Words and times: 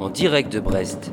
En 0.00 0.08
direct 0.08 0.52
de 0.52 0.58
Brest. 0.58 1.12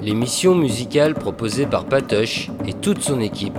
L'émission 0.00 0.54
musicale 0.54 1.14
proposée 1.14 1.66
par 1.66 1.86
Patoche 1.86 2.50
et 2.66 2.72
toute 2.72 3.02
son 3.02 3.20
équipe. 3.20 3.58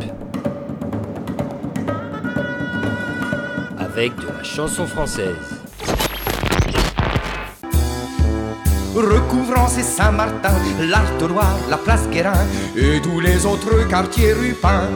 Avec 3.78 4.16
de 4.16 4.28
la 4.28 4.44
chanson 4.44 4.86
française. 4.86 5.64
recouvrant 8.96 9.68
ces 9.68 9.84
Saint-Martin, 9.84 10.54
l'Artois, 10.80 11.58
la 11.70 11.78
place 11.78 12.08
Guérin 12.10 12.46
et 12.78 13.02
tous 13.02 13.20
les 13.20 13.46
autres 13.46 13.88
quartiers 13.90 14.34
rupins. 14.34 14.88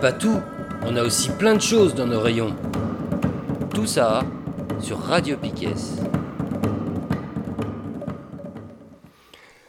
Pas 0.00 0.12
tout, 0.12 0.40
on 0.86 0.96
a 0.96 1.02
aussi 1.02 1.28
plein 1.30 1.54
de 1.54 1.60
choses 1.60 1.94
dans 1.94 2.06
nos 2.06 2.20
rayons. 2.20 2.54
Tout 3.74 3.86
ça 3.86 4.22
sur 4.80 4.98
Radio 4.98 5.36
Piquet. 5.36 5.74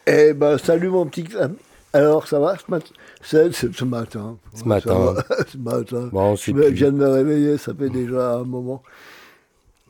Eh 0.07 0.33
ben, 0.33 0.57
salut 0.57 0.89
mon 0.89 1.05
petit. 1.05 1.27
Alors, 1.91 2.27
ça 2.27 2.39
va 2.39 2.55
ce 2.57 2.71
matin 2.71 2.93
ce 3.21 3.83
matin? 3.83 4.37
Ce 4.53 4.63
matin. 4.63 5.15
ce 5.47 5.57
matin. 5.57 6.09
Bon, 6.13 6.35
je 6.37 6.51
viens 6.51 6.91
de 6.91 6.97
me 6.97 7.09
réveiller, 7.09 7.57
ça 7.57 7.73
fait 7.73 7.89
déjà 7.89 8.35
un 8.35 8.43
moment. 8.43 8.81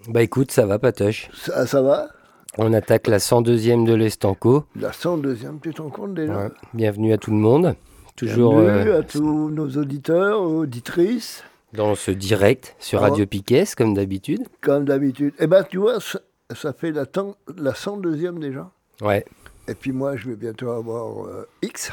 Bah 0.07 0.23
écoute, 0.23 0.51
ça 0.51 0.65
va 0.65 0.79
Patoche. 0.79 1.29
Ça, 1.35 1.67
ça 1.67 1.81
va? 1.83 2.07
On 2.57 2.73
attaque 2.73 3.07
la 3.07 3.19
102e 3.19 3.85
de 3.85 3.93
l'Estanco. 3.93 4.65
La 4.75 4.89
102e, 4.89 5.59
tu 5.61 5.71
t'en 5.73 5.89
comptes 5.89 6.15
déjà? 6.15 6.35
Ouais. 6.35 6.49
Bienvenue 6.73 7.13
à 7.13 7.17
tout 7.17 7.29
le 7.29 7.37
monde. 7.37 7.75
Toujours 8.21 8.61
Bienvenue 8.61 8.91
euh, 8.91 8.99
à 8.99 9.03
tous 9.03 9.49
nos 9.49 9.67
auditeurs, 9.77 10.43
auditrices, 10.43 11.43
dans 11.73 11.95
ce 11.95 12.11
direct 12.11 12.75
sur 12.77 12.99
Ah. 13.03 13.09
Radio 13.09 13.25
Piquet, 13.25 13.63
comme 13.75 13.95
d'habitude. 13.95 14.41
comme 14.61 14.85
d'habitude. 14.85 15.33
Eh 15.39 15.47
ben, 15.47 15.63
tu 15.63 15.77
vois, 15.77 15.99
ça, 15.99 16.19
ça 16.53 16.71
fait 16.71 16.91
la, 16.91 17.05
la 17.57 17.71
102e 17.71 18.37
déjà. 18.37 18.69
Ouais. 19.01 19.25
Et 19.67 19.73
puis 19.73 19.91
moi, 19.91 20.17
je 20.17 20.29
vais 20.29 20.35
bientôt 20.35 20.69
avoir 20.69 21.25
euh, 21.25 21.47
X. 21.63 21.91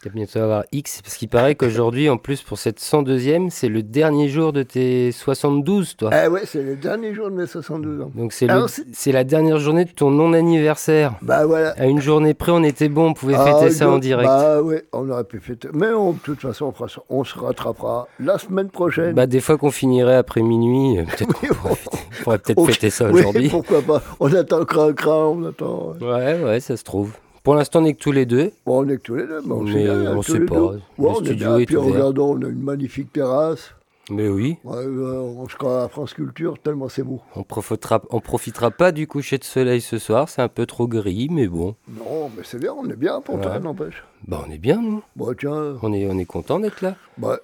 Tu 0.00 0.08
vas 0.08 0.14
bientôt 0.14 0.38
avoir 0.38 0.62
X, 0.70 1.02
parce 1.02 1.16
qu'il 1.16 1.28
paraît 1.28 1.56
qu'aujourd'hui, 1.56 2.08
en 2.08 2.18
plus, 2.18 2.42
pour 2.42 2.56
cette 2.56 2.78
102e, 2.80 3.50
c'est 3.50 3.68
le 3.68 3.82
dernier 3.82 4.28
jour 4.28 4.52
de 4.52 4.62
tes 4.62 5.10
72, 5.10 5.96
toi. 5.96 6.10
Eh 6.12 6.28
ouais, 6.28 6.42
c'est 6.44 6.62
le 6.62 6.76
dernier 6.76 7.12
jour 7.14 7.28
de 7.30 7.34
mes 7.34 7.46
72 7.48 8.02
ans. 8.02 8.12
Donc 8.14 8.32
c'est 8.32 9.12
la 9.12 9.24
dernière 9.24 9.58
journée 9.58 9.84
de 9.84 9.90
ton 9.90 10.10
non-anniversaire. 10.12 11.14
Bah 11.20 11.46
voilà. 11.46 11.70
À 11.70 11.86
une 11.86 12.00
journée 12.00 12.32
près, 12.34 12.52
on 12.52 12.62
était 12.62 12.88
bon, 12.88 13.08
on 13.08 13.12
pouvait 13.14 13.34
Ah, 13.36 13.44
fêter 13.58 13.70
ça 13.72 13.90
en 13.90 13.98
direct. 13.98 14.28
Bah 14.28 14.62
oui, 14.62 14.76
on 14.92 15.10
aurait 15.10 15.24
pu 15.24 15.40
fêter. 15.40 15.68
Mais 15.72 15.90
on- 15.90 16.12
de 16.12 16.18
toute 16.18 16.40
façon, 16.40 16.72
on, 17.08 17.24
se 17.24 17.38
rattrapera 17.38 18.06
la 18.20 18.38
semaine 18.38 18.70
prochaine. 18.70 19.14
Bah, 19.14 19.26
des 19.26 19.40
fois 19.40 19.58
qu'on 19.58 19.72
finirait 19.72 20.16
après 20.16 20.42
minuit, 20.42 20.98
euh, 20.98 21.02
peut-être 21.16 21.32
qu'on 21.32 21.74
pourrait, 22.22 22.38
peut-être 22.38 22.66
fêter 22.66 22.90
ça 22.90 23.10
Oui, 23.10 23.20
aujourd'hui. 23.20 23.48
pourquoi 23.48 23.82
pas. 23.82 24.00
On 24.20 24.32
attend 24.32 24.64
cran, 24.64 25.36
on 25.36 25.44
attend. 25.48 25.94
Ouais, 26.00 26.40
ouais, 26.40 26.60
ça 26.60 26.76
se 26.76 26.84
trouve. 26.84 27.12
Pour 27.48 27.54
l'instant, 27.54 27.80
on 27.80 27.86
est 27.86 27.94
que 27.94 27.98
tous 28.02 28.12
les 28.12 28.26
deux. 28.26 28.52
Bon, 28.66 28.84
on 28.84 28.88
est 28.90 28.98
que 28.98 29.02
tous 29.04 29.14
les 29.14 29.26
deux, 29.26 29.40
mais 29.42 29.52
on 29.54 29.62
Mais 29.62 29.72
sait 29.72 29.84
bien, 29.84 30.16
on 30.18 30.20
sait 30.20 30.40
pas. 30.40 30.60
Ouais, 30.60 30.78
on 30.98 31.24
est 31.24 31.32
bien. 31.32 31.64
Puis 31.64 31.76
regardons, 31.78 32.36
on 32.36 32.42
a 32.42 32.48
une 32.48 32.60
magnifique 32.62 33.10
terrasse. 33.10 33.72
Mais 34.10 34.28
oui, 34.28 34.58
Ouais, 34.64 34.76
euh, 34.84 35.14
on 35.14 35.48
se 35.48 35.56
croit 35.56 35.84
à 35.84 35.88
France 35.88 36.12
Culture, 36.12 36.58
tellement 36.62 36.90
c'est 36.90 37.02
beau. 37.04 37.22
on 37.34 37.44
profitera, 37.44 38.02
on 38.10 38.20
profitera 38.20 38.70
pas 38.70 38.92
du 38.92 39.06
coucher 39.06 39.38
de 39.38 39.44
soleil 39.44 39.80
ce 39.80 39.98
soir. 39.98 40.28
C'est 40.28 40.42
un 40.42 40.48
peu 40.48 40.66
trop 40.66 40.86
gris, 40.86 41.28
mais 41.30 41.46
bon. 41.48 41.74
Non, 41.88 42.30
mais 42.36 42.42
c'est 42.44 42.58
bien, 42.58 42.74
on 42.74 42.86
est 42.90 42.96
bien 42.96 43.22
pour 43.22 43.40
toi, 43.40 43.52
Ouais. 43.52 43.60
n'empêche. 43.60 44.04
Bah, 44.26 44.44
on 44.46 44.50
est 44.52 44.58
bien, 44.58 44.82
nous. 44.82 45.02
Bon, 45.16 45.32
tiens, 45.32 45.76
On 45.80 45.94
est, 45.94 46.06
on 46.06 46.18
est 46.18 46.26
content 46.26 46.60
d'être 46.60 46.82
là. 46.82 46.96
bah, 47.16 47.38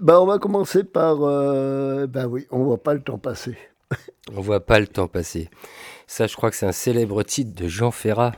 bah, 0.00 0.22
on 0.22 0.26
va 0.26 0.38
commencer 0.38 0.84
par. 0.84 1.24
Euh, 1.24 2.06
ben 2.06 2.28
oui, 2.28 2.46
on 2.52 2.62
voit 2.62 2.78
pas 2.80 2.94
le 2.94 3.02
temps 3.02 3.18
passer. 3.18 3.58
On 4.36 4.42
voit 4.42 4.60
pas 4.60 4.78
le 4.78 4.86
temps 4.86 5.08
passer. 5.08 5.50
Ça, 6.06 6.28
je 6.28 6.36
crois 6.36 6.50
que 6.50 6.56
c'est 6.56 6.66
un 6.66 6.70
célèbre 6.72 7.24
titre 7.24 7.60
de 7.60 7.66
Jean 7.66 7.90
Ferrat. 7.90 8.30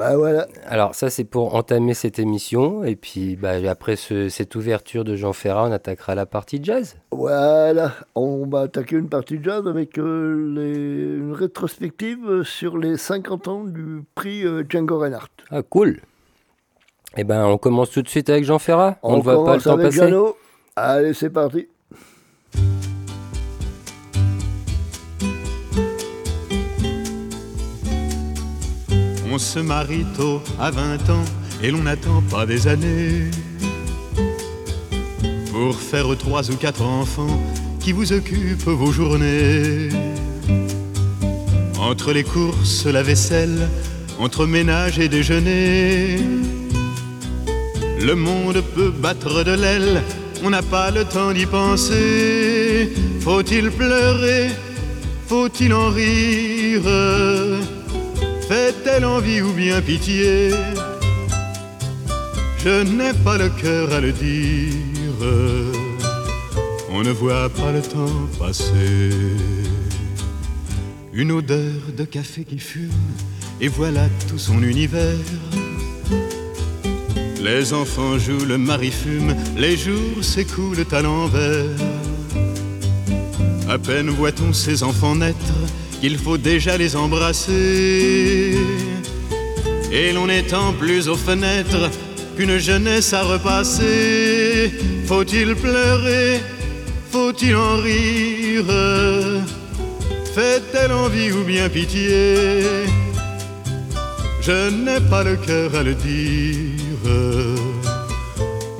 Bah 0.00 0.16
voilà. 0.16 0.46
Alors 0.66 0.94
ça 0.94 1.10
c'est 1.10 1.24
pour 1.24 1.54
entamer 1.54 1.92
cette 1.92 2.18
émission 2.18 2.84
et 2.84 2.96
puis 2.96 3.36
bah, 3.36 3.56
après 3.68 3.96
ce- 3.96 4.30
cette 4.30 4.54
ouverture 4.54 5.04
de 5.04 5.14
Jean 5.14 5.34
Ferrat 5.34 5.68
on 5.68 5.72
attaquera 5.72 6.14
la 6.14 6.24
partie 6.24 6.58
jazz. 6.64 6.96
Voilà, 7.12 7.92
on 8.14 8.46
va 8.46 8.60
attaquer 8.62 8.96
une 8.96 9.10
partie 9.10 9.38
jazz 9.42 9.66
avec 9.66 9.98
euh, 9.98 10.54
les- 10.54 11.18
une 11.18 11.34
rétrospective 11.34 12.44
sur 12.44 12.78
les 12.78 12.96
50 12.96 13.46
ans 13.48 13.64
du 13.64 14.02
prix 14.14 14.46
euh, 14.46 14.64
Django 14.66 14.98
Reinhardt. 15.00 15.28
Ah 15.50 15.60
cool. 15.62 16.00
Eh 17.18 17.24
ben 17.24 17.44
on 17.44 17.58
commence 17.58 17.90
tout 17.90 18.00
de 18.00 18.08
suite 18.08 18.30
avec 18.30 18.44
Jean 18.44 18.58
Ferrat. 18.58 18.96
On 19.02 19.18
ne 19.18 19.22
voit 19.22 19.44
pas 19.44 19.56
le 19.56 19.60
temps 19.62 19.76
passer. 19.76 19.98
Allez, 20.76 21.12
c'est 21.12 21.28
parti. 21.30 21.68
On 29.32 29.38
se 29.38 29.60
marie 29.60 30.04
tôt 30.16 30.42
à 30.58 30.72
20 30.72 31.08
ans 31.10 31.24
et 31.62 31.70
l'on 31.70 31.82
n'attend 31.82 32.20
pas 32.30 32.46
des 32.46 32.66
années 32.66 33.30
pour 35.52 35.76
faire 35.76 36.16
trois 36.18 36.50
ou 36.50 36.56
quatre 36.56 36.82
enfants 36.82 37.40
qui 37.78 37.92
vous 37.92 38.12
occupent 38.12 38.66
vos 38.66 38.90
journées. 38.90 39.88
Entre 41.78 42.12
les 42.12 42.24
courses, 42.24 42.86
la 42.86 43.04
vaisselle, 43.04 43.68
entre 44.18 44.46
ménage 44.46 44.98
et 44.98 45.08
déjeuner, 45.08 46.18
le 48.00 48.14
monde 48.14 48.62
peut 48.74 48.90
battre 48.90 49.44
de 49.44 49.52
l'aile, 49.52 50.02
on 50.42 50.50
n'a 50.50 50.62
pas 50.62 50.90
le 50.90 51.04
temps 51.04 51.32
d'y 51.32 51.46
penser. 51.46 52.92
Faut-il 53.20 53.70
pleurer? 53.70 54.48
Faut-il 55.28 55.72
en 55.72 55.90
rire? 55.90 56.82
Fait-elle 58.50 59.04
envie 59.04 59.40
ou 59.42 59.52
bien 59.52 59.80
pitié 59.80 60.50
Je 62.58 62.82
n'ai 62.82 63.12
pas 63.22 63.38
le 63.38 63.48
cœur 63.48 63.92
à 63.92 64.00
le 64.00 64.10
dire. 64.10 65.14
On 66.90 67.00
ne 67.04 67.12
voit 67.12 67.48
pas 67.48 67.70
le 67.70 67.80
temps 67.80 68.26
passer. 68.40 69.10
Une 71.12 71.30
odeur 71.30 71.80
de 71.96 72.02
café 72.02 72.42
qui 72.42 72.58
fume, 72.58 72.90
et 73.60 73.68
voilà 73.68 74.08
tout 74.28 74.38
son 74.38 74.60
univers. 74.64 75.28
Les 77.40 77.72
enfants 77.72 78.18
jouent, 78.18 78.46
le 78.46 78.58
mari 78.58 78.90
fume, 78.90 79.32
les 79.56 79.76
jours 79.76 80.24
s'écoulent 80.24 80.86
à 80.90 81.02
l'envers. 81.02 81.78
À 83.68 83.78
peine 83.78 84.10
voit-on 84.10 84.52
ces 84.52 84.82
enfants 84.82 85.14
naître 85.14 85.54
qu'il 86.00 86.16
faut 86.18 86.38
déjà 86.38 86.76
les 86.76 86.96
embrasser. 86.96 88.56
Et 89.92 90.12
l'on 90.12 90.28
étend 90.28 90.72
plus 90.72 91.08
aux 91.08 91.16
fenêtres 91.16 91.90
qu'une 92.36 92.58
jeunesse 92.58 93.12
à 93.12 93.22
repasser. 93.22 94.72
Faut-il 95.06 95.54
pleurer? 95.54 96.40
Faut-il 97.10 97.54
en 97.56 97.76
rire? 97.76 98.64
Fait-elle 100.34 100.92
envie 100.92 101.32
ou 101.32 101.42
bien 101.44 101.68
pitié? 101.68 102.62
Je 104.40 104.70
n'ai 104.70 105.00
pas 105.10 105.22
le 105.22 105.36
cœur 105.36 105.74
à 105.74 105.82
le 105.82 105.94
dire. 105.94 107.10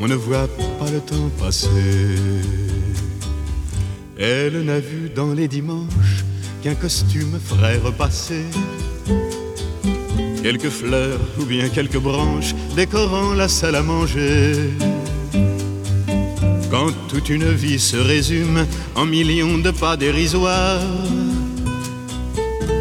On 0.01 0.09
ne 0.09 0.15
voit 0.15 0.49
pas 0.79 0.91
le 0.91 1.01
temps 1.01 1.31
passer. 1.39 1.69
Elle 4.19 4.65
n'a 4.65 4.81
vu 4.81 5.11
dans 5.15 5.33
les 5.35 5.49
dimanches 5.49 6.25
qu'un 6.63 6.75
costume 6.75 7.39
ferait 7.45 7.79
repasser 7.79 8.45
quelques 10.43 10.71
fleurs 10.71 11.21
ou 11.39 11.45
bien 11.45 11.69
quelques 11.69 11.99
branches 11.99 12.55
décorant 12.75 13.35
la 13.35 13.49
salle 13.49 13.77
à 13.77 13.83
manger. 13.83 14.53
Quand 16.71 16.81
quand 16.81 16.93
toute 17.09 17.29
une 17.29 17.53
vie 17.53 17.81
se 17.81 17.97
résume 17.97 18.65
en 18.95 19.05
millions 19.05 19.59
de 19.59 19.71
pas 19.71 19.97
dérisoires. 19.97 20.81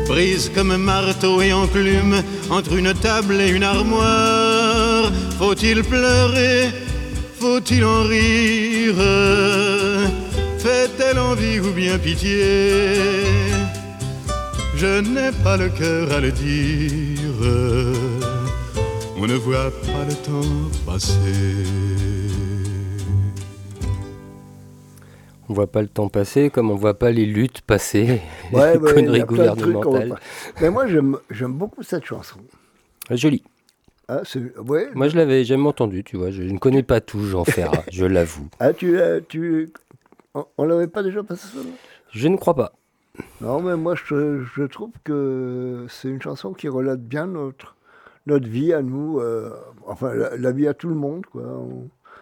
Prise 0.07 0.51
comme 0.53 0.75
marteau 0.77 1.41
et 1.41 1.51
enclume 1.51 2.21
entre 2.49 2.73
une 2.73 2.93
table 2.93 3.41
et 3.41 3.49
une 3.49 3.63
armoire. 3.63 5.11
Faut-il 5.39 5.83
pleurer 5.83 6.69
Faut-il 7.39 7.83
en 7.83 8.03
rire? 8.03 9.78
Fait-elle 10.59 11.19
envie 11.19 11.59
ou 11.59 11.71
bien 11.73 11.97
pitié? 11.97 13.23
Je 14.75 15.01
n'ai 15.01 15.31
pas 15.43 15.57
le 15.57 15.69
cœur 15.69 16.11
à 16.11 16.19
le 16.19 16.31
dire. 16.31 17.95
On 19.17 19.27
ne 19.27 19.35
voit 19.35 19.71
pas 19.71 20.05
le 20.07 20.13
temps 20.15 20.69
passer. 20.85 21.13
On 25.49 25.53
voit 25.53 25.67
pas 25.67 25.81
le 25.81 25.87
temps 25.87 26.09
passer 26.09 26.49
comme 26.49 26.69
on 26.69 26.75
voit 26.75 26.93
pas 26.99 27.09
les 27.11 27.25
luttes 27.25 27.61
passer, 27.61 28.21
Ouais, 28.53 28.73
les 28.73 28.79
ouais, 28.79 28.91
il 28.91 28.91
y 28.91 28.93
conneries 28.93 29.21
a 29.21 29.25
plein 29.25 29.55
de 29.55 29.59
trucs 29.59 29.73
qu'on 29.75 29.81
voit 29.81 29.81
gouvernementales. 30.01 30.09
pas. 30.09 30.61
Mais 30.61 30.69
moi, 30.69 30.85
j'aime 30.87 31.53
beaucoup 31.53 31.83
cette 31.83 32.05
chanson. 32.05 32.37
Joli. 33.11 33.43
Ah, 34.07 34.21
c'est- 34.23 34.57
ouais. 34.59 34.89
Moi, 34.93 35.07
je 35.07 35.15
l'avais 35.17 35.43
jamais 35.45 35.67
entendu, 35.67 36.03
tu 36.03 36.17
vois. 36.17 36.31
Je 36.31 36.43
ne 36.43 36.57
connais 36.57 36.83
pas 36.83 37.01
tout 37.01 37.23
Jean 37.25 37.45
Ferrat, 37.45 37.83
je 37.91 38.05
l'avoue. 38.05 38.47
Ah, 38.59 38.73
tu, 38.73 38.97
tu... 39.27 39.69
On, 40.35 40.45
on 40.57 40.63
l'avait 40.65 40.87
pas 40.87 41.03
déjà 41.03 41.23
passé 41.23 41.47
ça 41.47 41.57
non? 41.59 41.73
Je 42.11 42.27
ne 42.27 42.37
crois 42.37 42.55
pas. 42.55 42.73
Non, 43.41 43.61
mais 43.61 43.75
moi, 43.75 43.95
je, 43.95 44.43
je 44.55 44.63
trouve 44.63 44.91
que 45.03 45.85
c'est 45.89 46.07
une 46.07 46.21
chanson 46.21 46.53
qui 46.53 46.67
relate 46.69 47.01
bien 47.01 47.25
notre, 47.27 47.75
notre 48.27 48.47
vie 48.47 48.71
à 48.73 48.81
nous, 48.81 49.19
euh, 49.19 49.51
enfin, 49.85 50.13
la, 50.13 50.37
la 50.37 50.51
vie 50.51 50.67
à 50.67 50.73
tout 50.73 50.87
le 50.87 50.95
monde, 50.95 51.25
quoi. 51.25 51.43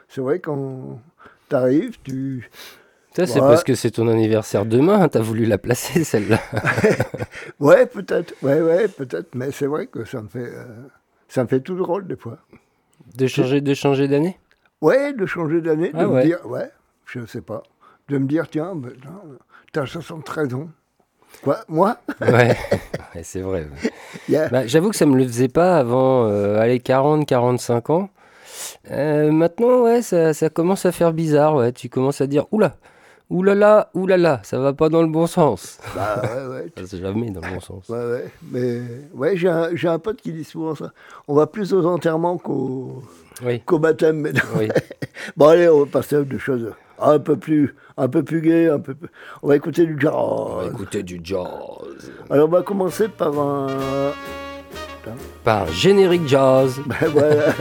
C'est 0.09 0.21
vrai, 0.21 0.39
quand 0.39 0.99
t'arrives, 1.49 1.97
tu... 2.03 2.49
Ça, 3.15 3.25
c'est 3.25 3.39
parce 3.39 3.63
que 3.63 3.73
c'est 3.75 3.91
ton 3.91 4.07
anniversaire 4.07 4.65
demain. 4.65 5.01
hein, 5.01 5.09
T'as 5.09 5.21
voulu 5.21 5.45
la 5.45 5.57
placer, 5.57 6.03
celle-là. 6.03 6.39
Ouais, 7.59 7.85
peut-être, 7.87 8.33
ouais, 8.43 8.61
ouais, 8.61 8.87
peut-être, 8.87 9.33
mais 9.35 9.51
c'est 9.51 9.65
vrai 9.67 9.87
que 9.87 10.05
ça 10.05 10.21
me 10.21 10.27
fait... 10.27 10.39
euh, 10.53 10.65
ça 11.27 11.43
me 11.43 11.47
fait 11.47 11.59
tout 11.61 11.75
drôle, 11.75 12.07
des 12.07 12.15
fois. 12.15 12.37
De 13.15 13.27
changer, 13.27 13.61
de 13.61 13.73
changer 13.73 14.07
d'année? 14.07 14.37
Ouais, 14.81 15.13
de 15.13 15.25
changer 15.25 15.61
d'année, 15.61 15.91
de 15.91 15.97
Ah 15.97 16.05
me 16.07 16.13
ouais. 16.13 16.25
dire, 16.25 16.45
ouais, 16.45 16.69
je 17.05 17.25
sais 17.25 17.41
pas, 17.41 17.63
de 18.09 18.17
me 18.17 18.25
dire, 18.27 18.47
tiens, 18.49 18.73
ben, 18.75 18.91
t'as 19.71 19.85
73 19.85 20.53
ans. 20.53 20.67
Quoi, 21.43 21.59
moi? 21.67 21.97
Ouais, 22.21 22.55
Ouais, 23.15 23.23
c'est 23.23 23.41
vrai. 23.41 23.67
Yeah. 24.29 24.49
Bah, 24.49 24.65
J'avoue 24.67 24.89
que 24.89 24.95
ça 24.95 25.05
me 25.05 25.15
le 25.17 25.25
faisait 25.25 25.47
pas 25.47 25.77
avant, 25.77 26.25
euh, 26.27 26.59
allez, 26.59 26.79
40, 26.79 27.25
45 27.25 27.89
ans. 27.91 28.09
Euh, 28.91 29.31
maintenant, 29.31 29.83
ouais, 29.83 30.01
ça, 30.01 30.33
ça 30.33 30.49
commence 30.49 30.85
à 30.85 30.91
faire 30.91 31.13
bizarre. 31.13 31.55
Ouais. 31.55 31.71
Tu 31.71 31.87
commences 31.89 32.19
à 32.21 32.27
dire, 32.27 32.45
oula, 32.51 32.75
oulala, 33.29 33.89
oulala, 33.93 34.41
ça 34.43 34.59
va 34.59 34.73
pas 34.73 34.89
dans 34.89 35.01
le 35.01 35.07
bon 35.09 35.27
sens. 35.27 35.79
Bah 35.95 36.21
ouais, 36.23 36.47
ouais, 36.77 36.85
Ça, 36.85 36.97
jamais 36.97 37.29
dans 37.29 37.41
le 37.41 37.53
bon 37.53 37.59
sens. 37.59 37.87
Ouais, 37.89 37.97
ouais. 37.99 38.25
Mais 38.51 38.81
ouais, 39.13 39.37
j'ai 39.37 39.49
un, 39.49 39.69
un 39.85 39.99
pote 39.99 40.21
qui 40.21 40.31
dit 40.33 40.43
souvent 40.43 40.75
ça. 40.75 40.91
On 41.27 41.35
va 41.35 41.47
plus 41.47 41.73
aux 41.73 41.85
enterrements 41.85 42.37
qu'au 42.37 43.03
Oui, 43.45 43.61
qu'au 43.61 43.79
baptême. 43.79 44.17
Mais 44.21 44.31
non. 44.33 44.41
oui. 44.57 44.69
Bon, 45.35 45.47
allez, 45.49 45.69
on 45.69 45.81
va 45.81 45.85
passer 45.85 46.15
à 46.15 46.21
des 46.23 46.39
choses 46.39 46.73
un 46.99 47.19
peu 47.19 47.37
plus, 47.37 47.75
un 47.97 48.07
peu 48.07 48.23
plus 48.23 48.69
un 48.69 48.79
peu 48.79 48.93
plus- 48.95 49.09
On 49.43 49.47
va 49.49 49.55
écouter 49.55 49.85
du 49.85 49.97
jazz. 49.99 50.13
On 50.15 50.55
va 50.57 50.65
écouter 50.67 51.03
du 51.03 51.19
jazz. 51.23 52.11
Alors, 52.29 52.47
on 52.47 52.51
va 52.51 52.61
commencer 52.61 53.07
par 53.07 53.37
un. 53.39 53.67
Par 55.43 55.67
générique 55.71 56.27
jazz. 56.27 56.79
Ben 56.87 57.07
voilà. 57.11 57.53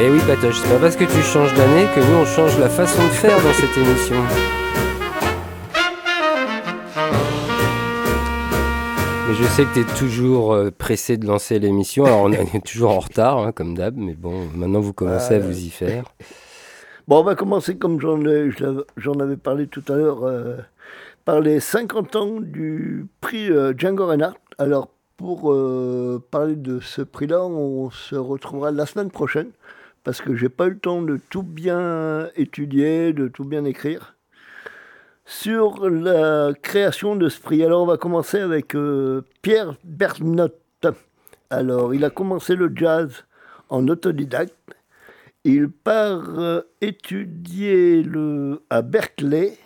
Eh 0.00 0.08
oui, 0.10 0.18
Patoche, 0.26 0.56
c'est 0.62 0.68
pas 0.72 0.80
parce 0.80 0.96
que 0.96 1.04
tu 1.04 1.22
changes 1.22 1.54
d'année 1.54 1.86
que 1.94 2.00
nous 2.00 2.16
on 2.22 2.24
change 2.26 2.58
la 2.58 2.68
façon 2.68 3.02
de 3.02 3.08
faire 3.08 3.36
dans 3.42 3.52
cette 3.52 3.76
émission. 3.76 4.16
Je 9.34 9.44
sais 9.44 9.64
que 9.64 9.74
tu 9.74 9.80
es 9.80 9.98
toujours 9.98 10.52
euh, 10.52 10.70
pressé 10.70 11.16
de 11.16 11.26
lancer 11.26 11.58
l'émission. 11.58 12.04
Alors 12.04 12.22
on 12.22 12.32
est 12.32 12.60
toujours 12.64 12.90
en 12.90 13.00
retard, 13.00 13.38
hein, 13.38 13.52
comme 13.52 13.74
d'hab, 13.74 13.96
mais 13.96 14.14
bon, 14.14 14.48
maintenant 14.54 14.80
vous 14.80 14.92
commencez 14.92 15.34
à 15.34 15.38
vous 15.38 15.58
y 15.58 15.70
faire. 15.70 16.04
Bon, 17.08 17.18
on 17.18 17.24
va 17.24 17.34
commencer 17.34 17.76
comme 17.78 18.00
j'en 18.00 19.20
avais 19.20 19.36
parlé 19.36 19.66
tout 19.66 19.82
à 19.88 19.96
l'heure, 19.96 20.22
euh, 20.22 20.58
par 21.24 21.40
les 21.40 21.58
50 21.58 22.14
ans 22.14 22.40
du 22.40 23.06
prix 23.20 23.50
euh, 23.50 23.74
Django 23.76 24.06
Reinhardt. 24.06 24.38
Alors, 24.56 24.88
pour 25.16 25.52
euh, 25.52 26.22
parler 26.30 26.54
de 26.54 26.78
ce 26.78 27.02
prix-là, 27.02 27.44
on 27.44 27.90
se 27.90 28.14
retrouvera 28.14 28.70
la 28.70 28.86
semaine 28.86 29.10
prochaine, 29.10 29.50
parce 30.04 30.20
que 30.20 30.36
j'ai 30.36 30.48
pas 30.48 30.66
eu 30.66 30.70
le 30.70 30.78
temps 30.78 31.02
de 31.02 31.18
tout 31.28 31.42
bien 31.42 32.28
étudier, 32.36 33.12
de 33.12 33.26
tout 33.26 33.44
bien 33.44 33.64
écrire 33.64 34.14
sur 35.42 35.88
la 35.88 36.52
création 36.60 37.16
de 37.16 37.28
ce 37.28 37.40
prix. 37.40 37.64
Alors, 37.64 37.82
on 37.82 37.86
va 37.86 37.96
commencer 37.96 38.38
avec 38.38 38.74
euh, 38.74 39.22
Pierre 39.40 39.74
Bernotte. 39.84 40.58
Alors, 41.50 41.94
il 41.94 42.04
a 42.04 42.10
commencé 42.10 42.54
le 42.54 42.70
jazz 42.74 43.24
en 43.68 43.86
autodidacte. 43.88 44.54
Il 45.44 45.68
part 45.70 46.38
euh, 46.38 46.62
étudier 46.80 48.02
le, 48.02 48.62
à 48.70 48.82
Berkeley 48.82 49.56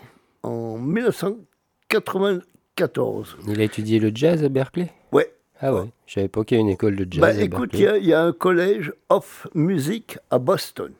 en 0.42 0.78
1994. 0.78 3.36
Il 3.48 3.60
a 3.60 3.64
étudié 3.64 3.98
le 3.98 4.10
jazz 4.14 4.42
à 4.44 4.48
Berkeley? 4.48 4.90
Ouais. 5.12 5.32
Ah 5.60 5.74
ouais, 5.74 5.84
je 6.06 6.14
savais 6.14 6.28
pas 6.28 6.44
qu'il 6.44 6.58
y 6.58 6.60
a 6.60 6.62
une 6.62 6.68
école 6.68 6.96
de 6.96 7.06
jazz 7.10 7.20
Bah 7.20 7.28
à 7.28 7.32
écoute, 7.42 7.70
il 7.72 7.80
Berkeley. 7.80 7.82
y, 7.82 7.88
a- 7.88 7.96
il 7.98 8.06
y 8.06 8.12
a 8.14 8.22
un 8.22 8.32
collège 8.32 8.92
of 9.08 9.46
music 9.54 10.18
à 10.30 10.38
Boston. 10.38 10.92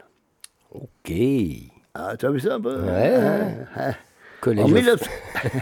Ok. 0.72 1.12
Ah, 1.94 2.16
tu 2.18 2.26
as 2.26 2.30
vu 2.30 2.40
ça 2.40 2.54
un 2.56 2.60
peu? 2.60 2.80
Ouais. 2.82 3.14
Ah, 3.16 3.48
ah. 3.76 3.94
En, 4.44 4.58
of- 4.58 4.72
19... 4.74 5.02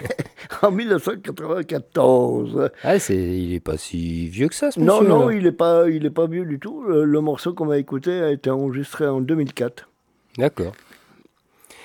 en 0.62 0.70
1994. 0.70 2.70
Ah, 2.82 2.98
c'est... 2.98 3.14
il 3.16 3.54
est 3.54 3.60
pas 3.60 3.76
si 3.76 4.28
vieux 4.28 4.48
que 4.48 4.54
ça, 4.54 4.70
ce 4.70 4.80
Non, 4.80 4.96
monsieur, 5.00 5.08
non, 5.08 5.16
alors. 5.20 5.32
il 5.32 5.42
n'est 5.44 5.52
pas, 5.52 5.88
il 5.88 6.04
est 6.06 6.10
pas 6.10 6.26
vieux 6.26 6.44
du 6.44 6.58
tout. 6.58 6.82
Le, 6.84 7.04
le 7.04 7.20
morceau 7.20 7.54
qu'on 7.54 7.66
va 7.66 7.78
écouter 7.78 8.20
a 8.20 8.30
été 8.30 8.50
enregistré 8.50 9.06
en 9.06 9.20
2004. 9.20 9.88
D'accord. 10.38 10.72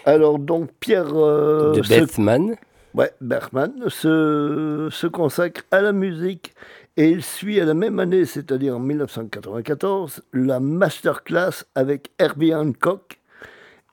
Alors 0.05 0.39
donc 0.39 0.69
Pierre 0.79 1.13
euh, 1.15 1.73
de 1.73 1.83
se- 1.83 1.89
Bethman. 1.89 2.55
Ouais, 2.95 3.11
Bergman 3.21 3.71
se, 3.87 4.87
se 4.91 5.05
consacre 5.07 5.61
à 5.69 5.81
la 5.81 5.91
musique 5.91 6.55
et 6.97 7.09
il 7.09 7.23
suit 7.23 7.59
à 7.61 7.65
la 7.65 7.75
même 7.75 7.99
année, 7.99 8.25
c'est-à-dire 8.25 8.75
en 8.75 8.79
1994, 8.79 10.23
la 10.33 10.59
masterclass 10.59 11.63
avec 11.75 12.09
Herbie 12.17 12.53
Hancock. 12.55 13.18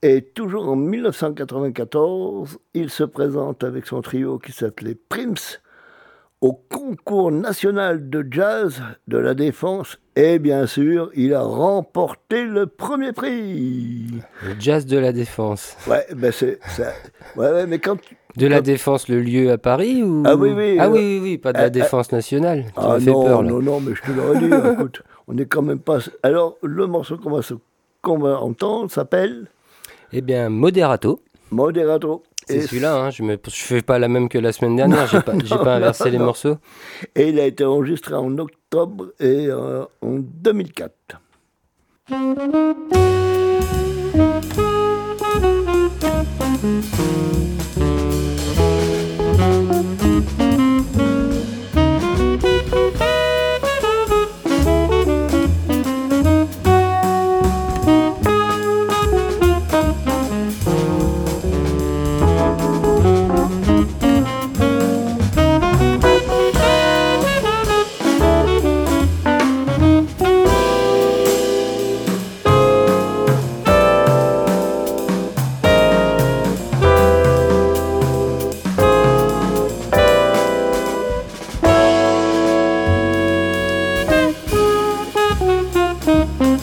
Et 0.08 0.22
toujours 0.22 0.68
en 0.68 0.76
1994, 0.76 2.58
il 2.74 2.90
se 2.90 3.02
présente 3.02 3.64
avec 3.64 3.86
son 3.86 4.02
trio 4.02 4.38
qui 4.38 4.52
s'appelait 4.52 4.94
Prims 5.08 5.58
au 6.40 6.52
concours 6.52 7.32
national 7.32 8.08
de 8.08 8.24
jazz 8.30 8.80
de 9.08 9.18
la 9.18 9.34
Défense. 9.34 9.98
Et 10.14 10.38
bien 10.38 10.66
sûr, 10.68 11.10
il 11.16 11.34
a 11.34 11.40
remporté 11.42 12.44
le 12.44 12.66
premier 12.68 13.12
prix. 13.12 14.06
Le 14.44 14.54
jazz 14.60 14.86
de 14.86 14.96
la 14.96 15.12
Défense. 15.12 15.76
Ouais, 15.88 16.06
ben 16.14 16.30
c'est... 16.30 16.60
ça- 16.68 16.92
Ouais, 17.36 17.50
ouais, 17.50 17.66
mais 17.66 17.80
quand... 17.80 17.98
De 18.36 18.46
la 18.46 18.58
quand- 18.58 18.62
Défense, 18.62 19.08
le 19.08 19.20
lieu 19.20 19.50
à 19.50 19.58
Paris 19.58 20.04
ou... 20.04 20.22
Ah 20.24 20.36
oui, 20.36 20.52
oui, 20.54 20.76
Ah 20.78 20.86
euh, 20.86 20.90
oui, 20.90 21.00
oui, 21.00 21.20
oui, 21.22 21.38
pas 21.38 21.52
de 21.52 21.58
euh, 21.58 21.62
la 21.62 21.66
euh, 21.66 21.70
Défense 21.70 22.12
nationale. 22.12 22.64
Tu 22.66 22.72
Ah 22.76 23.00
fait 23.00 23.10
non, 23.10 23.24
peur, 23.24 23.42
là. 23.42 23.50
non, 23.50 23.60
non, 23.60 23.80
mais 23.80 23.94
je 23.96 24.02
te 24.02 24.10
l'aurais 24.12 24.38
dit, 24.38 24.50
écoute, 24.72 25.02
on 25.26 25.34
n'est 25.34 25.46
quand 25.46 25.62
même 25.62 25.80
pas... 25.80 25.98
Alors, 26.22 26.58
le 26.62 26.86
morceau 26.86 27.16
qu'on 27.16 27.30
va, 27.30 27.42
se- 27.42 27.54
va 28.04 28.40
entendre 28.40 28.88
s'appelle 28.90 29.48
eh 30.12 30.20
bien, 30.20 30.48
Moderato. 30.48 31.22
Moderato. 31.50 32.22
C'est 32.48 32.60
celui-là, 32.60 32.96
hein. 32.96 33.10
je 33.10 33.24
ne 33.24 33.36
fais 33.48 33.82
pas 33.82 33.98
la 33.98 34.06
même 34.06 34.28
que 34.28 34.38
la 34.38 34.52
semaine 34.52 34.76
dernière, 34.76 35.08
j'ai 35.08 35.20
pas, 35.20 35.32
pas 35.64 35.76
inversé 35.76 36.10
les 36.10 36.18
morceaux. 36.18 36.58
Et 37.16 37.30
il 37.30 37.40
a 37.40 37.46
été 37.46 37.64
enregistré 37.64 38.14
en 38.14 38.38
octobre 38.38 39.12
et 39.18 39.46
euh, 39.48 39.84
en 40.00 40.18
2004. 40.20 41.20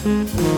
Ça, 0.04 0.53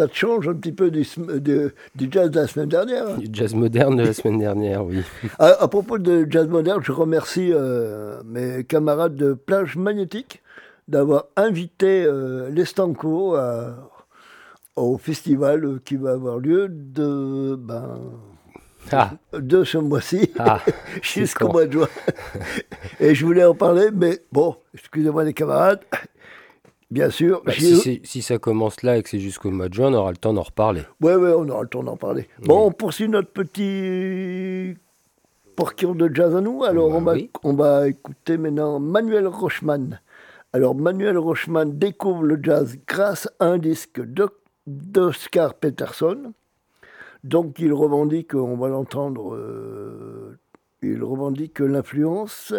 ça 0.00 0.08
te 0.08 0.14
change 0.16 0.48
un 0.48 0.54
petit 0.54 0.72
peu 0.72 0.90
du, 0.90 1.04
jazz 1.04 2.30
de 2.30 2.40
la 2.40 2.46
semaine 2.46 2.70
dernière. 2.70 3.06
hein. 3.06 3.18
Du 3.18 3.28
jazz 3.30 3.54
moderne 3.54 3.96
de 3.96 4.02
la 4.04 4.14
semaine 4.14 4.38
dernière, 4.38 4.82
oui. 4.82 5.02
À, 5.38 5.62
à 5.62 5.68
propos 5.68 5.98
de 5.98 6.26
jazz 6.30 6.48
moderne, 6.48 6.80
je 6.82 6.90
remercie 6.92 7.50
euh, 7.52 8.22
mes 8.24 8.64
camarades 8.64 9.14
de 9.14 9.34
Plage 9.34 9.76
Magnétique 9.76 10.42
d'avoir 10.88 11.26
invité 11.36 12.04
euh, 12.06 12.48
à- 13.36 13.74
au 14.76 14.96
festival 14.96 15.80
qui 15.84 15.96
va 15.96 16.12
avoir 16.12 16.38
lieu 16.38 16.68
de, 16.70 17.56
ben, 17.56 17.98
Ah, 18.90 19.10
de 19.34 19.64
ce 19.64 19.76
mois-ci 19.76 20.30
ah, 20.38 20.60
jusqu'au 21.02 21.48
mois 21.48 21.66
de 21.66 21.72
juin. 21.72 21.88
Et 23.00 23.14
je 23.14 23.26
voulais 23.26 23.44
en 23.44 23.54
parler, 23.54 23.88
mais 23.94 24.20
bon, 24.32 24.56
excusez-moi 24.72 25.24
les 25.24 25.34
camarades. 25.34 25.80
Bien 26.90 27.08
sûr, 27.10 27.42
bah, 27.44 27.52
si, 27.52 28.22
ça 28.22 28.38
commence 28.38 28.82
là 28.82 28.96
et 28.98 29.02
que 29.02 29.08
c'est 29.08 29.20
jusqu'au 29.20 29.50
mois 29.52 29.68
de 29.68 29.74
juin, 29.74 29.90
on 29.92 29.94
aura 29.94 30.10
le 30.10 30.16
temps 30.16 30.32
d'en 30.32 30.42
reparler. 30.42 30.82
Ouais, 31.00 31.14
ouais, 31.14 31.32
on 31.36 31.48
aura 31.48 31.62
le 31.62 31.68
temps 31.68 31.84
d'en 31.84 31.96
parler. 31.96 32.26
Bon, 32.42 32.66
on 32.66 32.72
poursuit 32.72 33.08
notre 33.08 33.30
petit 33.30 34.76
porquion 35.54 35.94
de 35.94 36.10
jazz 36.12 36.34
à 36.34 36.40
nous. 36.40 36.64
Alors, 36.64 36.88
Bah 36.90 36.96
on, 36.96 37.00
va, 37.02 37.12
oui. 37.12 37.30
on 37.44 37.52
va 37.54 37.88
écouter 37.88 38.38
maintenant 38.38 38.80
Manuel 38.80 39.28
Rochman. 39.28 40.00
Alors, 40.52 40.74
Manuel 40.74 41.16
Rochman 41.16 41.66
découvre 41.66 42.24
le 42.24 42.40
jazz 42.42 42.76
grâce 42.88 43.28
à 43.38 43.46
un 43.46 43.58
disque 43.58 44.00
d'O- 44.04 44.30
d'Oscar 44.66 45.54
Peterson. 45.54 46.32
Donc, 47.22 47.58
il 47.60 47.72
revendique, 47.72 48.34
on 48.34 48.56
va 48.56 48.68
l'entendre, 48.68 49.34
euh, 49.36 50.38
il 50.82 51.04
revendique 51.04 51.60
l'influence. 51.60 52.52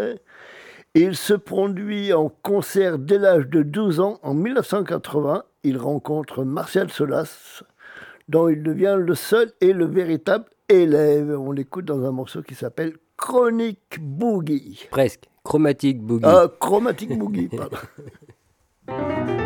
Il 0.94 1.16
se 1.16 1.34
produit 1.34 2.12
en 2.12 2.28
concert 2.28 3.00
dès 3.00 3.18
l'âge 3.18 3.48
de 3.48 3.64
12 3.64 4.02
ans. 4.02 4.20
En 4.24 4.34
1980, 4.34 5.46
il 5.64 5.78
rencontre 5.78 6.44
Martial 6.44 6.90
Solas, 6.90 7.64
dont 8.28 8.50
il 8.50 8.62
devient 8.62 8.98
le 9.00 9.16
seul 9.16 9.54
et 9.62 9.72
le 9.72 9.86
véritable 9.86 10.46
élève. 10.68 11.40
On 11.40 11.54
l'écoute 11.54 11.86
dans 11.86 12.04
un 12.04 12.12
morceau 12.12 12.42
qui 12.42 12.56
s'appelle 12.56 12.98
Chronic 13.16 14.00
Boogie. 14.02 14.88
Presque. 14.92 15.30
Chromatique 15.46 16.02
Boogie. 16.02 16.26
Ah, 16.26 16.48
Chromatic 16.60 17.18
Boogie, 17.18 17.48
pardon. 17.48 17.78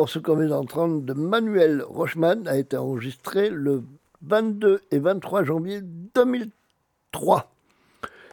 morceau 0.00 0.22
qu'on 0.22 0.36
vient 0.36 0.48
d'entendre 0.48 1.02
de 1.02 1.12
Manuel 1.12 1.82
Rochman 1.82 2.46
a 2.46 2.56
été 2.56 2.74
enregistré 2.78 3.50
le 3.50 3.82
22 4.22 4.80
et 4.90 4.98
23 4.98 5.44
janvier 5.44 5.80
2003 5.82 7.52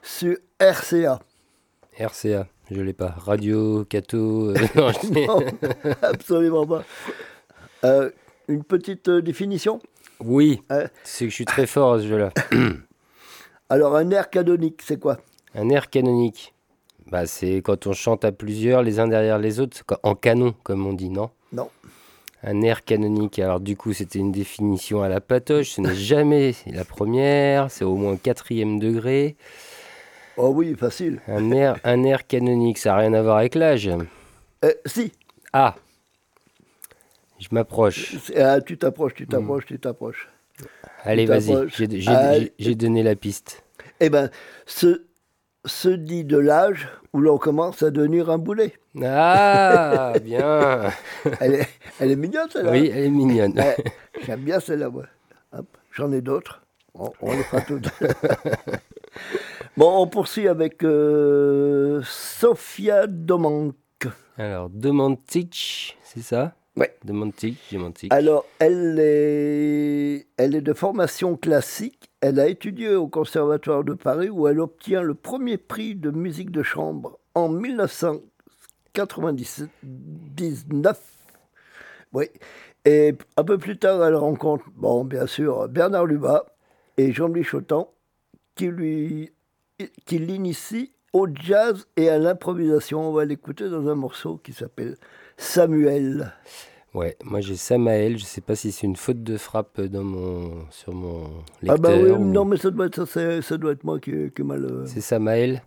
sur 0.02 0.38
RCA. 0.62 1.20
RCA, 2.00 2.48
je 2.72 2.80
l'ai 2.80 2.94
pas. 2.94 3.10
Radio, 3.18 3.84
Cato. 3.84 4.52
euh, 4.52 4.56
non, 5.28 5.44
absolument 6.02 6.66
pas. 6.66 6.86
Euh, 7.84 8.12
une 8.48 8.64
petite 8.64 9.10
euh, 9.10 9.22
définition? 9.22 9.82
oui, 10.22 10.62
Ouais. 10.70 10.88
c'est 11.04 11.26
que 11.26 11.30
je 11.32 11.36
suis 11.36 11.44
très 11.44 11.68
fort 11.68 11.96
à 11.96 12.00
ce 12.00 12.08
jeu-là. 12.08 12.30
Alors, 13.70 13.98
un 13.98 14.10
air 14.12 14.30
canonique, 14.30 14.82
c'est 14.86 15.02
quoi? 15.02 15.18
Un 15.54 15.68
air 15.68 15.90
canonique. 15.90 16.54
Bah, 17.12 17.26
c'est 17.26 17.58
quand 17.58 17.88
on 17.88 17.92
chante 17.92 18.24
à 18.24 18.32
plusieurs, 18.32 18.84
les 18.84 19.02
uns 19.02 19.08
derrière 19.10 19.38
les 19.38 19.60
autres, 19.60 19.84
en 20.04 20.16
canon, 20.16 20.56
comme 20.64 20.88
on 20.88 20.94
dit, 20.94 21.10
Non? 21.10 21.30
Un 22.44 22.62
air 22.62 22.84
canonique. 22.86 23.40
Alors, 23.40 23.60
du 23.60 23.76
coup, 23.76 23.94
c'était 23.94 24.20
une 24.20 24.32
définition 24.32 25.02
à 25.02 25.10
la 25.10 25.20
patoche. 25.20 25.72
Ce 25.72 25.82
n'est 25.82 25.96
jamais 25.96 26.54
la 26.68 26.86
première, 26.86 27.72
c'est 27.72 27.84
au 27.84 27.96
moins 27.96 28.16
quatrième 28.16 28.80
degré. 28.80 29.36
Oh 30.38 30.50
oui, 30.50 30.76
facile. 30.76 31.20
Un 31.28 31.52
air, 31.52 31.80
un 31.84 32.04
air 32.04 32.28
canonique, 32.28 32.78
ça 32.78 32.92
n'a 32.92 32.98
rien 32.98 33.14
à 33.14 33.22
voir 33.24 33.38
avec 33.38 33.56
l'âge. 33.56 33.90
Euh, 34.64 34.72
si, 34.86 35.12
Ah 35.52 35.76
Je 37.40 37.48
m'approche. 37.52 38.16
ah, 38.36 38.62
tu 38.62 38.78
t'approches, 38.78 39.16
tu 39.16 39.28
t'approches, 39.28 39.66
tu 39.66 39.80
t'approches. 39.80 40.30
Allez, 41.04 41.26
vas-y, 41.26 41.70
j'ai 41.70 41.88
j'ai- 42.02 42.54
j'ai 42.60 42.76
donné 42.76 43.02
la 43.04 43.16
piste. 43.16 43.64
Eh 44.00 44.10
ben, 44.10 44.30
ce, 44.66 45.06
ce 45.66 45.90
dit 45.90 46.24
de 46.24 46.38
l'âge 46.38 46.88
où 47.14 47.20
l'on 47.20 47.38
commence 47.38 47.82
à 47.84 47.90
devenir 47.92 48.30
un 48.30 48.38
boulet. 48.38 48.74
Ah, 49.04 50.14
bien 50.24 50.92
Elle 51.40 51.56
est, 51.56 51.68
elle 52.00 52.12
est 52.12 52.16
mignonne, 52.16 52.50
celle-là. 52.50 52.72
Oui, 52.72 52.92
elle 52.94 53.06
est 53.06 53.10
mignonne. 53.10 53.54
Ouais, 53.58 53.78
J'aime 54.26 54.42
bien 54.42 54.60
celle-là, 54.60 54.90
moi. 54.90 55.04
J'en 55.92 56.12
ai 56.12 56.22
d'autres. 56.22 56.62
On, 56.94 57.12
on 57.22 57.32
les 57.32 57.44
fera 57.44 57.62
toutes. 57.62 57.90
bon, 59.78 60.02
on 60.02 60.08
poursuit 60.08 60.48
avec 60.48 60.84
euh, 60.84 62.02
Sofia 62.04 63.08
Domank. 63.08 63.76
Alors, 64.38 64.70
Demantic, 64.70 65.98
c'est 66.04 66.22
ça? 66.22 66.54
Ouais. 66.76 66.96
Demantic, 67.04 67.58
Demantic. 67.72 68.14
Alors, 68.14 68.46
elle 68.60 68.98
est, 69.00 70.28
elle 70.38 70.56
est 70.56 70.62
de 70.62 70.74
formation 70.74 71.36
classique. 71.36 72.12
Elle 72.22 72.40
a 72.40 72.48
étudié 72.48 72.94
au 72.94 73.08
Conservatoire 73.08 73.84
de 73.84 73.94
Paris 73.94 74.30
où 74.30 74.48
elle 74.48 74.60
obtient 74.60 75.02
le 75.02 75.16
premier 75.16 75.58
prix 75.58 75.96
de 75.96 76.12
musique 76.12 76.52
de 76.52 76.62
chambre 76.62 77.18
en 77.34 77.50
1999. 79.06 81.00
Oui. 82.14 82.26
Et 82.86 83.16
un 83.36 83.44
peu 83.44 83.58
plus 83.58 83.78
tard, 83.78 84.04
elle 84.06 84.16
rencontre, 84.16 84.66
bon, 84.76 85.04
bien 85.04 85.28
sûr, 85.28 85.68
Bernard 85.68 86.06
Lubat 86.06 86.46
et 86.98 87.12
Jean-Louis 87.12 87.44
Chotan 87.44 87.92
qui 88.56 88.68
lui, 88.68 89.32
qui 90.06 90.18
l'initie 90.20 90.94
au 91.14 91.28
jazz 91.34 91.86
et 91.98 92.10
à 92.10 92.18
l'improvisation. 92.18 93.10
On 93.10 93.12
va 93.14 93.26
l'écouter 93.26 93.70
dans 93.70 93.88
un 93.90 93.96
morceau 93.96 94.38
qui 94.38 94.54
s'appelle 94.54 94.96
Samuel. 95.36 96.34
Ouais, 96.94 97.18
moi 97.24 97.42
j'ai 97.42 97.58
Samael, 97.58 98.18
je 98.18 98.24
sais 98.26 98.42
pas 98.42 98.56
si 98.56 98.72
c'est 98.72 98.88
une 98.88 98.96
faute 98.96 99.22
de 99.22 99.38
frappe 99.38 99.80
dans 99.82 100.04
mon, 100.04 100.66
sur 100.72 100.94
mon 100.94 101.26
Ah 101.28 101.32
lecteur. 101.62 101.78
bah 101.80 101.92
oui, 102.02 102.10
ou- 102.10 102.26
non 102.32 102.46
mais 102.46 102.58
ça 102.58 102.72
doit 102.72 102.88
être, 102.88 103.06
ça, 103.06 103.58
doit 103.58 103.74
être 103.74 103.84
moi 103.84 104.00
qui, 104.00 104.32
qui 104.32 104.42
mal... 104.42 104.64
euh, 104.66 104.86
C'est 104.88 105.02
Samael. 105.02 105.62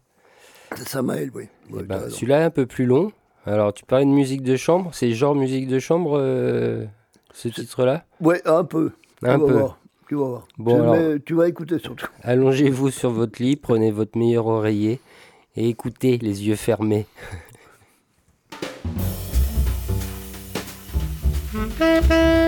C'est 0.74 0.88
Samael, 0.88 1.30
oui. 1.34 1.44
Eh 1.68 1.72
Ouais, 1.74 1.82
ben, 1.84 1.98
t'as 1.98 2.04
raison. 2.04 2.16
Celui-là 2.16 2.40
est 2.40 2.44
un 2.44 2.50
peu 2.50 2.66
plus 2.66 2.86
long. 2.86 3.12
Alors, 3.46 3.72
tu 3.72 3.84
parlais 3.84 4.04
de 4.04 4.10
musique 4.10 4.42
de 4.42 4.56
chambre, 4.56 4.90
c'est 4.92 5.12
genre 5.12 5.34
musique 5.34 5.66
de 5.66 5.78
chambre, 5.78 6.18
euh, 6.18 6.84
ce 7.32 7.48
titre-là? 7.48 8.04
Ouais, 8.20 8.40
un 8.44 8.64
peu. 8.64 8.92
Un 9.22 9.38
tu 9.38 9.44
vas. 9.46 9.52
Voir. 9.52 9.78
Tu 10.08 10.14
vas 10.14 10.24
voir. 10.24 10.46
Bon, 10.58 10.82
alors- 10.92 11.18
tu 11.24 11.34
vas 11.34 11.48
écouter 11.48 11.78
surtout. 11.78 12.06
Allongez-vous 12.22 12.90
sur 12.90 13.10
votre 13.10 13.42
lit, 13.42 13.56
prenez 13.56 13.90
votre 13.90 14.18
meilleur 14.18 14.46
oreiller 14.46 15.00
et 15.56 15.68
écoutez 15.68 16.18
les 16.18 16.46
yeux 16.46 16.56
fermés. 16.56 17.06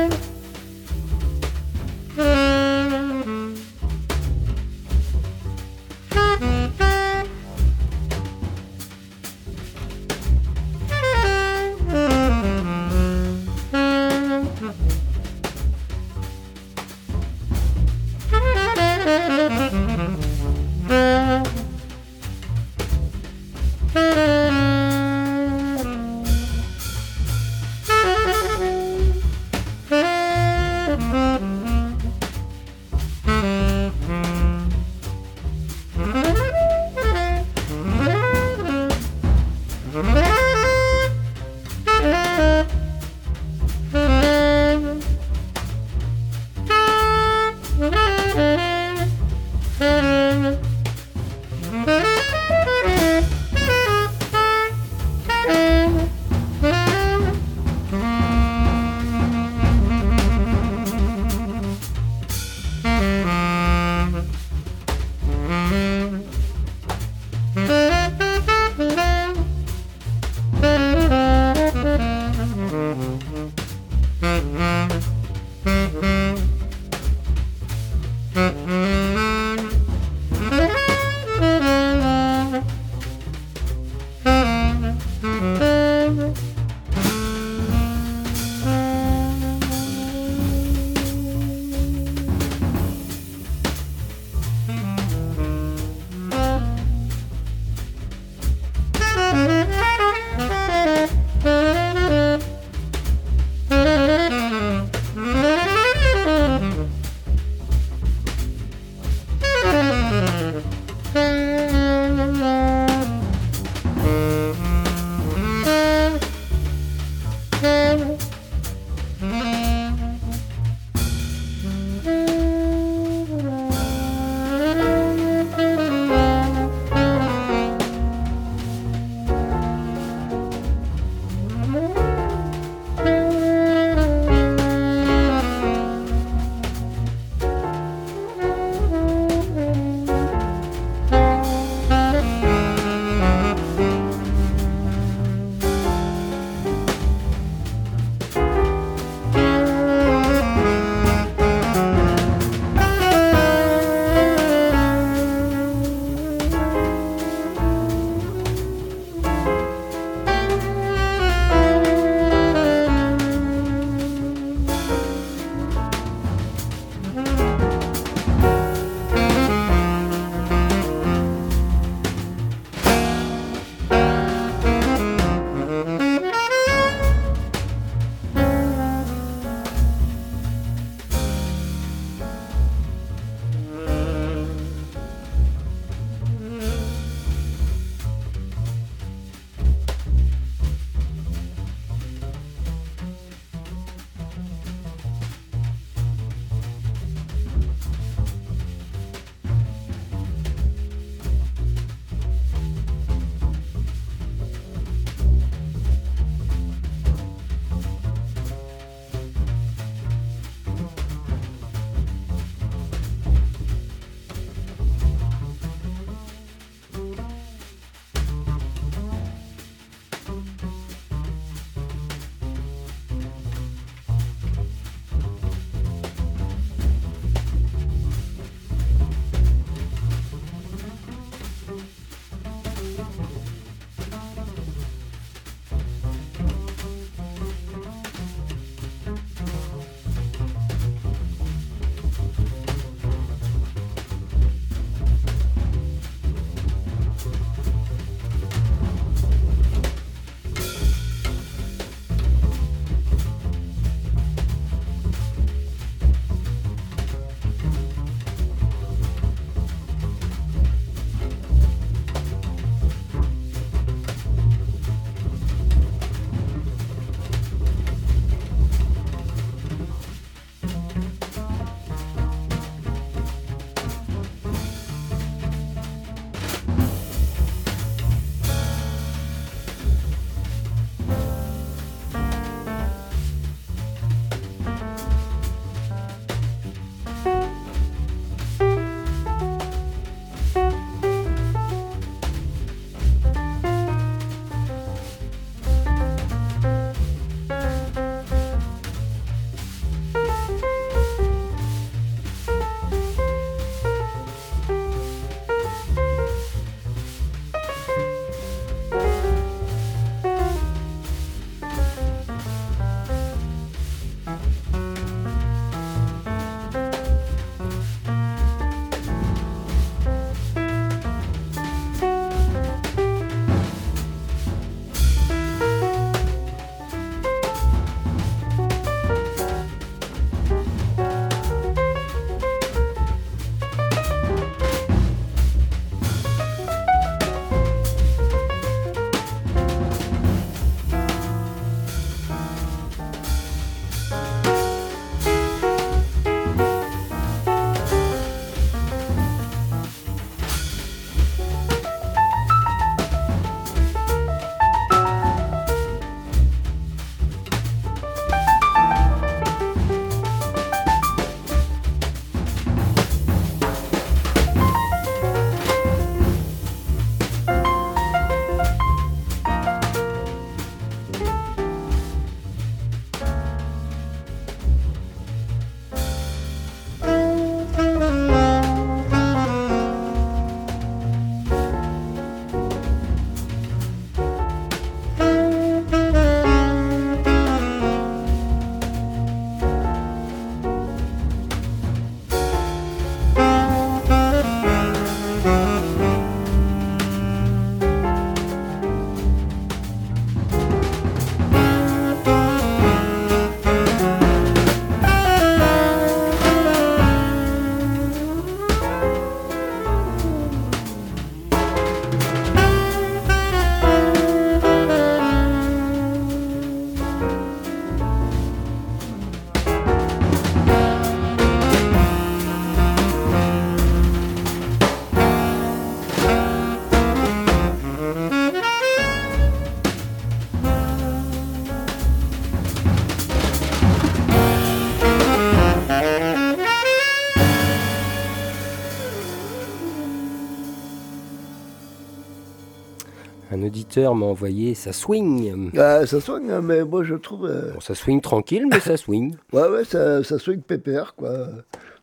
auditeur 443.92 444.14
m'a 444.14 444.26
envoyé 444.26 444.74
ça 444.74 444.92
swing. 444.92 445.70
Ah, 445.78 446.06
ça 446.06 446.20
soigne, 446.20 446.50
hein, 446.50 446.62
mais 446.62 446.82
moi 446.84 447.04
je 447.04 447.14
trouve. 447.14 447.44
euh, 447.46 447.72
Bon, 447.74 447.80
ça 447.80 447.94
swing 447.94 448.20
tranquille, 448.22 448.66
mais 448.70 448.80
ça 448.80 448.96
swing. 448.96 449.36
Ouais, 449.52 449.68
ouais, 449.68 449.84
ça, 449.84 450.24
ça 450.24 450.38
swing 450.38 450.62
pépère, 450.62 451.14
quoi. 451.14 451.48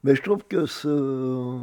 Mais 0.03 0.15
je 0.15 0.21
trouve 0.21 0.43
que 0.47 0.65
ce, 0.65 1.59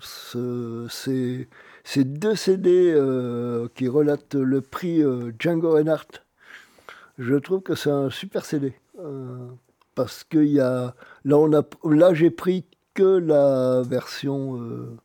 ce- 0.00 0.86
ces, 0.88 1.48
ces 1.84 2.04
deux 2.04 2.34
CD 2.36 2.92
euh, 2.94 3.68
qui 3.74 3.88
relatent 3.88 4.34
le 4.36 4.60
prix 4.60 5.02
euh, 5.02 5.32
Django 5.38 5.72
Reinhardt, 5.72 6.22
je 7.18 7.34
trouve 7.34 7.60
que 7.62 7.74
c'est 7.74 7.90
un 7.90 8.10
super 8.10 8.44
CD. 8.44 8.72
Euh, 9.00 9.48
parce 9.96 10.22
que 10.24 10.38
y 10.38 10.60
a, 10.60 10.94
là, 11.24 11.36
on 11.36 11.52
a, 11.52 11.62
là 11.84 12.14
j'ai 12.14 12.30
pris 12.30 12.64
que 12.94 13.02
la 13.18 13.82
version 13.82 14.60
euh, 14.62 14.96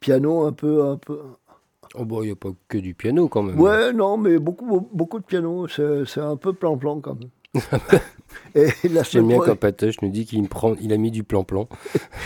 piano, 0.00 0.44
un 0.46 0.52
peu, 0.52 0.84
un 0.84 0.96
peu. 0.96 1.18
Oh 1.94 2.04
bon, 2.04 2.22
il 2.22 2.26
n'y 2.26 2.32
a 2.32 2.36
pas 2.36 2.50
que 2.68 2.78
du 2.78 2.94
piano 2.94 3.28
quand 3.28 3.42
même. 3.42 3.60
Ouais, 3.60 3.92
non, 3.92 4.16
mais 4.16 4.38
beaucoup, 4.38 4.88
beaucoup 4.92 5.18
de 5.18 5.24
piano. 5.24 5.68
C'est 5.68 6.20
un 6.20 6.36
peu 6.36 6.52
plan-plan 6.52 7.00
quand 7.00 7.16
même. 7.18 7.30
J'aime 8.54 9.28
bien 9.28 9.38
quand 9.38 9.54
Patoche 9.56 10.02
nous 10.02 10.10
dit 10.10 10.26
qu'il 10.26 10.48
prend, 10.48 10.74
il 10.80 10.92
a 10.92 10.96
mis 10.96 11.12
du 11.12 11.22
plan-plan. 11.22 11.68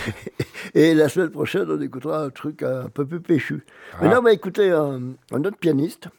Et 0.73 0.93
la 0.95 1.07
semaine 1.07 1.29
prochaine, 1.29 1.67
on 1.69 1.79
écoutera 1.81 2.23
un 2.23 2.29
truc 2.29 2.63
un 2.63 2.89
peu 2.89 3.05
plus 3.05 3.21
péchu. 3.21 3.65
Ah. 3.93 4.03
Maintenant, 4.03 4.19
on 4.19 4.23
va 4.23 4.33
écouter 4.33 4.71
un, 4.71 5.01
un 5.31 5.43
autre 5.43 5.57
pianiste. 5.57 6.09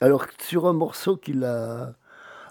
Alors, 0.00 0.26
sur 0.38 0.66
un 0.66 0.72
morceau 0.72 1.16
qu'il 1.16 1.44
a 1.44 1.94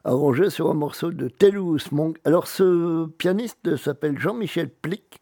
arrangé, 0.03 0.49
sur 0.49 0.69
un 0.69 0.73
morceau 0.73 1.11
de 1.11 1.29
Telus 1.29 1.91
Monk. 1.91 2.17
Alors, 2.25 2.47
ce 2.47 3.07
pianiste 3.07 3.75
s'appelle 3.77 4.19
Jean-Michel 4.19 4.69
Plick. 4.69 5.19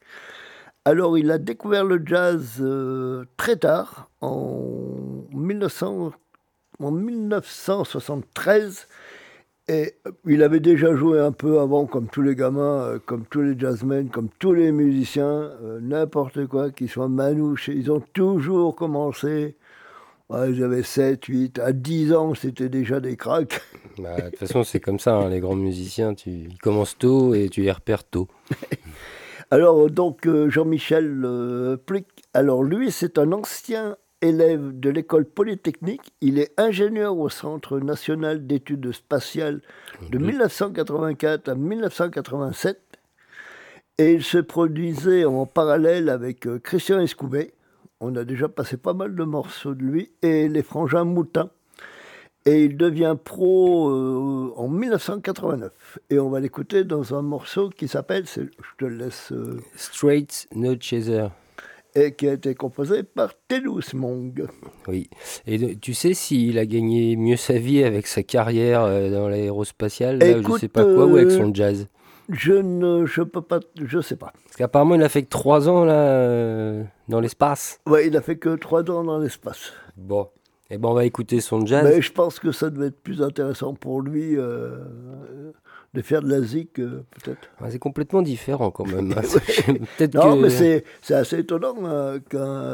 Alors, 0.84 1.18
il 1.18 1.30
a 1.30 1.38
découvert 1.38 1.86
le 1.86 2.02
jazz 2.04 2.56
euh, 2.60 3.26
très 3.38 3.56
tard, 3.56 4.10
en, 4.20 5.26
1900 5.32 6.12
en 6.80 6.92
1973. 6.92 8.88
Et 9.68 9.94
il 10.26 10.42
avait 10.42 10.60
déjà 10.60 10.96
joué 10.96 11.20
un 11.20 11.32
peu 11.32 11.60
avant, 11.60 11.86
comme 11.86 12.08
tous 12.08 12.24
les 12.24 12.36
gamins, 12.36 12.82
euh, 12.82 13.00
comme 13.06 13.26
tous 13.26 13.42
les 13.42 13.58
jazzmen, 13.58 14.10
comme 14.10 14.30
tous 14.40 14.54
les 14.54 14.72
musiciens, 14.72 15.52
euh, 15.64 15.80
n'importe 15.80 16.48
quoi, 16.48 16.72
qu'ils 16.72 16.90
soient 16.90 17.08
manouches. 17.08 17.68
Ils 17.68 17.92
ont 17.92 18.02
toujours 18.14 18.76
commencé. 18.76 19.56
Ouais, 20.30 20.52
ils 20.52 20.64
avaient 20.64 20.82
7, 20.82 21.26
8, 21.26 21.60
à 21.60 21.74
10 21.74 22.14
ans, 22.14 22.34
c'était 22.34 22.70
déjà 22.70 23.00
des 23.00 23.18
cracks. 23.18 23.62
Bah, 24.00 24.16
De 24.16 24.30
toute 24.30 24.40
façon, 24.40 24.64
c'est 24.64 24.80
comme 24.80 25.00
ça, 25.00 25.14
hein, 25.16 25.30
les 25.30 25.42
grands 25.42 25.56
musiciens, 25.56 26.16
tu, 26.16 26.30
ils 26.32 26.58
commencent 26.58 26.98
tôt 26.98 27.36
et 27.36 27.50
tu 27.50 27.62
les 27.62 27.72
repères 27.72 28.04
tôt. 28.04 28.28
Alors, 29.54 29.90
donc, 29.90 30.28
euh, 30.28 30.50
Jean-Michel 30.50 31.24
euh, 31.26 31.76
Plick, 31.76 32.08
alors 32.34 32.64
lui, 32.64 32.90
c'est 32.90 33.18
un 33.18 33.34
ancien 33.34 33.98
élève 34.22 34.80
de 34.80 34.90
l'école 34.90 35.26
polytechnique. 35.26 36.14
Il 36.22 36.40
est 36.40 36.54
ingénieur 36.58 37.18
au 37.18 37.28
Centre 37.28 37.80
national 37.80 38.48
d'études 38.48 38.94
spatiales 38.94 39.62
de 40.10 40.18
1984 40.18 41.50
à 41.50 41.56
1987. 41.56 42.80
Et 43.98 44.14
il 44.14 44.24
se 44.24 44.38
produisait 44.38 45.26
en 45.26 45.46
parallèle 45.46 46.08
avec 46.08 46.48
euh, 46.48 46.58
Christian 46.58 47.02
Escoubet. 47.02 47.54
On 48.00 48.16
a 48.16 48.24
déjà 48.24 48.48
passé 48.48 48.78
pas 48.78 48.94
mal 48.94 49.16
de 49.16 49.24
morceaux 49.26 49.76
de 49.76 49.84
lui. 49.84 50.14
Et 50.22 50.48
les 50.48 50.64
frangins 50.64 51.04
Moutin. 51.04 51.50
Et 52.46 52.64
il 52.66 52.76
devient 52.76 53.16
pro 53.24 53.90
euh, 53.92 54.52
en 54.56 54.68
1989. 54.68 56.00
Et 56.10 56.18
on 56.20 56.30
va 56.30 56.40
l'écouter 56.40 56.84
dans 56.84 57.14
un 57.14 57.22
morceau 57.22 57.70
qui 57.70 57.88
s'appelle, 57.88 58.26
je 58.26 58.42
te 58.78 58.86
laisse, 58.86 59.32
euh, 59.32 59.60
Straight, 59.76 60.48
no 60.56 60.74
chaser. 60.80 61.28
et 61.94 62.14
qui 62.14 62.28
a 62.28 62.34
été 62.34 62.56
composé 62.56 63.04
par 63.04 63.34
Telus 63.48 63.94
Mong. 63.94 64.48
Oui. 64.88 65.10
Et 65.46 65.76
tu 65.76 65.94
sais 65.94 66.14
s'il 66.16 66.58
a 66.58 66.66
gagné 66.66 67.16
mieux 67.16 67.36
sa 67.36 67.60
vie 67.60 67.84
avec 67.84 68.08
sa 68.08 68.24
carrière 68.24 68.82
euh, 68.86 69.12
dans 69.12 69.28
l'aérospatiale, 69.30 70.18
je 70.22 70.40
Écoute, 70.40 70.62
sais 70.62 70.68
pas 70.68 70.84
quoi, 70.84 71.06
ou 71.06 71.18
avec 71.18 71.30
son 71.32 71.54
jazz? 71.54 71.88
Je 72.30 72.54
ne, 72.54 73.06
je 73.06 73.22
peux 73.24 73.42
pas, 73.42 73.60
je 73.84 74.00
sais 74.00 74.16
pas. 74.16 74.32
Parce 74.46 74.56
qu'apparemment, 74.56 74.96
il 74.96 75.04
a 75.04 75.10
fait 75.10 75.24
que 75.24 75.30
3 75.30 75.68
ans 75.70 75.84
là, 75.84 75.94
euh, 75.94 76.84
dans 77.10 77.20
l'espace. 77.20 77.80
Ouais, 77.88 78.08
il 78.08 78.16
a 78.18 78.22
fait 78.22 78.38
que 78.38 78.56
trois 78.56 78.90
ans 78.90 79.04
dans 79.04 79.20
l'espace. 79.20 79.74
Bon. 79.98 80.30
Et 80.72 80.78
ben, 80.78 80.88
on 80.88 80.94
va 80.94 81.04
écouter 81.04 81.42
son 81.42 81.66
jazz. 81.66 81.84
Mais 81.84 82.02
je 82.02 82.14
pense 82.14 82.40
que 82.40 82.54
ça 82.54 82.70
devait 82.70 82.88
être 82.88 83.04
plus 83.04 83.22
intéressant 83.22 83.74
pour 83.74 84.02
lui 84.02 84.38
euh, 84.38 84.78
de 85.94 86.02
faire 86.02 86.22
de 86.22 86.30
la 86.30 86.42
zik, 86.42 86.80
euh, 86.80 87.04
peut-être. 87.12 87.50
Ouais, 87.60 87.70
c'est 87.72 87.80
complètement 87.80 88.22
différent 88.22 88.72
quand 88.72 88.88
même. 88.88 89.12
hein. 89.18 89.22
Peut-être 89.98 90.16
Non, 90.16 90.38
que... 90.38 90.44
mais 90.44 90.50
c'est 90.50 90.86
c'est 91.02 91.14
assez 91.14 91.40
étonnant 91.40 91.76
euh, 91.84 92.20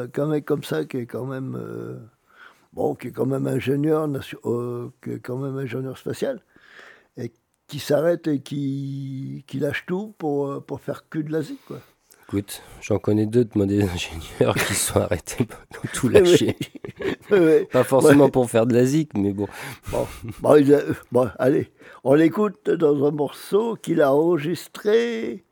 qu'un 0.06 0.26
mec 0.26 0.44
comme 0.44 0.62
ça, 0.62 0.84
qui 0.84 0.98
est 0.98 1.06
quand 1.06 1.26
même 1.26 1.56
euh, 1.60 1.96
bon, 2.72 2.94
qui 2.94 3.08
est 3.08 3.12
quand 3.12 3.26
même 3.26 3.48
ingénieur, 3.48 4.08
euh, 4.44 4.90
qui 5.02 5.10
est 5.10 5.18
quand 5.20 5.36
même 5.38 5.56
ingénieur 5.58 5.98
spatial, 5.98 6.40
et 7.16 7.32
qui 7.66 7.80
s'arrête 7.80 8.28
et 8.28 8.40
qui, 8.40 9.44
qui 9.48 9.58
lâche 9.58 9.86
tout 9.86 10.14
pour, 10.18 10.64
pour 10.64 10.80
faire 10.80 11.08
que 11.08 11.18
de 11.18 11.32
la 11.32 11.42
zik, 11.42 11.58
quoi. 11.66 11.80
Écoute, 12.30 12.62
j'en 12.82 12.98
connais 12.98 13.24
d'autres, 13.24 13.52
moi, 13.54 13.64
des 13.66 13.82
ingénieurs 13.82 14.54
qui 14.54 14.74
se 14.74 14.92
sont 14.92 15.00
arrêtés, 15.00 15.48
ont 15.82 15.88
tout 15.94 16.08
ouais. 17.30 17.64
Pas 17.72 17.84
forcément 17.84 18.28
pour 18.28 18.50
faire 18.50 18.66
de 18.66 18.74
la 18.74 18.84
zik, 18.84 19.12
mais 19.16 19.32
bon. 19.32 19.48
Bon, 21.10 21.30
allez, 21.38 21.70
on 22.04 22.12
l'écoute 22.12 22.68
dans 22.68 23.06
un 23.06 23.12
morceau 23.12 23.76
qu'il 23.76 24.02
a 24.02 24.12
enregistré 24.12 25.42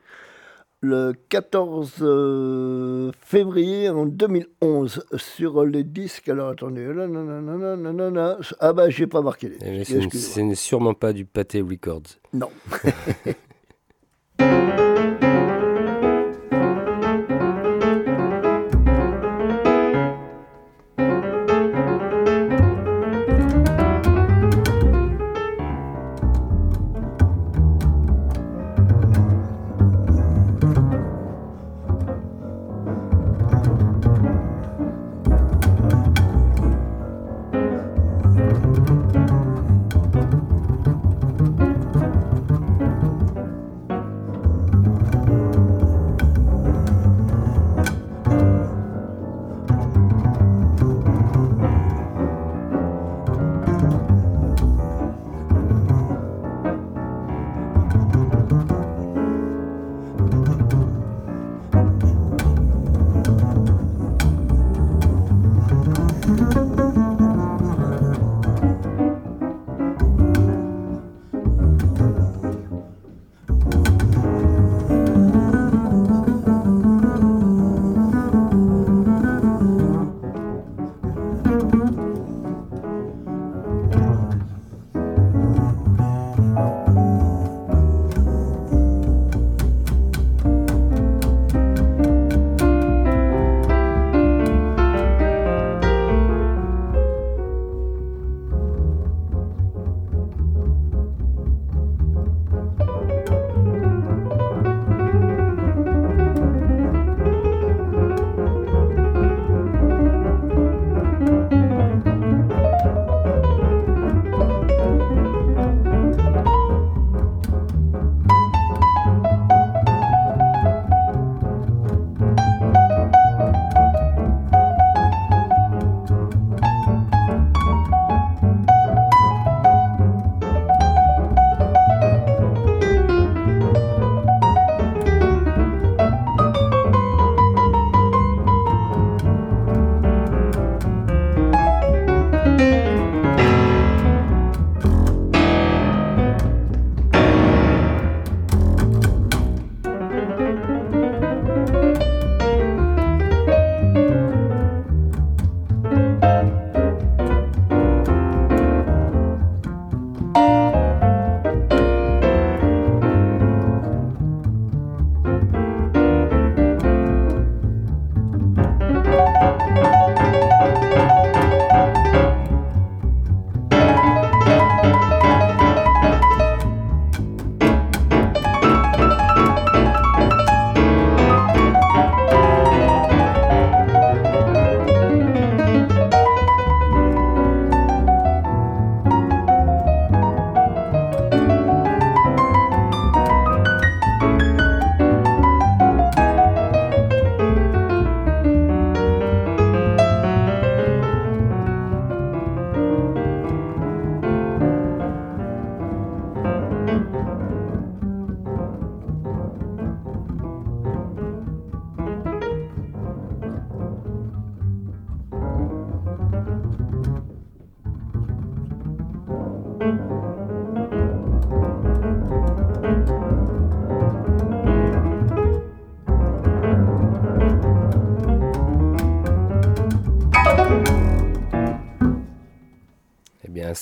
le 0.83 1.15
14 1.31 1.95
euh, 2.03 3.11
février 3.23 3.89
en 3.89 4.05
2011 4.05 5.07
sur 5.17 5.65
les 5.65 5.83
disques. 5.83 6.29
Alors 6.29 6.51
attendez, 6.51 6.87
ah 8.61 8.73
bah 8.75 8.91
j'ai 8.91 9.07
pas 9.07 9.23
marqué 9.23 9.49
les 9.49 9.81
Eh, 9.81 9.85
Ce 10.11 10.41
n'est 10.41 10.55
sûrement 10.55 10.93
pas 10.93 11.15
du 11.15 11.25
Pâté 11.25 11.62
Records. 11.62 12.21
Non. 12.35 12.51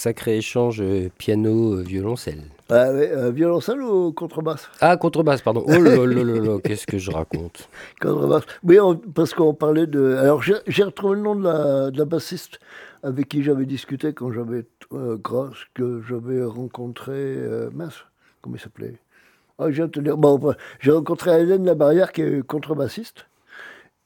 sacré 0.05 0.37
échange 0.37 0.83
euh, 0.83 1.09
piano-violoncelle. 1.17 2.43
Ah 2.69 2.93
ouais, 2.93 3.11
euh, 3.11 3.31
violoncelle 3.31 3.81
ou 3.81 4.13
contrebasse? 4.13 4.69
Ah, 4.83 4.99
contrebasse, 4.99 5.41
pardon. 5.41 5.65
Oh 5.67 5.71
là 5.83 5.97
là 6.05 6.23
là 6.23 6.59
qu'est-ce 6.65 6.87
que 6.87 6.99
je 6.99 7.11
raconte? 7.11 7.71
Contrebasse. 8.03 8.45
Oui, 8.65 8.79
on- 8.81 8.97
parce 8.97 9.33
qu'on 9.33 9.55
parlait 9.55 9.87
de. 9.87 10.17
Alors, 10.17 10.43
j'ai 10.43 10.57
j'ai 10.67 10.83
retrouvé 10.83 11.17
le 11.17 11.23
nom 11.23 11.35
de 11.35 11.45
la, 11.45 11.91
de 11.91 11.99
la 11.99 12.05
bassiste 12.05 12.59
avec 13.03 13.29
qui 13.29 13.43
j'avais 13.43 13.65
discuté 13.65 14.13
quand 14.13 14.31
j'avais. 14.31 14.67
Euh, 14.93 15.17
grâce 15.17 15.57
que 15.73 16.03
j'avais 16.07 16.45
rencontré. 16.45 17.15
Euh, 17.17 17.71
mince, 17.73 18.05
comment 18.43 18.57
il 18.57 18.61
s'appelait? 18.61 18.97
Ah, 19.59 19.71
dire. 19.71 19.89
Bon, 20.19 20.55
j'ai 20.81 20.91
rencontré 20.91 21.31
Hélène 21.41 21.65
Labarrière 21.65 22.13
qui 22.13 22.21
est 22.21 22.47
contrebassiste. 22.47 23.25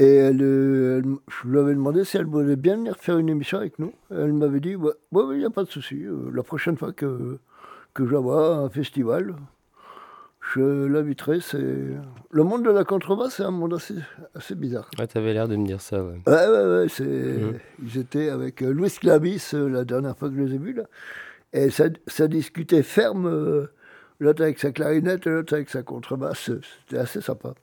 Et 0.01 0.15
elle, 0.15 0.39
je 0.39 1.49
lui 1.49 1.59
avais 1.59 1.75
demandé 1.75 2.05
si 2.05 2.17
elle 2.17 2.27
voulait 2.27 2.55
bien 2.55 2.77
venir 2.77 2.97
faire 2.97 3.19
une 3.19 3.29
émission 3.29 3.59
avec 3.59 3.79
nous. 3.81 3.93
Elle 4.11 4.33
m'avait 4.33 4.61
dit 4.61 4.77
Ouais, 4.77 4.93
il 5.13 5.39
n'y 5.39 5.45
a 5.45 5.51
pas 5.51 5.65
de 5.65 5.69
souci. 5.71 6.05
euh, 6.05 6.31
la 6.33 6.45
prochaine 6.45 6.77
fois 6.77 6.93
que, 6.93 7.39
que 7.95 8.07
je 8.07 8.13
la 8.13 8.21
vois 8.21 8.55
à 8.57 8.59
un 8.61 8.69
festival, 8.71 9.35
je 10.55 10.87
l'inviterai. 10.87 11.41
Le 12.31 12.45
monde 12.45 12.65
de 12.65 12.71
la 12.71 12.85
contrebasse, 12.85 13.35
c'est 13.37 13.43
un 13.43 13.51
monde 13.51 13.75
assez, 13.75 13.95
assez 14.37 14.55
bizarre. 14.55 14.89
Ouais, 15.01 15.07
t'avais 15.09 15.33
l'air 15.33 15.49
de 15.49 15.57
me 15.57 15.67
dire 15.67 15.81
ça, 15.81 16.05
ouais. 16.05 16.21
Ouais, 16.29 16.47
ouais, 16.49 16.79
ouais. 16.83 16.87
C'est... 16.89 17.05
Mhm. 17.05 17.59
Ils 17.83 17.99
étaient 17.99 18.29
avec 18.29 18.63
euh, 18.63 18.71
Louis 18.73 18.91
Clavis 18.91 19.51
euh, 19.55 19.69
la 19.69 19.85
dernière 19.85 20.17
fois 20.17 20.29
que 20.29 20.37
je 20.37 20.43
les 20.43 20.55
ai 20.55 20.59
vus. 20.59 20.75
Là. 20.75 20.85
Et 21.53 21.71
ça, 21.71 21.87
ça 22.07 22.29
discutait 22.29 22.85
ferme. 22.85 23.67
l'autre 24.21 24.43
avec 24.43 24.61
sa 24.61 24.71
clarinette 24.71 25.27
et 25.27 25.31
l'autre 25.31 25.55
avec 25.55 25.71
sa 25.71 25.83
contrebasse. 25.83 26.53
C'était 26.87 26.99
assez 26.99 27.21
sympa. 27.21 27.55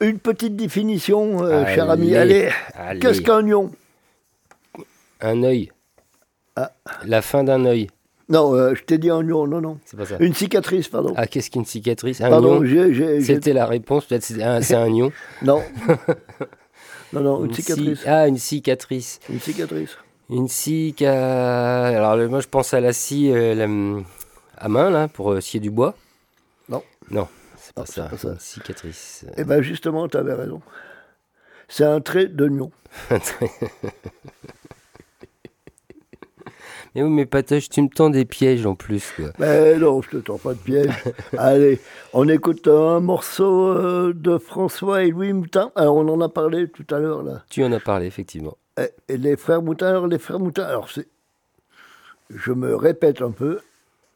Une 0.00 0.18
petite 0.18 0.56
définition, 0.56 1.44
euh, 1.44 1.64
cher 1.74 1.88
ami. 1.90 2.14
Allez, 2.16 2.50
qu'est-ce 3.00 3.20
qu'un 3.20 3.42
lion 3.42 3.70
Un 5.20 5.42
œil. 5.42 5.70
Ah. 6.56 6.72
La 7.04 7.22
fin 7.22 7.44
d'un 7.44 7.64
œil, 7.64 7.88
Non, 8.28 8.54
euh, 8.54 8.74
je 8.74 8.82
t'ai 8.82 8.98
dit 8.98 9.08
un 9.10 9.22
lion, 9.22 9.46
non, 9.46 9.60
non. 9.60 9.78
c'est 9.84 9.96
pas 9.96 10.04
ça. 10.06 10.16
Une 10.20 10.34
cicatrice, 10.34 10.88
pardon. 10.88 11.14
Ah, 11.16 11.26
qu'est-ce 11.26 11.50
qu'une 11.50 11.64
cicatrice? 11.64 12.20
Un 12.20 12.28
pardon, 12.30 12.60
lion 12.60 12.64
j'ai, 12.64 12.94
j'ai- 12.94 13.20
j'ai- 13.20 13.34
C'était 13.34 13.52
la 13.52 13.64
réponse, 13.66 14.04
peut-être 14.06 14.22
c'est 14.24 14.42
un, 14.42 14.60
c'est 14.60 14.74
un. 14.74 14.86
Non. 15.42 15.62
non, 17.12 17.20
non, 17.20 17.44
une 17.44 17.54
ci- 17.54 17.62
cicatrice. 17.62 18.02
Ah, 18.06 18.26
une 18.28 18.38
cicatrice. 18.38 19.20
Une 19.30 19.40
cicatrice. 19.40 19.96
Une 20.30 20.48
scie 20.48 20.94
qui 20.96 21.04
a- 21.06 21.84
Alors, 21.84 22.16
le- 22.16 22.28
moi, 22.28 22.40
je 22.40 22.48
pense 22.48 22.72
à 22.74 22.80
la 22.80 22.92
scie 22.92 23.30
euh, 23.32 23.54
la- 23.54 23.64
hum, 23.64 24.04
à 24.56 24.68
main, 24.68 24.90
là, 24.90 25.08
pour 25.08 25.32
euh, 25.32 25.40
scier 25.40 25.60
du 25.60 25.70
bois. 25.70 25.94
Non. 26.68 26.82
Non, 27.10 27.28
c'est 27.62 27.74
pas 27.74 27.86
c'est 27.86 27.92
ça. 28.00 28.08
pas 28.08 28.16
ça. 28.16 28.28
Une 28.32 28.38
cicatrice. 28.38 29.24
Eh 29.36 29.44
bien, 29.44 29.62
justement, 29.62 30.08
tu 30.08 30.16
avais 30.16 30.34
raison. 30.34 30.60
C'est 31.68 31.84
un 31.84 32.00
trait 32.00 32.26
lion. 32.26 32.70
Mais 36.94 37.02
oui, 37.02 37.08
mais 37.08 37.24
Patoche, 37.24 37.70
tu 37.70 37.80
me 37.80 37.88
tends 37.88 38.10
des 38.10 38.26
pièges 38.26 38.66
en 38.66 38.74
plus, 38.74 39.12
quoi. 39.16 39.30
Mais 39.38 39.78
non, 39.78 40.02
je 40.02 40.10
te 40.10 40.16
tends 40.18 40.36
pas 40.36 40.52
de 40.52 40.58
piège. 40.58 40.92
Allez, 41.38 41.80
on 42.12 42.28
écoute 42.28 42.68
un 42.68 43.00
morceau 43.00 43.68
euh, 43.68 44.12
de 44.14 44.36
François 44.36 45.02
et 45.02 45.10
Louis 45.10 45.32
Moutin. 45.32 45.72
Alors, 45.74 45.96
on 45.96 46.06
en 46.08 46.20
a 46.20 46.28
parlé 46.28 46.68
tout 46.68 46.84
à 46.94 46.98
l'heure, 46.98 47.22
là. 47.22 47.44
Tu 47.48 47.64
en 47.64 47.72
as 47.72 47.80
parlé, 47.80 48.04
effectivement. 48.06 48.58
Eh, 48.78 48.90
Et 49.08 49.16
les 49.16 49.38
frères 49.38 49.62
Moutin, 49.62 49.86
alors 49.88 50.06
les 50.06 50.18
frères 50.18 50.38
Moutin, 50.38 50.64
alors 50.64 50.90
c'est. 50.90 51.08
Je 52.28 52.52
me 52.52 52.76
répète 52.76 53.22
un 53.22 53.30
peu. 53.30 53.60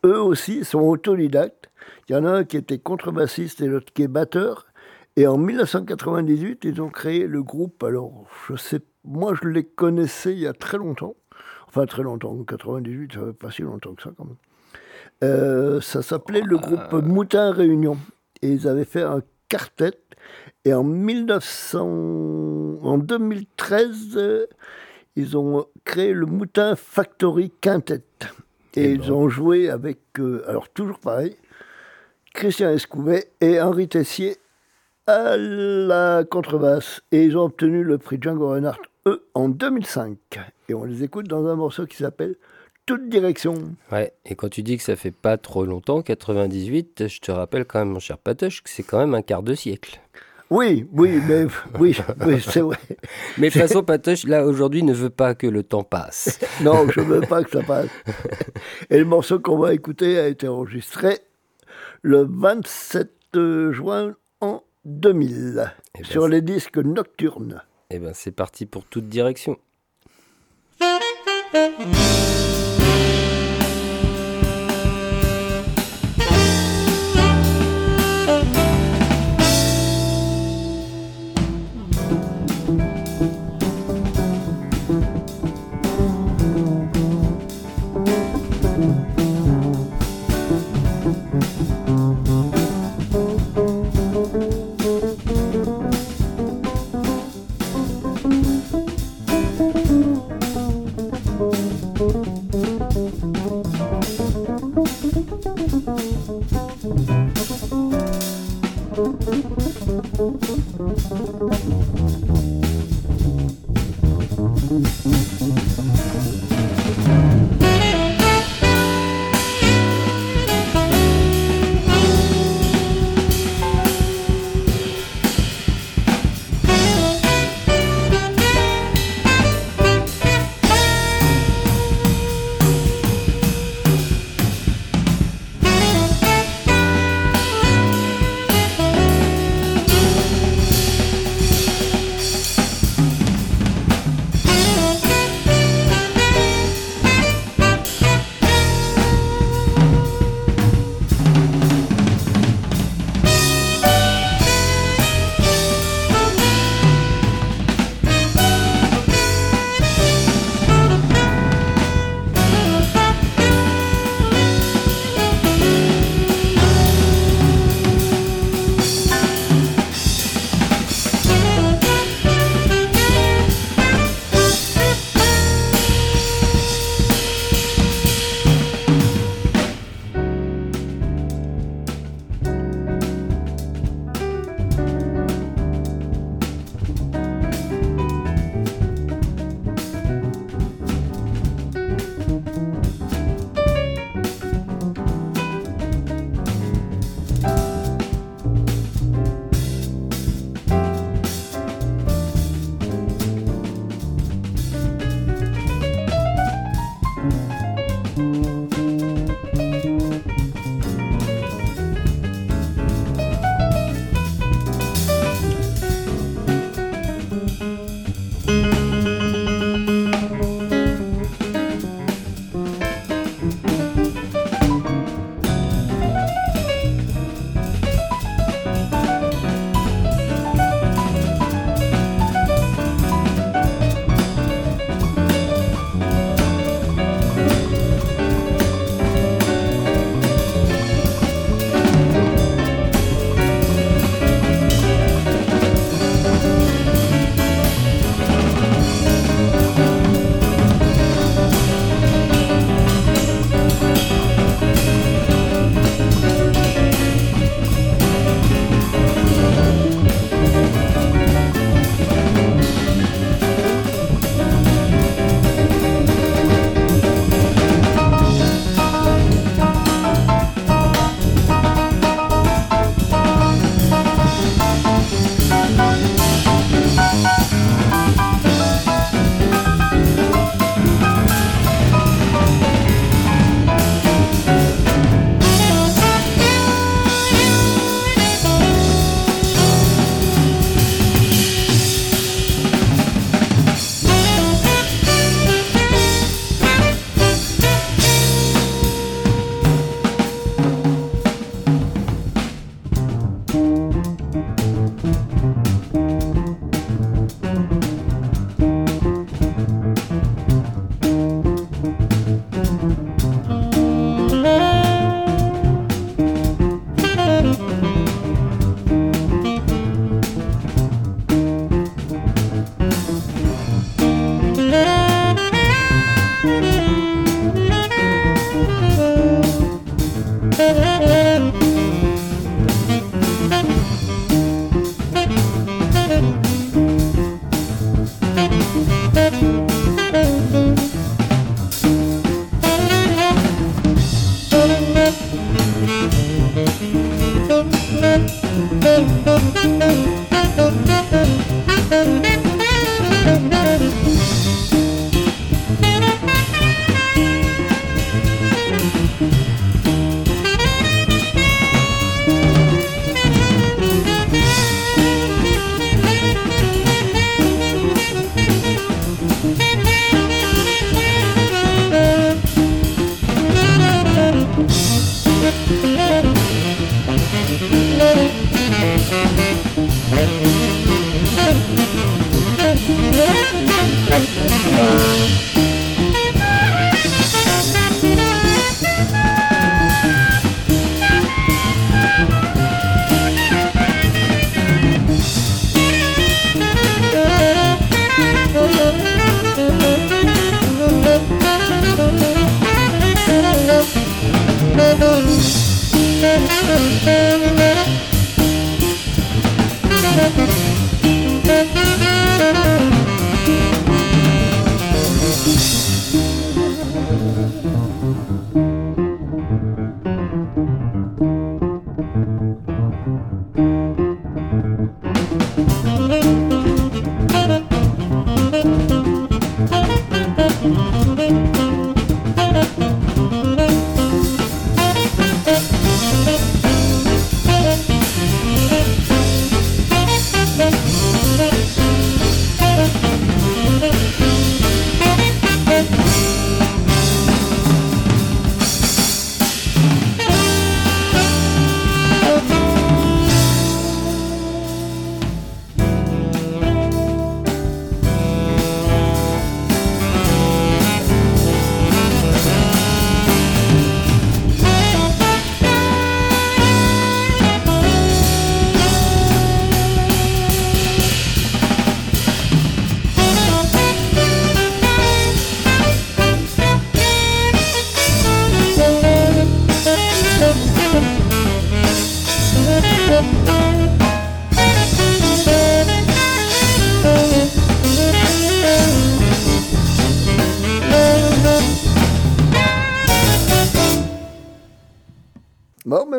Eux 0.07 0.21
aussi 0.21 0.65
sont 0.65 0.81
autodidactes. 0.81 1.69
Il 2.09 2.13
y 2.13 2.17
en 2.17 2.25
a 2.25 2.31
un 2.31 2.45
qui 2.45 2.57
était 2.57 2.79
contrebassiste 2.79 3.61
et 3.61 3.67
l'autre 3.67 3.93
qui 3.93 4.03
est 4.03 4.09
batteur. 4.09 4.67
Et 5.17 5.27
en 5.27 5.37
1998, 5.37 6.65
ils 6.65 6.81
ont 6.81 6.91
créé 6.91 7.27
le 7.27 7.43
groupe. 7.43 7.83
Alors, 7.83 8.25
je 8.49 8.55
sais, 8.55 8.81
moi, 9.05 9.35
je 9.43 9.49
les 9.49 9.65
connaissais 9.65 10.33
il 10.33 10.39
y 10.39 10.47
a 10.47 10.53
très 10.53 10.79
longtemps. 10.79 11.17
Enfin, 11.67 11.87
très 11.87 12.05
longtemps. 12.05 12.31
En 12.31 12.45
98, 12.45 13.15
ça 13.15 13.21
fait 13.21 13.33
pas 13.33 13.51
si 13.51 13.63
longtemps 13.63 13.95
que 13.95 14.03
ça, 14.03 14.11
quand 14.17 14.27
même. 14.27 14.37
Euh, 15.25 15.81
ça 15.81 16.03
s'appelait 16.03 16.43
le 16.43 16.57
groupe 16.57 16.93
Moutin 16.93 17.51
Réunion. 17.51 17.99
Et 18.43 18.49
ils 18.49 18.69
avaient 18.69 18.85
fait 18.85 19.03
un 19.03 19.23
quartet. 19.49 19.99
Et 20.65 20.73
en 20.73 20.85
1900, 20.85 21.81
en 22.83 22.99
2013, 22.99 24.17
euh, 24.17 24.47
ils 25.17 25.37
ont 25.37 25.67
créé 25.85 26.13
le 26.13 26.27
Moutin 26.27 26.77
Factory 26.77 27.51
Quintet. 27.61 28.05
Et 28.77 28.85
Eh 28.85 28.93
ils 28.93 29.01
ben. 29.01 29.11
ont 29.11 29.29
joué 29.29 29.69
avec, 29.71 29.99
euh, 30.19 30.45
alors 30.49 30.69
toujours 30.69 30.99
pareil, 30.99 31.37
Christian 32.35 32.71
Escouvet 32.71 33.31
et 33.41 33.61
Henri 33.61 33.89
Tessier 33.89 34.37
à 35.07 35.37
la 35.37 36.25
contrebasse. 36.29 37.01
Et 37.13 37.25
ils 37.25 37.37
ont 37.37 37.45
obtenu 37.45 37.83
le 37.83 37.99
prix 37.99 38.19
Django 38.21 38.51
Reinhardt, 38.51 38.81
eux, 39.07 39.27
en 39.35 39.49
2005. 39.49 40.19
Et 40.69 40.75
on 40.75 40.85
les 40.85 41.03
écoute 41.05 41.27
dans 41.29 41.47
un 41.47 41.55
morceau 41.57 41.87
qui 41.87 41.97
s'appelle 41.97 42.35
Toute 42.87 43.09
direction. 43.09 43.55
Ouais, 43.93 44.13
et 44.25 44.35
quand 44.35 44.49
tu 44.49 44.63
dis 44.63 44.77
que 44.77 44.83
ça 44.83 44.97
fait 44.97 45.11
pas 45.13 45.39
trop 45.39 45.65
longtemps, 45.65 46.03
98, 46.03 47.09
je 47.09 47.21
te 47.21 47.31
rappelle 47.33 47.65
quand 47.65 47.79
même, 47.79 47.89
mon 47.91 48.01
cher 48.01 48.19
Patoche, 48.19 48.63
que 48.63 48.69
c'est 48.71 48.83
quand 48.83 48.99
même 48.99 49.15
un 49.15 49.23
quart 49.23 49.43
de 49.43 49.55
siècle. 49.55 50.01
Oui, 50.51 50.87
oui, 50.93 51.21
mais 51.27 51.47
oui, 51.79 51.99
oui 52.25 52.41
c'est 52.41 52.61
vrai. 52.61 52.79
Mais 53.39 53.49
de 53.49 53.53
toute 53.53 53.63
façon, 53.63 53.83
Patoche, 53.83 54.25
là, 54.25 54.47
aujourd'hui, 54.47 54.83
ne 54.83 54.93
veut 54.93 55.11
pas 55.11 55.35
que 55.35 55.47
le 55.47 55.63
temps 55.63 55.83
passe. 55.85 56.39
Non, 56.63 56.89
je 56.89 57.01
veux 57.01 57.21
pas 57.21 57.43
que 57.43 57.51
ça 57.51 57.63
passe. 57.63 57.89
Et 58.91 58.99
le 58.99 59.05
morceau 59.05 59.39
qu'on 59.41 59.59
va 59.59 59.75
écouter 59.75 60.19
a 60.19 60.29
été 60.29 60.49
enregistré 60.49 61.19
le 62.03 62.27
27 62.29 63.11
juin 63.73 64.15
en 64.41 64.63
2000 64.85 65.73
Eh 65.95 65.99
ben, 65.99 66.05
sur 66.05 66.29
les 66.29 66.41
disques 66.41 66.79
nocturnes. 66.79 67.63
Eh 67.91 67.99
ben, 67.99 68.13
c'est 68.15 68.31
parti 68.31 68.67
pour 68.67 68.85
toute 68.85 69.09
direction. 69.09 69.59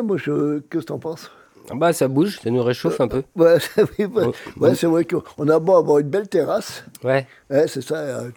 Moi, 0.08 0.16
je... 0.16 0.58
qu'est-ce 0.70 0.82
que 0.82 0.88
t'en 0.88 0.98
penses? 0.98 1.30
Ah 1.70 1.74
Bah 1.76 1.92
ça 1.92 2.08
bouge, 2.08 2.40
ça 2.42 2.50
nous 2.50 2.62
réchauffe 2.62 3.00
un 3.00 3.08
peu. 3.08 3.22
Ouais, 3.36 3.58
c'est 3.96 4.06
ouais. 4.06 4.26
Oh, 4.60 4.74
c'est 4.74 4.86
vrai 4.86 5.04
qu'on 5.04 5.48
a 5.48 5.58
beau 5.58 5.76
avoir 5.76 5.98
une 5.98 6.08
belle 6.08 6.28
terrasse, 6.28 6.82
Ouais. 7.04 7.26
ouais, 7.50 7.68
c'est 7.68 7.82
ça, 7.82 7.96
euh, 7.96 8.30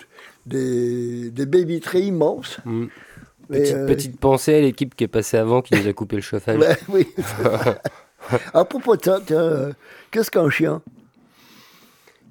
des, 0.45 1.31
des 1.31 1.45
baies 1.45 1.63
vitrées 1.63 2.01
immenses. 2.01 2.57
Mm. 2.65 2.85
Petite, 3.47 3.75
euh, 3.75 3.87
petite 3.87 4.19
pensée 4.19 4.55
à 4.55 4.61
l'équipe 4.61 4.95
qui 4.95 5.03
est 5.05 5.07
passée 5.09 5.37
avant 5.37 5.61
qui 5.61 5.75
nous 5.75 5.87
a 5.87 5.93
coupé 5.93 6.17
le 6.17 6.21
chauffage. 6.21 6.59
oui. 6.89 7.07
à 8.53 8.65
propos 8.65 8.95
de 8.97 9.03
ça, 9.03 9.19
euh, 9.31 9.71
qu'est-ce 10.11 10.29
qu'un 10.31 10.49
chien? 10.49 10.81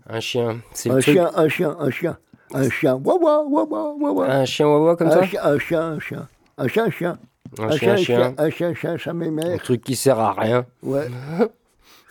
Un 0.09 0.21
chien. 0.21 0.61
C'est 0.73 0.89
le 0.89 0.97
Un 0.97 1.01
truc- 1.01 1.15
chien, 1.15 1.31
un 1.35 1.49
chien, 1.49 1.77
un 1.79 1.91
chien. 1.91 2.19
Un 2.53 2.69
chien, 2.69 2.95
wawa, 3.03 3.43
wawa, 3.49 3.95
wawa. 4.01 4.27
Un 4.31 4.45
chien 4.45 4.67
wawa 4.67 4.97
comme 4.97 5.09
un, 5.09 5.11
ça? 5.13 5.23
chien, 5.27 5.41
un 5.45 5.59
chien, 5.59 5.81
un 5.83 6.01
chien. 6.01 6.29
Un 6.59 6.69
chien, 6.69 6.85
un 6.87 6.91
chien. 6.91 7.19
Un 7.59 7.71
chien, 7.77 7.93
un 7.93 7.97
chien. 7.97 8.35
Un 8.39 8.51
chien, 8.51 8.75
un 8.85 8.97
chien, 8.97 9.13
mes 9.13 9.45
Un 9.45 9.59
truc 9.59 9.83
qui 9.83 9.97
sert 9.97 10.19
à 10.19 10.33
rien. 10.33 10.67
Ouais. 10.83 11.09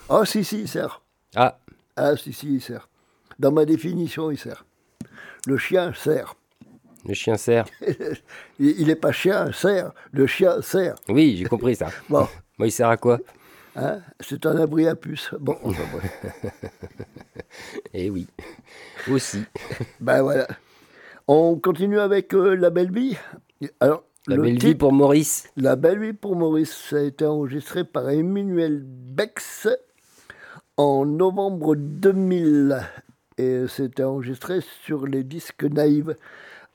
Ah, 0.09 0.21
si, 0.25 0.43
si, 0.43 0.61
il 0.61 0.67
sert. 0.67 1.01
Ah, 1.35 1.57
Ah, 1.95 2.15
si, 2.17 2.33
si, 2.33 2.55
il 2.55 2.61
sert. 2.61 2.89
Dans 3.37 3.51
ma 3.51 3.65
définition, 3.65 4.31
il 4.31 4.37
sert. 4.37 4.65
Le 5.47 5.57
chien 5.57 5.93
sert. 5.93 6.35
le 7.05 7.13
chien 7.13 7.37
sert. 7.37 7.65
Il 8.59 8.87
n'est 8.87 8.95
pas 8.97 9.13
chien, 9.13 9.51
sert. 9.53 9.93
Le 10.11 10.27
chien 10.27 10.61
sert. 10.61 10.95
Oui, 11.07 11.37
j'ai 11.37 11.45
compris 11.45 11.75
ça. 11.75 11.87
Bon, 12.09 12.27
Moi, 12.57 12.67
il 12.67 12.71
sert 12.71 12.89
à 12.89 12.97
quoi? 12.97 13.19
Hein, 13.77 14.01
c'est 14.19 14.45
un 14.45 14.57
abri 14.57 14.87
à 14.89 14.95
puce. 14.95 15.29
Bon, 15.39 15.57
enfin. 15.63 15.81
Eh 17.93 18.09
oui. 18.09 18.27
Aussi. 19.09 19.45
ben 20.01 20.21
voilà. 20.21 20.47
On 21.27 21.55
continue 21.57 21.99
avec 21.99 22.33
euh, 22.33 22.55
La 22.55 22.69
Belle 22.71 22.91
Vie. 22.91 23.15
Alors, 23.79 24.03
La 24.29 24.35
le 24.35 24.43
belle 24.43 24.59
vie 24.59 24.75
pour 24.75 24.93
Maurice. 24.93 25.49
La 25.57 25.75
Belle 25.75 25.99
Vie 25.99 26.13
pour 26.13 26.35
Maurice, 26.35 26.71
ça 26.71 26.97
a 26.97 27.01
été 27.01 27.25
enregistré 27.25 27.83
par 27.83 28.11
Emmanuel 28.11 28.83
Bex 28.85 29.67
en 30.77 31.07
novembre 31.07 31.75
2000. 31.75 32.79
Et 33.39 33.65
c'était 33.67 34.03
enregistré 34.03 34.59
sur 34.83 35.07
les 35.07 35.23
disques 35.23 35.63
naïves. 35.63 36.15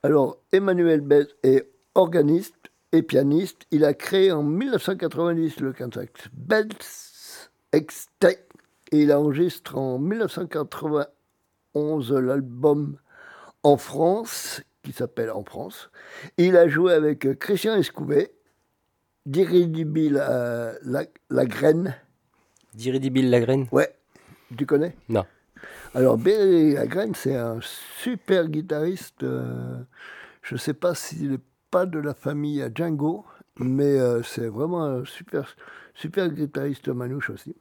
Alors, 0.02 0.38
Emmanuel 0.50 1.00
Bex 1.00 1.32
est 1.44 1.70
organiste 1.94 2.72
et 2.90 3.02
pianiste. 3.02 3.66
Il 3.70 3.84
a 3.84 3.94
créé 3.94 4.32
en 4.32 4.42
1990 4.42 5.60
le 5.60 5.72
contact 5.72 6.30
Bex 6.32 7.52
Extake. 7.70 8.48
Et 8.90 9.02
il 9.02 9.12
enregistre 9.12 9.78
en 9.78 10.00
1991 10.00 12.12
l'album 12.14 12.96
En 13.62 13.76
France, 13.76 14.60
qui 14.84 14.92
s'appelle 14.92 15.30
En 15.30 15.42
France. 15.44 15.90
Il 16.38 16.56
a 16.56 16.68
joué 16.68 16.92
avec 16.92 17.26
euh, 17.26 17.34
Christian 17.34 17.74
Escouvet, 17.74 18.32
Diridibil 19.26 20.12
la, 20.14 20.72
la, 20.84 21.04
la 21.30 21.46
graine. 21.46 21.96
Diridibil 22.74 23.30
la 23.30 23.40
graine 23.40 23.66
Ouais, 23.72 23.94
tu 24.56 24.66
connais? 24.66 24.94
Non. 25.08 25.24
Alors, 25.94 26.18
Billy 26.18 26.74
Lagraine, 26.74 27.14
c'est 27.14 27.36
un 27.36 27.58
super 27.62 28.48
guitariste. 28.48 29.22
euh, 29.22 29.78
je 30.42 30.54
ne 30.56 30.58
sais 30.58 30.74
pas 30.74 30.94
s'il 30.94 31.30
n'est 31.32 31.38
pas 31.70 31.86
de 31.86 31.98
la 31.98 32.12
famille 32.14 32.60
à 32.60 32.68
Django, 32.72 33.24
mais 33.58 33.98
euh, 33.98 34.22
c'est 34.22 34.48
vraiment 34.48 34.84
un 34.84 35.04
super, 35.06 35.56
super 35.94 36.28
guitariste 36.28 36.88
manouche 36.88 37.30
aussi. 37.30 37.56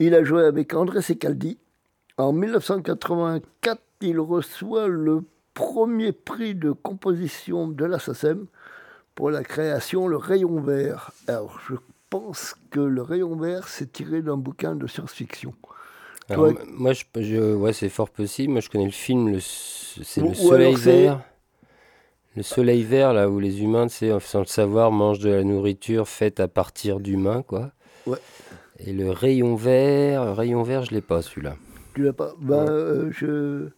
Il 0.00 0.14
a 0.14 0.22
joué 0.22 0.44
avec 0.44 0.74
André 0.74 1.00
Secaldi. 1.00 1.58
En 2.18 2.32
1984, 2.32 3.80
il 4.02 4.20
reçoit 4.20 4.88
le 4.88 5.22
premier 5.54 6.12
prix 6.12 6.54
de 6.54 6.72
composition 6.72 7.68
de 7.68 7.84
la 7.84 7.98
SACEM 7.98 8.46
pour 9.14 9.30
la 9.30 9.44
création 9.44 10.08
Le 10.08 10.16
Rayon 10.16 10.60
Vert. 10.60 11.12
Alors, 11.28 11.60
je 11.68 11.74
pense 12.10 12.56
que 12.70 12.80
Le 12.80 13.02
Rayon 13.02 13.36
Vert, 13.36 13.68
c'est 13.68 13.92
tiré 13.92 14.22
d'un 14.22 14.36
bouquin 14.36 14.74
de 14.76 14.86
science-fiction. 14.86 15.54
Alors, 16.30 16.52
moi, 16.68 16.92
je, 16.92 17.04
je- 17.16 17.54
ouais, 17.54 17.72
c'est 17.72 17.88
fort 17.88 18.10
possible. 18.10 18.52
Moi, 18.52 18.60
je 18.60 18.70
connais 18.70 18.86
le 18.86 18.90
film, 18.90 19.32
le, 19.32 19.40
c'est 19.40 20.20
le 20.22 20.34
Soleil 20.34 20.74
vert. 20.76 21.20
Le 22.36 22.42
soleil 22.42 22.82
vert, 22.82 23.12
là 23.12 23.30
où 23.30 23.38
les 23.38 23.62
humains, 23.62 23.86
tu 23.86 23.94
sais, 23.94 24.20
sans 24.20 24.40
le 24.40 24.46
savoir, 24.46 24.90
mangent 24.90 25.20
de 25.20 25.30
la 25.30 25.44
nourriture 25.44 26.08
faite 26.08 26.40
à 26.40 26.48
partir 26.48 26.98
d'humains, 26.98 27.42
quoi. 27.42 27.70
Ouais. 28.06 28.18
Et 28.80 28.92
le 28.92 29.10
rayon 29.10 29.54
vert, 29.54 30.24
le 30.24 30.32
rayon 30.32 30.62
vert, 30.64 30.84
je 30.84 30.90
l'ai 30.90 31.00
pas 31.00 31.22
celui-là. 31.22 31.56
Tu 31.94 32.02
l'as 32.02 32.12
pas? 32.12 32.34
Ben, 32.40 32.66
euh, 32.68 33.10
je. 33.12 33.68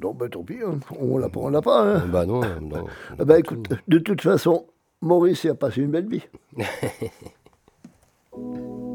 Non, 0.00 0.14
ben 0.14 0.28
tant 0.28 0.44
pis, 0.44 0.58
hein. 0.64 0.78
on 1.00 1.18
l'a 1.18 1.28
pas, 1.28 1.40
on 1.40 1.48
l'a 1.48 1.60
pas. 1.60 1.82
Hein. 1.82 2.06
Bah 2.06 2.24
non, 2.24 2.40
non. 2.60 2.86
Ah 3.18 3.24
ben 3.24 3.38
écoute, 3.38 3.68
de 3.88 3.98
toute 3.98 4.20
façon, 4.20 4.66
Maurice 5.00 5.44
a 5.46 5.54
passé 5.54 5.80
une 5.80 5.90
belle 5.90 6.08
vie. 6.08 6.22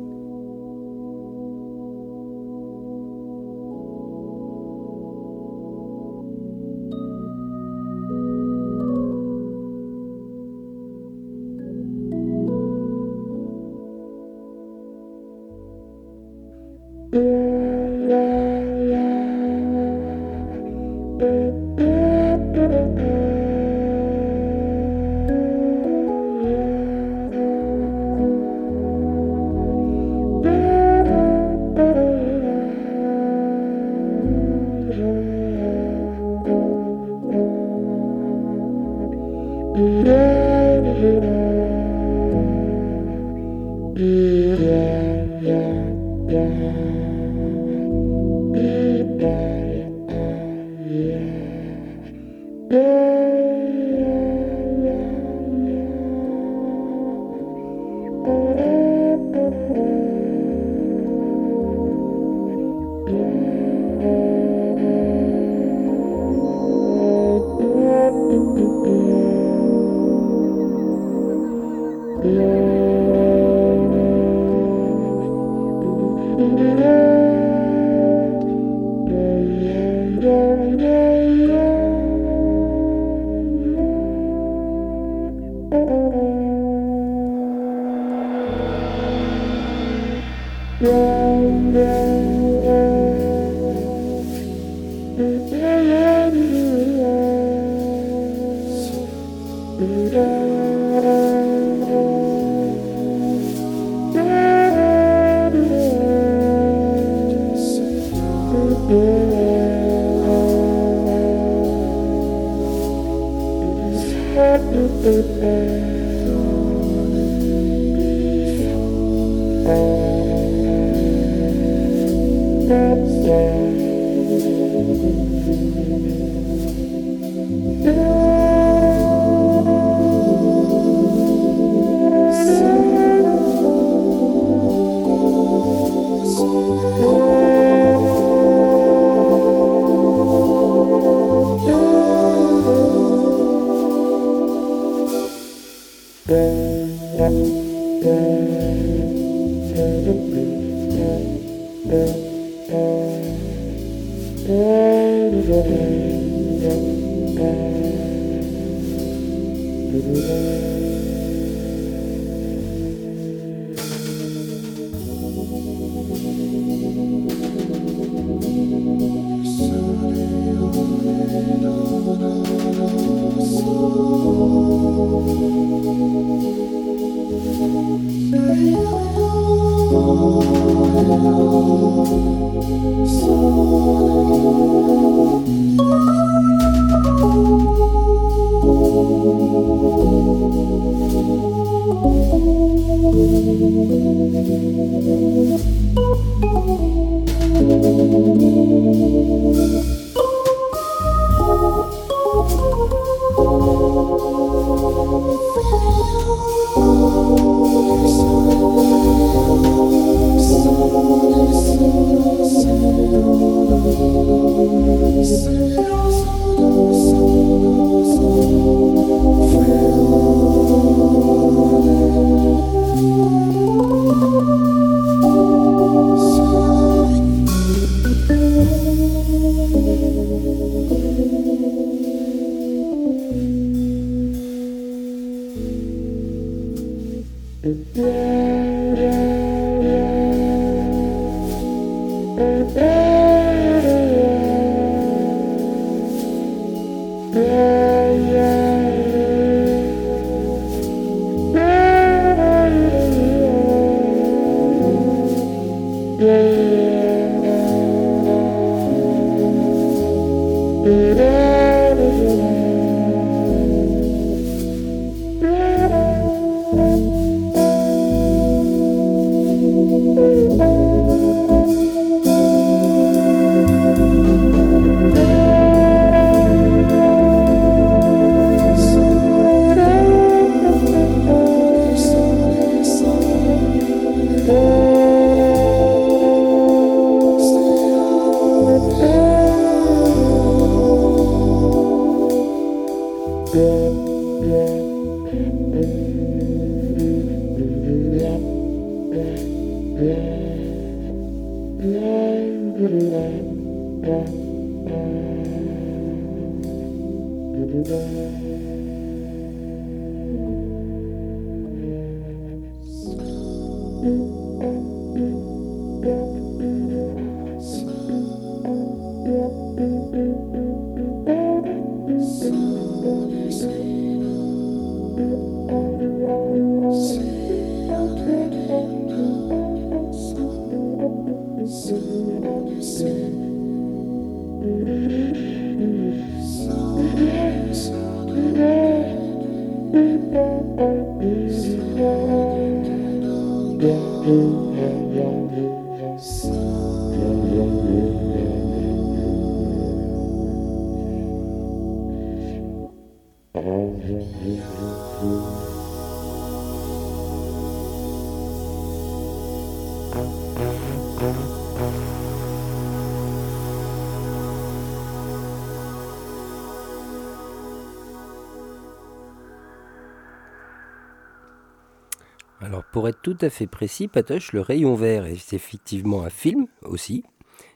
pour 373.04 373.10
être 373.10 373.22
tout 373.22 373.38
à 373.41 373.49
fait 373.49 373.68
précis, 373.68 374.08
Patoche, 374.08 374.54
Le 374.54 374.62
Rayon 374.62 374.95
Vert 374.95 375.26
est 375.26 375.51
effectivement 375.51 376.24
un 376.24 376.30
film 376.30 376.68
aussi, 376.86 377.26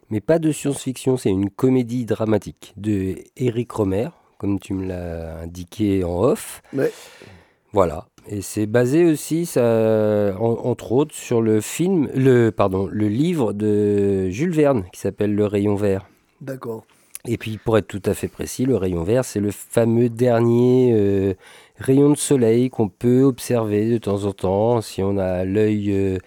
mais 0.09 0.21
pas 0.21 0.39
de 0.39 0.53
science-fiction, 0.53 1.17
c'est 1.17 1.29
une 1.29 1.49
comédie 1.49 2.05
dramatique 2.05 2.73
de 2.77 3.15
Eric 3.35 3.69
Romer, 3.73 4.07
comme 4.37 4.57
tu 4.57 4.73
me 4.73 4.87
l'as 4.87 5.39
indiqué 5.41 6.05
en 6.05 6.21
off. 6.23 6.61
Ouais. 6.71 6.93
Voilà. 7.73 8.07
Et 8.29 8.41
c'est 8.41 8.67
basé 8.67 9.03
aussi, 9.03 9.45
ça, 9.45 10.33
en- 10.39 10.59
entre 10.63 10.93
autres, 10.93 11.13
sur 11.13 11.41
le 11.41 11.59
film, 11.59 12.07
le, 12.15 12.51
pardon, 12.51 12.87
le 12.89 13.09
livre 13.09 13.51
de 13.51 14.29
Jules 14.29 14.53
Verne 14.53 14.85
qui 14.93 15.01
s'appelle 15.01 15.35
Le 15.35 15.45
Rayon 15.45 15.75
Vert. 15.75 16.07
D'accord. 16.39 16.85
Et 17.29 17.37
puis, 17.37 17.57
pour 17.57 17.77
être 17.77 17.87
tout 17.87 18.01
à 18.05 18.13
fait 18.13 18.29
précis, 18.29 18.63
le 18.65 18.77
rayon 18.77 19.03
vert, 19.03 19.25
c'est 19.25 19.41
le 19.41 19.51
fameux 19.51 20.07
dernier 20.07 20.93
euh, 20.95 21.33
rayon 21.79 22.09
de 22.11 22.17
soleil 22.17 22.69
qu'on 22.69 22.89
peut 22.89 23.23
observer 23.23 23.89
de 23.89 23.97
temps 23.97 24.23
en 24.25 24.33
temps 24.33 24.81
si 24.81 25.01
on 25.03 25.17
a 25.17 25.45
l'œil 25.45 25.91
euh, 25.91 26.17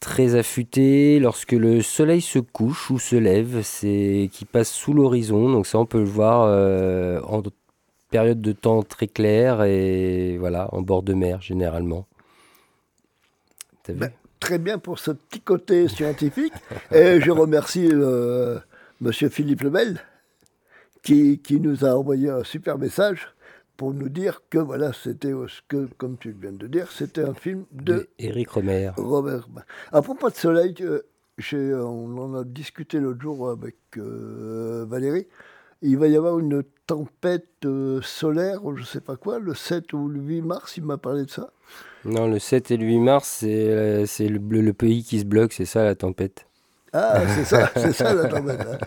très 0.00 0.34
affûté. 0.34 1.18
Lorsque 1.20 1.52
le 1.52 1.82
soleil 1.82 2.20
se 2.20 2.38
couche 2.38 2.90
ou 2.90 2.98
se 2.98 3.16
lève, 3.16 3.62
c'est 3.62 4.30
qui 4.32 4.44
passe 4.44 4.70
sous 4.70 4.92
l'horizon. 4.92 5.50
Donc 5.50 5.66
ça, 5.66 5.78
on 5.78 5.86
peut 5.86 6.00
le 6.00 6.04
voir 6.04 6.44
euh, 6.46 7.20
en 7.22 7.42
période 8.10 8.40
de 8.40 8.52
temps 8.52 8.82
très 8.82 9.08
claire 9.08 9.62
et 9.62 10.36
voilà, 10.38 10.68
en 10.72 10.82
bord 10.82 11.02
de 11.02 11.14
mer 11.14 11.40
généralement. 11.40 12.06
Vu? 13.88 13.94
Ben, 13.94 14.10
Très 14.42 14.58
bien 14.58 14.78
pour 14.78 14.98
ce 14.98 15.12
petit 15.12 15.40
côté 15.40 15.86
scientifique. 15.86 16.52
Et 16.92 17.20
je 17.20 17.30
remercie 17.30 17.88
euh, 17.92 18.58
Monsieur 19.00 19.28
Philippe 19.28 19.60
Lebel 19.60 20.00
qui, 21.04 21.38
qui 21.38 21.60
nous 21.60 21.84
a 21.84 21.94
envoyé 21.94 22.28
un 22.28 22.42
super 22.42 22.76
message 22.76 23.28
pour 23.82 23.92
nous 23.94 24.08
dire 24.08 24.42
que 24.48 24.58
voilà, 24.58 24.92
c'était 24.92 25.32
euh, 25.32 25.48
ce 25.48 25.60
que, 25.66 25.88
comme 25.98 26.16
tu 26.16 26.30
viens 26.40 26.52
de 26.52 26.68
dire, 26.68 26.86
c'était 26.92 27.24
un 27.24 27.34
film 27.34 27.64
de 27.72 28.08
Eric 28.20 28.48
Romer. 28.50 28.92
Robert. 28.96 29.48
À 29.90 30.02
propos 30.02 30.30
de 30.30 30.36
soleil, 30.36 30.72
euh, 30.82 31.00
j'ai- 31.36 31.74
on 31.74 32.16
en 32.16 32.32
a 32.36 32.44
discuté 32.44 33.00
l'autre 33.00 33.20
jour 33.20 33.50
avec 33.50 33.74
euh, 33.96 34.86
Valérie. 34.88 35.26
Il 35.82 35.98
va 35.98 36.06
y 36.06 36.14
avoir 36.16 36.38
une 36.38 36.62
tempête 36.86 37.48
euh, 37.64 38.00
solaire, 38.02 38.60
je 38.76 38.84
sais 38.84 39.00
pas 39.00 39.16
quoi, 39.16 39.40
le 39.40 39.52
7 39.52 39.92
ou 39.94 40.06
le 40.06 40.20
8 40.20 40.42
mars, 40.42 40.76
il 40.76 40.84
m'a 40.84 40.96
parlé 40.96 41.24
de 41.24 41.30
ça. 41.30 41.50
Non, 42.04 42.28
le 42.28 42.38
7 42.38 42.70
et 42.70 42.76
le 42.76 42.86
8 42.86 42.98
mars, 43.00 43.38
c'est 43.40 43.68
euh, 43.68 44.06
le 44.28 44.72
pays 44.72 45.02
qui 45.02 45.18
se 45.18 45.24
bloque, 45.24 45.52
c'est 45.54 45.64
ça 45.64 45.82
la 45.82 45.96
tempête. 45.96 46.46
Ah, 46.92 47.22
c'est 47.26 47.44
ça, 47.44 47.70
c'est 47.76 47.92
ça 47.92 48.12
la 48.14 48.26
tempête. 48.28 48.60
hein. 48.60 48.78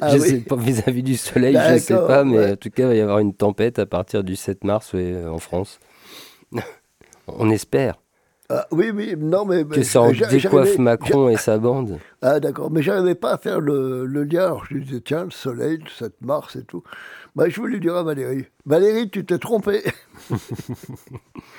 Ah 0.00 0.10
je 0.16 0.18
oui. 0.18 0.28
sais 0.28 0.36
pas 0.40 0.56
vis-à-vis 0.56 1.02
du 1.02 1.16
soleil, 1.16 1.54
je 1.56 1.78
sais 1.78 1.94
D'accord, 1.94 2.08
pas, 2.08 2.24
mais 2.24 2.36
ouais. 2.38 2.52
en 2.52 2.56
tout 2.56 2.70
cas, 2.70 2.82
il 2.84 2.88
va 2.88 2.94
y 2.94 3.00
avoir 3.00 3.18
une 3.20 3.34
tempête 3.34 3.78
à 3.78 3.86
partir 3.86 4.22
du 4.24 4.36
7 4.36 4.64
mars 4.64 4.92
ouais, 4.92 5.12
euh, 5.14 5.30
en 5.30 5.38
France. 5.38 5.78
On 7.28 7.48
espère 7.50 7.94
Ah, 8.48 8.66
oui, 8.72 8.90
oui, 8.92 9.14
non, 9.16 9.44
mais. 9.44 9.64
que 9.64 9.82
ça 9.82 10.02
en 10.02 10.10
décoiffe 10.10 10.78
Macron 10.78 11.28
et 11.28 11.36
sa 11.36 11.58
bande. 11.58 11.98
Ah, 12.22 12.40
d'accord, 12.40 12.70
mais 12.70 12.82
j'arrivais 12.82 13.14
pas 13.14 13.32
à 13.34 13.38
faire 13.38 13.60
le, 13.60 14.04
le 14.04 14.24
lien. 14.24 14.44
Alors 14.46 14.64
je 14.68 14.76
disais, 14.78 15.00
tiens, 15.00 15.24
le 15.24 15.30
soleil, 15.30 15.78
le 15.78 15.88
7 15.88 16.14
mars 16.22 16.56
et 16.56 16.64
tout. 16.64 16.82
Bah, 17.36 17.48
je 17.48 17.60
voulais 17.60 17.78
dire 17.78 17.94
à 17.96 18.02
Valérie 18.02 18.44
Valérie, 18.66 19.08
tu 19.10 19.24
t'es 19.24 19.38
trompée. 19.38 19.82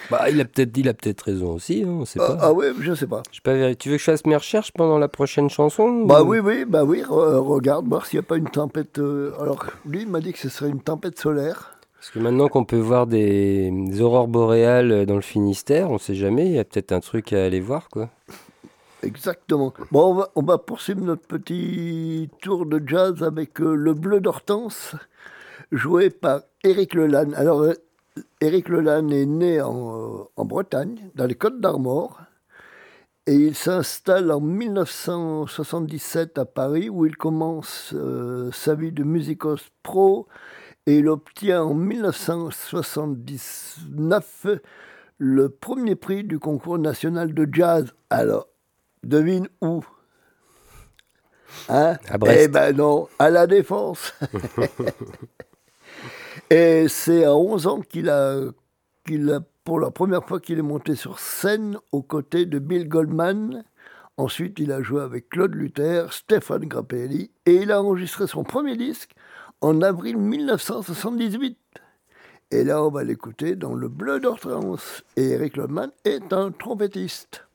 Bah, 0.10 0.30
il 0.30 0.42
a 0.42 0.46
peut-être 0.46 0.78
il 0.78 0.90
a 0.90 0.94
peut-être 0.94 1.22
raison 1.22 1.54
aussi, 1.54 1.84
hein, 1.86 1.90
on 2.02 2.06
sait 2.06 2.20
Ah, 2.22 2.28
pas. 2.28 2.38
ah 2.42 2.54
oui, 2.54 2.66
je 2.82 2.94
sais 2.94 3.08
pas. 3.08 3.24
Je 3.32 3.36
sais 3.38 3.42
pas 3.42 3.54
vérifier. 3.54 3.76
Tu 3.78 3.90
veux 3.90 3.96
que 3.96 4.00
je 4.00 4.06
fasse 4.06 4.26
mes 4.26 4.36
recherches 4.36 4.72
pendant 4.74 4.98
la 4.98 5.08
prochaine 5.08 5.50
chanson 5.50 6.06
Bah 6.06 6.22
ou- 6.24 6.28
oui, 6.32 6.40
oui, 6.40 6.66
bah 6.66 6.84
oui, 6.84 7.02
re- 7.02 7.38
regarde, 7.38 7.88
voir 7.88 8.06
s'il 8.06 8.20
n'y 8.20 8.26
a 8.26 8.28
pas 8.28 8.36
une 8.38 8.50
tempête. 8.50 9.00
euh, 9.00 9.32
Alors, 9.40 9.66
lui, 9.86 10.02
il 10.02 10.10
m'a 10.10 10.20
dit 10.20 10.34
que 10.34 10.40
ce 10.40 10.50
serait 10.50 10.70
une 10.70 10.82
tempête 10.82 11.18
solaire. 11.20 11.78
Parce 11.98 12.10
que 12.12 12.20
maintenant 12.20 12.48
qu'on 12.50 12.66
peut 12.66 12.80
voir 12.80 13.08
des, 13.08 13.70
des 13.72 14.02
aurores 14.02 14.28
boréales 14.28 15.06
dans 15.06 15.16
le 15.16 15.22
Finistère, 15.22 15.92
on 15.92 15.98
sait 16.00 16.16
jamais, 16.16 16.48
il 16.48 16.54
y 16.54 16.60
a 16.60 16.66
peut-être 16.66 16.92
un 16.92 17.00
truc 17.00 17.32
à 17.32 17.46
aller 17.46 17.60
voir, 17.62 17.88
quoi. 17.90 18.10
Exactement. 19.04 19.74
Bon, 19.92 20.12
on 20.12 20.14
va, 20.16 20.30
on 20.36 20.42
va 20.42 20.58
poursuivre 20.58 21.02
notre 21.02 21.26
petit 21.26 22.30
tour 22.42 22.66
de 22.66 22.82
jazz 22.86 23.24
avec 23.24 23.62
euh, 23.62 23.74
Le 23.76 23.94
Bleu 23.94 24.20
d'Hortense, 24.20 24.96
joué 25.72 26.10
par 26.10 26.42
Éric 26.64 26.94
Lelanne. 26.94 27.34
Alors, 27.36 27.62
euh, 27.62 27.74
Éric 28.42 28.68
Lelanne 28.70 29.12
est 29.12 29.26
né 29.26 29.60
en, 29.62 30.30
en 30.36 30.46
Bretagne, 30.46 31.10
dans 31.16 31.26
les 31.26 31.36
Côtes 31.36 31.60
d'Armor, 31.60 32.22
et 33.28 33.36
il 33.36 33.56
s'installe 33.56 34.32
en 34.32 34.42
1977 34.42 36.40
à 36.40 36.46
Paris, 36.46 36.90
où 36.90 37.06
il 37.06 37.16
commence 37.16 37.92
euh, 37.94 38.52
sa 38.52 38.74
vie 38.76 38.92
de 38.92 39.04
musicos 39.04 39.70
pro, 39.84 40.28
et 40.88 40.98
il 40.98 41.08
obtient 41.08 41.62
en 41.64 41.76
1979 41.76 44.48
le 45.20 45.50
premier 45.50 45.94
prix 45.96 46.24
du 46.24 46.40
concours 46.40 46.80
national 46.80 47.36
de 47.36 47.48
jazz. 47.52 47.94
Alors, 48.10 48.48
devine 49.04 49.48
où? 49.62 49.86
Hein? 51.70 51.98
À 52.10 52.18
Brest. 52.18 52.40
Eh 52.44 52.48
ben 52.48 52.76
non, 52.76 53.08
à 53.20 53.30
la 53.30 53.46
Défense. 53.46 54.16
Et 56.52 56.90
c'est 56.90 57.24
à 57.24 57.34
11 57.34 57.66
ans 57.68 57.80
qu'il 57.80 58.10
a, 58.10 58.34
a, 58.42 59.40
pour 59.64 59.80
la 59.80 59.90
première 59.90 60.26
fois 60.26 60.42
qu'il 60.42 60.60
est 60.60 60.62
monté 60.62 60.96
sur 60.96 61.18
scène 61.18 61.78
aux 61.94 62.02
côtés 62.02 62.46
de 62.46 62.60
Bill 62.60 62.90
Goldman. 62.90 63.64
Ensuite, 64.18 64.60
il 64.60 64.74
a 64.74 64.82
joué 64.82 65.02
avec 65.02 65.30
Claude 65.30 65.56
Luther, 65.56 66.12
Stéphane 66.12 66.66
Grappelli, 66.66 67.32
et 67.46 67.56
il 67.56 67.72
a 67.72 67.82
enregistré 67.82 68.28
son 68.28 68.44
premier 68.44 68.76
disque 68.76 69.12
en 69.62 69.82
avril 69.82 70.18
1978. 70.18 71.58
Et 72.52 72.66
là, 72.66 72.84
on 72.84 72.90
va 72.90 73.06
l'écouter 73.06 73.56
dans 73.56 73.74
Le 73.74 73.88
Bleu 73.88 74.20
d'Hortense. 74.20 75.04
Et 75.16 75.30
Eric 75.30 75.56
Goldman 75.56 75.92
est 76.04 76.34
un 76.34 76.52
trompettiste. 76.52 77.46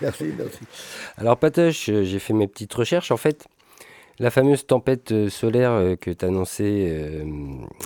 Merci, 0.00 0.24
merci. 0.38 0.58
Alors, 1.16 1.36
Patoche, 1.36 1.88
euh, 1.88 2.04
j'ai 2.04 2.18
fait 2.18 2.32
mes 2.34 2.46
petites 2.48 2.72
recherches. 2.74 3.10
En 3.10 3.16
fait, 3.16 3.46
la 4.18 4.30
fameuse 4.30 4.66
tempête 4.66 5.12
euh, 5.12 5.28
solaire 5.28 5.72
euh, 5.72 5.96
que 5.96 6.10
t'annonçais, 6.10 6.86
euh, 6.88 7.24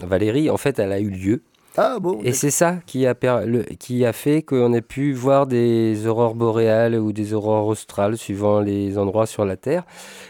Valérie, 0.03 0.51
en 0.51 0.57
fait, 0.57 0.79
elle 0.79 0.93
a 0.93 1.01
eu 1.01 1.11
lieu. 1.11 1.43
Ah 1.77 1.99
bon 2.01 2.21
Et 2.23 2.33
c'est 2.33 2.53
ça 2.53 2.79
qui 2.87 3.05
a, 3.05 3.17
per- 3.17 3.41
le- 3.47 3.65
qui 3.65 4.05
a 4.05 4.13
fait 4.13 4.43
qu'on 4.43 4.73
ait 4.73 4.81
pu 4.81 5.13
voir 5.13 5.47
des 5.49 6.07
aurores 6.07 6.37
boréales 6.37 6.95
ou 6.95 7.13
des 7.13 7.33
aurores 7.35 7.67
australes 7.67 8.17
suivant 8.17 8.61
les 8.61 8.97
endroits 8.97 9.27
sur 9.27 9.45
la 9.45 9.57
Terre. 9.57 9.85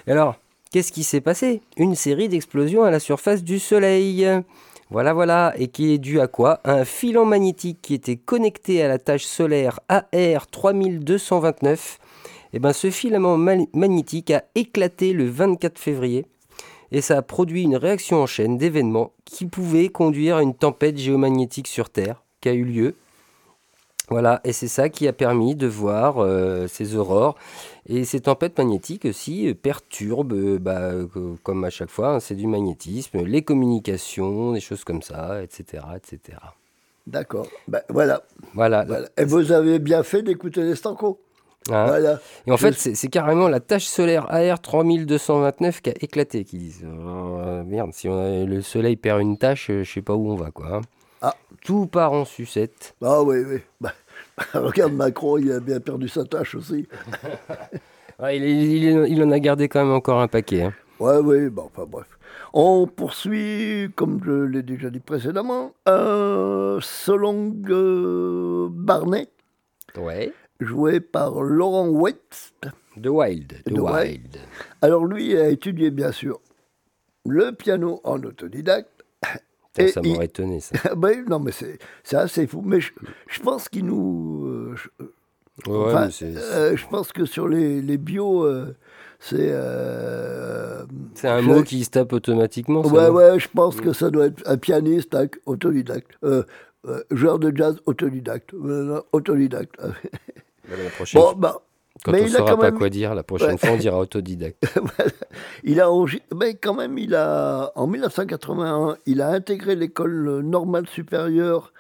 Et 0.07 0.13
alors, 0.13 0.37
qu'est-ce 0.73 0.91
qui 0.91 1.05
s'est 1.05 1.21
passé? 1.21 1.61
Une 1.77 1.95
série 1.97 2.29
d'explosions 2.31 2.83
à 2.85 2.91
la 2.91 2.99
surface 2.99 3.45
du 3.45 3.59
Soleil. 3.59 4.27
Voilà, 4.91 5.13
voilà. 5.13 5.55
Et 5.57 5.69
qui 5.69 5.93
est 5.93 5.99
dû 5.99 6.21
à 6.21 6.27
quoi? 6.27 6.61
Un 6.65 6.85
filant 6.85 7.25
magnétique 7.25 7.79
qui 7.83 7.95
était 7.95 8.17
connecté 8.17 8.83
à 8.83 8.89
la 8.89 8.99
tâche 8.99 9.25
solaire 9.25 9.81
AR 9.89 10.47
3229. 10.51 11.99
Et 12.53 12.61
ce 12.73 12.91
filament 12.91 13.37
ma- 13.37 13.67
magnétique 13.73 14.31
a 14.31 14.45
éclaté 14.55 15.13
le 15.13 15.29
24 15.29 15.79
février 15.79 16.25
et 16.93 17.01
ça 17.01 17.19
a 17.19 17.23
produit 17.23 17.63
une 17.63 17.75
réaction 17.77 18.23
en 18.23 18.27
chaîne 18.27 18.59
d'événements 18.59 19.11
qui 19.25 19.47
pouvaient 19.47 19.89
conduire 19.89 20.37
à 20.37 20.43
une 20.43 20.55
tempête 20.55 20.97
géomagnétique 20.97 21.67
sur 21.67 21.91
Terre 21.91 22.23
qui 22.41 22.49
a 22.49 22.53
eu 22.53 22.65
lieu. 22.65 22.95
Voilà, 24.11 24.41
et 24.45 24.53
c'est 24.53 24.69
ça 24.69 24.91
qui 24.91 25.09
a 25.09 25.13
permis 25.13 25.57
de 25.57 25.67
voir 25.67 26.19
euh, 26.19 26.69
ces 26.69 26.95
aurores. 26.95 27.37
Et 27.87 28.05
ces 28.05 28.21
tempêtes 28.21 28.57
magnétiques 28.59 29.05
aussi 29.05 29.49
euh, 29.49 29.55
perturbent, 29.55 30.33
euh, 30.33 30.59
bah, 30.59 30.81
euh, 30.93 31.07
comme 31.43 31.65
à 31.65 31.71
chaque 31.71 31.91
fois, 31.91 32.15
hein, 32.15 32.21
c'est 32.21 32.35
du 32.35 32.47
magnétisme, 32.47 33.23
les 33.25 33.43
communications, 33.43 34.53
des 34.53 34.61
choses 34.61 34.85
comme 34.85 35.03
ça, 35.03 35.43
etc. 35.43 35.83
etc. 35.97 36.39
D'accord. 37.07 37.47
Ben, 37.69 37.83
voilà. 37.91 38.23
Voilà. 38.55 38.85
voilà. 38.85 39.09
Et 39.19 39.25
vous 39.27 39.53
avez 39.53 39.79
bien 39.79 40.03
fait 40.03 40.23
d'écouter 40.23 40.63
les 40.63 40.75
stancos. 40.77 41.19
Hein. 41.71 41.87
Voilà. 41.87 42.21
Et 42.47 42.53
en 42.53 42.57
fait, 42.57 42.73
c'est 42.73 43.09
carrément 43.09 43.49
la 43.49 43.61
tâche 43.61 43.85
solaire 43.87 44.27
AR 44.31 44.61
3229 44.61 45.81
qui 45.83 45.91
a 45.91 45.95
éclaté, 46.01 46.45
qui 46.45 46.57
disent 46.59 46.85
euh, 46.85 47.63
merde, 47.65 47.91
si 47.93 48.09
on 48.09 48.19
a- 48.19 48.45
le 48.45 48.63
soleil 48.63 48.97
perd 48.97 49.21
une 49.21 49.37
tâche, 49.39 49.69
euh, 49.71 49.83
je 49.83 49.93
sais 49.93 50.03
pas 50.03 50.15
où 50.15 50.31
on 50.31 50.35
va 50.37 50.51
quoi. 50.51 50.77
hein. 50.77 50.81
Ah. 51.23 51.35
Tout 51.65 51.87
part 51.87 52.13
en 52.13 52.27
sucette. 52.27 52.95
Ah 53.03 53.23
oui, 53.23 53.39
oui. 53.47 53.59
Ben, 53.81 53.93
regarde 54.55 54.93
Macron, 54.93 55.39
il 55.39 55.53
a 55.53 55.61
bien 55.61 55.81
perdu 55.81 56.09
sa 56.09 56.25
tâche 56.25 56.55
aussi. 56.55 56.87
Il, 58.31 59.23
en 59.25 59.31
a 59.33 59.39
gardé 59.41 59.69
quand 59.69 59.81
même 59.85 59.93
encore 59.93 60.21
un 60.21 60.29
paquet. 60.29 60.63
hein. 60.63 60.73
Ouais, 61.01 61.17
oui, 61.19 61.49
bon, 61.51 61.65
enfin 61.65 61.85
bref. 61.85 62.07
On 62.53 62.87
poursuit, 62.87 63.91
comme 63.97 64.21
je 64.25 64.31
l'ai 64.45 64.63
déjà 64.63 64.89
dit 64.91 65.01
précédemment, 65.01 65.73
un 65.85 66.79
Solong 66.81 67.53
euh, 67.69 68.69
Barnet, 68.71 69.27
Ouais. 69.97 70.33
joué 70.61 71.01
par 71.01 71.43
Laurent 71.43 71.89
Waite. 71.89 72.55
The 73.03 73.09
Wild. 73.09 73.63
The 73.65 73.71
The 73.75 73.79
Wild. 73.81 73.93
Wild. 73.93 74.39
Alors 74.81 75.05
lui 75.07 75.37
a 75.37 75.49
étudié 75.49 75.91
bien 75.91 76.13
sûr 76.13 76.41
le 77.27 77.51
piano 77.53 78.01
en 78.05 78.23
autodidacte. 78.23 79.05
Putain, 79.75 79.89
ça 79.93 80.01
il- 80.05 80.13
m'aurait 80.13 80.27
étonné 80.27 80.61
ça. 80.61 80.75
Ben, 80.97 81.25
non 81.29 81.41
mais 81.41 81.53
c'est 81.53 81.79
c'est 82.03 82.17
assez 82.17 82.47
fou. 82.47 82.63
Mais 82.65 82.81
je, 82.81 82.93
je 83.29 83.41
pense 83.41 83.69
qu'il 83.69 83.87
nous... 83.87 84.47
euh, 84.47 84.75
je, 84.77 84.89
Ouais, 85.71 85.85
enfin, 85.87 86.09
euh, 86.23 86.77
je 86.77 86.87
pense 86.89 87.13
que 87.13 87.25
sur 87.25 87.47
les, 87.47 87.81
les 87.81 87.97
bios, 87.97 88.43
euh, 88.45 88.75
c'est... 89.21 89.51
euh, 89.53 90.85
c'est 91.15 91.29
un 91.29 91.41
je- 91.41 91.47
mot 91.47 91.63
qui 91.63 91.85
se 91.85 91.91
tape 91.91 92.13
automatiquement. 92.13 92.83
ça, 92.83 92.93
Ouais, 92.93 93.07
non 93.09 93.15
ouais, 93.15 93.39
je 93.39 93.49
pense 93.55 93.81
que 93.81 93.93
ça 93.93 94.11
doit 94.11 94.27
être 94.27 94.43
un 94.47 94.57
pianiste 94.57 95.17
autodidacte. 95.47 96.11
Euh, 96.25 96.43
euh, 96.87 97.03
joueur 97.13 97.39
de 97.39 97.57
jazz 97.57 97.77
autodidacte. 97.87 98.53
Autodidacte. 99.13 99.77
Bah, 99.81 99.89
la 100.83 100.91
prochaine 100.91 101.21
bon, 101.23 101.33
bah, 101.37 101.63
quand 102.05 102.13
mais 102.13 102.23
on 102.23 102.27
a 102.27 102.29
saura 102.29 102.57
pas 102.57 102.71
même- 102.71 102.79
quoi 102.79 102.91
dire, 102.91 103.15
la 103.15 103.23
prochaine 103.25 103.53
Ouais. 103.53 103.57
fois 103.59 103.71
on 103.71 103.77
dira 103.77 103.99
autodidacte. 103.99 104.63
il 105.65 105.81
a 105.81 105.89
mais 106.37 106.55
quand 106.55 106.75
même, 106.75 106.99
il 106.99 107.15
a, 107.15 107.73
en 107.75 107.87
1981, 107.87 108.97
il 109.07 109.21
a 109.23 109.29
intégré 109.31 109.75
l'école 109.75 110.41
normale 110.43 110.87
supérieure 110.89 111.73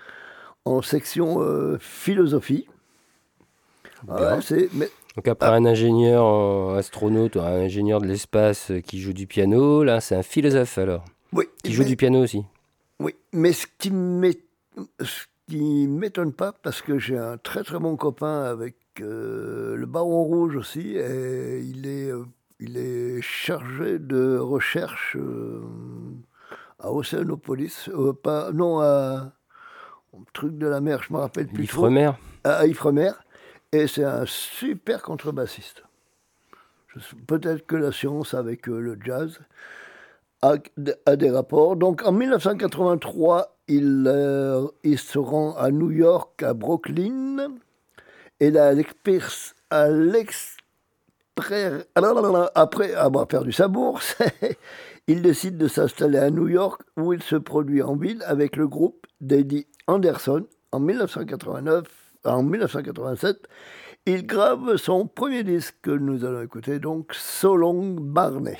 en 0.64 0.80
section 0.82 1.42
euh, 1.42 1.76
philosophie. 1.78 2.66
Mais, 4.74 4.90
Donc 5.16 5.28
après 5.28 5.48
un 5.48 5.64
ingénieur 5.64 6.24
en 6.24 6.74
astronaute 6.74 7.36
un 7.36 7.60
ingénieur 7.62 8.00
de 8.00 8.06
l'espace 8.06 8.70
euh, 8.70 8.80
qui 8.80 9.00
joue 9.00 9.12
du 9.14 9.26
piano, 9.26 9.82
là 9.84 10.00
c'est 10.00 10.14
un 10.14 10.22
philosophe 10.22 10.76
alors, 10.78 11.04
oui, 11.32 11.44
qui 11.62 11.72
joue 11.72 11.84
du 11.84 11.96
piano 11.96 12.20
aussi. 12.22 12.42
Oui, 13.00 13.14
mais 13.32 13.52
ce 13.52 13.66
qui 13.78 13.90
m'é- 13.90 14.42
ce 15.00 15.24
qui 15.48 15.86
m'étonne 15.88 16.32
pas, 16.32 16.52
parce 16.62 16.82
que 16.82 16.98
j'ai 16.98 17.16
un 17.18 17.36
très 17.38 17.62
très 17.64 17.78
bon 17.78 17.96
copain 17.96 18.42
avec 18.44 18.74
euh, 19.00 19.76
le 19.76 19.86
Baron 19.86 20.24
Rouge 20.24 20.56
aussi, 20.56 20.96
et 20.96 21.60
il 21.60 21.86
est, 21.86 22.10
euh, 22.10 22.24
il 22.60 22.76
est 22.76 23.20
chargé 23.22 23.98
de 23.98 24.38
recherche 24.38 25.16
euh, 25.16 25.60
à 26.78 26.92
Océanopolis, 26.92 27.88
euh, 27.88 28.12
pas, 28.12 28.52
non, 28.52 28.80
à 28.80 29.32
truc 30.32 30.58
de 30.58 30.66
la 30.66 30.80
mer, 30.80 31.02
je 31.02 31.12
me 31.12 31.18
rappelle 31.18 31.46
plus 31.46 31.66
trop, 31.66 31.86
L'Ifremer 31.86 32.12
à 32.44 32.66
Ifremer, 32.66 33.12
et 33.72 33.86
c'est 33.86 34.04
un 34.04 34.24
super 34.26 35.02
contrebassiste. 35.02 35.82
Peut-être 37.26 37.66
que 37.66 37.74
la 37.74 37.90
science 37.90 38.34
avec 38.34 38.68
euh, 38.68 38.78
le 38.78 38.98
jazz 39.04 39.40
a, 40.42 40.54
a 41.06 41.16
des 41.16 41.30
rapports. 41.30 41.74
Donc 41.74 42.06
en 42.06 42.12
1983, 42.12 43.56
il, 43.66 44.04
euh, 44.06 44.66
il 44.84 44.98
se 44.98 45.18
rend 45.18 45.56
à 45.56 45.70
New 45.70 45.90
York, 45.90 46.42
à 46.42 46.54
Brooklyn, 46.54 47.48
et 48.40 48.50
là, 48.50 48.72
ah 51.94 52.50
après 52.54 52.94
avoir 52.94 53.26
perdu 53.26 53.52
sa 53.52 53.68
bourse, 53.68 54.16
il 55.08 55.22
décide 55.22 55.56
de 55.56 55.68
s'installer 55.68 56.18
à 56.18 56.30
New 56.30 56.48
York, 56.48 56.82
où 56.96 57.12
il 57.12 57.22
se 57.22 57.36
produit 57.36 57.82
en 57.82 57.96
ville 57.96 58.22
avec 58.26 58.56
le 58.56 58.68
groupe 58.68 59.06
d'Eddie 59.20 59.66
Anderson 59.86 60.46
en 60.72 60.80
1989, 60.80 61.84
en 62.24 62.42
1987. 62.42 63.48
Il 64.06 64.26
grave 64.26 64.76
son 64.76 65.06
premier 65.06 65.44
disque 65.44 65.76
que 65.82 65.90
nous 65.90 66.24
allons 66.24 66.42
écouter, 66.42 66.78
donc 66.78 67.14
So 67.14 67.56
Barney. 68.00 68.58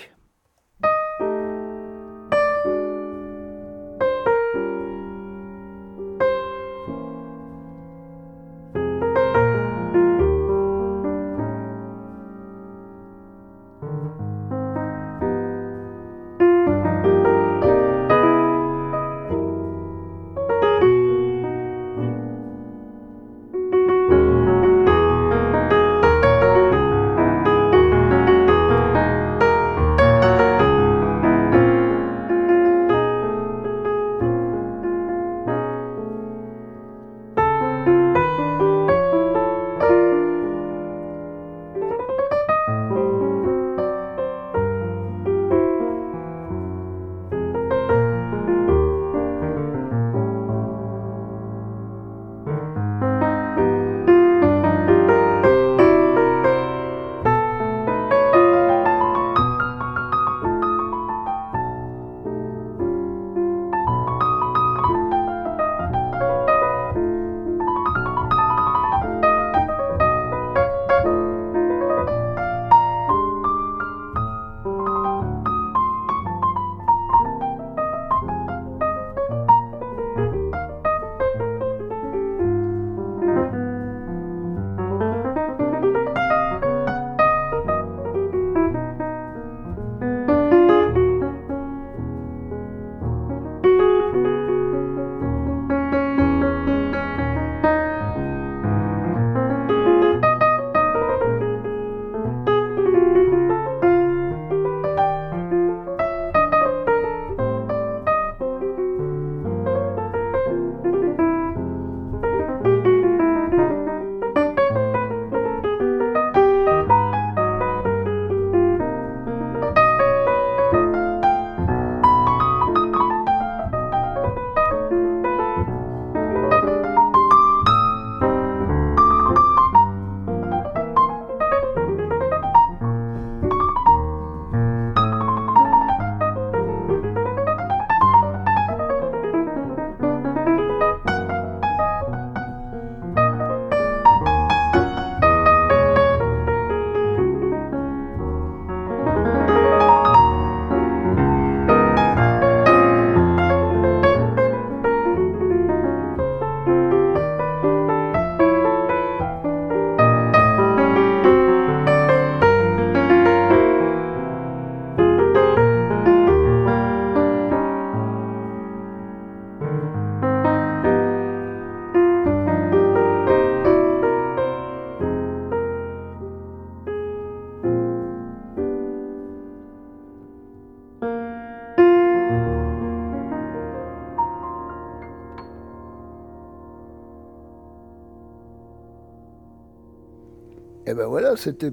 Voilà, 191.35 191.43
c'était 191.43 191.73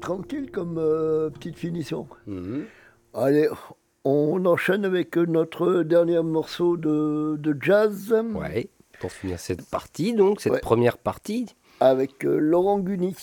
tranquille 0.00 0.50
comme 0.50 0.76
euh, 0.78 1.30
petite 1.30 1.56
finition. 1.56 2.06
Mhm. 2.26 2.64
Allez, 3.14 3.48
on 4.04 4.44
enchaîne 4.46 4.84
avec 4.84 5.16
notre 5.16 5.82
dernier 5.82 6.22
morceau 6.22 6.76
de, 6.76 7.36
de 7.38 7.56
jazz 7.60 8.12
Ouais, 8.34 8.68
pour 9.00 9.12
finir 9.12 9.38
cette 9.38 9.68
partie, 9.68 10.12
donc, 10.14 10.40
cette 10.40 10.52
Ouais. 10.52 10.60
première 10.60 10.98
partie. 10.98 11.46
avec 11.80 12.24
euh, 12.24 12.38
Laurent 12.38 12.82
Cuny. 12.82 13.14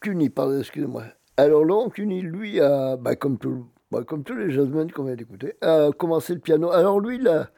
Cuny, 0.00 0.30
pardon, 0.30 0.58
excusez-moi. 0.60 1.04
Alors 1.36 1.64
Laurent 1.64 1.88
Cuny, 1.90 2.20
lui, 2.22 2.60
a, 2.60 2.96
bah, 2.96 3.16
comme, 3.16 3.38
tout, 3.38 3.66
bah, 3.90 4.02
comme 4.04 4.24
tous 4.24 4.34
les 4.36 4.50
jazzmen 4.50 4.90
qu'on 4.92 5.04
vient 5.04 5.14
d'écouter, 5.16 5.54
a 5.62 5.90
commencé 5.96 6.34
le 6.34 6.40
piano. 6.40 6.70
Alors 6.70 7.00
lui, 7.00 7.16
il 7.16 7.28
a, 7.28 7.50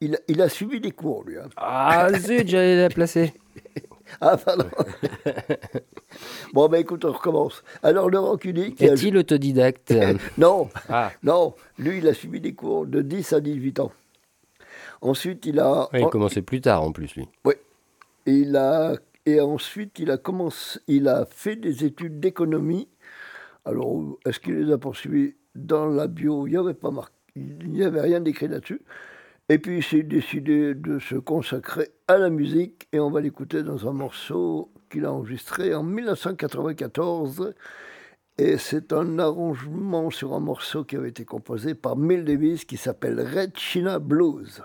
il, 0.00 0.14
a- 0.16 0.20
il 0.28 0.40
a 0.42 0.48
suivi 0.48 0.80
des 0.80 0.90
cours, 0.92 1.24
lui. 1.24 1.36
hein. 1.38 1.48
Ah 1.56 2.08
zut, 2.18 2.46
j'allais 2.48 2.80
la 2.80 2.88
placer. 2.88 3.32
Ah, 4.20 4.36
pardon. 4.36 4.66
bon, 6.52 6.68
ben 6.68 6.78
écoute, 6.78 7.04
on 7.04 7.12
recommence. 7.12 7.62
Alors 7.82 8.10
qui 8.38 8.48
a... 8.50 8.92
Est-il 8.92 9.16
autodidacte 9.16 9.94
Non, 10.38 10.68
Ah, 10.88 11.10
non, 11.22 11.54
lui, 11.78 11.98
il 11.98 12.08
a 12.08 12.14
suivi 12.14 12.40
des 12.40 12.54
cours 12.54 12.86
de 12.86 13.02
10 13.02 13.32
à 13.32 13.40
18 13.40 13.80
ans. 13.80 13.92
Ensuite, 15.00 15.46
il 15.46 15.60
a... 15.60 15.88
ouais, 15.92 16.02
il 16.02 16.08
commençait 16.08 16.42
plus 16.42 16.60
tard 16.60 16.82
en 16.82 16.92
plus, 16.92 17.14
lui. 17.14 17.28
Il 18.26 18.56
a, 18.56 18.94
et 19.26 19.40
ensuite, 19.40 19.98
il 19.98 20.10
a, 20.10 20.16
commencé, 20.16 20.78
il 20.86 21.08
a 21.08 21.26
fait 21.26 21.56
des 21.56 21.84
études 21.84 22.20
d'économie. 22.20 22.88
Alors, 23.64 24.18
est-ce 24.26 24.40
qu'il 24.40 24.58
les 24.58 24.72
a 24.72 24.78
poursuivies 24.78 25.34
dans 25.54 25.86
la 25.86 26.06
bio 26.06 26.46
Il 26.46 26.50
n'y 26.50 26.56
avait 26.56 26.74
pas 26.74 26.90
marqué, 26.90 27.14
il 27.36 27.70
n'y 27.70 27.82
avait 27.82 28.00
rien 28.00 28.20
d'écrit 28.20 28.48
là-dessus. 28.48 28.80
Et 29.50 29.58
puis 29.58 29.76
il 29.78 29.82
s'est 29.82 30.02
décidé 30.02 30.74
de 30.74 30.98
se 30.98 31.16
consacrer 31.16 31.90
à 32.08 32.16
la 32.16 32.30
musique 32.30 32.88
et 32.92 32.98
on 32.98 33.10
va 33.10 33.20
l'écouter 33.20 33.62
dans 33.62 33.86
un 33.86 33.92
morceau 33.92 34.72
qu'il 34.88 35.04
a 35.04 35.12
enregistré 35.12 35.74
en 35.74 35.82
1994. 35.82 37.52
Et 38.38 38.56
c'est 38.56 38.94
un 38.94 39.18
arrangement 39.18 40.10
sur 40.10 40.32
un 40.32 40.40
morceau 40.40 40.84
qui 40.84 40.96
avait 40.96 41.10
été 41.10 41.26
composé 41.26 41.74
par 41.74 41.94
Mill 41.94 42.24
Davis 42.24 42.64
qui 42.64 42.78
s'appelle 42.78 43.20
Red 43.20 43.58
China 43.58 43.98
Blues. 43.98 44.62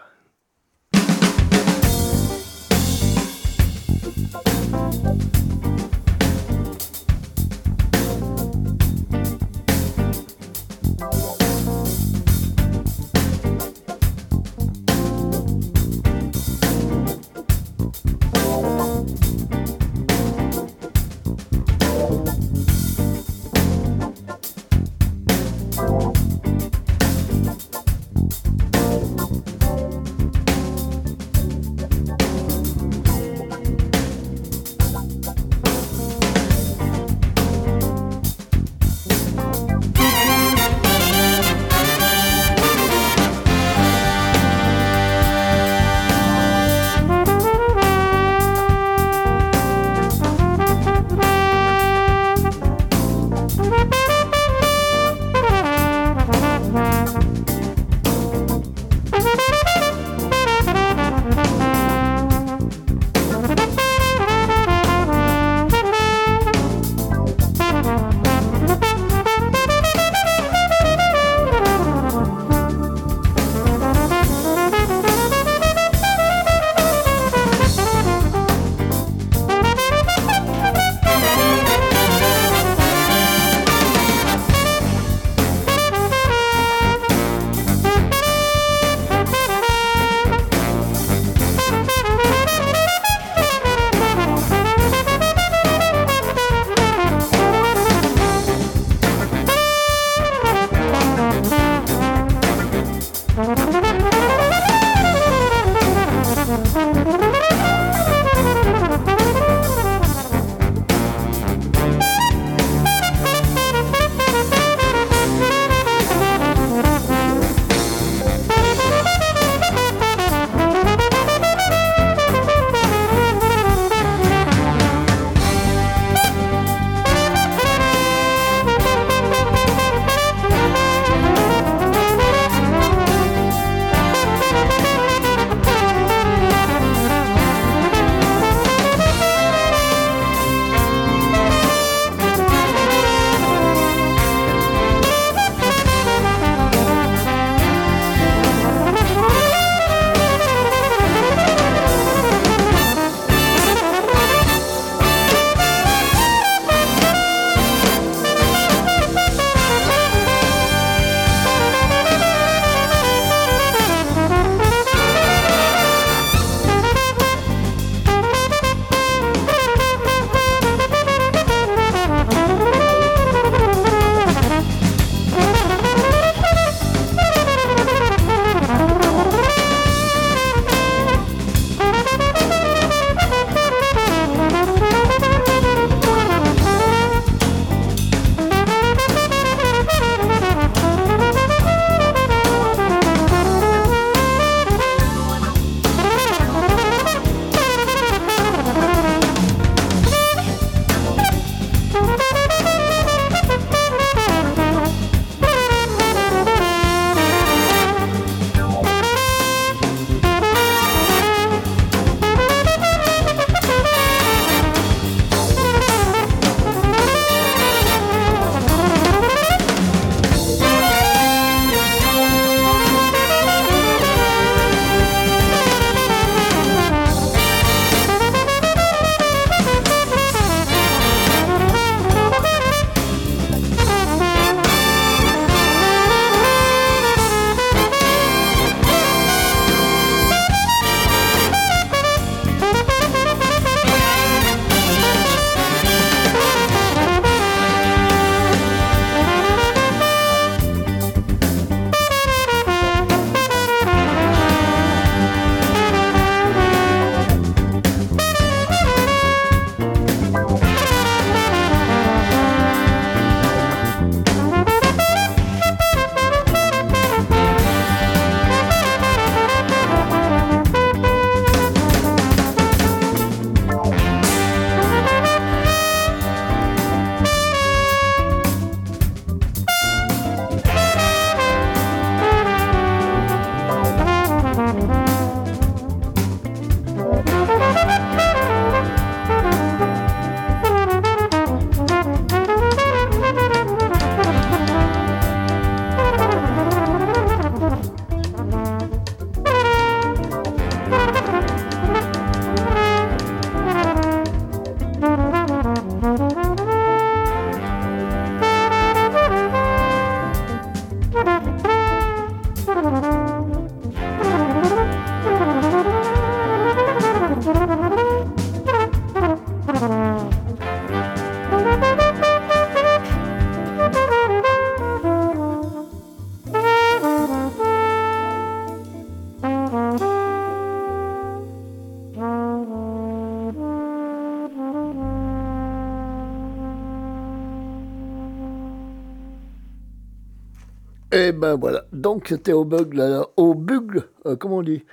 Ben 341.50 341.60
voilà, 341.60 341.86
donc 341.92 342.28
c'était 342.28 342.54
au 342.54 342.66
bugle, 342.66 343.26
au 343.38 343.54
bugle, 343.56 344.04
euh, 344.26 344.36
comment 344.36 344.58
on 344.58 344.64
dit? 344.64 344.84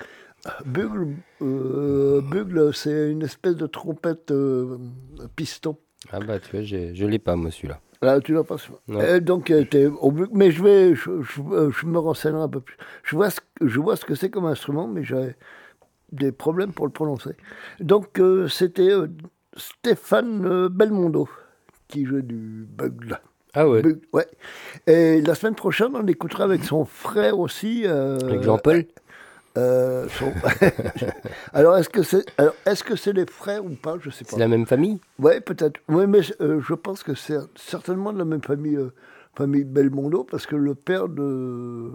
Bugle, 0.65 1.09
euh, 1.43 2.21
bugle 2.21 2.73
c'est 2.75 3.11
une 3.11 3.23
espèce 3.23 3.57
de 3.57 3.67
trompette 3.67 4.31
euh, 4.31 4.79
piston. 5.35 5.77
Ah 6.13 6.21
bah 6.21 6.39
tu 6.39 6.51
vois, 6.53 6.63
je 6.65 7.05
l'ai 7.07 7.19
pas 7.19 7.37
moi 7.37 7.51
celui-là. 7.51 7.81
Là, 8.03 8.21
tu 8.21 8.33
l'as 8.33 8.45
pas 8.45 8.57
donc, 9.21 9.51
euh, 9.51 9.65
au 10.01 10.13
bugle, 10.13 10.31
mais 10.33 10.51
je 10.51 10.63
vais, 10.63 10.95
je, 10.95 11.23
je- 11.23 11.41
euh, 11.43 11.71
je 11.71 11.87
me 11.87 11.99
renseignerai 11.99 12.43
un 12.43 12.49
peu 12.49 12.61
plus. 12.61 12.77
Je 13.03 13.17
vois 13.17 13.31
ce, 13.31 13.41
que- 13.41 13.67
je 13.67 13.81
vois 13.81 13.97
ce 13.97 14.05
que 14.05 14.15
c'est 14.15 14.31
comme 14.31 14.47
instrument, 14.47 14.87
mais 14.87 15.03
j'ai 15.03 15.35
des 16.13 16.31
problèmes 16.33 16.73
pour 16.73 16.87
le 16.87 16.93
prononcer. 16.93 17.33
Donc, 17.81 18.21
euh, 18.21 18.49
c'était 18.49 18.91
euh, 18.91 19.09
Stéphane 19.57 20.45
euh, 20.47 20.69
Belmondo 20.69 21.29
qui 21.89 22.05
jouait 22.05 22.23
du 22.23 22.67
bugle. 22.69 23.19
Ah 23.57 23.67
ouais, 23.69 23.83
ouais. 24.13 24.27
Et 24.87 25.21
la 25.23 25.35
semaine 25.35 25.55
prochaine, 25.55 25.89
on 25.95 26.07
écoutera 26.07 26.45
avec 26.45 26.63
son 26.63 26.85
frère 26.85 27.39
aussi. 27.39 27.83
euh, 27.87 28.19
avec 28.29 28.43
Jean-Paul 28.43 28.85
euh, 29.57 30.07
son- 30.11 30.35
alors, 31.55 31.79
est-ce 31.79 31.89
que 31.89 32.03
c'est 32.03 32.23
alors, 32.37 32.55
est-ce 32.67 32.85
que 32.85 32.95
c'est 32.95 33.15
les 33.15 33.25
frères 33.25 33.65
ou 33.65 33.71
pas? 33.71 33.97
Je 33.99 34.11
sais 34.11 34.25
pas. 34.25 34.33
C'est 34.33 34.39
la 34.39 34.49
même 34.49 34.67
famille? 34.67 35.01
Ouais, 35.19 35.41
peut-être. 35.41 35.81
Oui, 35.89 36.07
mais 36.07 36.21
euh, 36.43 36.61
je 36.61 36.75
pense 36.75 37.03
que 37.03 37.15
c'est 37.15 37.39
certainement 37.57 38.13
de 38.13 38.19
la 38.19 38.27
même 38.27 38.43
famille, 38.43 38.77
euh, 38.77 38.93
famille 39.35 39.65
Belmondo, 39.65 40.25
parce 40.25 40.45
que 40.47 40.57
le 40.57 40.75
père 40.75 41.09
de, 41.09 41.91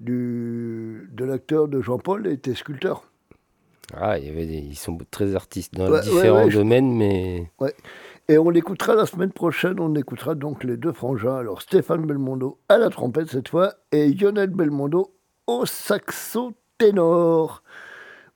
du, 0.00 1.08
de 1.12 1.24
l'acteur 1.26 1.68
de 1.68 1.82
Jean-Paul 1.82 2.26
était 2.26 2.54
sculpteur. 2.54 3.04
Ah, 3.94 4.18
il 4.18 4.26
y 4.26 4.28
avait 4.30 4.46
des- 4.46 4.56
ils 4.58 4.76
sont 4.76 4.98
très 5.10 5.34
artistes 5.34 5.74
dans 5.74 5.90
Ouais, 5.90 6.00
différents 6.00 6.44
ouais, 6.46 6.52
domaines, 6.52 6.94
mais 6.96 7.50
Et 8.30 8.36
on 8.36 8.50
l'écoutera 8.50 8.94
la 8.94 9.06
semaine 9.06 9.32
prochaine, 9.32 9.80
on 9.80 9.94
écoutera 9.94 10.34
donc 10.34 10.62
les 10.64 10.76
deux 10.76 10.92
frangins. 10.92 11.36
Alors 11.36 11.62
Stéphane 11.62 12.04
Belmondo 12.04 12.58
à 12.68 12.76
la 12.76 12.90
trompette 12.90 13.30
cette 13.30 13.48
fois, 13.48 13.72
et 13.90 14.12
Lionel 14.12 14.50
Belmondo 14.50 15.14
au 15.46 15.64
saxo 15.64 16.52
ténor. 16.76 17.62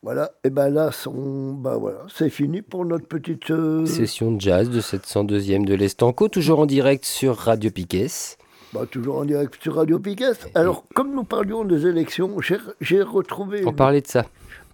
Voilà, 0.02 0.32
et 0.42 0.50
ben 0.50 0.68
là, 0.68 0.90
son, 0.90 1.52
ben 1.52 1.76
voilà, 1.76 1.98
c'est 2.12 2.30
fini 2.30 2.60
pour 2.62 2.84
notre 2.84 3.06
petite... 3.06 3.50
euh, 3.52 3.86
session 3.86 4.32
de 4.32 4.40
jazz 4.40 4.68
de 4.68 4.80
cette 4.80 5.04
102e 5.06 5.64
de 5.64 5.74
l'Estanco, 5.74 6.28
toujours 6.28 6.58
en 6.58 6.66
direct 6.66 7.04
sur 7.04 7.36
Radio 7.36 7.70
Piquet. 7.70 8.06
Bah, 8.72 8.86
toujours 8.90 9.18
en 9.18 9.24
direct 9.24 9.62
sur 9.62 9.76
Radio 9.76 10.00
Piquet. 10.00 10.32
Alors, 10.56 10.86
comme 10.94 11.14
nous 11.14 11.22
parlions 11.22 11.64
des 11.64 11.86
élections, 11.86 12.34
j'ai- 12.80 13.02
retrouvé. 13.02 13.62
On 13.66 13.72
parlait 13.74 14.00
de 14.00 14.06
ça. 14.08 14.24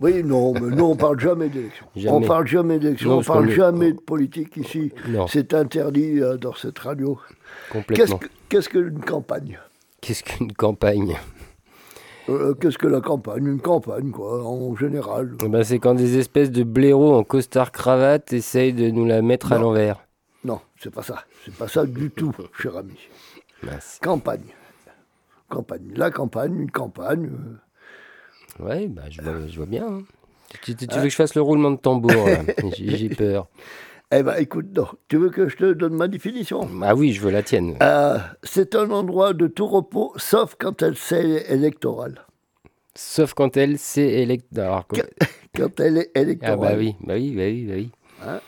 Oui, 0.01 0.23
non, 0.23 0.53
mais 0.55 0.61
nous, 0.77 0.85
on 0.85 0.97
parle 0.97 1.19
jamais 1.19 1.49
d'élections. 1.49 1.87
Jamais. 1.97 2.17
On 2.17 2.21
parle 2.21 2.47
jamais 2.47 2.79
d'élections, 2.79 3.11
Non, 3.11 3.19
on 3.19 3.23
parle 3.23 3.51
jamais 3.51 3.93
de 3.93 4.01
politique 4.01 4.57
ici. 4.57 4.93
C'est 5.29 5.55
interdit 5.55 6.21
euh, 6.21 6.37
dans 6.37 6.55
cette 6.55 6.79
radio. 6.79 7.19
Complètement. 7.73 8.19
que- 8.19 8.27
qu'est-ce 8.49 8.69
qu'une 8.69 9.01
campagne? 9.01 9.59
Qu'est-ce 10.01 10.23
qu'une 10.23 10.53
campagne? 10.53 11.17
Euh, 12.29 12.55
Qu'est-ce 12.55 12.77
que 12.79 12.87
la 12.87 13.01
campagne? 13.01 13.47
Une 13.47 13.61
campagne, 13.61 14.11
quoi, 14.11 14.45
en 14.47 14.77
général. 14.77 15.35
Eh 15.45 15.49
ben, 15.49 15.65
C'est 15.65 15.79
quand 15.79 15.95
des 15.95 16.19
espèces 16.19 16.51
de 16.51 16.63
blaireaux 16.63 17.15
en 17.15 17.25
costard-cravate 17.25 18.33
essayent 18.33 18.75
de 18.75 18.91
nous 18.91 19.07
la 19.07 19.23
mettre 19.23 19.53
à 19.53 19.59
l'envers. 19.59 19.97
Non, 20.45 20.61
c'est 20.79 20.93
pas 20.95 21.03
ça. 21.03 21.25
C'est 21.45 21.55
pas 21.55 21.69
ça 21.69 21.87
du 21.87 22.11
tout, 22.11 22.33
cher 22.61 22.77
ami. 22.77 22.99
Mince. 23.63 23.99
Campagne. 24.03 24.45
Campagne. 25.49 25.91
La 25.97 26.11
campagne, 26.11 26.55
une 26.61 26.71
campagne. 26.71 27.27
euh, 27.33 27.57
Ouais, 28.59 28.87
bah, 28.89 29.03
je, 29.11 29.21
vois, 29.21 29.47
je 29.49 29.57
vois 29.57 29.67
bien. 29.67 29.87
hein. 29.87 30.03
Tu, 30.63 30.75
tu- 30.75 30.89
tu 30.89 30.97
veux 30.97 31.05
que 31.05 31.11
je 31.11 31.17
fasse 31.17 31.35
le 31.35 31.43
roulement 31.43 31.71
de 31.71 31.77
tambour 31.77 32.29
là 32.29 32.43
J'ai 32.77 32.97
j'ai 32.97 33.09
peur. 33.11 33.49
Eh 34.11 34.23
ben, 34.23 34.37
écoute, 34.39 34.67
non. 34.75 34.87
Tu 35.09 35.17
veux 35.19 35.29
que 35.31 35.49
je 35.49 35.57
te 35.57 35.73
donne 35.75 35.95
ma 35.95 36.09
définition? 36.09 36.67
Ah 36.83 36.95
oui, 36.95 37.13
je 37.13 37.21
veux 37.21 37.31
la 37.31 37.43
tienne. 37.43 37.77
Euh, 37.83 38.19
c'est 38.43 38.75
un 38.75 38.91
endroit 38.91 39.35
de 39.35 39.47
tout 39.47 39.67
repos, 39.67 40.13
sauf 40.17 40.55
quand 40.59 40.83
elle 40.83 40.97
c'est 40.97 41.45
électorale. 41.53 42.23
Sauf 42.95 43.35
quand 43.35 43.57
elle, 43.59 43.79
c'est 43.79 44.09
élect... 44.09 44.47
alors, 44.59 44.87
quand- 44.89 45.03
Quand 45.55 45.79
elle 45.81 45.99
est 45.99 46.11
Ah 46.17 46.21
électorale. 46.23 46.59
bah 46.59 46.77
oui, 46.79 46.97
bah 47.01 47.15
oui, 47.15 47.35
bah 47.37 47.43
oui, 47.45 47.65
bah 47.67 47.75
oui. 47.77 47.91
Hein? 48.27 48.41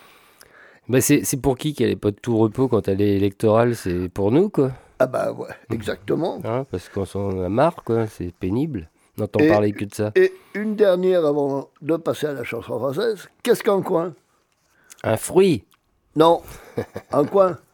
Bah 0.88 1.00
c'est 1.00 1.24
c'est 1.24 1.40
pour 1.40 1.56
qui 1.56 1.74
qu'elle 1.74 1.90
est 1.90 1.96
pas 1.96 2.10
de 2.10 2.16
tout 2.16 2.36
repos 2.36 2.66
quand 2.66 2.88
elle 2.88 3.00
est 3.00 3.16
électorale? 3.16 3.76
C'est 3.76 4.08
pour 4.08 4.32
nous, 4.32 4.48
quoi. 4.48 4.72
Ah 4.98 5.06
bah 5.06 5.32
ouais, 5.32 5.48
exactement. 5.70 6.40
Hein, 6.44 6.64
parce 6.70 6.88
qu'on 6.88 7.04
s'en 7.04 7.42
a 7.42 7.48
marre, 7.48 7.84
quoi. 7.84 8.06
C'est 8.06 8.34
pénible. 8.34 8.88
On 9.20 9.24
n'entend 9.24 9.40
Et- 9.40 9.48
parler 9.48 9.72
que 9.72 9.84
de 9.84 9.94
ça. 9.94 10.12
Et 10.16 10.32
une 10.54 10.76
dernière 10.76 11.26
avant 11.26 11.68
de 11.82 11.96
passer 11.96 12.26
à 12.26 12.32
la 12.32 12.42
chanson 12.42 12.78
française. 12.78 13.28
Qu'est-ce 13.42 13.62
qu'un 13.62 13.82
coin? 13.82 14.14
Un 15.04 15.16
fruit 15.18 15.64
Non, 16.16 16.40
un 17.12 17.24
coin. 17.24 17.58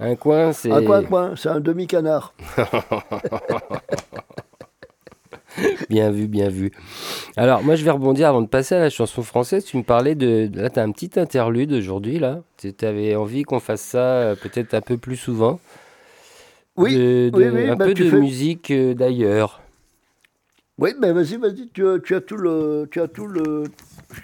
Un 0.00 0.14
coin, 0.14 0.52
c'est... 0.52 0.70
Un 0.70 0.84
coin, 0.84 1.02
coin, 1.02 1.34
c'est 1.36 1.48
un 1.48 1.58
demi-canard. 1.58 2.32
Bien 5.90 6.12
vu, 6.12 6.28
bien 6.28 6.48
vu. 6.48 6.70
Alors, 7.36 7.64
moi, 7.64 7.74
je 7.74 7.84
vais 7.84 7.90
rebondir 7.90 8.28
avant 8.28 8.42
de 8.42 8.46
passer 8.46 8.76
à 8.76 8.78
la 8.78 8.90
chanson 8.90 9.22
française. 9.22 9.64
Tu 9.64 9.76
me 9.76 9.82
parlais 9.82 10.14
de... 10.14 10.48
Là, 10.54 10.70
tu 10.70 10.78
as 10.78 10.84
un 10.84 10.92
petit 10.92 11.18
interlude 11.18 11.72
aujourd'hui, 11.72 12.20
là. 12.20 12.42
Tu 12.58 12.72
avais 12.82 13.16
envie 13.16 13.42
qu'on 13.42 13.58
fasse 13.58 13.80
ça 13.80 13.98
euh, 13.98 14.34
peut-être 14.36 14.74
un 14.74 14.80
peu 14.82 14.98
plus 14.98 15.16
souvent. 15.16 15.58
Oui, 16.76 16.94
De- 16.94 17.30
de- 17.30 17.36
oui, 17.36 17.48
oui, 17.52 17.68
un 17.70 17.74
bah, 17.74 17.86
peu 17.86 17.94
de 17.94 18.08
fais- 18.08 18.20
musique 18.20 18.70
euh, 18.70 18.94
d'ailleurs. 18.94 19.60
Oui, 20.78 20.90
mais 20.98 21.12
vas-y, 21.12 21.36
vas-y, 21.36 21.68
tu, 21.70 21.86
as- 21.86 21.98
tu 21.98 22.14
as 22.14 22.20
tout 22.20 22.36
le... 22.36 22.88
Tu 22.90 23.00
as 23.00 23.08
tout 23.08 23.26
le... 23.26 23.64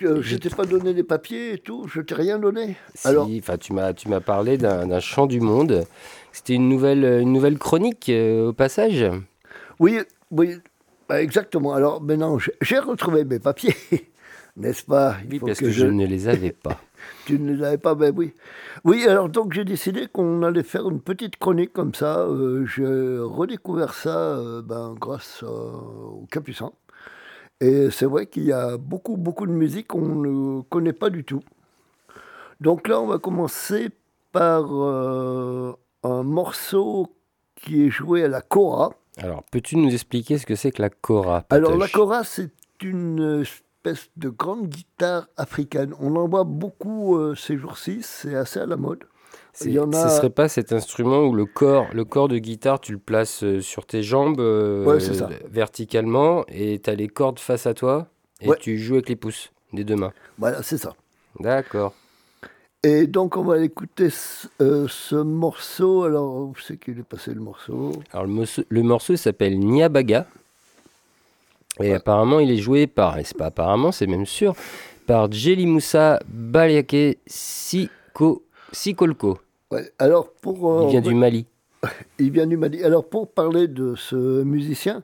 Je, 0.01 0.21
je 0.23 0.37
t'ai 0.37 0.51
pas 0.51 0.65
donné 0.65 0.93
les 0.93 1.03
papiers 1.03 1.55
et 1.55 1.59
tout, 1.59 1.87
je 1.89 2.01
t'ai 2.01 2.15
rien 2.15 2.39
donné. 2.39 2.77
Si, 2.95 3.05
Alors, 3.09 3.29
tu 3.61 3.73
m'as, 3.73 3.93
tu 3.93 4.09
m'as 4.09 4.21
parlé 4.21 4.57
d'un, 4.57 4.87
d'un 4.87 5.01
chant 5.01 5.27
du 5.27 5.41
monde. 5.41 5.87
C'était 6.33 6.55
une 6.55 6.69
nouvelle, 6.69 7.05
une 7.05 7.33
nouvelle 7.33 7.59
chronique 7.59 8.09
euh, 8.09 8.49
au 8.49 8.53
passage? 8.53 9.05
oui, 9.79 10.01
oui, 10.31 10.57
bah, 11.09 11.23
exactement. 11.23 11.75
Alors 11.75 12.03
maintenant, 12.03 12.39
j'ai- 12.39 12.55
j'ai 12.61 12.79
retrouvé 12.79 13.25
mes 13.25 13.39
papiers, 13.39 13.75
n'est-ce 14.57 14.85
pas? 14.85 15.17
Il 15.25 15.31
Oui, 15.31 15.39
faut 15.39 15.47
parce 15.47 15.61
que, 15.61 15.71
je 15.71 15.87
ne 15.87 16.07
les 16.07 16.29
avais 16.29 16.53
pas. 16.53 16.85
Tu 17.27 17.39
ne 17.39 17.55
les 17.55 17.63
avais 17.63 17.79
pas, 17.79 17.95
ben 17.95 18.13
oui. 18.17 18.33
Oui, 18.85 19.07
alors 19.07 19.29
donc 19.29 19.53
j'ai 19.53 19.65
décidé 19.65 20.07
qu'on 20.07 20.43
allait 20.43 20.63
faire 20.63 20.89
une 20.89 21.01
petite 21.01 21.37
chronique 21.37 21.73
comme 21.73 21.95
ça. 21.95 22.21
Euh, 22.21 22.67
j'ai 22.67 22.85
redécouvert 22.85 23.95
ça 23.95 24.17
euh, 24.17 24.63
ben, 24.63 24.95
grâce 24.99 25.43
euh, 25.43 25.47
au 25.47 26.27
Capucin. 26.31 26.73
Et 27.61 27.91
c'est 27.91 28.07
vrai 28.07 28.27
qu'il 28.27 28.45
y 28.45 28.53
a 28.53 28.77
beaucoup, 28.77 29.17
beaucoup 29.17 29.47
de 29.47 29.53
musique 29.53 29.89
qu'on 29.89 30.01
ne 30.17 30.63
connaît 30.63 30.93
pas 30.93 31.09
du 31.09 31.25
tout. 31.25 31.43
Donc 32.61 32.89
là, 32.89 33.01
on 33.01 33.07
va 33.07 33.19
commencer 33.19 33.91
par 34.33 34.65
euh, 34.73 35.73
un 36.03 36.23
morceau 36.23 37.15
qui 37.55 37.87
est 37.87 37.91
joué 37.91 38.25
à 38.25 38.29
la 38.29 38.43
Cora. 38.43 38.93
Alors, 39.17 39.45
peux-tu 39.45 39.77
nous 39.77 39.93
expliquer 39.93 40.39
ce 40.39 40.47
que 40.47 40.57
c'est 40.57 40.73
que 40.73 40.83
la 40.83 40.91
kora 40.91 41.45
Alors 41.51 41.77
la 41.77 41.89
Cora, 41.89 42.25
c'est 42.25 42.51
une 42.83 43.45
espèce 43.87 44.09
de 44.17 44.29
grande 44.31 44.69
guitare 44.69 45.29
africaine. 45.37 45.95
On 46.01 46.17
en 46.17 46.27
voit 46.27 46.45
beaucoup 46.45 47.17
euh, 47.17 47.35
ces 47.35 47.59
jours-ci, 47.59 47.99
c'est 48.03 48.35
assez 48.35 48.61
à 48.61 48.67
la 48.67 48.77
mode. 48.77 49.05
Il 49.61 49.73
y 49.73 49.79
en 49.79 49.93
a- 49.93 50.09
Ce 50.09 50.17
serait 50.17 50.31
pas 50.31 50.49
cet 50.49 50.73
instrument 50.73 51.21
où 51.25 51.35
le 51.35 51.45
corps, 51.45 51.89
le 51.93 52.05
corps 52.05 52.29
de 52.29 52.39
guitare, 52.39 52.81
tu 52.81 52.93
le 52.93 52.99
places 52.99 53.45
euh, 53.45 53.61
sur 53.61 53.87
tes 53.87 54.03
jambes 54.03 54.41
euh, 54.41 54.85
Ouais, 54.87 55.01
c'est 55.01 55.15
ça. 55.15 55.29
verticalement 55.51 56.45
et 56.49 56.81
tu 56.83 56.91
as 56.91 56.95
les 56.95 57.09
cordes 57.09 57.39
face 57.39 57.67
à 57.67 57.75
toi 57.75 58.09
et 58.41 58.49
Ouais. 58.49 58.57
tu 58.59 58.79
joues 58.79 58.95
avec 58.95 59.09
les 59.11 59.17
pouces 59.17 59.53
des 59.73 59.85
deux 59.85 59.97
mains. 59.97 60.13
Voilà, 60.39 60.63
c'est 60.63 60.79
ça. 60.79 60.95
D'accord. 61.39 61.95
Et 62.83 63.07
donc 63.07 63.37
on 63.37 63.43
va 63.45 63.59
écouter 63.61 64.11
ce, 64.11 64.47
euh, 64.61 64.87
ce 64.89 65.17
morceau. 65.17 66.05
Alors, 66.05 66.37
où 66.37 66.55
c'est 66.63 66.77
qu'il 66.79 66.99
est 66.99 67.03
passé 67.03 67.33
le 67.35 67.41
morceau? 67.41 67.93
Alors 68.13 68.27
le 68.27 68.33
morceau, 68.33 68.63
morceau 68.71 69.17
s'appelle 69.17 69.59
Niabaga. 69.59 70.27
Et 71.81 71.93
apparemment 71.93 72.39
il 72.41 72.51
est 72.51 72.57
joué 72.59 72.87
par, 72.87 73.19
et 73.19 73.25
c'est 73.25 73.37
pas 73.37 73.47
apparemment, 73.47 73.91
c'est 73.93 74.07
même 74.07 74.27
sûr, 74.27 74.55
par 75.07 75.31
Jelly 75.31 75.67
Moussa 75.67 76.21
Baliake 76.29 77.19
Siko, 77.27 78.45
Sikolko. 78.73 79.39
Ouais, 79.71 79.91
Alors 79.99 80.31
pour 80.41 80.71
euh, 80.73 80.85
Il 80.85 80.91
vient 80.91 81.01
du 81.01 81.15
Mali. 81.15 81.47
il 82.19 82.31
vient 82.31 82.47
du 82.47 82.57
Mali. 82.57 82.83
Alors 82.85 83.09
pour 83.09 83.29
parler 83.31 83.67
de 83.69 83.95
ce 83.97 84.43
musicien, 84.45 85.03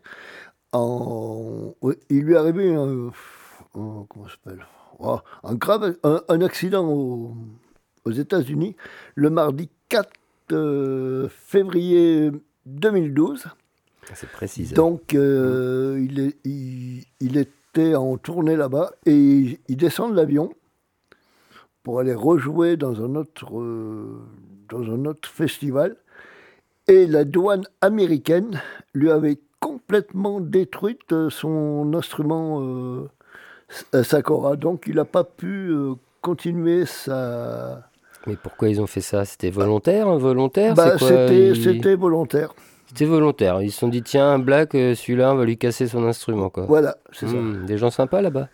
en... 0.73 1.75
il 2.09 2.21
lui 2.21 2.35
est 2.35 2.37
arrivé 2.37 2.75
un, 2.75 3.09
un- 3.09 4.07
comment 4.09 4.27
ça 4.27 4.31
s'appelle 4.45 4.65
Oh, 5.03 5.19
un 5.45 5.55
grave 5.55 5.97
un, 6.05 6.21
un 6.29 6.41
accident 6.43 6.87
au- 6.87 7.35
aux 8.05 8.11
États-Unis 8.11 8.77
le 9.15 9.31
mardi 9.31 9.71
4 9.89 10.09
euh, 10.53 11.29
février 11.31 12.31
2012. 12.67 13.47
C'est 14.15 14.31
précis. 14.31 14.73
Donc, 14.75 15.15
euh, 15.15 16.05
il, 16.05 16.21
est- 16.21 16.37
il- 16.45 17.05
il 17.21 17.37
était 17.37 17.95
en 17.95 18.17
tournée 18.17 18.57
là-bas 18.57 18.93
et 19.07 19.15
il, 19.15 19.59
il 19.69 19.77
descend 19.77 20.11
de 20.13 20.17
l'avion 20.17 20.53
pour 21.83 22.01
aller 22.01 22.15
rejouer 22.15 22.77
dans 22.77 23.03
un 23.03 23.15
autre, 23.15 23.59
euh, 23.59 24.19
dans 24.69 24.83
un 24.83 25.05
autre 25.07 25.29
festival. 25.29 25.97
Et 26.89 27.07
la 27.07 27.25
douane 27.25 27.65
américaine 27.81 28.61
lui 28.95 29.11
avait 29.11 29.39
complètement 29.61 30.41
détruite 30.41 31.13
euh, 31.13 31.31
son 31.31 31.93
instrument 31.95 32.61
euh, 32.63 34.03
Sakura. 34.03 34.57
Donc, 34.57 34.85
il 34.87 34.97
n'a 34.97 35.05
pas 35.05 35.25
pu 35.25 35.73
continuer 36.21 36.87
sa. 36.87 37.89
Mais 38.27 38.37
pourquoi 38.37 38.69
ils 38.69 38.81
ont 38.81 38.87
fait 38.87 39.01
ça? 39.01 39.25
C'était 39.25 39.51
volontaire, 39.51 40.09
involontaire? 40.09 40.75
Bah, 40.75 40.99
c'était 40.99 41.95
volontaire. 41.95 42.55
C'était 42.93 43.05
volontaire. 43.05 43.63
Ils 43.63 43.71
se 43.71 43.79
sont 43.79 43.87
dit, 43.89 44.03
tiens, 44.03 44.41
Black, 44.41 44.75
euh, 44.75 44.97
celui-là, 44.97 45.33
on 45.33 45.37
va 45.37 45.45
lui 45.45 45.57
casser 45.57 45.87
son 45.87 46.03
instrument, 46.05 46.51
quoi. 46.51 46.67
Voilà, 46.67 46.97
c'est 47.13 47.29
ça. 47.29 47.35
Hmm, 47.35 47.65
des 47.65 47.79
gens 47.79 47.91
sympas 47.91 48.21
là-bas. 48.21 48.49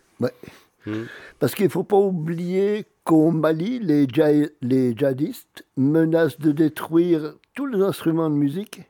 Parce 1.39 1.55
qu'il 1.55 1.65
ne 1.65 1.71
faut 1.71 1.85
pas 1.85 1.97
oublier 1.97 2.85
qu'au 3.05 3.31
Mali, 3.31 3.79
les, 3.81 4.07
dja- 4.07 4.51
les 4.61 4.95
djihadistes 4.95 5.65
menacent 5.77 6.39
de 6.39 6.53
détruire 6.53 7.35
tous 7.55 7.65
les 7.67 7.81
instruments 7.83 8.29
de 8.31 8.35
musique 8.35 8.83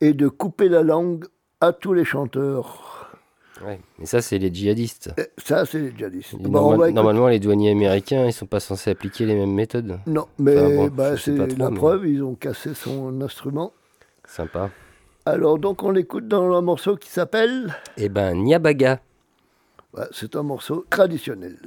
et 0.00 0.12
de 0.12 0.26
couper 0.28 0.68
la 0.68 0.82
langue 0.82 1.24
à 1.60 1.72
tous 1.72 1.92
les 1.94 2.04
chanteurs. 2.04 3.10
Ouais. 3.64 3.78
Mais 3.98 4.06
ça, 4.06 4.20
c'est 4.22 4.38
les 4.38 4.52
djihadistes. 4.52 5.12
Et 5.18 5.28
ça, 5.38 5.64
c'est 5.66 5.78
les 5.78 5.94
djihadistes. 5.96 6.34
Normal- 6.40 6.92
Normalement, 6.92 7.28
les 7.28 7.38
douaniers 7.38 7.70
américains, 7.70 8.26
ils 8.26 8.32
sont 8.32 8.46
pas 8.46 8.60
censés 8.60 8.90
appliquer 8.90 9.24
les 9.24 9.34
mêmes 9.36 9.54
méthodes. 9.54 9.98
Non, 10.06 10.26
mais 10.38 10.58
Enfin, 10.58 10.74
bon, 10.76 10.86
bah, 10.88 11.16
c'est 11.16 11.36
la 11.36 11.70
mais- 11.70 11.76
preuve, 11.76 12.06
ils 12.08 12.22
ont 12.24 12.34
cassé 12.34 12.74
son 12.74 13.20
instrument. 13.22 13.72
Sympa. 14.26 14.70
Alors, 15.26 15.58
donc, 15.58 15.82
on 15.82 15.90
l'écoute 15.90 16.28
dans 16.28 16.56
un 16.56 16.62
morceau 16.62 16.96
qui 16.96 17.10
s'appelle. 17.10 17.74
Eh 17.96 18.08
ben, 18.08 18.34
Niabaga. 18.34 19.00
C'est 20.12 20.36
un 20.36 20.42
morceau 20.42 20.86
traditionnel. 20.88 21.58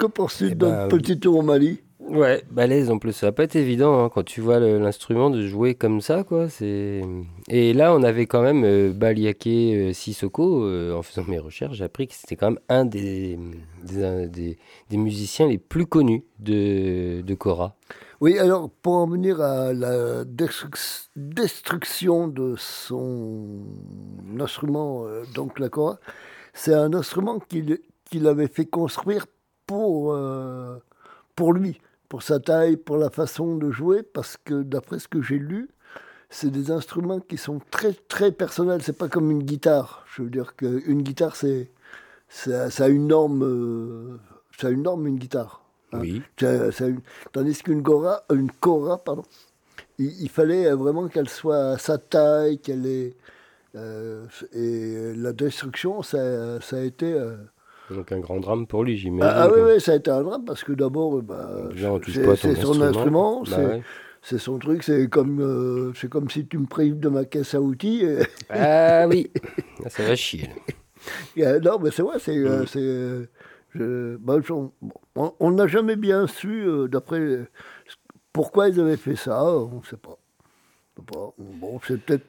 Que 0.00 0.06
penses-tu 0.06 0.46
Eh 0.52 0.54
de 0.54 0.66
ben, 0.66 0.88
petit 0.88 1.18
tour 1.20 1.38
au 1.38 1.42
Mali 1.42 1.80
Ouais, 2.00 2.42
balèze 2.50 2.90
en 2.90 2.98
plus. 2.98 3.12
Ça 3.12 3.26
va 3.26 3.32
pas 3.32 3.44
être 3.44 3.54
évident 3.54 4.02
hein, 4.04 4.08
quand 4.12 4.24
tu 4.24 4.40
vois 4.40 4.58
l'instrument 4.58 5.30
de 5.30 5.46
jouer 5.46 5.74
comme 5.76 6.00
ça, 6.00 6.24
quoi. 6.24 6.48
C'est 6.48 7.02
et 7.48 7.72
là 7.72 7.94
on 7.94 8.02
avait 8.02 8.26
quand 8.26 8.42
même 8.42 8.64
euh, 8.64 8.92
Baliaké 8.92 9.76
euh, 9.76 9.92
Sissoko. 9.92 10.64
euh, 10.64 10.92
en 10.96 11.02
faisant 11.02 11.24
mes 11.28 11.38
recherches, 11.38 11.76
j'ai 11.76 11.84
appris 11.84 12.08
que 12.08 12.14
c'était 12.14 12.34
quand 12.34 12.50
même 12.52 12.60
un 12.68 12.84
des 12.84 13.38
des, 13.84 14.02
un 14.04 14.26
des- 14.26 14.58
des 14.88 14.96
musiciens 14.96 15.46
les 15.46 15.58
plus 15.58 15.86
connus 15.86 16.24
de 16.40 17.20
de 17.20 17.34
Kora. 17.34 17.76
Oui, 18.22 18.38
alors, 18.38 18.68
pour 18.82 18.94
en 18.96 19.06
venir 19.06 19.40
à 19.40 19.72
la 19.72 20.24
destruc- 20.24 21.08
destruction 21.16 22.28
de 22.28 22.54
son 22.58 23.60
instrument, 24.38 25.04
euh, 25.06 25.22
donc 25.34 25.58
la 25.58 25.68
kora, 25.68 25.98
c'est 26.52 26.74
un 26.74 26.92
instrument 26.92 27.38
qu'il 27.38 27.78
qu'il 28.10 28.26
avait 28.26 28.48
fait 28.48 28.66
construire 28.66 29.26
pour 31.40 31.54
lui, 31.54 31.80
pour 32.10 32.22
sa 32.22 32.38
taille, 32.38 32.76
pour 32.76 32.98
la 32.98 33.08
façon 33.08 33.56
de 33.56 33.70
jouer, 33.70 34.02
parce 34.02 34.36
que 34.44 34.62
d'après 34.62 34.98
ce 34.98 35.08
que 35.08 35.22
j'ai 35.22 35.38
lu, 35.38 35.70
c'est 36.28 36.50
des 36.50 36.70
instruments 36.70 37.18
qui 37.20 37.38
sont 37.38 37.62
très 37.70 37.94
très 37.94 38.30
personnels. 38.30 38.82
C'est 38.82 38.98
pas 38.98 39.08
comme 39.08 39.30
une 39.30 39.42
guitare. 39.42 40.04
Je 40.14 40.20
veux 40.22 40.28
dire 40.28 40.54
qu'une 40.54 41.00
guitare, 41.02 41.34
c'est 41.36 41.70
ça, 42.28 42.68
ça 42.68 42.84
a 42.84 42.88
une 42.88 43.06
norme, 43.06 43.42
euh, 43.42 44.18
ça 44.58 44.66
a 44.66 44.70
une 44.70 44.82
norme 44.82 45.06
une 45.06 45.16
guitare. 45.18 45.64
hein? 45.94 46.00
Oui. 46.02 46.20
Ça- 46.38 46.70
ça 46.72 46.84
a 46.84 46.88
une- 46.88 47.00
Tandis 47.32 47.62
qu'une 47.62 47.80
Gora, 47.80 48.22
euh, 48.30 48.34
une 48.34 48.50
Cora, 48.52 48.98
pardon, 48.98 49.22
il, 49.98 50.12
il 50.20 50.28
fallait 50.28 50.70
vraiment 50.74 51.08
qu'elle 51.08 51.30
soit 51.30 51.70
à 51.70 51.78
sa 51.78 51.96
taille, 51.96 52.58
qu'elle 52.58 52.84
ait. 52.84 53.16
euh, 53.76 54.26
et 54.52 55.14
la 55.16 55.32
destruction, 55.32 56.02
ça, 56.02 56.60
ça 56.60 56.76
a 56.76 56.80
été. 56.82 57.10
euh, 57.14 57.36
Donc 57.94 58.12
un 58.12 58.20
grand 58.20 58.40
drame 58.40 58.66
pour 58.66 58.84
lui, 58.84 58.96
j'imagine. 58.96 59.32
ah, 59.36 59.44
ah 59.44 59.50
oui, 59.52 59.60
oui, 59.74 59.80
ça 59.80 59.92
a 59.92 59.96
été 59.96 60.10
un 60.10 60.22
drame 60.22 60.44
parce 60.44 60.62
que 60.64 60.72
d'abord, 60.72 61.20
bah, 61.22 61.50
on 61.70 61.98
touche 61.98 62.14
c'est 62.14 62.54
son 62.54 62.80
instrument, 62.82 63.42
Bah 63.42 63.80
c'est 64.22 64.34
ouais. 64.36 64.38
son 64.38 64.58
truc, 64.58 64.82
c'est 64.82 65.08
comme, 65.08 65.40
euh, 65.40 65.92
c'est 65.94 66.08
comme 66.08 66.30
si 66.30 66.46
tu 66.46 66.58
me 66.58 66.66
prives 66.66 66.98
de 67.00 67.08
ma 67.08 67.24
caisse 67.24 67.54
à 67.54 67.60
outils. 67.60 68.02
et- 68.04 68.18
Ah 68.50 69.06
oui, 69.08 69.30
Ah, 69.84 69.90
ça 69.90 70.04
va 70.04 70.14
chier. 70.14 70.48
euh, 71.38 71.58
non, 71.60 71.78
mais 71.80 71.90
c'est 71.90 72.02
vrai, 72.02 72.18
c'est. 72.18 72.36
Mm. 72.36 72.46
euh, 72.46 72.66
c'est, 72.66 72.78
euh, 72.80 73.26
je- 73.74 74.16
bah, 74.18 74.38
on- 75.16 75.50
n'a 75.50 75.66
jamais 75.66 75.96
bien 75.96 76.26
su, 76.26 76.62
euh, 76.66 76.86
d'après. 76.88 77.46
pourquoi 78.32 78.68
ils 78.68 78.78
avaient 78.80 78.96
fait 78.96 79.16
ça, 79.16 79.42
on 79.44 79.78
ne 79.78 79.84
sait 79.84 79.96
pas. 79.96 80.16
On 80.96 81.00
sait 81.02 81.06
pas. 81.06 81.34
Bon, 81.38 81.80
c'est 81.86 82.00
peut-être 82.00 82.26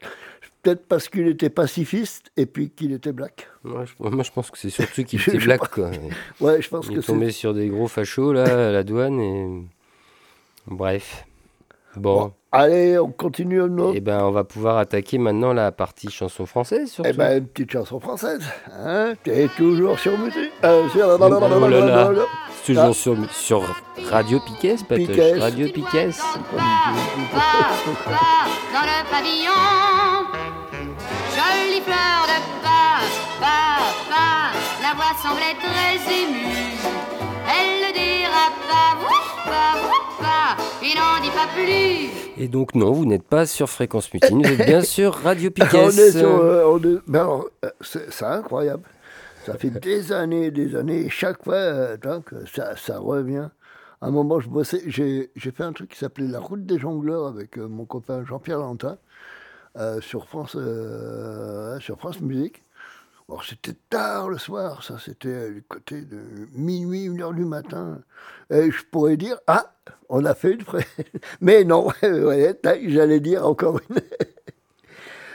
peut-être 0.62 0.86
parce 0.88 1.10
qu'il 1.10 1.28
était 1.28 1.50
pacifiste 1.50 2.32
et 2.38 2.46
puis 2.46 2.70
qu'il 2.70 2.92
était 2.94 3.12
black. 3.12 3.48
Moi 3.64 3.86
je, 3.86 3.94
moi, 4.00 4.24
je 4.24 4.32
pense 4.32 4.52
que 4.52 4.58
c'est 4.58 4.70
surtout 4.70 5.04
qu'il 5.04 5.22
était 5.22 5.38
black, 5.38 5.68
quoi. 5.70 5.92
Ouais, 6.40 6.62
je 6.62 6.70
pense 6.70 6.88
Il 6.88 6.96
que 6.96 7.00
est 7.00 7.04
tombé 7.06 7.32
sur 7.32 7.54
des 7.54 7.68
gros 7.68 7.88
fachos, 7.88 8.34
là, 8.34 8.70
à 8.70 8.72
la 8.72 8.84
douane, 8.84 9.20
et... 9.20 9.48
Bref. 10.68 11.26
Bon. 11.96 12.20
Bon, 12.20 12.34
allez, 12.52 12.98
on 12.98 13.12
continue 13.12 13.58
notre. 13.58 13.96
Eh 13.96 14.00
ben, 14.00 14.24
on 14.24 14.32
va 14.32 14.46
pouvoir 14.46 14.78
attaquer 14.78 15.18
maintenant 15.18 15.52
la 15.52 15.72
partie 15.74 16.10
chanson 16.10 16.46
française, 16.46 16.90
surtout. 16.90 17.10
Eh 17.12 17.18
ben, 17.18 17.40
une 17.40 17.48
petite 17.48 17.72
chanson 17.72 18.00
française. 18.00 18.42
Hein 18.72 19.14
T'es 19.24 19.50
toujours 19.58 20.00
sur 20.00 20.18
musique. 20.18 20.52
Euh, 20.64 20.88
sur... 20.90 21.18
Oh 21.20 21.68
là 21.68 22.12
là. 22.12 22.26
C'est 22.64 22.74
toujours 22.74 22.90
Ah. 22.90 22.94
sur, 22.94 23.16
sur 23.34 23.62
Radio 24.12 24.40
Piquet, 24.40 24.76
Patoche. 24.88 25.40
Radio 25.40 25.68
Piquet. 25.68 26.10
Dans 28.74 28.86
le 28.86 29.10
pavillon. 29.10 29.62
Jolie 31.36 31.82
fleur 31.82 32.28
de 32.28 32.38
pas, 32.62 33.02
pas, 33.40 33.82
pas. 34.10 34.52
La 34.82 34.94
voix 34.96 35.14
semblait 35.22 35.56
très 35.60 35.96
émue. 36.14 36.78
Elle 37.50 37.88
ne 37.88 37.94
dira 37.94 38.46
pas, 38.70 38.90
ouf, 39.08 39.30
pas, 39.46 39.74
ouf, 39.88 40.20
pas. 40.20 40.58
Il 40.84 40.96
n'en 40.96 41.20
dit 41.22 41.32
pas 41.32 41.48
plus. 41.56 42.10
Et 42.44 42.48
donc, 42.48 42.76
non, 42.76 42.92
vous 42.92 43.06
n'êtes 43.06 43.28
pas 43.28 43.46
sur 43.46 43.70
Fréquence 43.70 44.12
Mutine, 44.14 44.42
vous 44.46 44.52
êtes 44.52 44.66
bien 44.66 44.82
sur 44.84 45.16
Radio 45.16 45.50
Piquet. 45.52 45.78
on 45.84 45.90
est 45.90 46.12
sur. 46.12 46.30
euh, 46.30 46.64
on 46.68 46.78
est- 46.78 47.00
ben 47.08 47.20
alors, 47.22 47.46
euh, 47.66 47.70
c'est 47.82 48.12
c'est 48.14 48.26
incroyable. 48.26 48.84
Ça 49.46 49.58
fait 49.58 49.72
des 49.72 50.12
années 50.12 50.46
et 50.46 50.52
des 50.52 50.76
années. 50.76 51.06
et 51.06 51.10
Chaque 51.10 51.44
fois, 51.44 51.56
euh, 51.56 51.98
ça, 52.76 53.00
revient. 53.00 53.50
À 54.02 54.08
un 54.08 54.12
moment. 54.12 54.40
J'ai 54.40 55.30
fait 55.36 55.64
un 55.64 55.74
truc 55.74 55.90
qui 55.92 55.98
s'appelait 55.98 56.28
La 56.28 56.40
route 56.40 56.66
des 56.66 56.78
jongleurs 56.78 57.28
avec 57.28 57.58
euh, 57.58 57.68
mon 57.68 57.86
copain 57.86 58.24
Jean-Pierre 58.24 58.60
Lantin 58.60 58.98
euh, 59.78 60.02
sur, 60.02 60.28
France, 60.28 60.58
sur 61.80 62.00
France 62.00 62.22
Musique. 62.22 62.64
Alors, 63.30 63.46
c'était 63.46 63.76
tard 63.90 64.28
le 64.30 64.38
soir, 64.38 64.84
ça, 64.84 64.98
c'était 65.00 65.52
du 65.52 65.64
côté 65.64 66.02
de 66.02 66.20
minuit, 66.54 67.06
une 67.06 67.22
heure 67.22 67.34
du 67.34 67.46
matin. 67.46 68.02
Et 68.50 68.70
je 68.70 68.84
pourrais 68.92 69.16
dire, 69.16 69.38
ah, 69.48 69.74
on 70.10 70.26
a 70.26 70.36
fait 70.36 70.52
une 70.52 70.64
vraie. 70.64 70.86
Mais 71.42 71.64
non, 71.64 71.88
j'allais 72.02 73.20
dire 73.20 73.48
encore 73.48 73.80
une. 73.90 73.98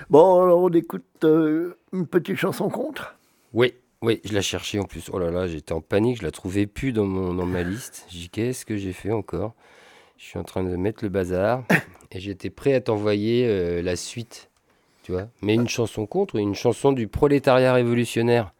Bon, 0.08 0.40
alors 0.40 0.60
on 0.60 0.68
écoute 0.68 1.24
une 1.24 2.06
petite 2.06 2.36
chanson 2.36 2.68
contre? 2.68 3.16
Oui, 3.52 3.74
oui, 4.06 4.20
je 4.24 4.32
la 4.32 4.40
cherchais 4.40 4.78
en 4.78 4.84
plus. 4.84 5.10
Oh 5.12 5.18
là 5.18 5.32
là, 5.32 5.48
j'étais 5.48 5.72
en 5.72 5.80
panique, 5.80 6.18
je 6.18 6.22
la 6.22 6.30
trouvais 6.30 6.66
plus 6.66 6.92
dans, 6.92 7.06
mon, 7.06 7.34
dans 7.34 7.44
ma 7.44 7.64
liste. 7.64 8.06
J'ai 8.08 8.20
dit, 8.20 8.28
qu'est-ce 8.30 8.64
que 8.64 8.76
j'ai 8.76 8.92
fait 8.92 9.10
encore? 9.10 9.54
Je 10.16 10.26
suis 10.26 10.38
en 10.38 10.44
train 10.44 10.62
de 10.62 10.76
mettre 10.76 11.02
le 11.02 11.10
bazar 11.10 11.64
et 12.12 12.20
j'étais 12.20 12.48
prêt 12.48 12.74
à 12.74 12.80
t'envoyer 12.80 13.48
euh, 13.48 13.82
la 13.82 13.96
suite, 13.96 14.48
tu 15.02 15.10
vois. 15.10 15.26
Mais 15.42 15.54
une 15.54 15.68
chanson 15.68 16.06
contre, 16.06 16.36
une 16.36 16.54
chanson 16.54 16.92
du 16.92 17.08
prolétariat 17.08 17.72
révolutionnaire. 17.74 18.52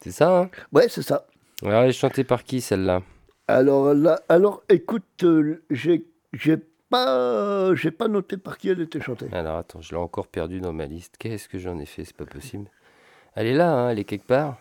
C'est 0.00 0.12
ça, 0.12 0.38
hein? 0.38 0.50
Ouais, 0.72 0.88
c'est 0.88 1.02
ça. 1.02 1.26
Alors, 1.64 1.82
elle 1.82 1.90
est 1.90 1.92
chantée 1.92 2.22
par 2.22 2.44
qui 2.44 2.60
celle-là? 2.60 3.02
Alors 3.48 3.92
là, 3.92 4.22
alors 4.28 4.62
écoute, 4.68 5.24
euh, 5.24 5.64
j'ai 5.68 6.06
j'ai 6.32 6.58
pas, 6.90 7.74
j'ai 7.74 7.90
pas 7.90 8.06
noté 8.06 8.36
par 8.36 8.56
qui 8.56 8.68
elle 8.68 8.80
était 8.80 9.00
chantée. 9.00 9.26
Alors 9.32 9.56
attends, 9.56 9.80
je 9.80 9.90
l'ai 9.90 10.00
encore 10.00 10.28
perdue 10.28 10.60
dans 10.60 10.72
ma 10.72 10.86
liste. 10.86 11.16
Qu'est-ce 11.18 11.48
que 11.48 11.58
j'en 11.58 11.78
ai 11.80 11.86
fait? 11.86 12.04
C'est 12.04 12.16
pas 12.16 12.24
possible. 12.24 12.70
Elle 13.36 13.46
est 13.48 13.54
là, 13.54 13.72
hein, 13.72 13.90
elle 13.90 13.98
est 13.98 14.04
quelque 14.04 14.26
part. 14.26 14.56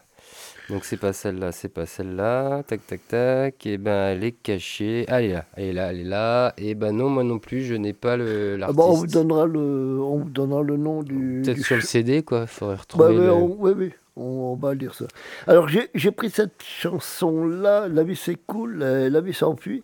Donc 0.70 0.86
c'est 0.86 0.98
pas 0.98 1.12
celle-là, 1.12 1.52
c'est 1.52 1.68
pas 1.70 1.86
celle-là. 1.86 2.64
Tac, 2.64 2.88
tac, 2.88 3.02
tac. 3.08 3.66
Et 3.66 3.78
ben 3.78 4.12
elle 4.14 4.24
est 4.24 4.32
cachée. 4.32 5.06
Ah, 5.10 5.22
elle 5.22 5.30
est 5.30 5.34
là, 5.34 5.45
elle 5.58 5.64
est 5.66 5.74
là, 5.74 5.90
elle 5.91 6.00
est 6.00 6.04
là. 6.06 6.54
Et 6.58 6.74
ben 6.74 6.91
non, 6.94 7.10
moi 7.10 7.24
non 7.24 7.38
plus, 7.38 7.64
je 7.64 7.76
n'ai 7.76 7.91
pas 7.94 8.16
le 8.16 8.54
Ah 8.56 8.58
l'artiste. 8.58 8.78
bon, 8.78 8.91
on 8.91 8.94
vous 8.95 9.08
donnera 9.08 9.45
le, 9.45 10.00
on 10.02 10.18
vous 10.20 10.30
donnera 10.30 10.62
le 10.64 10.78
nom 10.78 11.04
du. 11.04 11.41
Peut-être 11.44 11.58
du 11.58 11.64
sur 11.64 11.76
le 11.76 11.82
CD, 11.82 12.24
quoi. 12.24 12.48
Faudrait 12.48 12.76
Ouais, 12.76 12.80
retrouver. 12.80 13.06
ouais, 13.20 13.26
le- 13.26 13.32
on, 13.34 13.48
ouais, 13.58 13.74
ouais, 13.74 13.95
on, 14.16 14.24
on 14.24 14.56
va 14.56 14.74
dire 14.76 14.94
ça. 14.95 15.06
Alors 15.48 15.68
j'ai 15.68 15.90
j'ai 15.94 16.12
pris 16.12 16.30
cette 16.30 16.64
chanson-là, 16.64 17.90
La 17.90 18.04
vie 18.04 18.16
c'est 18.16 18.38
cool, 18.48 18.82
euh, 18.82 19.10
La 19.10 19.20
vie 19.22 19.34
s'enfuit, 19.34 19.84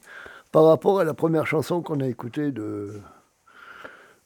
par 0.53 0.64
rapport 0.64 0.99
à 1.02 1.03
la 1.03 1.14
première 1.14 1.45
chanson 1.45 1.82
qu'on 1.82 1.99
a 1.99 2.07
écoutée 2.07 2.52
de 2.52 2.94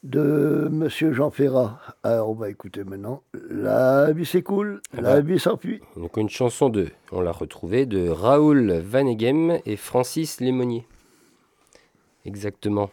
de 0.03 0.67
Monsieur 0.71 1.13
Jean 1.13 1.31
Ferrat. 1.31 1.79
Alors 2.03 2.29
on 2.29 2.33
va 2.33 2.49
écouter 2.49 2.83
maintenant 2.83 3.23
La 3.49 4.11
vie 4.11 4.43
cool, 4.43 4.81
Ah 4.97 5.01
La 5.01 5.13
bah. 5.15 5.21
vie 5.21 5.39
s'enfuit. 5.39 5.81
Donc 5.95 6.17
une 6.17 6.29
chanson 6.29 6.69
de, 6.69 6.89
on 7.11 7.21
l'a 7.21 7.31
retrouvée, 7.31 7.85
de 7.85 8.09
Raoul 8.09 8.71
Vaneghem 8.73 9.59
et 9.65 9.75
Francis 9.77 10.41
Lémonier. 10.41 10.85
Exactement. 12.25 12.89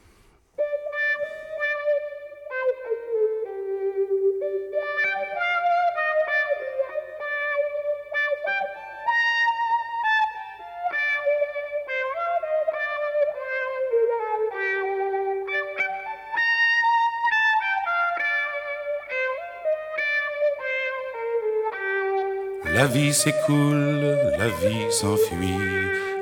S'écoule, 23.13 24.19
la 24.39 24.49
vie 24.49 24.91
s'enfuit, 24.91 25.67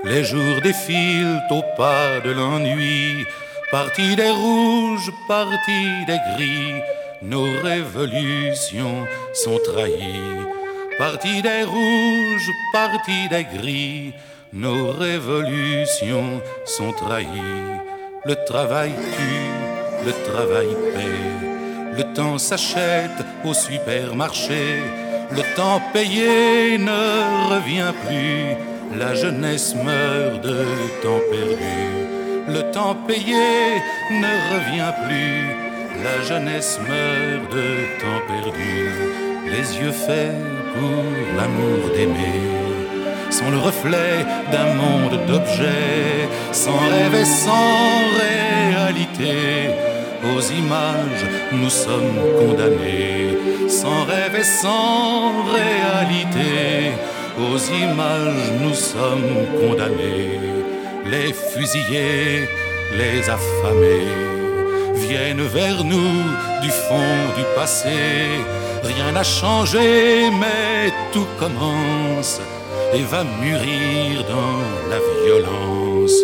les 0.04 0.24
jours 0.24 0.60
défilent 0.62 1.40
au 1.50 1.62
pas 1.76 2.20
de 2.24 2.30
l'ennui. 2.30 3.24
Parti 3.70 4.16
des 4.16 4.30
rouges, 4.30 5.12
parti 5.26 6.04
des 6.06 6.18
gris, 6.34 6.80
nos 7.22 7.50
révolutions 7.62 9.06
sont 9.34 9.58
trahies. 9.64 10.46
Parti 10.98 11.42
des 11.42 11.64
rouges, 11.64 12.50
parti 12.72 13.28
des 13.28 13.44
gris, 13.44 14.12
nos 14.52 14.92
révolutions 14.92 16.40
sont 16.64 16.92
trahies. 16.92 17.26
Le 18.24 18.34
travail 18.46 18.92
tue, 18.92 20.06
le 20.06 20.12
travail 20.30 20.68
paie, 20.94 21.98
le 21.98 22.14
temps 22.14 22.38
s'achète 22.38 23.20
au 23.44 23.52
supermarché. 23.52 24.80
Le 25.30 25.42
temps 25.56 25.80
payé 25.92 26.78
ne 26.78 27.52
revient 27.54 27.92
plus, 28.06 28.98
la 28.98 29.14
jeunesse 29.14 29.74
meurt 29.74 30.42
de 30.42 30.64
temps 31.02 31.20
perdu. 31.30 31.78
Le 32.48 32.62
temps 32.72 32.96
payé 33.06 33.44
ne 34.10 34.32
revient 34.54 34.92
plus, 35.06 36.02
la 36.02 36.22
jeunesse 36.26 36.78
meurt 36.88 37.52
de 37.52 37.66
temps 38.00 38.22
perdu. 38.26 38.90
Les 39.44 39.78
yeux 39.80 39.92
faits 39.92 40.34
pour 40.72 41.04
l'amour 41.36 41.90
d'aimer, 41.94 42.48
sont 43.30 43.50
le 43.50 43.58
reflet 43.58 44.24
d'un 44.50 44.72
monde 44.74 45.26
d'objets, 45.26 46.28
sans 46.52 46.78
rêve 46.78 47.14
et 47.14 47.24
sans 47.26 48.00
réalité. 48.18 49.97
Aux 50.24 50.40
images, 50.40 51.26
nous 51.52 51.70
sommes 51.70 52.18
condamnés, 52.38 53.38
sans 53.68 54.04
rêve 54.04 54.34
et 54.36 54.42
sans 54.42 55.44
réalité. 55.44 56.92
Aux 57.38 57.58
images, 57.72 58.50
nous 58.60 58.74
sommes 58.74 59.46
condamnés. 59.60 60.40
Les 61.06 61.32
fusillés, 61.32 62.48
les 62.96 63.30
affamés 63.30 64.08
viennent 64.94 65.46
vers 65.46 65.84
nous 65.84 66.24
du 66.62 66.70
fond 66.70 67.20
du 67.36 67.44
passé. 67.54 67.98
Rien 68.82 69.12
n'a 69.12 69.22
changé, 69.22 70.30
mais 70.30 70.92
tout 71.12 71.28
commence 71.38 72.40
et 72.92 73.02
va 73.02 73.22
mûrir 73.40 74.24
dans 74.24 74.60
la 74.90 74.98
violence. 75.24 76.16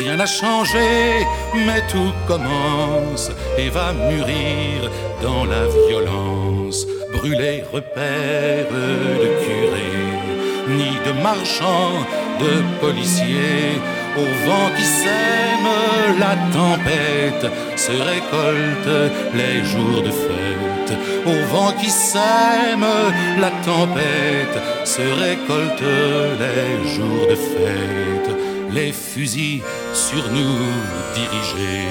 Rien 0.00 0.16
n'a 0.16 0.24
changé, 0.24 1.26
mais 1.66 1.82
tout 1.92 2.14
commence 2.26 3.30
et 3.58 3.68
va 3.68 3.92
mûrir 3.92 4.90
dans 5.20 5.44
la 5.44 5.64
violence. 5.88 6.86
Brûler 7.12 7.62
repères 7.70 8.72
de 9.22 9.28
curés, 9.44 10.16
ni 10.68 10.92
de 11.06 11.12
marchands, 11.22 12.00
de 12.40 12.52
policiers. 12.80 13.76
Au 14.16 14.28
vent 14.48 14.70
qui 14.74 14.84
sème 14.84 15.70
la 16.18 16.34
tempête 16.58 17.52
se 17.76 17.92
récolte 17.92 19.12
les 19.34 19.62
jours 19.62 20.02
de 20.02 20.10
fête. 20.10 20.96
Au 21.26 21.54
vent 21.54 21.72
qui 21.78 21.90
sème 21.90 22.86
la 23.38 23.50
tempête 23.68 24.58
se 24.86 25.02
récolte 25.02 25.84
les 26.40 26.88
jours 26.88 27.26
de 27.28 27.34
fête. 27.34 28.36
Les 28.72 28.92
fusils 28.92 29.62
sur 29.92 30.28
nous 30.30 30.58
dirigés 31.14 31.88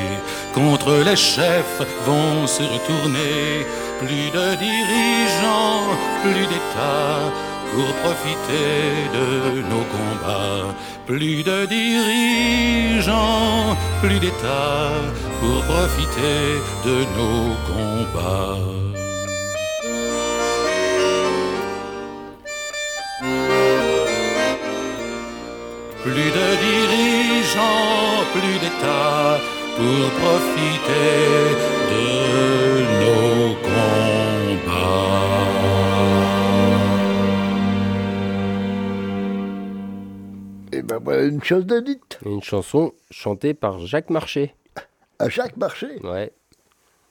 contre 0.53 1.03
les 1.05 1.15
chefs 1.15 1.81
vont 2.05 2.47
se 2.47 2.63
retourner. 2.63 3.65
Plus 3.99 4.31
de 4.31 4.55
dirigeants, 4.55 5.83
plus 6.23 6.47
d'États 6.51 7.31
pour 7.71 7.89
profiter 8.03 8.79
de 9.13 9.61
nos 9.71 9.85
combats. 9.95 10.73
Plus 11.05 11.43
de 11.43 11.65
dirigeants, 11.65 13.75
plus 14.01 14.19
d'États 14.19 14.91
pour 15.39 15.63
profiter 15.65 16.41
de 16.85 16.97
nos 17.17 17.55
combats. 17.69 18.57
Plus 26.03 26.31
de 26.31 26.48
plus 28.33 28.59
d'États 28.59 29.39
pour 29.75 30.09
profiter 30.21 31.55
de 31.91 32.05
nos 33.01 33.55
combats. 33.55 35.07
Et 40.71 40.81
ben 40.83 40.99
voilà 41.03 41.23
une 41.23 41.43
chose 41.43 41.65
de 41.65 41.79
dite. 41.79 42.19
Une 42.25 42.43
chanson 42.43 42.93
chantée 43.11 43.53
par 43.53 43.79
Jacques 43.85 44.09
Marché. 44.09 44.53
À 45.17 45.29
chaque 45.29 45.57
marché. 45.57 45.87
Ouais, 46.03 46.31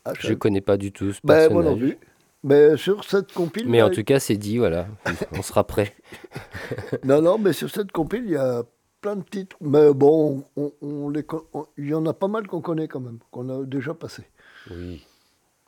à 0.05 0.15
je 0.15 0.29
chaque- 0.29 0.39
connais 0.39 0.61
pas 0.61 0.77
du 0.77 0.93
tout 0.93 1.12
ce 1.12 1.20
Ben, 1.25 1.53
moi 1.53 1.62
non 1.62 1.70
personnage. 1.70 1.97
plus. 1.97 2.09
Mais 2.45 2.77
sur 2.77 3.05
cette 3.05 3.33
compile. 3.33 3.69
Mais 3.69 3.83
en 3.83 3.91
tout 3.91 4.05
cas, 4.05 4.20
c'est 4.20 4.37
dit, 4.37 4.59
voilà. 4.59 4.87
On 5.33 5.43
sera 5.43 5.65
prêt. 5.66 5.95
Non, 7.05 7.20
non, 7.20 7.37
mais 7.37 7.53
sur 7.53 7.69
cette 7.69 7.91
compile, 7.91 8.23
il 8.27 8.31
y 8.31 8.37
a 8.37 8.62
plein 9.01 9.16
de 9.16 9.23
titres. 9.23 9.57
Mais 9.61 9.93
bon, 9.93 10.45
on, 10.57 10.73
on 10.83 11.09
les, 11.11 11.25
on- 11.55 11.66
il 11.77 11.89
y 11.89 11.95
en 11.95 12.05
a 12.07 12.12
pas 12.15 12.29
mal 12.29 12.47
qu'on 12.47 12.61
connaît 12.61 12.89
quand 12.89 13.01
même, 13.01 13.19
qu'on 13.31 13.49
a 13.49 13.65
déjà 13.65 13.95
passé. 13.95 14.23
Oui. 14.70 15.05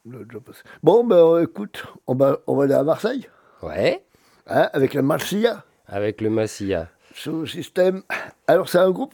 On 0.07 0.11
déjà 0.11 0.41
passé. 0.41 0.63
Bon, 0.83 1.05
ben 1.05 1.17
euh, 1.17 1.43
écoute, 1.43 1.85
on 2.07 2.15
va, 2.15 2.39
on 2.47 2.57
va 2.57 2.65
aller 2.65 2.75
à 2.75 2.83
Marseille, 2.83 3.29
Ouais, 3.63 4.03
hein, 4.47 4.69
avec 4.73 4.95
la 4.95 5.03
Marsilla, 5.03 5.65
avec 5.87 6.21
le 6.23 6.31
Massia. 6.31 6.89
sous 7.15 7.47
système. 7.47 8.03
Alors, 8.47 8.69
c'est 8.69 8.79
un 8.79 8.91
groupe, 8.91 9.13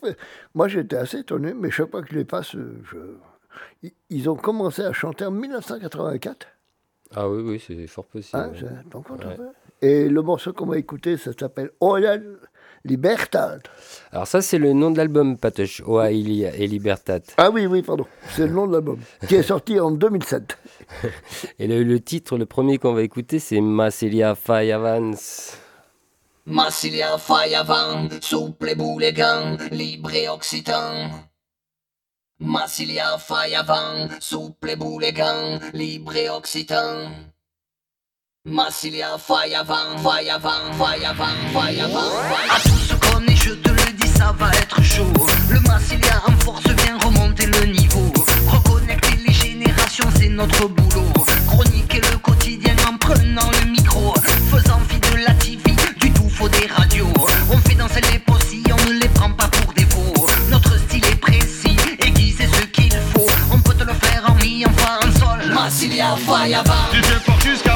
moi 0.55 0.69
j'étais 0.69 0.97
assez 0.97 1.19
étonné, 1.19 1.55
mais 1.55 1.71
chaque 1.71 1.91
fois 1.91 2.03
que 2.03 2.09
je 2.11 2.15
les 2.19 2.25
passe, 2.25 2.55
euh, 2.55 2.81
je... 2.91 3.91
ils- 4.11 4.29
ont 4.31 4.37
commencé 4.37 4.83
à 4.83 4.93
chanter 4.93 5.25
en 5.25 5.33
1984. 5.33 6.47
Ah 7.15 7.29
oui, 7.29 7.43
oui, 7.43 7.65
c'est 7.67 7.87
fort 7.89 8.05
possible. 8.05 8.41
Hein, 8.41 8.53
ouais. 8.93 9.37
Et 9.83 10.09
le 10.09 10.23
morceau 10.23 10.53
qu'on 10.53 10.67
va 10.67 10.79
écouter, 10.79 11.17
ça 11.17 11.33
s'appelle 11.39 11.71
Oya 11.81 12.19
Libertad. 12.87 13.63
Alors 14.13 14.27
ça, 14.27 14.41
c'est 14.41 14.59
le 14.59 14.73
nom 14.73 14.91
de 14.91 14.99
l'album, 14.99 15.37
Patoche. 15.37 15.83
Oa 15.85 16.11
Ilia 16.11 16.55
et 16.55 16.67
Libertat. 16.67 17.21
Ah 17.37 17.51
oui, 17.51 17.67
oui, 17.67 17.83
pardon. 17.83 18.07
C'est 18.31 18.47
le 18.47 18.53
nom 18.53 18.67
de 18.67 18.73
l'album, 18.73 18.99
qui 19.29 19.35
est 19.35 19.43
sorti 19.43 19.79
en 19.79 19.91
2007. 19.91 20.57
Et 21.59 21.67
le, 21.67 21.83
le 21.83 22.01
titre, 22.01 22.39
le 22.39 22.47
premier 22.47 22.79
qu'on 22.79 22.95
va 22.95 23.03
écouter, 23.03 23.39
c'est 23.41 23.61
Massilia 23.61 24.35
Fayavans. 24.35 25.15
Massilia 26.49 27.19
fai 27.19 27.57
avant, 27.57 28.09
souple 28.21 28.69
et 28.69 28.75
boulégan, 28.77 29.57
libre 29.73 30.15
et 30.15 30.29
occitan. 30.29 31.11
Massilia 32.39 33.19
fai 33.19 33.57
avant, 33.57 34.09
souple 34.21 34.71
et 34.71 34.77
boulégan, 34.77 35.59
libre 35.73 36.15
et 36.15 36.31
occitan. 36.31 37.11
Massilia 38.49 39.19
fai 39.19 39.57
avant, 39.57 39.99
fai 39.99 40.31
avant, 40.31 40.71
fai 40.79 41.05
avant, 41.05 41.25
fai 41.53 41.81
avant. 41.81 42.13
À 42.49 42.61
tout 42.61 42.79
ce 42.79 42.95
qu'on 42.95 43.21
est, 43.27 43.35
je 43.35 43.51
te 43.55 43.71
le 43.71 43.93
dis, 43.95 44.07
ça 44.07 44.33
va 44.39 44.51
être 44.51 44.81
chaud. 44.85 45.13
Le 45.51 45.59
Massilia 45.61 46.23
en 46.29 46.33
force 46.45 46.63
vient 46.63 46.97
remonter 47.05 47.47
le 47.47 47.67
niveau. 47.67 48.13
Reconnecter 48.47 49.17
les 49.27 49.33
générations, 49.33 50.07
c'est 50.17 50.29
notre 50.29 50.69
boulot. 50.69 51.13
Chroniquer 51.49 52.01
le 52.13 52.19
quotidien 52.19 52.77
en 52.89 52.97
prenant 52.99 53.51
le 53.61 53.69
micro. 53.69 54.15
Faisant 54.49 54.79
fi 54.89 55.01
de 55.01 55.25
la 55.27 55.35
TV, 55.35 55.75
du 56.01 56.13
tout 56.13 56.29
faux 56.29 56.49
des 56.49 56.69
radios. 56.69 57.13
On 57.51 57.59
fait 57.59 57.75
danser 57.75 58.01
les 58.13 58.21
possis, 58.21 58.63
on 58.71 58.89
ne 58.89 59.01
les 59.01 59.09
prend 59.09 59.33
pas 59.33 59.49
pour 59.49 59.73
des 59.73 59.85
veaux. 59.87 60.25
Notre 60.51 60.79
style 60.79 61.05
est 61.05 61.17
précis, 61.17 61.77
aiguisé 61.99 62.47
ce 62.47 62.65
qu'il 62.67 62.93
faut. 63.13 63.27
On 63.53 63.59
peut 63.59 63.75
te 63.75 63.83
le 63.83 63.93
faire 63.95 64.23
en 64.29 64.35
mi, 64.37 64.65
en 64.65 64.73
fa, 64.73 65.01
en 65.05 65.19
sol. 65.19 65.53
Massilia 65.53 66.15
Du 66.93 67.01
vieux 67.01 67.21
port 67.27 67.41
jusqu'à 67.41 67.76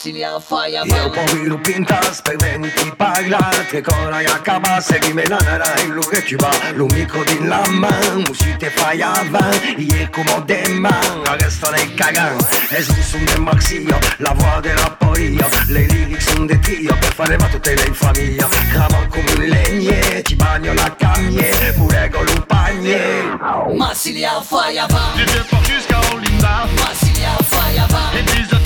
va 0.00 0.30
Massilia 0.30 0.30
Io 0.30 0.40
Fayava. 0.40 1.10
poi 1.10 1.46
lo 1.46 1.58
pintas 1.58 2.22
per 2.22 2.36
venti 2.36 2.92
parla 2.96 3.50
Tre 3.68 3.82
cora 3.82 4.20
e 4.20 4.24
acaba 4.24 4.80
Seguime 4.80 5.26
la 5.26 5.36
nara 5.38 5.74
e 5.74 5.86
lo 5.88 6.00
che 6.00 6.24
ci 6.24 6.36
va 6.36 6.50
Lo 6.74 6.86
micro 6.86 7.22
di 7.24 7.44
la 7.46 7.62
man. 7.68 8.22
Musi 8.26 8.56
te 8.56 8.70
fai 8.70 9.02
avan 9.02 9.52
Ie 9.76 10.08
como 10.10 10.40
de 10.40 10.68
man. 10.68 11.22
Resta 11.38 11.70
nel 11.70 11.94
cagan 11.94 12.36
E 12.70 12.82
su 12.82 12.94
su 13.02 13.18
de 13.24 13.38
maxio 13.38 13.98
La 14.18 14.32
voix 14.32 14.60
de 14.62 14.72
la 14.72 14.90
poia 14.98 15.46
Le 15.68 15.86
lyrics 15.86 16.30
son 16.30 16.46
de 16.46 16.58
tio 16.60 16.96
Per 16.98 17.12
fare 17.14 17.36
va 17.36 17.46
tutte 17.48 17.74
le 17.74 17.92
famiglia 17.92 18.48
Cramo 18.70 19.06
come 19.08 19.32
un 19.36 19.44
legne 19.48 20.22
Ti 20.22 20.34
bagno 20.34 20.72
la 20.72 20.94
cagne 20.96 21.50
Pure 21.74 22.10
con 22.10 22.26
un 22.26 22.44
pagne. 22.46 23.38
Massilia 23.76 24.40
Fayava, 24.40 25.12
Du 25.14 25.24
vieux 25.24 25.44
port 25.48 25.64
jusqu'à 25.66 25.98
Olinda 26.12 26.66
Massilia 26.76 27.36
Fayava, 27.42 28.10
Ils 28.14 28.59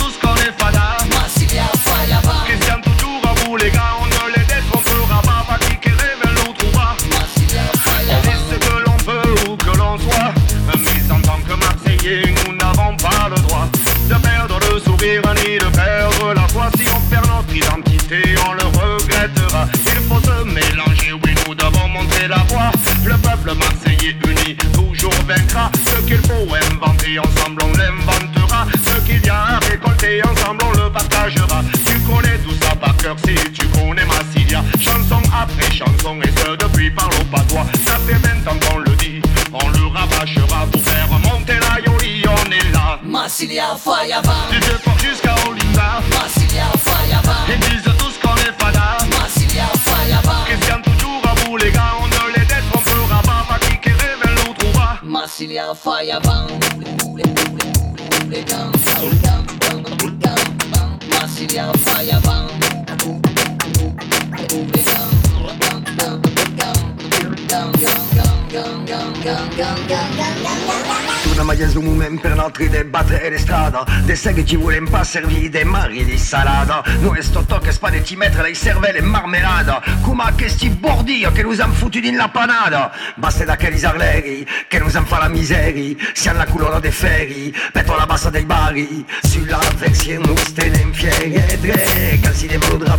Ce 25.26 26.02
qu'il 26.06 26.18
faut. 26.18 26.46
Inventer 26.70 27.18
ensemble 27.18 27.62
on 27.64 27.72
l'inventera. 27.78 28.66
Ce 28.84 29.00
qu'il 29.06 29.24
y 29.24 29.30
a 29.30 29.56
à 29.56 29.58
récolter 29.58 30.20
ensemble 30.22 30.62
on 30.64 30.84
le 30.84 30.90
partagera. 30.92 31.62
Tu 31.86 31.98
connais 32.00 32.36
tout 32.44 32.54
ça 32.60 32.76
par 32.76 32.94
cœur 32.98 33.16
si 33.24 33.34
tu 33.52 33.66
connais 33.68 34.04
Massilia 34.04 34.62
Chanson 34.78 35.22
après 35.34 35.72
chanson 35.72 36.20
et 36.22 36.30
ce 36.40 36.56
depuis 36.56 36.90
par 36.90 37.08
le 37.08 37.24
patois 37.24 37.64
Ça 37.86 37.96
fait 38.06 38.14
20 38.14 38.50
ans 38.52 38.58
qu'on 38.68 38.78
le 38.78 38.90
dit, 38.96 39.22
on 39.52 39.68
le 39.70 39.86
rabâchera 39.86 40.66
Pour 40.70 40.82
faire 40.82 41.08
monter 41.20 41.54
la 41.54 41.80
yoli 41.80 42.22
on 42.28 42.50
est 42.52 42.72
là. 42.72 42.98
Massilia 43.02 43.76
Fayava, 43.82 44.34
Du 44.50 44.58
vieux 44.58 44.78
port 44.84 44.98
jusqu'à 44.98 45.34
Olinda. 45.48 46.02
Massilia 46.10 46.64
Fayava, 46.84 47.36
Ils 47.48 47.60
disent 47.60 47.92
tous 47.98 48.18
qu'on 48.22 48.36
est 48.36 48.52
fada 48.62 48.98
Massilia 49.18 49.64
Fayava, 49.84 50.44
Christian 50.46 50.80
toujours 50.82 51.22
à 51.26 51.34
vous 51.46 51.56
les 51.56 51.70
gars 51.70 51.93
On 55.44 55.46
ne 55.46 55.52
les 55.52 55.60
détrompera 55.60 55.84
pas 55.84 56.24
Pas 56.24 57.04
qui 57.04 57.38
révèle 57.44 57.72
l'autre 57.76 58.04
va 58.14 58.80
Massilia 61.10 61.20
Massilia 61.20 61.70
Fireban 61.70 61.70
Massilia 61.70 61.72
Fireban 61.84 62.44
Una 71.32 71.42
maglia 71.42 71.68
zoom 71.68 72.20
per 72.20 72.38
altri 72.38 72.68
debattere 72.68 73.30
le 73.30 73.38
strade 73.38 73.78
Des 74.04 74.20
seghe 74.20 74.44
ci 74.44 74.54
voulem 74.54 74.88
pas 74.88 75.04
servir 75.04 75.50
des 75.50 75.64
maris 75.64 76.04
di 76.04 76.16
salade 76.16 76.88
Noi 77.00 77.20
sto 77.20 77.42
tocche 77.44 77.72
spade 77.72 78.04
ci 78.04 78.14
mettere 78.14 78.50
le 78.50 78.54
cervelle 78.54 79.00
marmelade 79.00 79.80
Come 80.02 80.32
che 80.36 80.48
sti 80.48 80.68
bordir 80.68 81.32
che 81.32 81.42
nous 81.42 81.58
han 81.58 81.72
foutu 81.72 81.98
din 81.98 82.14
la 82.14 82.28
panada 82.28 82.92
Basta 83.16 83.44
da 83.44 83.56
che 83.56 83.70
risarleri 83.70 84.46
che 84.68 84.78
nous 84.78 84.94
han 84.94 85.06
fa 85.06 85.18
la 85.18 85.28
miseria 85.28 85.96
Siamo 86.12 86.38
la 86.38 86.46
colonna 86.46 86.78
dei 86.78 86.92
ferri 86.92 87.52
Petto 87.72 87.96
la 87.96 88.06
bassa 88.06 88.30
dei 88.30 88.44
bari. 88.44 89.04
Sulla 89.22 89.58
versione 89.78 90.26
nous 90.26 90.40
stenem 90.40 90.92
fieri 90.92 91.34
e 91.34 91.58
dre 91.58 92.23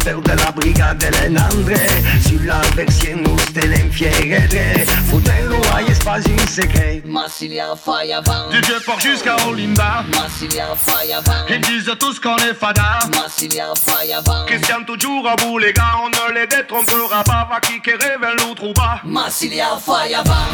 Calzi 0.05 0.21
de 0.21 0.21
della 0.21 0.51
brigade 0.51 1.09
dell'Andre 1.09 1.77
Sulla 2.21 2.59
versione 2.75 3.21
nous 3.21 3.39
stenem 3.39 3.89
fieri 3.89 4.33
e 4.33 4.47
dre 4.47 4.85
Foutello 5.07 5.59
ai 5.73 5.93
spasi 5.93 6.31
in 6.31 6.47
secret. 6.47 7.03
Massilia 7.05 7.75
Fireban 7.75 8.49
Du 8.51 8.59
Vieux-Port 8.59 8.99
jusqu'à 8.99 9.35
Olinda. 9.47 10.05
Massilia 10.13 10.75
Fireban 10.75 11.45
Ils 11.49 11.61
disent 11.61 11.91
tous 11.99 12.19
qu'on 12.19 12.37
est 12.37 12.53
fada. 12.53 12.99
Massilia 13.11 13.73
Fireban 13.75 14.45
Christian 14.45 14.83
toujours 14.85 15.27
à 15.27 15.35
bout 15.37 15.57
les 15.57 15.73
gars 15.73 15.95
On 16.03 16.09
ne 16.09 16.39
les 16.39 16.47
détrompera 16.47 17.23
pas. 17.23 17.47
Va 17.49 17.59
qui 17.59 17.79
révèle 17.89 18.35
nous 18.45 18.53
trouva 18.53 19.01
Massilia 19.03 19.77
Fireban 19.83 20.47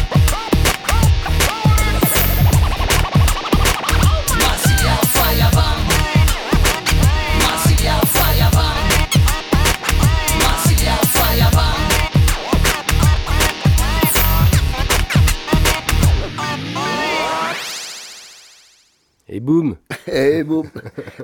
boum 19.42 19.76
Et 20.06 20.44
bon, 20.44 20.64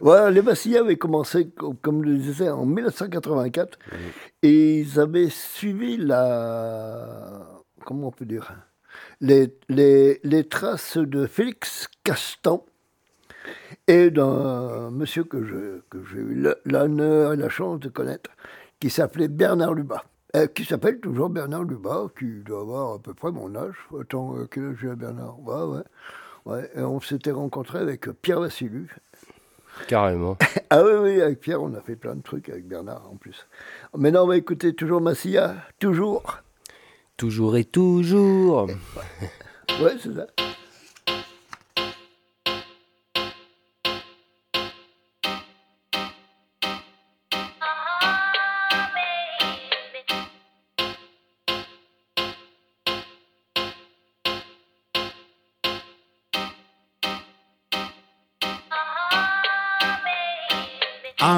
voilà, 0.03 0.31
les 0.31 0.43
Massilia 0.43 0.81
avaient 0.81 0.97
commencé, 0.97 1.49
co- 1.51 1.75
comme 1.83 2.05
je 2.05 2.11
le 2.11 2.19
disais, 2.19 2.49
en 2.51 2.67
1984, 2.67 3.79
et 4.43 4.81
ils 4.81 5.01
avaient 5.01 5.31
suivi 5.31 5.97
la, 5.97 7.47
comment 7.85 8.09
on 8.09 8.13
peut 8.13 8.27
dire, 8.27 8.53
les, 9.21 9.55
les, 9.69 10.21
les 10.25 10.45
traces 10.49 10.97
de 10.99 11.27
Félix 11.27 11.89
Castan 12.05 12.65
et 13.87 14.11
d'un 14.11 14.91
monsieur 14.91 15.25
que 15.25 15.45
j'ai 15.45 16.19
eu 16.19 16.45
l'honneur 16.65 17.33
et 17.33 17.37
la 17.37 17.49
chance 17.49 17.81
de 17.81 17.89
connaître, 17.89 18.31
qui 18.81 18.91
s'appelait 18.91 19.29
Bernard 19.29 19.75
Lubat. 19.75 20.05
Euh, 20.37 20.47
qui 20.47 20.67
s'appelle 20.67 21.01
toujours 21.01 21.31
Bernard 21.31 21.65
Lubat, 21.65 22.09
qui 22.19 22.27
doit 22.45 22.61
avoir 22.61 22.95
à 22.95 22.99
peu 22.99 23.15
près 23.15 23.33
mon 23.33 23.55
âge. 23.57 23.77
Attends, 23.99 24.37
euh, 24.37 24.47
quel 24.51 24.67
âge 24.67 24.77
j'ai 24.83 24.95
Bernard 24.95 25.41
Ouais, 25.41 25.63
ouais. 25.79 25.83
Ouais. 26.49 26.71
Et 26.75 26.81
on 26.81 27.01
s'était 27.01 27.31
rencontrés 27.31 27.79
avec 27.79 28.11
Pierre 28.21 28.41
Vassilu. 28.41 28.89
Carrément. 29.87 30.37
Ah 30.71 30.83
oui, 30.85 30.93
oui, 31.01 31.23
avec 31.23 31.41
Pierre, 31.41 31.63
on 31.63 31.73
a 31.73 31.81
fait 31.81 31.97
plein 31.97 32.15
de 32.15 32.21
trucs 32.21 32.51
avec 32.51 32.69
Bernard 32.69 33.09
en 33.11 33.17
plus. 33.17 33.47
Maintenant, 33.97 34.25
on 34.25 34.27
va 34.27 34.37
écouter 34.37 34.75
toujours 34.75 35.01
Massia, 35.01 35.55
toujours. 35.79 36.43
Toujours 37.17 37.57
et 37.57 37.65
toujours. 37.65 38.69
Ouais, 39.81 39.97
c'est 39.99 40.15
ça. 40.15 40.27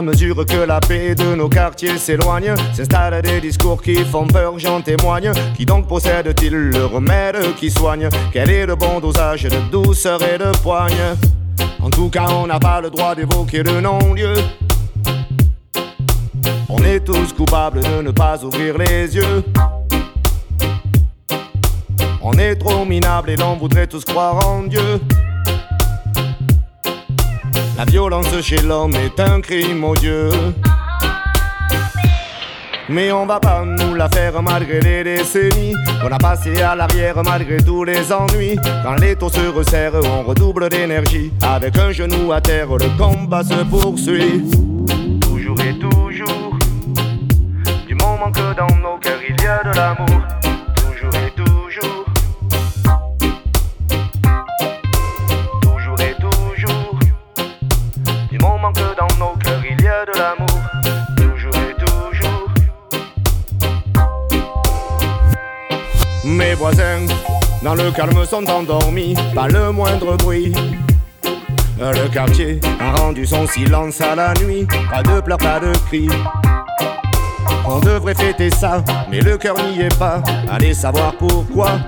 À 0.00 0.02
mesure 0.02 0.46
que 0.46 0.56
la 0.56 0.80
paix 0.80 1.14
de 1.14 1.34
nos 1.34 1.50
quartiers 1.50 1.98
s'éloigne, 1.98 2.54
s'installent 2.72 3.20
des 3.20 3.38
discours 3.38 3.82
qui 3.82 3.96
font 3.96 4.26
peur, 4.26 4.58
j'en 4.58 4.80
témoigne. 4.80 5.30
Qui 5.54 5.66
donc 5.66 5.88
possède-t-il 5.88 6.54
le 6.54 6.86
remède 6.86 7.36
qui 7.56 7.70
soigne? 7.70 8.08
Quel 8.32 8.48
est 8.48 8.64
le 8.64 8.76
bon 8.76 8.98
dosage 8.98 9.42
de 9.42 9.70
douceur 9.70 10.22
et 10.22 10.38
de 10.38 10.56
poigne? 10.62 10.94
En 11.82 11.90
tout 11.90 12.08
cas, 12.08 12.28
on 12.30 12.46
n'a 12.46 12.58
pas 12.58 12.80
le 12.80 12.88
droit 12.88 13.14
d'évoquer 13.14 13.62
le 13.62 13.82
non-lieu. 13.82 14.32
On 16.70 16.82
est 16.82 17.00
tous 17.00 17.34
coupables 17.34 17.82
de 17.82 18.00
ne 18.00 18.10
pas 18.10 18.42
ouvrir 18.42 18.78
les 18.78 19.14
yeux. 19.14 19.44
On 22.22 22.32
est 22.32 22.56
trop 22.56 22.86
minable 22.86 23.28
et 23.28 23.36
l'on 23.36 23.56
voudrait 23.56 23.86
tous 23.86 24.06
croire 24.06 24.46
en 24.48 24.62
Dieu. 24.62 24.98
La 27.80 27.86
violence 27.86 28.42
chez 28.42 28.60
l'homme 28.60 28.94
est 28.94 29.18
un 29.18 29.40
crime 29.40 29.82
odieux. 29.84 30.28
Mais 32.90 33.10
on 33.10 33.24
va 33.24 33.40
pas 33.40 33.64
nous 33.64 33.94
la 33.94 34.06
faire 34.10 34.42
malgré 34.42 34.80
les 34.80 35.02
décennies 35.02 35.72
qu'on 36.02 36.12
a 36.12 36.18
passé 36.18 36.60
à 36.60 36.76
l'arrière 36.76 37.16
malgré 37.24 37.56
tous 37.56 37.84
les 37.84 38.12
ennuis. 38.12 38.58
Quand 38.84 38.96
les 38.96 39.16
taux 39.16 39.30
se 39.30 39.46
resserrent, 39.48 40.04
on 40.04 40.24
redouble 40.24 40.68
d'énergie. 40.68 41.32
Avec 41.40 41.78
un 41.78 41.90
genou 41.90 42.32
à 42.32 42.42
terre, 42.42 42.68
le 42.68 42.98
combat 42.98 43.42
se 43.42 43.64
poursuit. 43.64 44.44
Toujours 45.22 45.60
et 45.62 45.78
toujours, 45.78 46.58
du 47.88 47.94
moment 47.94 48.30
que 48.30 48.54
dans 48.58 48.76
nos 48.76 48.98
cœurs 48.98 49.20
il 49.26 49.42
y 49.42 49.46
a 49.46 49.64
de 49.64 49.74
l'amour. 49.74 50.19
Dans 67.62 67.74
le 67.74 67.90
calme, 67.90 68.24
sont 68.24 68.48
endormis, 68.48 69.14
pas 69.34 69.48
le 69.48 69.72
moindre 69.72 70.16
bruit. 70.16 70.52
Le 71.78 72.08
quartier 72.08 72.60
a 72.78 72.92
rendu 73.00 73.24
son 73.24 73.46
silence 73.46 74.00
à 74.00 74.14
la 74.14 74.34
nuit, 74.34 74.66
pas 74.90 75.02
de 75.02 75.20
pleurs, 75.20 75.38
pas 75.38 75.60
de 75.60 75.72
cris. 75.86 76.08
On 77.64 77.78
devrait 77.80 78.14
fêter 78.14 78.50
ça, 78.50 78.84
mais 79.10 79.20
le 79.20 79.38
cœur 79.38 79.56
n'y 79.56 79.80
est 79.80 79.98
pas. 79.98 80.22
Allez 80.50 80.74
savoir 80.74 81.14
pourquoi. 81.14 81.78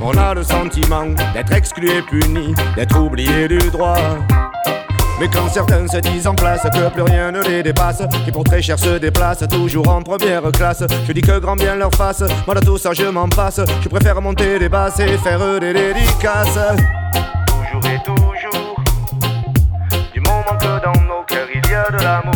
On 0.00 0.16
a 0.16 0.34
le 0.34 0.42
sentiment 0.42 1.06
d'être 1.34 1.52
exclu 1.52 1.90
et 1.90 2.02
puni, 2.02 2.54
d'être 2.76 2.98
oublié 2.98 3.48
du 3.48 3.58
droit. 3.70 3.96
Mais 5.18 5.28
quand 5.28 5.48
certains 5.48 5.86
se 5.88 5.96
disent 5.98 6.26
en 6.26 6.34
place 6.34 6.62
que 6.62 6.90
plus 6.90 7.02
rien 7.02 7.32
ne 7.32 7.42
les 7.42 7.62
dépasse, 7.62 8.02
qui 8.24 8.30
pour 8.30 8.44
très 8.44 8.60
cher 8.60 8.78
se 8.78 8.98
déplacent 8.98 9.48
toujours 9.48 9.88
en 9.88 10.02
première 10.02 10.42
classe, 10.52 10.84
je 11.06 11.12
dis 11.12 11.22
que 11.22 11.38
grand 11.38 11.56
bien 11.56 11.74
leur 11.74 11.94
fasse, 11.94 12.22
moi 12.46 12.54
de 12.54 12.60
tout 12.60 12.76
ça 12.76 12.92
je 12.92 13.04
m'en 13.04 13.28
passe, 13.28 13.60
je 13.82 13.88
préfère 13.88 14.20
monter 14.20 14.58
des 14.58 14.68
basses 14.68 15.00
et 15.00 15.16
faire 15.18 15.58
des 15.58 15.72
dédicaces. 15.72 16.58
Toujours 17.46 17.90
et 17.90 18.02
toujours, 18.04 18.76
du 20.12 20.20
moment 20.20 20.58
que 20.60 20.84
dans 20.84 21.00
nos 21.02 21.22
cœurs 21.26 21.48
il 21.54 21.70
y 21.70 21.74
a 21.74 21.90
de 21.90 22.02
l'amour, 22.02 22.35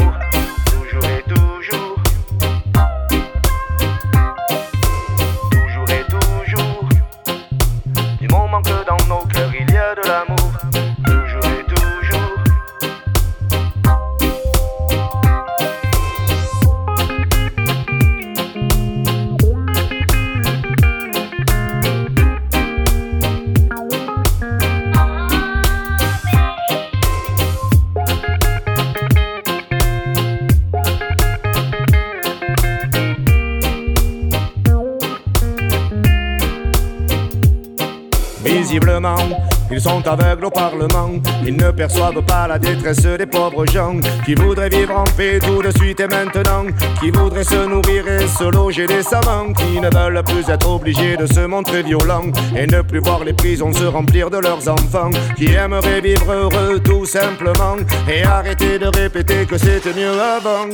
Ils 39.80 39.84
sont 39.84 40.06
aveugles 40.06 40.44
au 40.44 40.50
Parlement, 40.50 41.08
ils 41.42 41.56
ne 41.56 41.70
perçoivent 41.70 42.22
pas 42.26 42.46
la 42.46 42.58
détresse 42.58 43.00
des 43.00 43.24
pauvres 43.24 43.64
gens 43.64 43.96
qui 44.26 44.34
voudraient 44.34 44.68
vivre 44.68 44.94
en 44.94 45.04
paix 45.04 45.38
tout 45.38 45.62
de 45.62 45.70
suite 45.78 46.00
et 46.00 46.06
maintenant, 46.06 46.66
qui 47.00 47.10
voudraient 47.10 47.44
se 47.44 47.66
nourrir 47.66 48.06
et 48.06 48.28
se 48.28 48.44
loger 48.44 48.86
des 48.86 49.02
savants, 49.02 49.54
qui 49.54 49.80
ne 49.80 49.88
veulent 49.88 50.22
plus 50.22 50.46
être 50.50 50.68
obligés 50.68 51.16
de 51.16 51.24
se 51.24 51.46
montrer 51.46 51.82
violents 51.82 52.30
et 52.54 52.66
ne 52.66 52.82
plus 52.82 53.00
voir 53.00 53.24
les 53.24 53.32
prisons 53.32 53.72
se 53.72 53.84
remplir 53.84 54.28
de 54.28 54.36
leurs 54.36 54.68
enfants, 54.68 55.12
qui 55.34 55.50
aimeraient 55.50 56.02
vivre 56.02 56.30
heureux 56.30 56.78
tout 56.80 57.06
simplement 57.06 57.76
et 58.06 58.22
arrêter 58.22 58.78
de 58.78 58.84
répéter 58.94 59.46
que 59.46 59.56
c'était 59.56 59.94
mieux 59.94 60.20
avant. 60.20 60.68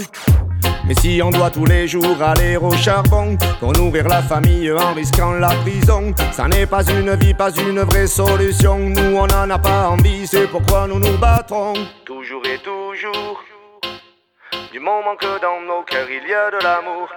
Mais 0.87 0.95
si 0.95 1.21
on 1.21 1.31
doit 1.31 1.51
tous 1.51 1.65
les 1.65 1.89
jours 1.89 2.23
aller 2.23 2.57
au 2.57 2.71
charbon 2.71 3.37
pour 3.59 3.73
nourrir 3.73 4.07
la 4.07 4.23
famille 4.23 4.71
en 4.71 4.95
risquant 4.95 5.33
la 5.33 5.49
prison, 5.49 6.15
ça 6.31 6.47
n'est 6.47 6.67
pas 6.67 6.85
une 6.85 7.13
vie, 7.17 7.35
pas 7.35 7.51
une 7.51 7.81
vraie 7.81 8.07
solution. 8.07 8.79
Nous 8.79 9.17
on 9.17 9.27
n'en 9.27 9.51
a 9.51 9.59
pas 9.59 9.89
envie, 9.89 10.29
c'est 10.29 10.47
pourquoi 10.47 10.87
nous 10.87 11.01
nous 11.01 11.19
battrons. 11.19 11.75
Toujours 12.05 12.43
et 12.47 12.59
toujours. 12.59 13.43
Du 14.71 14.79
moment 14.79 15.17
que 15.17 15.41
dans 15.41 15.61
nos 15.67 15.83
cœurs 15.83 16.09
il 16.09 16.29
y 16.29 16.35
a 16.35 16.53
de 16.53 16.63
l'amour. 16.63 17.09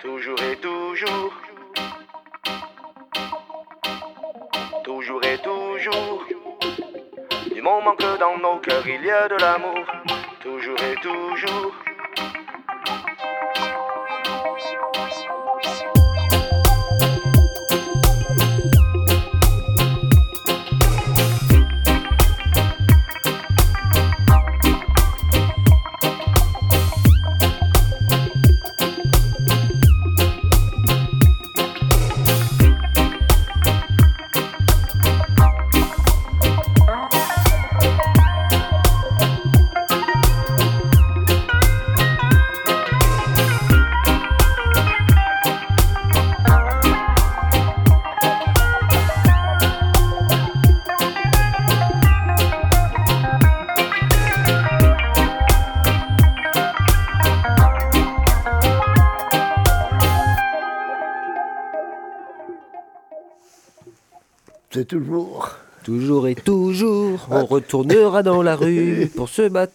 Toujours 0.00 0.38
et 0.42 0.56
toujours. 0.56 1.32
Toujours 4.84 5.24
et 5.24 5.38
toujours. 5.38 6.24
Du 7.54 7.62
moment 7.62 7.96
que 7.96 8.18
dans 8.18 8.36
nos 8.36 8.58
cœurs 8.58 8.86
il 8.86 9.02
y 9.02 9.10
a 9.10 9.28
de 9.28 9.36
l'amour. 9.36 9.86
Toujours 10.42 10.76
et 10.78 10.96
toujours. 11.00 11.72
Toujours. 64.98 65.50
Toujours 65.82 66.28
et 66.28 66.34
toujours, 66.34 67.26
on 67.30 67.44
retournera 67.44 68.22
dans 68.22 68.42
la 68.42 68.56
rue 68.56 69.10
pour 69.16 69.28
se 69.28 69.48
battre. 69.48 69.74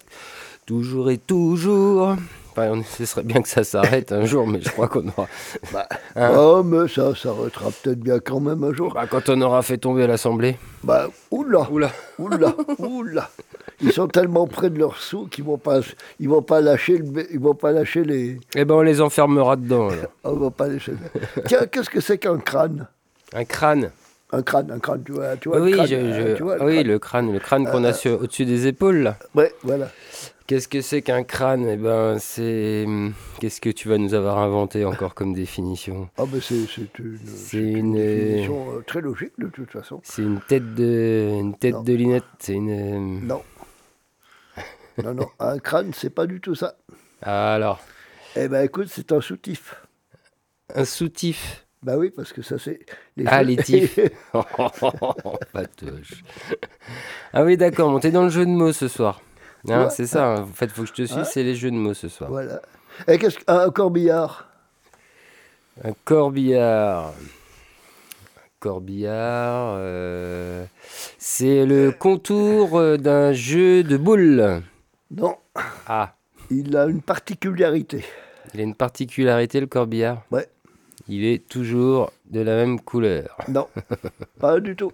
Toujours 0.66 1.12
et 1.12 1.18
toujours. 1.20 2.16
Enfin, 2.52 2.72
on- 2.72 2.84
ce 2.84 3.06
serait 3.06 3.22
bien 3.24 3.42
que 3.44 3.48
ça 3.50 3.64
s'arrête 3.64 4.12
un 4.12 4.26
jour, 4.26 4.48
mais 4.48 4.60
je 4.62 4.70
crois 4.70 4.88
qu'on 4.88 5.08
aura. 5.10 5.28
Bah, 5.74 5.88
Hein 6.16 6.32
oh, 6.36 6.64
mais 6.64 6.88
ça 6.88 7.14
s'arrêtera 7.16 7.70
peut-être 7.84 8.00
bien 8.00 8.20
quand 8.20 8.40
même 8.40 8.64
un 8.64 8.74
jour. 8.74 8.94
Bah, 8.94 9.06
quand 9.08 9.30
on 9.30 9.40
aura 9.42 9.62
fait 9.62 9.78
tomber 9.78 10.08
l'Assemblée. 10.08 10.58
Bah, 10.84 11.08
oula, 11.30 11.68
Oula. 11.70 11.92
oula, 12.18 12.56
oula. 12.80 13.30
Ils 13.82 13.92
sont 13.94 14.08
tellement 14.08 14.48
près 14.48 14.70
de 14.72 14.80
leur 14.80 14.98
sous 14.98 15.28
qu'ils 15.28 15.44
vont 15.46 15.58
pas, 15.60 15.82
ils 16.20 16.28
vont 16.28 16.42
pas 16.42 16.60
lâcher, 16.60 16.98
le, 16.98 17.32
ils 17.32 17.40
vont 17.40 17.54
pas 17.56 17.72
lâcher 17.72 18.04
les, 18.04 18.40
Eh 18.56 18.66
ben, 18.66 18.74
on 18.76 18.82
les 18.82 19.00
enfermera 19.00 19.56
dedans. 19.58 19.90
alors. 19.90 20.12
ils 20.36 20.40
vont 20.40 20.52
pas 20.52 20.68
lâcher. 20.68 20.94
Tiens, 21.46 21.66
qu'est-ce 21.72 21.90
que 21.90 22.02
c'est 22.02 22.18
qu'un 22.18 22.40
crâne? 22.40 22.88
Un 23.34 23.46
crâne. 23.46 23.92
Un 24.32 24.44
crâne, 24.44 24.70
un 24.72 24.80
crâne, 24.80 25.04
tu 25.04 25.12
vois, 25.14 25.38
tu 25.38 25.50
vois. 25.50 25.60
oui, 25.60 25.72
le 25.72 25.78
crâne, 25.78 25.88
je- 25.88 26.14
je- 26.30 26.36
tu 26.36 26.44
vois, 26.44 26.64
oui, 26.64 26.74
crâne. 26.76 26.88
le 26.88 27.00
crâne, 27.00 27.34
le 27.34 27.40
crâne 27.40 27.66
qu'on 27.66 27.84
a 27.84 27.90
Euh, 27.90 27.94
sur- 27.94 28.22
au-dessus 28.22 28.46
des 28.46 28.68
épaules 28.68 28.98
là. 29.00 29.18
Ouais, 29.34 29.52
voilà. 29.64 29.92
Qu'est-ce 30.46 30.68
que 30.68 30.82
c'est 30.82 31.02
qu'un 31.04 31.24
crâne? 31.24 31.68
Eh 31.68 31.78
ben, 31.78 32.18
c'est. 32.20 32.86
Qu'est-ce 33.40 33.60
que 33.62 33.70
tu 33.70 33.88
vas 33.88 33.98
nous 34.00 34.14
avoir 34.16 34.38
inventé 34.40 34.84
encore 34.86 35.14
comme 35.16 35.34
définition? 35.34 36.10
Ah, 36.18 36.24
ben 36.28 36.40
c'est 36.42 36.66
c'est 36.68 37.00
une, 37.00 37.18
C'est 37.26 37.36
c'est 37.36 37.58
une 37.62 37.78
une- 37.78 37.94
définition 37.96 38.78
euh, 38.78 38.82
très 38.86 39.02
logique 39.02 39.34
de 39.40 39.48
toute 39.48 39.72
façon. 39.72 40.00
C'est 40.04 40.24
une 40.24 40.40
tête 40.42 40.74
de, 40.76 41.30
une 41.40 41.56
tête 41.56 41.74
Non. 41.76 41.84
de 41.84 41.94
linette. 41.94 42.24
C'est 42.40 42.54
une. 42.54 42.70
euh, 42.72 43.20
Non. 43.26 43.42
Non, 45.04 45.14
non, 45.14 45.28
un 45.40 45.60
crâne, 45.60 45.92
c'est 45.94 46.10
pas 46.10 46.26
du 46.28 46.42
tout 46.42 46.56
ça. 46.56 46.76
Ah, 47.22 47.54
alors, 47.56 47.80
Eh 48.36 48.48
ben 48.48 48.64
écoute, 48.64 48.88
c'est 48.90 49.12
un 49.12 49.22
soutif. 49.22 49.76
un 50.76 50.86
soutif? 50.86 51.66
Bah 51.82 51.98
oui, 51.98 52.10
parce 52.10 52.34
que 52.34 52.42
ça 52.42 52.58
c'est. 52.60 52.80
Ah, 53.26 53.42
les 53.44 53.56
tifs. 53.58 54.00
Patoche. 55.54 56.24
Ah 57.34 57.44
oui, 57.44 57.56
d'accord. 57.58 57.92
Bon, 57.92 58.00
t'es 58.00 58.12
dans 58.12 58.24
le 58.24 58.30
jeu 58.30 58.46
de 58.46 58.52
mots 58.52 58.74
ce 58.74 58.88
soir. 58.88 59.22
Hein, 59.70 59.84
Ouais. 59.86 59.90
c'est 59.90 60.06
ça. 60.08 60.26
hein. 60.28 60.42
En 60.44 60.48
fait, 60.48 60.70
faut 60.72 60.82
que 60.84 60.88
je 60.90 60.94
te 60.94 61.06
suive. 61.06 61.20
Ouais. 61.20 61.26
C'est 61.26 61.44
les 61.44 61.56
jeux 61.56 61.72
de 61.72 61.76
mots 61.76 61.94
ce 61.94 62.08
soir. 62.10 62.30
voilà. 62.30 62.62
Et 63.08 63.18
qu'est-ce 63.18 63.40
qu'un 63.40 63.70
corbillard 63.72 64.50
Un 65.84 65.94
corbillard? 66.04 67.08
Un 68.38 68.50
corbillard. 68.60 69.76
euh, 69.78 70.66
C'est 71.18 71.66
le 71.66 71.92
contour 71.92 72.78
euh, 72.78 72.98
d'un 72.98 73.32
jeu 73.32 73.84
de 73.84 73.96
boules. 73.96 74.62
Non, 75.12 75.38
Ah, 75.88 76.14
il 76.52 76.76
a 76.76 76.86
une 76.86 77.02
particularité. 77.02 78.04
il 78.54 78.60
a 78.60 78.64
une 78.64 78.76
particularité, 78.76 79.60
le 79.62 79.68
corbillard? 79.68 80.24
Ouais. 80.32 80.48
Il 81.10 81.26
est 81.26 81.48
toujours 81.48 82.12
de 82.30 82.40
la 82.40 82.56
même 82.56 82.80
couleur. 82.80 83.36
Non, 83.48 83.68
pas 84.40 84.60
du 84.60 84.76
tout. 84.76 84.92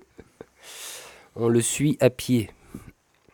On 1.35 1.49
le 1.49 1.59
suit 1.61 1.97
à 1.99 2.09
pied. 2.09 2.49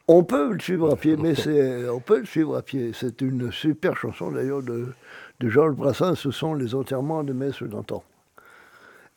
On 0.08 0.24
peut 0.24 0.52
le 0.52 0.60
suivre 0.60 0.92
à 0.92 0.96
pied, 0.96 1.16
mais 1.16 1.36
c'est, 1.44 1.88
on 1.88 2.00
peut 2.00 2.20
le 2.20 2.26
suivre 2.26 2.58
à 2.58 2.64
pied. 2.64 2.92
C'est 2.94 3.22
une 3.22 3.52
super 3.52 3.96
chanson 3.96 4.32
d'ailleurs 4.32 4.64
de, 4.64 4.88
de 5.40 5.50
Georges 5.50 5.76
Brassens. 5.76 6.16
Ce 6.16 6.32
sont 6.32 6.56
les 6.56 6.74
enterrements 6.76 7.24
de 7.24 7.34
Messe 7.34 7.62
d'antan. 7.64 8.04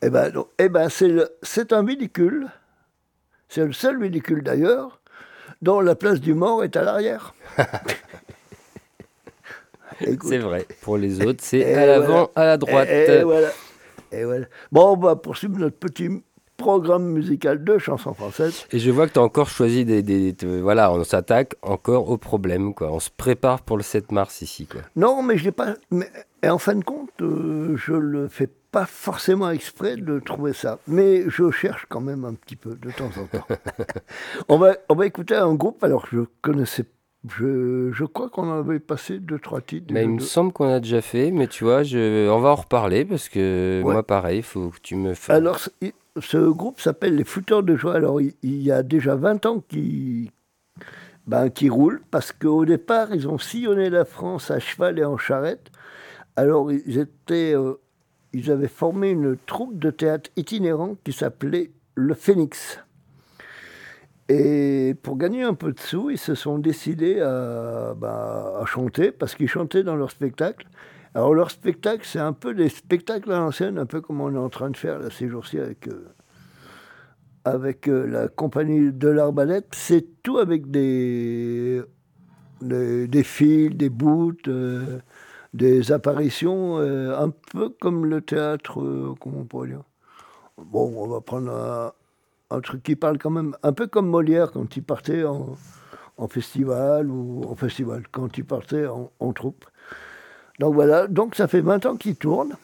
Eh 0.02 0.10
ben, 0.10 0.30
non, 0.32 0.46
eh 0.58 0.68
ben 0.68 0.88
c'est, 0.90 1.08
le- 1.08 1.30
c'est 1.42 1.72
un 1.72 1.82
véhicule. 1.82 2.48
C'est 3.48 3.64
le 3.64 3.72
seul 3.72 3.98
véhicule 3.98 4.42
d'ailleurs 4.42 5.00
dont 5.62 5.80
la 5.80 5.94
place 5.94 6.20
du 6.20 6.34
mort 6.34 6.62
est 6.64 6.76
à 6.76 6.82
l'arrière. 6.82 7.34
C'est 10.24 10.38
vrai. 10.38 10.66
Pour 10.82 10.96
les 10.96 11.24
autres, 11.24 11.42
c'est 11.42 11.74
à 11.74 11.86
l'avant, 11.86 12.06
voilà. 12.06 12.30
à 12.34 12.44
la 12.46 12.56
droite. 12.56 12.88
Et, 12.90 13.10
et 13.12 13.22
voilà. 13.22 13.48
Et 14.12 14.24
voilà. 14.24 14.46
Bon, 14.72 14.92
on 14.92 14.96
va 14.96 15.16
poursuivre 15.16 15.58
notre 15.58 15.76
petit 15.76 16.08
programme 16.56 17.10
musical 17.10 17.64
de 17.64 17.78
chansons 17.78 18.14
françaises. 18.14 18.64
Et 18.70 18.78
je 18.78 18.90
vois 18.92 19.08
que 19.08 19.12
tu 19.14 19.18
as 19.18 19.22
encore 19.22 19.48
choisi 19.48 19.84
des, 19.84 20.02
des- 20.02 20.32
des- 20.32 20.60
Voilà, 20.60 20.92
on 20.92 21.02
s'attaque 21.02 21.54
encore 21.62 22.08
au 22.10 22.16
problème, 22.16 22.74
quoi. 22.74 22.92
On 22.92 23.00
se 23.00 23.10
prépare 23.16 23.62
pour 23.62 23.76
le 23.76 23.82
7 23.82 24.12
mars 24.12 24.40
ici, 24.40 24.66
quoi. 24.66 24.82
Non, 24.94 25.22
mais 25.22 25.36
je 25.36 25.44
l'ai 25.44 25.52
pas. 25.52 25.74
Mais, 25.90 26.08
et 26.44 26.48
en 26.48 26.58
fin 26.58 26.76
de 26.76 26.84
compte, 26.84 27.10
euh, 27.22 27.74
je 27.76 27.92
le 27.92 28.28
fais 28.28 28.48
pas 28.70 28.86
forcément 28.86 29.50
exprès 29.50 29.96
de 29.96 30.20
trouver 30.20 30.52
ça. 30.52 30.78
Mais 30.86 31.24
je 31.28 31.50
cherche 31.50 31.86
quand 31.88 32.00
même 32.00 32.24
un 32.24 32.34
petit 32.34 32.56
peu 32.56 32.76
de 32.76 32.90
temps 32.92 33.10
en 33.20 33.26
temps. 33.26 33.46
on, 34.48 34.56
va, 34.58 34.76
on 34.88 34.94
va 34.94 35.06
écouter 35.06 35.34
un 35.34 35.54
groupe. 35.54 35.82
Alors, 35.82 36.06
je 36.12 36.20
connaissais. 36.40 36.84
Je, 37.26 37.90
je 37.92 38.04
crois 38.04 38.28
qu'on 38.28 38.52
avait 38.52 38.80
passé 38.80 39.18
deux, 39.18 39.38
trois 39.38 39.60
titres. 39.62 39.86
Mais 39.92 40.02
il 40.04 40.10
me 40.10 40.18
semble 40.20 40.52
qu'on 40.52 40.68
a 40.68 40.80
déjà 40.80 41.00
fait, 41.00 41.30
mais 41.30 41.46
tu 41.46 41.64
vois, 41.64 41.82
je... 41.82 42.28
on 42.28 42.38
va 42.40 42.50
en 42.50 42.54
reparler 42.56 43.04
parce 43.06 43.28
que 43.30 43.80
Ouais. 43.82 43.92
moi, 43.94 44.02
pareil, 44.02 44.38
il 44.38 44.42
faut 44.42 44.68
que 44.68 44.80
tu 44.82 44.94
me 44.94 45.14
fasses. 45.14 45.34
Alors, 45.36 45.58
ce- 46.20 46.48
groupe 46.50 46.80
s'appelle 46.80 47.16
Les 47.16 47.24
Fouteurs 47.24 47.62
de 47.62 47.76
Joie. 47.76 47.94
Alors, 47.94 48.20
il, 48.20 48.34
il 48.42 48.60
y 48.62 48.70
a 48.70 48.82
déjà 48.82 49.16
20 49.16 49.46
ans 49.46 49.60
qu'ils 49.66 50.30
ben, 51.26 51.48
qui 51.48 51.70
roulent, 51.70 52.02
parce 52.10 52.32
qu'au 52.32 52.66
départ, 52.66 53.14
ils 53.14 53.26
ont 53.26 53.38
sillonné 53.38 53.88
la 53.88 54.04
France 54.04 54.50
à 54.50 54.58
cheval 54.58 54.98
et 54.98 55.04
en 55.06 55.16
charrette. 55.16 55.70
Alors, 56.36 56.70
ils, 56.70 56.98
étaient, 56.98 57.54
euh, 57.56 57.80
ils 58.34 58.50
avaient 58.50 58.68
formé 58.68 59.08
une 59.10 59.36
troupe 59.46 59.78
de 59.78 59.90
théâtre 59.90 60.28
itinérant 60.36 60.96
qui 61.02 61.14
s'appelait 61.14 61.70
Le 61.94 62.12
Phénix. 62.12 62.80
Et 64.28 64.94
pour 65.02 65.18
gagner 65.18 65.42
un 65.42 65.54
peu 65.54 65.72
de 65.72 65.80
sous, 65.80 66.10
ils 66.10 66.18
se 66.18 66.34
sont 66.34 66.58
décidés 66.58 67.20
à, 67.20 67.94
ben, 67.94 68.54
à 68.60 68.64
chanter, 68.64 69.12
parce 69.12 69.34
qu'ils 69.34 69.48
chantaient 69.48 69.82
dans 69.82 69.96
leur 69.96 70.10
spectacle. 70.10 70.66
Alors 71.14 71.34
leur 71.34 71.50
spectacle, 71.50 72.04
c'est 72.04 72.18
un 72.18 72.32
peu 72.32 72.54
des 72.54 72.68
spectacles 72.68 73.30
à 73.30 73.38
l'ancienne, 73.38 73.78
un 73.78 73.86
peu 73.86 74.00
comme 74.00 74.20
on 74.20 74.34
est 74.34 74.38
en 74.38 74.48
train 74.48 74.70
de 74.70 74.76
faire 74.76 74.98
là, 74.98 75.10
ces 75.10 75.28
jours-ci 75.28 75.58
avec, 75.58 75.86
euh, 75.88 76.08
avec 77.44 77.88
euh, 77.88 78.06
la 78.06 78.28
compagnie 78.28 78.92
de 78.92 79.08
l'Arbalète. 79.08 79.68
C'est 79.72 80.22
tout 80.22 80.38
avec 80.38 80.70
des, 80.70 81.82
des, 82.62 83.22
fils, 83.22 83.76
des 83.76 83.90
bouts, 83.90 84.32
euh, 84.48 85.00
des 85.52 85.92
apparitions, 85.92 86.78
un 86.78 87.30
peu 87.52 87.68
comme 87.68 88.06
le 88.06 88.22
théâtre, 88.22 89.14
comment 89.20 89.40
on 89.40 89.44
pourrait 89.44 89.68
dire? 89.68 89.82
Bon, 90.56 90.94
on 90.96 91.08
va 91.08 91.20
prendre 91.20 91.52
un, 91.52 91.92
un 92.54 92.60
truc 92.60 92.82
qui 92.82 92.96
parle 92.96 93.18
quand 93.18 93.30
même 93.30 93.56
un 93.62 93.72
peu 93.72 93.86
comme 93.86 94.08
Molière 94.08 94.52
quand 94.52 94.76
il 94.76 94.82
partait 94.82 95.24
en, 95.24 95.56
festival 96.28 97.10
ou 97.10 97.44
en 97.48 97.54
festival, 97.54 98.04
quand 98.10 98.38
il 98.38 98.44
partait 98.44 98.86
en, 98.86 99.32
troupe. 99.32 99.64
Donc 100.60 100.74
voilà, 100.74 101.06
donc 101.06 101.34
ça 101.34 101.48
fait 101.48 101.60
20 101.60 101.86
ans 101.86 101.96
qu'il 101.96 102.16
tourne. 102.16 102.56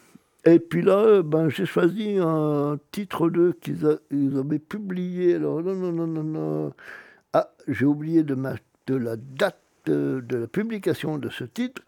Et 0.44 0.58
puis 0.58 0.82
là, 0.82 1.22
ben, 1.22 1.50
j'ai 1.50 1.66
choisi 1.66 2.16
un 2.18 2.78
titre 2.92 3.28
de 3.28 3.52
qu'ils 3.60 3.86
a- 3.86 3.98
ils 4.10 4.38
avaient 4.38 4.58
publié. 4.58 5.34
Alors, 5.34 5.62
non, 5.62 5.74
non, 5.74 5.92
non, 5.92 6.06
non, 6.06 6.22
non. 6.22 6.72
Ah, 7.34 7.50
j'ai 7.68 7.84
oublié 7.84 8.22
de, 8.22 8.34
la 8.34 9.16
date 9.16 9.60
de 9.86 10.24
la 10.30 10.46
publication 10.46 11.18
de 11.18 11.28
ce 11.28 11.44
titre. 11.44 11.82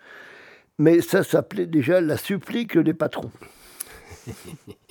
Mais 0.79 1.01
ça 1.01 1.23
s'appelait 1.23 1.67
déjà 1.67 2.01
La 2.01 2.17
supplique 2.17 2.77
des 2.77 2.95
patrons. 2.95 3.31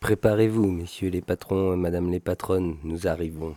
Préparez-vous, 0.00 0.70
messieurs 0.70 1.10
les 1.10 1.22
patrons 1.22 1.74
et 1.74 1.76
madame 1.76 2.10
les 2.10 2.20
patronnes, 2.20 2.76
nous 2.84 3.06
arrivons. 3.06 3.56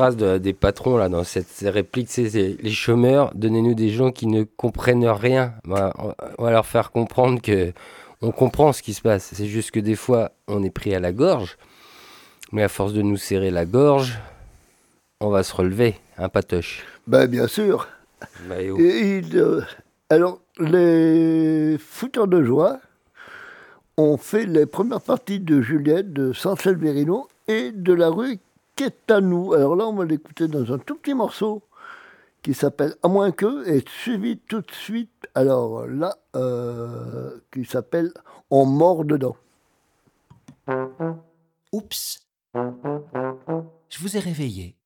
Phrase 0.00 0.16
de- 0.16 0.38
des 0.38 0.54
patrons 0.54 0.96
là 0.96 1.10
dans 1.10 1.24
cette 1.24 1.58
réplique, 1.62 2.08
c'est 2.10 2.30
les 2.30 2.70
chômeurs, 2.70 3.32
donnez-nous 3.34 3.74
des 3.74 3.90
gens 3.90 4.12
qui 4.12 4.26
ne 4.26 4.44
comprennent 4.44 5.06
rien. 5.06 5.52
Bah, 5.64 5.92
on, 6.38 6.42
va 6.42 6.50
leur 6.50 6.64
faire 6.64 6.90
comprendre 6.90 7.42
que 7.42 7.74
on 8.22 8.30
comprend 8.30 8.72
ce 8.72 8.82
qui 8.82 8.94
se 8.94 9.02
passe. 9.02 9.30
C'est 9.34 9.46
juste 9.46 9.72
que 9.72 9.80
des 9.80 9.96
fois 9.96 10.32
on 10.48 10.62
est 10.62 10.70
pris 10.70 10.94
à 10.94 11.00
la 11.00 11.12
gorge, 11.12 11.58
mais 12.50 12.62
à 12.62 12.68
force 12.68 12.94
de 12.94 13.02
nous 13.02 13.18
serrer 13.18 13.50
la 13.50 13.66
gorge, 13.66 14.18
on 15.20 15.28
va 15.28 15.42
se 15.42 15.54
relever, 15.54 15.96
un 16.16 16.30
patoche? 16.30 16.86
Ben, 17.06 17.26
bien 17.26 17.46
sûr. 17.46 17.86
Bah, 18.48 18.62
et 18.62 18.70
oh. 18.70 18.78
Et 18.80 19.18
il, 19.18 19.36
euh, 19.36 19.60
alors, 20.08 20.40
les 20.58 21.76
fouteurs 21.78 22.26
de 22.26 22.42
joie 22.42 22.80
ont 23.98 24.16
fait 24.16 24.46
les 24.46 24.64
premières 24.64 25.02
parties 25.02 25.40
de 25.40 25.60
Juliette, 25.60 26.14
de 26.14 26.32
Saint-Selverino 26.32 27.28
et 27.48 27.70
de 27.70 27.92
la 27.92 28.08
rue 28.08 28.38
Quétanou. 28.80 29.52
Alors 29.52 29.76
là, 29.76 29.86
on 29.86 29.92
va 29.92 30.06
l'écouter 30.06 30.48
dans 30.48 30.72
un 30.72 30.78
tout 30.78 30.96
petit 30.96 31.12
morceau 31.12 31.62
qui 32.40 32.54
s'appelle 32.54 32.94
À 33.02 33.08
moins 33.08 33.30
que, 33.30 33.68
et 33.68 33.84
suivi 33.86 34.38
tout 34.38 34.62
de 34.62 34.72
suite, 34.72 35.28
alors 35.34 35.86
là, 35.86 36.16
euh, 36.34 37.30
qui 37.52 37.66
s'appelle 37.66 38.10
On 38.50 38.64
mord 38.64 39.04
dedans. 39.04 39.36
Oups. 41.72 42.26
Je 42.54 43.98
vous 43.98 44.16
ai 44.16 44.20
réveillé. 44.20 44.76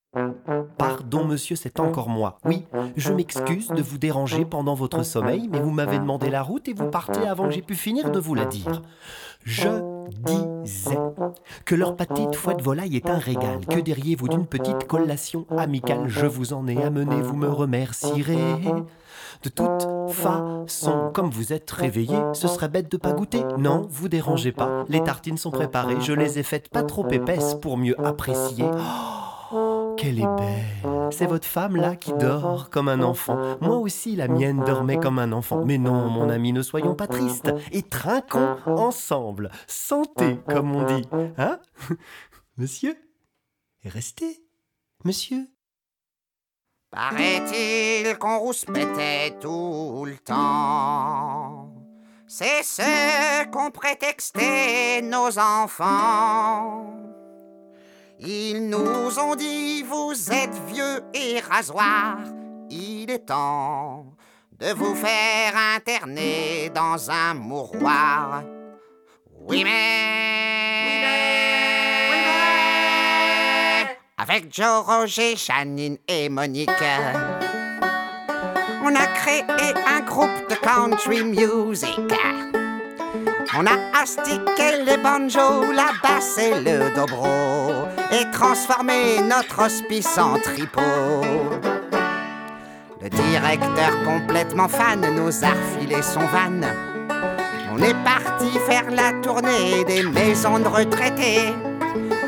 Pardon, 0.77 1.25
monsieur, 1.25 1.55
c'est 1.55 1.79
encore 1.79 2.09
moi. 2.09 2.39
Oui, 2.45 2.65
je 2.97 3.12
m'excuse 3.12 3.69
de 3.69 3.83
vous 3.83 3.99
déranger 3.99 4.45
pendant 4.45 4.75
votre 4.75 5.05
sommeil, 5.05 5.49
mais 5.49 5.61
vous 5.61 5.71
m'avez 5.71 5.99
demandé 5.99 6.31
la 6.31 6.43
route 6.43 6.69
et 6.69 6.73
vous 6.73 6.91
partez 6.91 7.27
avant 7.29 7.45
que 7.45 7.55
j'ai 7.55 7.62
pu 7.62 7.75
finir 7.75 8.11
de 8.11 8.19
vous 8.19 8.35
la 8.35 8.47
dire. 8.47 8.83
Je 9.45 9.69
disais 10.65 10.99
que 11.65 11.75
leur 11.75 11.97
petite 11.97 12.35
foie 12.35 12.55
de 12.55 12.62
volaille 12.62 12.97
est 12.97 13.11
un 13.11 13.19
régal. 13.19 13.61
Que 13.69 13.79
diriez-vous 13.79 14.29
d'une 14.29 14.47
petite 14.47 14.87
collation 14.87 15.47
amicale? 15.57 16.05
Je 16.07 16.27
vous 16.27 16.55
en 16.55 16.66
ai 16.66 16.83
amené, 16.83 17.21
vous 17.21 17.37
me 17.37 17.49
remercierez. 17.49 18.39
De 19.43 19.51
toute 19.51 19.87
façon, 20.11 21.11
comme 21.12 21.29
vous 21.29 21.53
êtes 21.53 21.71
réveillé, 21.71 22.16
ce 22.33 22.49
serait 22.49 22.69
bête 22.69 22.91
de 22.91 22.97
pas 22.97 23.12
goûter. 23.12 23.45
Non, 23.59 23.87
vous 23.91 24.09
dérangez 24.09 24.53
pas. 24.53 24.85
Les 24.89 25.03
tartines 25.03 25.37
sont 25.37 25.51
préparées, 25.51 26.01
je 26.01 26.15
les 26.15 26.39
ai 26.39 26.43
faites 26.43 26.71
pas 26.71 26.83
trop 26.83 27.07
épaisses 27.11 27.55
pour 27.55 27.77
mieux 27.77 28.01
apprécier. 28.03 28.65
Oh, 29.53 29.84
Qu'elle 29.97 30.19
est 30.19 30.37
belle. 30.37 31.09
C'est 31.11 31.27
votre 31.27 31.47
femme 31.47 31.77
là 31.77 31.97
qui 31.97 32.12
dort 32.12 32.71
comme 32.71 32.89
un 32.89 33.03
enfant. 33.03 33.57
Moi 33.61 33.77
aussi, 33.77 34.16
la 34.16 34.29
mienne 34.29 34.62
dormait 34.65 34.99
comme 34.99 35.19
un 35.19 35.33
enfant. 35.33 35.65
Mais 35.65 35.79
non, 35.79 36.09
mon 36.09 36.29
ami, 36.29 36.53
ne 36.53 36.62
soyons 36.62 36.95
pas 36.95 37.07
tristes. 37.07 37.53
Et 37.73 37.83
trinquons 37.83 38.57
ensemble. 38.66 39.51
Santé, 39.66 40.39
comme 40.49 40.75
on 40.75 40.85
dit. 40.85 41.09
Hein? 41.39 41.59
Monsieur? 42.57 42.97
Restez. 43.85 44.41
Monsieur 45.05 45.47
Paraît-il 46.91 48.16
qu'on 48.19 48.39
rouspétait 48.39 49.37
tout 49.41 50.05
le 50.07 50.16
temps. 50.16 51.69
C'est 52.27 52.62
ce 52.62 53.45
qu'ont 53.51 53.71
prétexté 53.71 55.03
nos 55.03 55.39
enfants. 55.39 57.03
Ils 58.26 58.70
nous 58.70 59.18
ont 59.18 59.34
dit 59.34 59.82
vous 59.82 60.14
êtes 60.32 60.55
vieux 60.66 61.02
et 61.12 61.40
rasoir. 61.40 62.16
Il 62.70 63.10
est 63.10 63.26
temps 63.26 64.06
de 64.59 64.72
vous 64.72 64.94
faire 64.94 65.52
interner 65.76 66.70
dans 66.74 67.10
un 67.10 67.34
mouroir. 67.34 68.42
Oui 69.40 69.62
mais... 69.62 69.74
Avec 74.16 74.55
Joe, 74.55 74.86
Roger, 74.86 75.36
Janine 75.36 75.98
et 76.09 76.30
Monique, 76.30 76.70
on 78.82 78.94
a 78.94 79.06
créé 79.06 79.44
un 79.86 80.01
groupe 80.01 80.48
de 80.48 80.55
country 80.55 81.22
music. 81.24 82.01
On 83.55 83.66
a 83.66 84.01
astiqué 84.01 84.82
les 84.86 84.96
banjos, 84.96 85.72
la 85.72 85.92
basse 86.02 86.38
et 86.38 86.59
le 86.60 86.94
dobro 86.94 87.94
et 88.12 88.31
transformé 88.32 89.20
notre 89.22 89.64
hospice 89.64 90.18
en 90.18 90.39
tripot. 90.39 91.22
Le 93.02 93.09
directeur 93.10 93.90
complètement 94.05 94.68
fan 94.68 95.01
nous 95.14 95.44
a 95.44 95.51
refilé 95.51 96.02
son 96.02 96.20
van. 96.20 96.60
On 97.72 97.78
est 97.82 98.05
parti 98.05 98.59
faire 98.66 98.90
la 98.90 99.12
tournée 99.20 99.85
des 99.85 100.02
maisons 100.02 100.59
de 100.59 100.68
retraités 100.68 101.52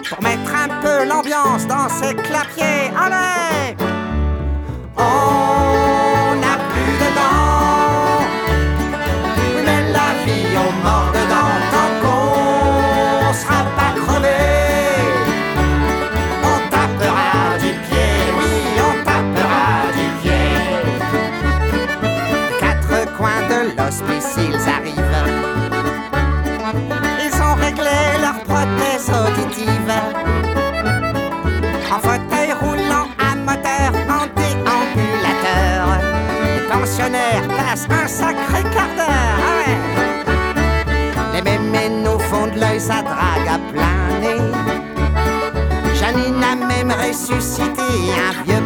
pour 0.08 0.22
mettre 0.22 0.54
un 0.54 0.68
peu 0.82 1.08
l'ambiance 1.08 1.66
dans 1.66 1.88
ces 1.88 2.14
clapiers. 2.14 2.90
Allez 2.98 3.46
On 3.52 3.55
ressuscité 47.96 48.12
un 48.20 48.44
vieux 48.44 48.65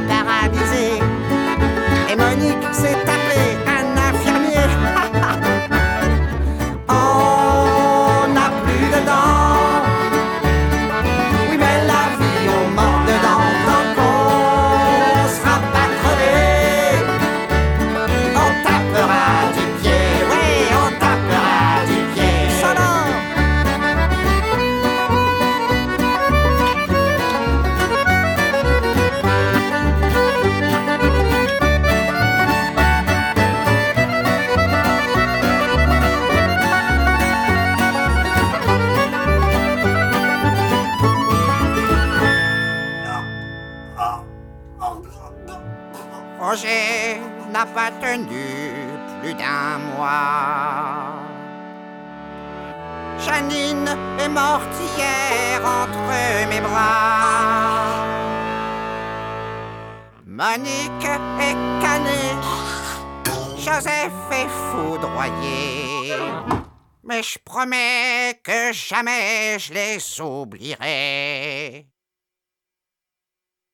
je 69.59 69.73
les 69.73 70.21
oublierai. 70.21 71.87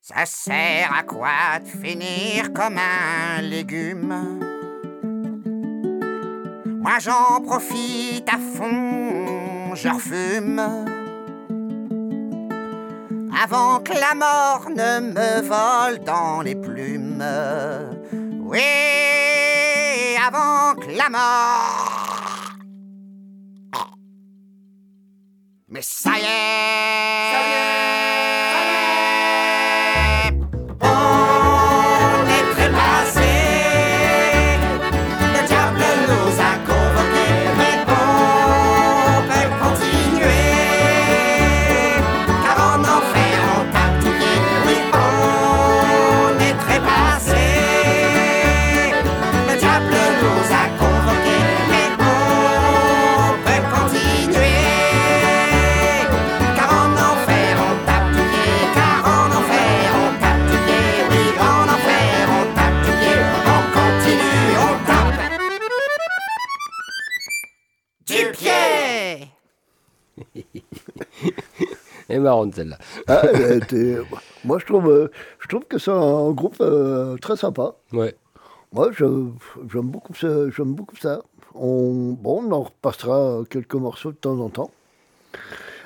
Ça 0.01 0.25
sert 0.25 0.93
à 0.95 1.03
quoi 1.03 1.59
de 1.61 1.67
finir 1.67 2.53
comme 2.53 2.79
un 2.79 3.43
légume? 3.43 4.41
Moi 6.81 6.99
j'en 7.01 7.41
profite 7.41 8.29
à 8.29 8.39
fond, 8.39 9.75
je 9.75 9.89
refume. 9.89 10.61
Avant 13.43 13.81
que 13.81 13.93
la 13.93 14.15
mort 14.15 14.71
ne 14.71 15.01
me 15.13 15.43
vole 15.43 15.99
dans 16.05 16.41
les 16.41 16.55
plumes. 16.55 17.25
Oui, 18.41 18.61
avant 20.25 20.75
que 20.75 20.97
la 20.97 21.11
mort. 21.11 22.06
med 25.77 25.83
seier! 25.85 26.23
seier! 27.33 28.16
Elle 72.09 72.17
est 72.17 72.21
marrante 72.21 72.55
celle-là. 72.55 72.79
Ah, 73.09 73.23
Moi, 74.45 74.59
je 74.59 74.67
trouve, 74.67 74.91
euh, 74.91 75.11
je 75.41 75.49
trouve 75.49 75.65
que 75.65 75.79
c'est 75.79 75.91
un 75.91 76.31
groupe 76.31 76.57
euh, 76.61 77.17
très 77.17 77.37
sympa. 77.37 77.75
Ouais. 77.93 78.15
Moi, 78.73 78.91
j'aime 78.93 79.33
beaucoup. 79.83 80.13
J'aime 80.15 80.75
beaucoup 80.75 80.97
ça. 80.97 81.23
On, 81.55 82.13
bon, 82.13 82.43
on 82.45 82.53
en 82.53 82.63
repassera 82.63 83.43
quelques 83.49 83.75
morceaux 83.75 84.13
de 84.13 84.17
temps 84.17 84.39
en 84.39 84.49
temps. 84.51 84.71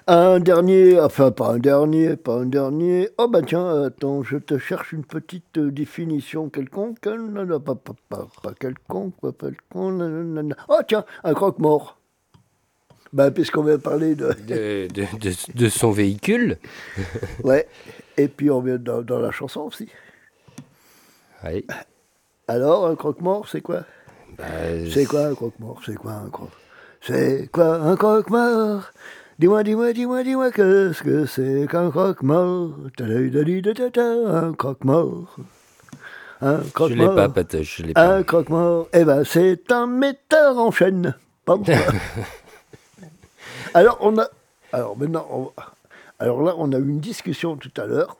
Un 0.07 0.41
dernier, 0.41 0.99
enfin 0.99 1.31
pas 1.31 1.53
un 1.53 1.59
dernier, 1.59 2.17
pas 2.17 2.33
un 2.33 2.47
dernier. 2.47 3.11
Oh 3.19 3.29
bah 3.29 3.43
tiens, 3.47 3.85
attends, 3.85 4.25
je 4.25 4.39
te 4.39 4.59
cherche 4.59 4.93
une 4.93 5.05
petite 5.05 5.59
euh, 5.59 5.71
définition 5.71 6.49
quelconque. 6.49 6.99
Pas, 7.01 7.75
pas, 7.77 7.95
pas, 8.09 8.27
pas 8.43 8.55
quelconque, 8.59 9.15
pas 9.21 9.31
quelconque. 9.31 10.55
Oh 10.69 10.79
tiens, 10.89 11.05
un 11.23 11.35
croque-mort. 11.35 12.00
Bah, 13.13 13.31
puisqu'on 13.31 13.65
vient 13.65 13.77
de 13.77 13.83
parler 13.83 14.15
de. 14.15 14.35
de, 14.47 14.89
de, 15.55 15.69
son 15.69 15.91
véhicule. 15.91 16.59
ouais. 17.45 17.67
Et 18.17 18.29
puis 18.29 18.51
on 18.51 18.61
vient 18.61 18.77
dans, 18.77 19.03
dans 19.03 19.19
la 19.19 19.33
chanson 19.33 19.63
aussi. 19.63 19.89
Oui. 21.45 21.67
Alors, 22.47 22.87
un 22.87 22.95
croque-mort, 22.97 23.49
c'est 23.49 23.61
quoi? 23.61 23.85
Bah, 24.37 24.45
C'est 24.93 25.07
quoi 25.07 25.27
un 25.27 25.35
croque-mort? 25.35 25.81
C'est 25.85 25.95
quoi 25.97 26.13
un 26.13 26.29
croque 26.31 26.51
C'est 27.01 27.49
quoi 27.51 27.77
un 27.77 27.97
croque-mort? 27.97 28.93
Dis-moi, 29.39 29.63
dis-moi, 29.63 29.93
dis-moi, 29.93 30.23
dis-moi, 30.23 30.51
qu'est-ce 30.53 31.03
que 31.03 31.25
c'est 31.27 31.67
qu'un 31.71 31.91
croque-mort? 31.91 32.75
Un 32.99 34.53
croque-mort. 34.53 35.37
Un 36.43 36.59
Je 36.59 36.63
l'ai 36.65 36.71
croque-mort. 36.73 37.15
pas, 37.15 37.29
Patoche, 37.29 37.77
je 37.79 37.83
l'ai 37.85 37.93
pas. 37.95 38.17
Un 38.17 38.23
croque-mort, 38.23 38.89
eh 38.93 39.05
ben, 39.05 39.25
c'est 39.25 39.71
un 39.73 39.87
metteur 39.87 40.59
en 40.59 40.71
chaîne. 40.71 41.15
Pas 41.45 41.57
moi. 41.57 41.67
alors, 43.75 43.99
on 44.01 44.19
a. 44.19 44.29
Alors, 44.73 44.97
maintenant, 44.97 45.27
on- 45.31 45.51
alors 46.19 46.43
là, 46.43 46.55
on 46.59 46.73
a 46.73 46.79
eu 46.79 46.89
une 46.89 47.01
discussion 47.01 47.57
tout 47.57 47.73
à 47.81 47.87
l'heure. 47.87 48.17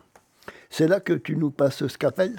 C'est 0.73 0.87
là 0.87 1.01
que 1.01 1.13
tu 1.13 1.35
nous 1.37 1.51
passes 1.51 1.85
Scapel 1.89 2.33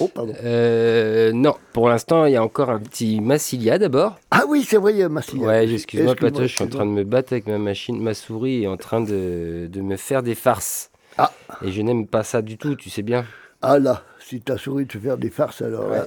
Oh, 0.00 0.08
pardon. 0.08 0.34
Euh, 0.42 1.30
non, 1.32 1.54
pour 1.72 1.88
l'instant, 1.88 2.26
il 2.26 2.32
y 2.32 2.36
a 2.36 2.42
encore 2.42 2.68
un 2.68 2.80
petit 2.80 3.20
Massilia 3.20 3.78
d'abord. 3.78 4.18
Ah 4.32 4.42
oui, 4.48 4.64
c'est 4.68 4.76
vrai, 4.76 4.92
il 4.92 4.98
y 4.98 5.02
a 5.04 5.08
Massilia. 5.08 5.46
Ouais, 5.46 5.72
excuse-moi, 5.72 6.16
Patoche, 6.16 6.48
je 6.50 6.54
suis 6.56 6.64
en 6.64 6.68
train 6.68 6.84
de 6.84 6.90
me 6.90 7.04
battre 7.04 7.32
avec 7.32 7.46
ma 7.46 7.58
machine, 7.58 8.02
ma 8.02 8.12
souris 8.14 8.64
est 8.64 8.66
en 8.66 8.76
train 8.76 9.00
de, 9.00 9.68
de 9.70 9.80
me 9.80 9.96
faire 9.96 10.24
des 10.24 10.34
farces. 10.34 10.90
Ah. 11.16 11.30
Et 11.64 11.70
je 11.70 11.80
n'aime 11.80 12.08
pas 12.08 12.24
ça 12.24 12.42
du 12.42 12.58
tout, 12.58 12.74
tu 12.74 12.90
sais 12.90 13.02
bien. 13.02 13.24
Ah 13.62 13.78
là, 13.78 14.02
si 14.28 14.40
ta 14.40 14.58
souris 14.58 14.86
te 14.86 14.98
faire 14.98 15.18
des 15.18 15.30
farces, 15.30 15.62
alors 15.62 15.88
là. 15.88 16.06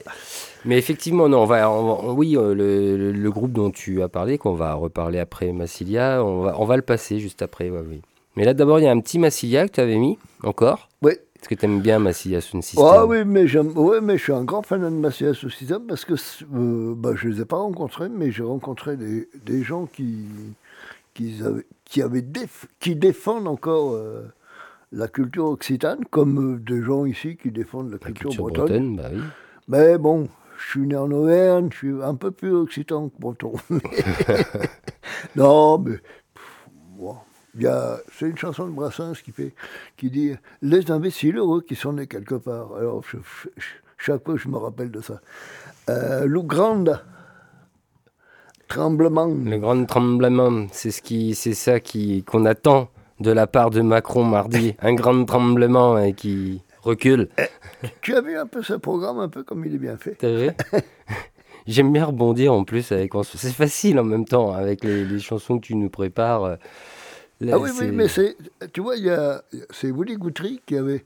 Mais 0.66 0.78
effectivement, 0.78 1.30
non, 1.30 1.44
on 1.44 1.46
va, 1.46 1.72
on 1.72 2.14
oui, 2.14 2.36
euh, 2.36 2.54
le, 2.54 3.32
groupe 3.32 3.54
dont 3.54 3.72
tu 3.72 4.02
as 4.02 4.10
parlé, 4.10 4.38
qu'on 4.38 4.54
va 4.54 4.74
reparler 4.74 5.20
après 5.20 5.54
Massilia, 5.54 6.24
on 6.24 6.41
va, 6.41 6.60
on 6.60 6.66
va 6.66 6.76
le 6.76 6.82
passer 6.82 7.20
juste 7.20 7.41
après, 7.41 7.70
ouais, 7.70 7.82
oui. 7.88 8.02
Mais 8.36 8.44
là, 8.44 8.54
d'abord, 8.54 8.80
il 8.80 8.84
y 8.84 8.88
a 8.88 8.91
un 8.91 9.00
petit 9.00 9.20
Massilia 9.20 9.68
que 9.68 9.74
tu 9.74 9.80
avais 9.80 9.96
mis, 9.96 10.18
encore. 10.44 10.90
Oui. 11.02 11.14
Est-ce 11.14 11.48
que 11.48 11.56
tu 11.56 11.64
aimes 11.64 11.80
bien 11.80 12.00
Massilia 12.00 12.41
Sound 12.41 12.62
System? 12.62 12.86
Ah 12.86 13.06
oui, 13.06 13.24
mais 13.26 13.48
j'aime, 13.48 13.72
ouais, 13.78 14.02
mais 14.02 14.18
je 14.18 14.24
suis 14.24 14.34
un 14.34 14.44
grand 14.44 14.64
fan 14.64 14.82
de 14.82 14.90
Massilia 14.90 15.34
système 15.34 15.84
parce 15.88 16.04
que 16.04 16.16
euh, 16.54 16.94
bah, 16.98 17.12
je 17.16 17.30
les 17.30 17.41
ai 17.41 17.46
pas 17.46 17.58
rencontrés, 17.58 18.10
mais 18.10 18.34
j'ai 18.34 18.44
rencontré 18.44 18.98
des, 18.98 19.30
des 19.46 19.64
gens 19.64 19.86
qui, 19.86 20.26
qui 21.14 21.41
avaient, 21.41 21.66
qui 21.86 22.02
avaient 22.02 22.22
déf- 22.22 22.68
qui 22.82 22.98
défendent 22.98 23.48
encore 23.48 23.94
euh, 23.94 24.26
la 24.91 25.07
culture 25.07 25.45
occitane, 25.45 26.03
comme 26.10 26.56
euh, 26.56 26.60
des 26.60 26.82
gens 26.82 27.06
ici 27.06 27.38
qui 27.38 27.52
défendent 27.52 27.91
la, 27.91 27.98
culture, 27.98 28.30
culture 28.30 28.44
bretonne. 28.45 28.95
bretonne, 28.95 28.95
bah 28.98 29.10
oui. 29.14 29.22
Mais 29.68 29.98
bon, 29.98 30.28
je 30.57 30.70
suis 30.72 30.88
né 30.88 30.95
en 30.95 31.11
Auvergne, 31.11 31.70
je 31.72 31.78
suis 31.78 32.03
un 32.03 32.16
peu 32.16 32.32
plus 32.32 32.52
occitan 32.53 33.10
que 33.10 33.20
breton. 33.20 33.53
non, 35.36 35.78
mais 35.80 35.98
bon, 36.98 37.16
c'est 38.11 38.30
une 38.30 38.38
chanson 38.38 38.68
de 38.68 38.72
Brassens 38.72 39.14
qui 39.24 39.32
fait, 39.32 39.53
qui 39.98 40.10
dit 40.10 40.32
les 40.61 40.90
imbéciles 40.91 41.38
heureux 41.38 41.61
qui 41.61 41.76
sont 41.76 41.94
nés 41.94 42.07
quelque 42.07 42.36
part. 42.36 42.76
Alors 42.76 43.03
je- 43.03 43.18
je- 43.57 43.70
chaque 43.98 44.24
fois 44.26 44.38
je 44.38 44.48
me 44.48 44.57
rappelle 44.57 44.91
de 44.91 45.02
ça. 45.02 45.22
Euh, 45.90 46.26
Lou 46.26 46.44
Grande, 46.44 47.03
tremblement. 48.68 49.28
Le 49.28 49.57
grand 49.57 49.86
tremblement, 49.86 50.68
c'est 50.72 50.91
ce 50.91 51.02
qui, 51.02 51.36
c'est 51.36 51.53
ça 51.53 51.80
qui 51.80 52.24
qu'on 52.24 52.45
attend 52.45 52.90
de 53.20 53.32
la 53.32 53.48
part 53.48 53.70
de 53.70 53.82
Macron 53.82 54.24
mardi, 54.24 54.76
un 54.82 54.94
grand 54.94 55.26
tremblement 55.26 56.12
qui 56.14 56.62
recule. 56.82 57.30
Tu 58.02 58.16
as 58.16 58.22
vu 58.22 58.38
un 58.38 58.46
peu 58.48 58.64
ce 58.64 58.74
programme, 58.74 59.20
un 59.20 59.30
peu 59.30 59.44
comme 59.44 59.66
il 59.66 59.76
est 59.76 59.80
bien 59.80 59.98
fait. 59.98 60.16
T'as 60.16 60.32
vu 60.32 60.50
J'aime 61.68 61.91
bien 61.91 62.06
rebondir 62.06 62.54
en 62.54 62.64
plus 62.64 62.91
avec. 62.91 63.12
C'est 63.24 63.52
facile 63.52 64.00
en 64.00 64.04
même 64.04 64.26
temps 64.26 64.54
avec 64.54 64.84
les, 64.84 65.06
les 65.06 65.20
chansons 65.20 65.60
que 65.60 65.66
tu 65.68 65.76
nous 65.76 65.90
prépares. 65.90 66.44
euh, 66.44 66.56
Là, 67.41 67.54
ah 67.56 67.60
oui, 67.60 67.70
oui, 67.80 67.91
mais 67.91 68.08
c'est, 68.10 68.36
tu 68.74 68.82
vois, 68.82 68.98
il 68.98 69.06
y 69.06 69.10
a, 69.10 69.41
c'est 69.70 69.91
Willy 69.91 70.18
Guthrie 70.18 70.62
qui 70.66 70.76
avait, 70.76 71.06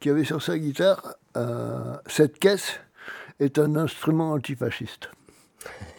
qui 0.00 0.10
avait 0.10 0.24
sur 0.24 0.42
sa 0.42 0.58
guitare 0.58 1.14
euh, 1.36 1.94
cette 2.06 2.38
caisse 2.40 2.80
est 3.38 3.58
un 3.58 3.76
instrument 3.76 4.32
antifasciste. 4.32 5.10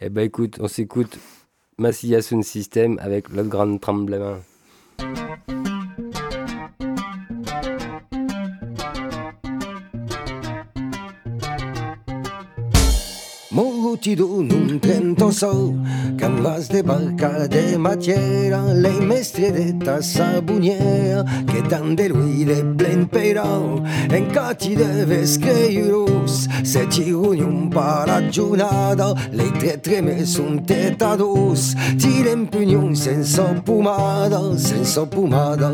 Eh 0.00 0.08
ben 0.08 0.22
écoute, 0.22 0.58
on 0.60 0.68
s'écoute 0.68 1.18
Massilia 1.78 2.22
Sound 2.22 2.44
System 2.44 2.98
avec 3.02 3.28
le 3.30 3.42
grand 3.42 3.78
tremblement. 3.78 4.36
Un 14.12 14.78
trento 14.80 15.30
sol 15.32 15.72
que 16.18 16.26
amb 16.26 16.42
vas 16.44 16.68
de 16.68 16.82
barca 16.82 17.48
de 17.48 17.78
matiera 17.78 18.60
les 18.74 19.00
mestredeta 19.00 20.02
sabuniera 20.02 21.24
que 21.48 21.62
tant 21.70 21.96
de 21.96 22.08
lui 22.08 22.44
de 22.44 22.60
plen 22.76 23.06
però 23.08 23.80
encara 24.12 24.52
ti 24.54 24.74
deves 24.76 25.38
creierus 25.38 26.44
se 26.62 26.84
ti 26.92 27.12
un 27.12 27.70
per 27.70 28.04
la 28.06 28.20
giornata 28.28 29.14
le 29.32 29.48
tre 29.58 29.78
treme 29.80 30.26
son 30.26 30.60
tetadus 30.66 31.72
ti 31.96 32.22
l'empugnon 32.24 32.94
sense 32.94 33.40
pomada 33.64 34.42
sense 34.58 35.00
pomada. 35.06 35.72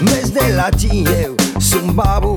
Mes 0.00 0.32
de 0.32 0.48
latine 0.56 1.36
sun 1.58 1.92
babu 1.94 2.36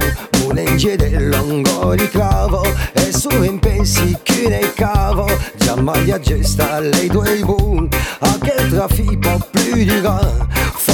un 0.53 0.59
enge 0.59 0.95
del 0.95 1.29
longo 1.29 1.95
di 1.95 2.07
clavo 2.09 2.63
e 2.93 3.11
su 3.11 3.43
in 3.43 3.57
pensi 3.57 4.15
che 4.21 4.47
ne 4.47 4.71
cavo. 4.73 5.27
Già 5.57 5.75
maglia 5.75 6.19
gesta 6.19 6.79
lei 6.79 7.07
due 7.07 7.39
bu 7.39 7.87
a 8.19 8.37
che 8.39 8.67
trafi 8.69 9.17
po 9.17 9.39
più 9.49 9.73
di 9.73 10.01
ga 10.01 10.47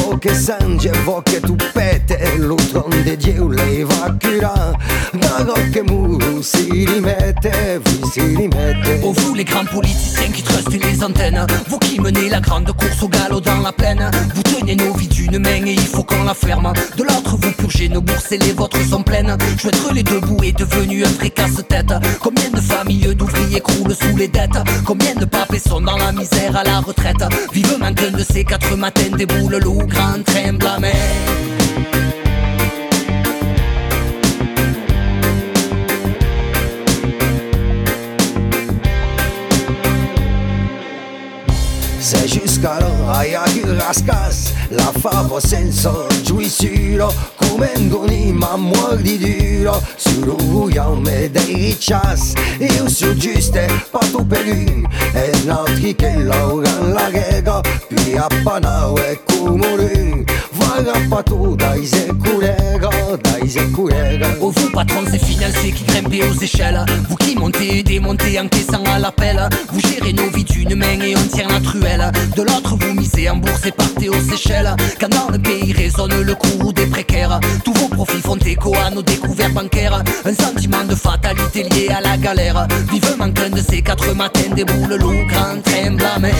fo 0.10 0.18
che 0.18 0.34
sange 0.34 0.92
vo 1.04 1.22
che 1.22 1.40
tu 1.40 1.56
Oh 9.02 9.12
vous 9.14 9.34
les 9.36 9.44
grands 9.44 9.66
politiciens 9.66 10.32
qui 10.32 10.44
trustent 10.44 10.84
les 10.84 11.04
antennes. 11.04 11.46
Vous 11.68 11.80
qui 11.80 12.00
menez 12.00 12.30
la 12.30 12.40
grande 12.40 12.72
course 12.74 13.02
au 13.02 13.08
galop 13.08 13.42
dans 13.42 13.60
la 13.60 13.72
plaine. 13.72 14.10
Vous 14.36 14.44
tenez 14.44 14.76
nos 14.76 14.94
vies 14.94 15.08
d'une 15.08 15.40
main 15.40 15.66
et 15.66 15.74
il 15.74 15.80
faut 15.80 16.04
qu'on 16.04 16.24
la 16.24 16.34
ferme. 16.34 16.72
De 16.98 17.04
l'autre 17.04 17.38
vous 17.38 17.52
purgez 17.52 17.90
nos 17.90 18.02
bourses 18.02 18.32
et 18.32 18.38
les 18.38 18.54
vôtres 18.54 18.84
sont 18.88 19.04
pleines. 19.04 19.36
Joindre 19.58 19.94
les 19.94 20.04
deux 20.04 20.20
bouts 20.20 20.44
est 20.44 20.58
devenu 20.58 21.06
un 21.06 21.10
vrai 21.10 21.30
casse-tête. 21.30 21.94
Combien 22.20 22.50
de 22.50 22.62
familles 22.62 23.16
d'ouvriers 23.16 23.62
croulent 23.62 23.96
sous 23.96 24.16
les 24.16 24.28
dettes? 24.28 24.60
Combien 24.86 25.16
de 25.16 25.26
papés 25.26 25.60
sont 25.60 25.82
dans 25.82 25.98
la 25.98 26.12
misère 26.12 26.56
à 26.56 26.64
la 26.64 26.80
retraite? 26.80 27.24
Vivement 27.54 27.94
qu'un 27.94 28.12
de 28.12 28.24
ces 28.24 28.44
quatre 28.44 28.76
matins 28.76 29.16
déboule 29.18 29.58
le 29.58 29.86
grand 29.86 29.99
train 30.00 30.58
blâmé 42.60 42.60
Se 42.60 42.66
jusqu'à 42.66 42.78
aia 43.14 43.44
che 43.44 43.62
rascas 43.78 44.54
La 44.70 44.92
favo 45.00 45.40
senza 45.40 45.92
giuisuro 46.24 47.14
Come 47.38 47.72
ma 48.34 48.56
muori 48.56 49.18
duro 49.18 49.82
Sul 49.96 50.24
ruiame 50.24 51.30
dei 51.32 51.54
riccias 51.54 52.34
Io 52.60 52.88
su 52.90 53.16
giuste 53.16 53.68
patu 53.92 54.26
per 54.26 54.46
lui 54.46 54.88
E 55.14 55.32
altri 55.48 55.96
che 55.96 56.16
lauran 56.16 56.94
la 56.94 57.10
rega 57.10 57.62
Puis 57.88 58.16
a 58.18 58.28
panau 58.44 58.98
e 58.98 59.20
cumulun 59.26 60.24
Vaga 60.52 60.94
patu 61.10 61.56
dai 61.56 61.86
se 61.86 62.08
culega 62.22 62.90
Dai 63.22 63.50
se 63.50 63.70
culega 63.72 64.36
Oh 64.42 64.52
vous 64.52 64.70
patrons 64.72 65.06
et 65.14 65.20
financiers 65.20 65.72
qui 65.72 65.84
grimpez 65.84 66.24
aux 66.24 66.34
échelles. 66.34 66.86
Vous 67.10 67.16
qui 67.16 67.36
montez 67.36 67.80
et 67.80 67.84
démontez 67.84 68.40
en 68.40 68.48
caissant 68.48 68.84
à 68.86 69.00
l'appel. 69.00 69.38
Vous 69.72 69.82
gérez 69.82 70.14
nos 70.14 70.30
vies 70.30 70.44
d'une 70.44 70.76
main 70.76 71.00
et 71.02 71.16
on 71.16 71.28
tient 71.36 71.48
la 71.48 71.60
truelle 71.60 72.12
en 73.30 73.38
bourse 73.38 73.66
et 73.66 73.72
partez 73.72 74.10
aux 74.10 74.22
Seychelles. 74.22 74.76
Quand 75.00 75.10
dans 75.10 75.30
le 75.30 75.40
pays 75.40 75.74
résonne 75.74 76.22
le 76.22 76.36
cours 76.36 76.74
des 76.74 76.86
précaires. 76.86 77.40
Tous 77.64 77.74
vos 77.74 77.88
profits 77.88 78.22
font 78.22 78.38
écho 78.38 78.74
à 78.76 78.90
nos 78.90 79.02
découvertes 79.02 79.54
bancaires. 79.54 80.04
Un 80.26 80.34
sentiment 80.34 80.84
de 80.84 80.96
fatalité 80.96 81.64
lié 81.64 81.90
à 81.90 82.02
la 82.02 82.18
galère. 82.18 82.68
Vivement 82.92 83.32
qu'un 83.32 83.50
de 83.50 83.62
ces 83.62 83.82
quatre 83.82 84.14
matins 84.16 84.54
déboule 84.56 84.90
le 84.90 85.28
grand 85.28 85.62
train 85.64 85.92
blâmé 85.92 86.32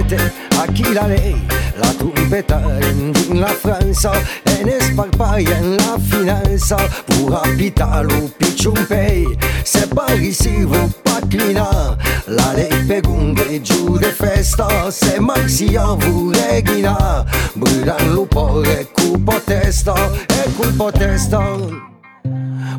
finale 0.00 0.16
mette 0.16 0.32
a 0.56 0.66
chi 0.72 0.92
la 0.92 1.06
lei 1.06 1.46
la 1.76 1.88
trompeta 1.96 2.60
in 2.80 3.12
la 3.38 3.46
Franza 3.46 4.12
e 4.42 4.64
ne 4.64 4.80
sparpaia 4.80 5.56
in 5.58 5.76
la 5.76 5.98
finanza 5.98 6.76
pour 7.06 7.40
abitare 7.42 8.04
lo 8.04 8.30
picciumpei 8.36 9.36
se 9.62 9.86
parisi 9.88 10.64
vu 10.64 10.90
paclina 11.02 11.96
la 12.26 12.52
lei 12.52 12.84
per 12.86 13.06
un 13.06 13.34
giù 13.62 13.96
de 13.98 14.12
festa 14.12 14.90
se 14.90 15.18
maxia 15.20 15.94
vu 15.94 16.30
reghina 16.30 17.24
brûlant 17.54 18.12
lo 18.12 18.24
pore 18.24 18.88
cupo 18.92 19.40
testa 19.44 19.94
e 20.26 20.50
cupo 20.56 20.90
testa 20.90 21.89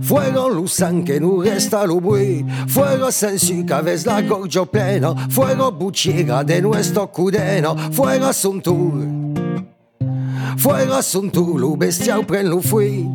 Fuego 0.01 0.49
lo 0.49 0.65
que 1.03 1.19
no 1.19 1.41
resta 1.41 1.85
lubui 1.85 2.45
Fuego 2.67 3.11
sensi 3.11 3.65
que 3.65 3.81
ves 3.81 4.05
la 4.05 4.21
gorgio 4.21 4.65
pleno 4.65 5.15
Fuego 5.29 5.71
buciega 5.71 6.43
de 6.43 6.61
nuestro 6.61 7.07
cudeno. 7.11 7.75
Fuego 7.91 8.33
sun 8.33 8.61
tú, 8.61 8.93
Fuego 10.57 11.01
sun 11.01 11.31
tú. 11.31 11.57
lu 11.57 11.75
bestia 11.75 12.21
pren 12.25 12.49
lo 12.49 12.61
fui 12.61 13.07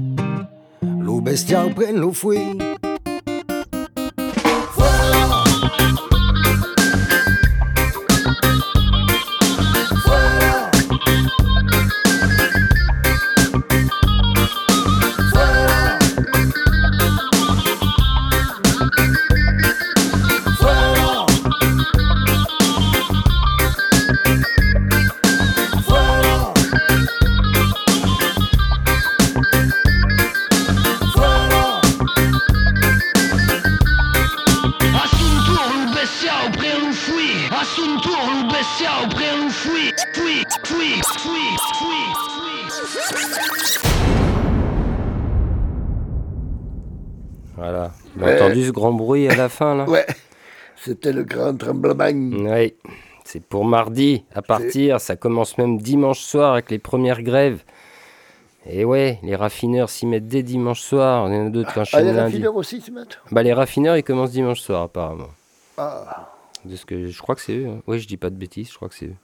Lu 1.06 1.20
bestiau 1.20 1.70
pren 1.70 2.00
lo 2.00 2.12
fui 2.12 2.58
Ce 48.64 48.70
grand 48.72 48.92
bruit 48.92 49.28
à 49.28 49.34
la 49.36 49.48
fin 49.48 49.74
là? 49.74 49.88
Ouais, 49.88 50.06
c'était 50.76 51.12
le 51.12 51.24
grand 51.24 51.54
tremblement. 51.56 52.10
Oui, 52.32 52.74
c'est 53.24 53.42
pour 53.44 53.64
mardi 53.64 54.24
à 54.34 54.42
partir. 54.42 55.00
Ça 55.00 55.16
commence 55.16 55.58
même 55.58 55.78
dimanche 55.78 56.20
soir 56.20 56.52
avec 56.52 56.70
les 56.70 56.78
premières 56.78 57.22
grèves. 57.22 57.62
Et 58.68 58.84
ouais, 58.84 59.18
les 59.22 59.36
raffineurs 59.36 59.88
s'y 59.90 60.06
mettent 60.06 60.26
dès 60.26 60.42
dimanche 60.42 60.80
soir. 60.80 61.28
Il 61.28 61.34
y 61.34 61.38
en 61.38 61.46
a 61.46 61.50
d'autres 61.50 61.72
qui 61.72 61.78
Ah, 61.78 61.82
enchaînent 61.82 62.06
les 62.06 62.12
lundi. 62.12 62.22
raffineurs 62.36 62.56
aussi 62.56 62.80
se 62.80 62.90
mettent? 62.90 63.18
Bah, 63.30 63.42
les 63.44 63.52
raffineurs, 63.52 63.96
ils 63.96 64.02
commencent 64.02 64.32
dimanche 64.32 64.60
soir 64.60 64.82
apparemment. 64.82 65.28
Ah, 65.78 66.28
De 66.64 66.74
ce 66.74 66.84
que 66.84 67.06
je 67.08 67.22
crois 67.22 67.36
que 67.36 67.42
c'est 67.42 67.56
eux. 67.58 67.68
hein. 67.68 67.82
Ouais, 67.86 67.98
je 68.00 68.08
dis 68.08 68.16
pas 68.16 68.30
de 68.30 68.34
bêtises, 68.36 68.70
je 68.70 68.74
crois 68.76 68.88
que 68.88 68.94
c'est 68.96 69.06
eux. 69.06 69.14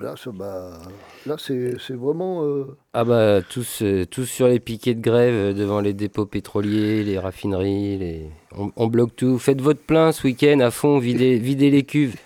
Là, 0.00 0.14
bah, 0.34 0.78
là 1.26 1.36
c'est 1.38 1.74
vraiment... 1.94 2.44
euh, 2.44 2.76
Ah 2.92 3.04
bah 3.04 3.40
tous, 3.48 3.82
euh, 3.82 4.04
tous 4.04 4.24
sur 4.26 4.48
les 4.48 4.60
piquets 4.60 4.94
de 4.94 5.00
grève 5.00 5.34
euh, 5.34 5.52
devant 5.52 5.80
les 5.80 5.92
dépôts 5.94 6.26
pétroliers, 6.26 7.02
les 7.04 7.18
raffineries, 7.18 7.98
les... 7.98 8.30
On, 8.58 8.70
on 8.76 8.86
bloque 8.86 9.14
tout. 9.16 9.38
Faites 9.38 9.60
votre 9.60 9.80
plein 9.80 10.12
ce 10.12 10.26
week-end 10.26 10.60
à 10.60 10.70
fond, 10.70 10.98
videz, 10.98 11.38
videz 11.38 11.70
les 11.70 11.84
cuves. 11.84 12.16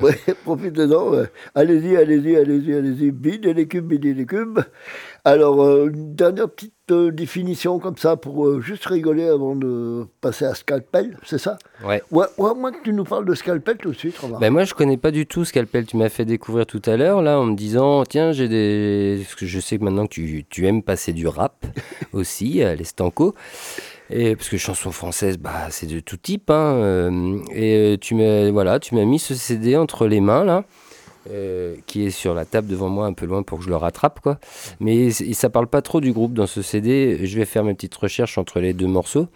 Ouais, 0.00 0.18
profitez-en. 0.44 1.10
ouais. 1.10 1.24
Allez-y, 1.54 1.96
allez-y, 1.96 2.36
allez-y, 2.36 2.74
allez-y. 2.74 3.10
Bidez 3.10 3.54
les 3.54 3.66
cubes, 3.68 3.86
bidez 3.86 4.14
les 4.14 4.26
cubes. 4.26 4.60
Alors, 5.24 5.62
euh, 5.62 5.90
une 5.92 6.14
dernière 6.14 6.48
petite 6.48 6.72
euh, 6.90 7.10
définition 7.10 7.78
comme 7.78 7.96
ça 7.96 8.16
pour 8.16 8.46
euh, 8.46 8.60
juste 8.60 8.86
rigoler 8.86 9.28
avant 9.28 9.54
de 9.54 10.06
passer 10.20 10.46
à 10.46 10.54
Scalpel, 10.54 11.18
c'est 11.24 11.38
ça? 11.38 11.58
Ouais. 11.84 12.02
Ouais, 12.10 12.26
ouais, 12.38 12.54
moi 12.54 12.72
que 12.72 12.82
tu 12.82 12.92
nous 12.92 13.04
parles 13.04 13.26
de 13.26 13.34
Scalpel 13.34 13.76
tout 13.76 13.90
de 13.90 13.96
suite. 13.96 14.16
Ben 14.40 14.50
moi 14.50 14.64
je 14.64 14.72
connais 14.72 14.96
pas 14.96 15.10
du 15.10 15.26
tout 15.26 15.44
Scalpel, 15.44 15.84
tu 15.84 15.96
m'as 15.98 16.08
fait 16.08 16.24
découvrir 16.24 16.66
tout 16.66 16.82
à 16.86 16.96
l'heure 16.96 17.20
là 17.20 17.38
en 17.38 17.44
me 17.44 17.54
disant 17.54 18.04
tiens 18.04 18.32
j'ai 18.32 18.48
des... 18.48 19.18
Parce 19.22 19.34
que 19.34 19.46
je 19.46 19.60
sais 19.60 19.78
que 19.78 19.84
maintenant 19.84 20.06
que 20.06 20.14
tu, 20.14 20.44
tu 20.48 20.66
aimes 20.66 20.82
passer 20.82 21.12
du 21.12 21.28
rap 21.28 21.66
aussi 22.12 22.62
à 22.62 22.74
l'Estanco. 22.74 23.34
Et 24.12 24.34
parce 24.34 24.48
que 24.48 24.56
chanson 24.56 24.90
française, 24.90 25.38
bah, 25.38 25.68
c'est 25.70 25.86
de 25.86 26.00
tout 26.00 26.16
type. 26.16 26.50
Hein, 26.50 27.38
et 27.54 27.96
tu 28.00 28.16
m'as 28.16 28.50
voilà, 28.50 28.80
tu 28.80 28.96
m'as 28.96 29.04
mis 29.04 29.20
ce 29.20 29.34
CD 29.34 29.76
entre 29.76 30.08
les 30.08 30.20
mains 30.20 30.44
là, 30.44 30.64
euh, 31.28 31.76
qui 31.86 32.06
est 32.06 32.10
sur 32.10 32.34
la 32.34 32.44
table 32.44 32.68
devant 32.68 32.88
moi 32.88 33.06
un 33.06 33.12
peu 33.12 33.26
loin 33.26 33.42
pour 33.42 33.58
que 33.58 33.64
je 33.64 33.68
le 33.68 33.76
rattrape 33.76 34.20
quoi. 34.20 34.38
Mais 34.80 35.10
ça 35.10 35.50
parle 35.50 35.66
pas 35.66 35.82
trop 35.82 36.00
du 36.00 36.12
groupe 36.12 36.32
dans 36.32 36.46
ce 36.46 36.62
CD. 36.62 37.20
Je 37.26 37.36
vais 37.38 37.44
faire 37.44 37.64
mes 37.64 37.74
petites 37.74 37.94
recherches 37.94 38.38
entre 38.38 38.60
les 38.60 38.72
deux 38.72 38.86
morceaux. 38.86 39.28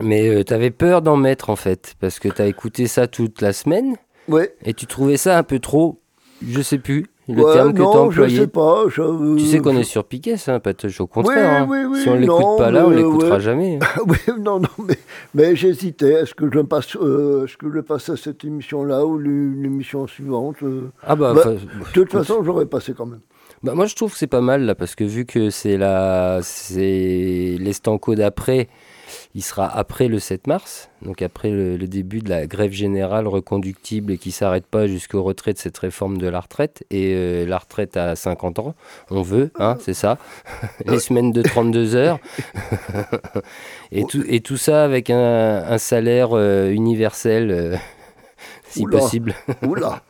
Mais 0.00 0.28
euh, 0.28 0.44
t'avais 0.44 0.70
peur 0.70 1.02
d'en 1.02 1.16
mettre 1.16 1.50
en 1.50 1.56
fait, 1.56 1.94
parce 2.00 2.18
que 2.18 2.28
t'as 2.28 2.46
écouté 2.46 2.86
ça 2.86 3.06
toute 3.06 3.40
la 3.40 3.52
semaine. 3.52 3.96
Ouais. 4.28 4.54
Et 4.64 4.74
tu 4.74 4.86
trouvais 4.86 5.16
ça 5.16 5.36
un 5.36 5.42
peu 5.42 5.58
trop, 5.58 6.00
je 6.46 6.62
sais 6.62 6.78
plus, 6.78 7.06
le 7.28 7.44
Ouais, 7.44 7.52
terme 7.52 7.72
que 7.74 7.78
non, 7.82 7.92
t'as 7.92 7.98
je 7.98 8.04
employé. 8.22 8.36
sais 8.38 8.46
pas. 8.46 8.84
je- 8.88 9.36
Tu 9.36 9.44
sais 9.44 9.58
qu'on 9.60 9.74
je- 9.74 9.78
est 9.80 9.84
sur 9.84 10.04
Piquet, 10.04 10.36
ça, 10.36 10.58
Patoche, 10.60 11.00
au 11.00 11.06
contraire. 11.06 11.66
Oui, 11.68 11.76
hein. 11.78 11.86
oui, 11.90 11.96
oui, 11.96 12.02
si 12.02 12.08
on 12.08 12.14
l'écoute 12.14 12.40
non, 12.40 12.56
pas 12.56 12.70
là, 12.70 12.86
on 12.86 12.90
mais, 12.90 12.96
l'écoutera 12.96 13.34
ouais. 13.36 13.40
jamais. 13.40 13.78
hein. 13.82 13.86
oui, 14.08 14.16
non, 14.40 14.60
non, 14.60 14.68
mais, 14.86 14.98
mais 15.34 15.54
j'hésitais. 15.56 16.12
Est-ce 16.12 16.34
que 16.34 16.50
je 16.52 16.60
passe, 16.60 16.96
euh, 16.96 17.44
est-ce 17.44 17.56
que 17.56 17.70
je 17.72 17.80
passe 17.80 18.08
à 18.08 18.16
cette 18.16 18.44
émission-là 18.44 19.04
ou 19.04 19.18
l'é- 19.18 19.28
l'émission 19.62 20.06
suivante 20.06 20.56
euh, 20.62 20.90
Ah 21.06 21.14
bah, 21.16 21.34
bah, 21.34 21.44
de 21.54 21.58
toute 21.92 22.10
façon, 22.12 22.42
j'aurais 22.42 22.66
passé 22.66 22.94
quand 22.96 23.06
même. 23.06 23.20
Bah, 23.62 23.74
moi, 23.74 23.86
je 23.86 23.94
trouve 23.96 24.12
que 24.12 24.18
c'est 24.18 24.26
pas 24.28 24.40
mal, 24.40 24.62
là, 24.64 24.74
parce 24.74 24.94
que 24.94 25.04
vu 25.04 25.26
que 25.26 25.50
c'est 25.50 25.76
la... 25.76 26.38
c'est 26.42 27.56
l'estanco 27.60 28.14
d'après, 28.14 28.68
il 29.34 29.42
sera 29.42 29.68
après 29.68 30.08
le 30.08 30.18
7 30.18 30.46
mars, 30.46 30.88
donc 31.02 31.22
après 31.22 31.50
le, 31.50 31.76
le 31.76 31.86
début 31.86 32.20
de 32.20 32.30
la 32.30 32.46
grève 32.46 32.72
générale 32.72 33.26
reconductible 33.28 34.12
et 34.12 34.18
qui 34.18 34.32
s'arrête 34.32 34.66
pas 34.66 34.86
jusqu'au 34.86 35.22
retrait 35.22 35.52
de 35.52 35.58
cette 35.58 35.76
réforme 35.78 36.18
de 36.18 36.26
la 36.28 36.40
retraite. 36.40 36.84
Et 36.90 37.14
euh, 37.14 37.46
la 37.46 37.58
retraite 37.58 37.96
à 37.96 38.16
50 38.16 38.58
ans, 38.58 38.74
on 39.10 39.22
veut, 39.22 39.50
hein, 39.58 39.76
c'est 39.80 39.94
ça. 39.94 40.18
Les 40.86 40.98
semaines 40.98 41.32
de 41.32 41.42
32 41.42 41.94
heures. 41.94 42.18
et, 43.92 44.04
tout, 44.04 44.24
et 44.26 44.40
tout 44.40 44.56
ça 44.56 44.82
avec 44.82 45.10
un, 45.10 45.62
un 45.66 45.78
salaire 45.78 46.30
euh, 46.32 46.70
universel, 46.70 47.50
euh, 47.50 47.76
si 48.68 48.82
Oula. 48.84 48.98
possible. 48.98 49.34
Oula. 49.66 50.02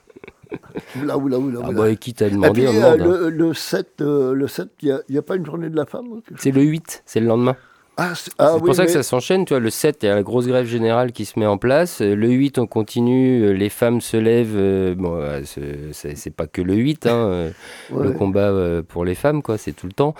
Oula, 1.00 1.18
oula, 1.18 1.38
oula. 1.38 1.60
Ah 1.64 1.72
bah, 1.72 1.94
qui 1.96 2.14
t'a 2.14 2.26
Et 2.26 2.30
demandé, 2.30 2.62
puis, 2.64 2.68
on 2.68 2.72
demande, 2.72 3.00
hein. 3.00 3.04
le, 3.04 3.28
le 3.30 3.54
7, 3.54 4.00
euh, 4.00 4.32
le 4.32 4.48
7, 4.48 4.68
il 4.82 4.98
n'y 5.10 5.18
a, 5.18 5.22
pas 5.22 5.36
une 5.36 5.44
journée 5.44 5.68
de 5.68 5.76
la 5.76 5.84
femme 5.86 6.20
C'est 6.36 6.50
le 6.50 6.62
8, 6.62 7.02
c'est 7.04 7.20
le 7.20 7.26
lendemain. 7.26 7.56
Ah, 8.00 8.12
c'est 8.14 8.30
ah 8.38 8.50
c'est 8.54 8.60
oui, 8.60 8.66
pour 8.66 8.74
ça 8.76 8.86
que 8.86 8.92
ça 8.92 9.02
s'enchaîne, 9.02 9.44
tu 9.44 9.54
vois, 9.54 9.58
le 9.60 9.70
7, 9.70 10.04
il 10.04 10.06
y 10.06 10.08
a 10.08 10.14
la 10.14 10.22
grosse 10.22 10.46
grève 10.46 10.66
générale 10.66 11.10
qui 11.10 11.24
se 11.24 11.36
met 11.36 11.46
en 11.46 11.58
place, 11.58 12.00
Euh, 12.00 12.14
le 12.14 12.28
8, 12.30 12.58
on 12.58 12.68
continue, 12.68 13.42
euh, 13.42 13.50
les 13.52 13.68
femmes 13.70 14.00
se 14.00 14.16
lèvent, 14.16 14.54
euh, 14.56 14.94
bon, 14.94 15.16
euh, 15.16 15.40
c'est- 15.44 16.30
pas 16.30 16.46
que 16.46 16.62
le 16.62 16.74
8, 16.74 17.06
hein, 17.08 17.50
Ouais. 17.90 18.04
le 18.04 18.12
combat 18.12 18.52
pour 18.86 19.04
les 19.04 19.16
femmes, 19.16 19.42
quoi, 19.42 19.58
c'est 19.58 19.72
tout 19.72 19.88
le 19.88 19.92
temps, 19.92 20.14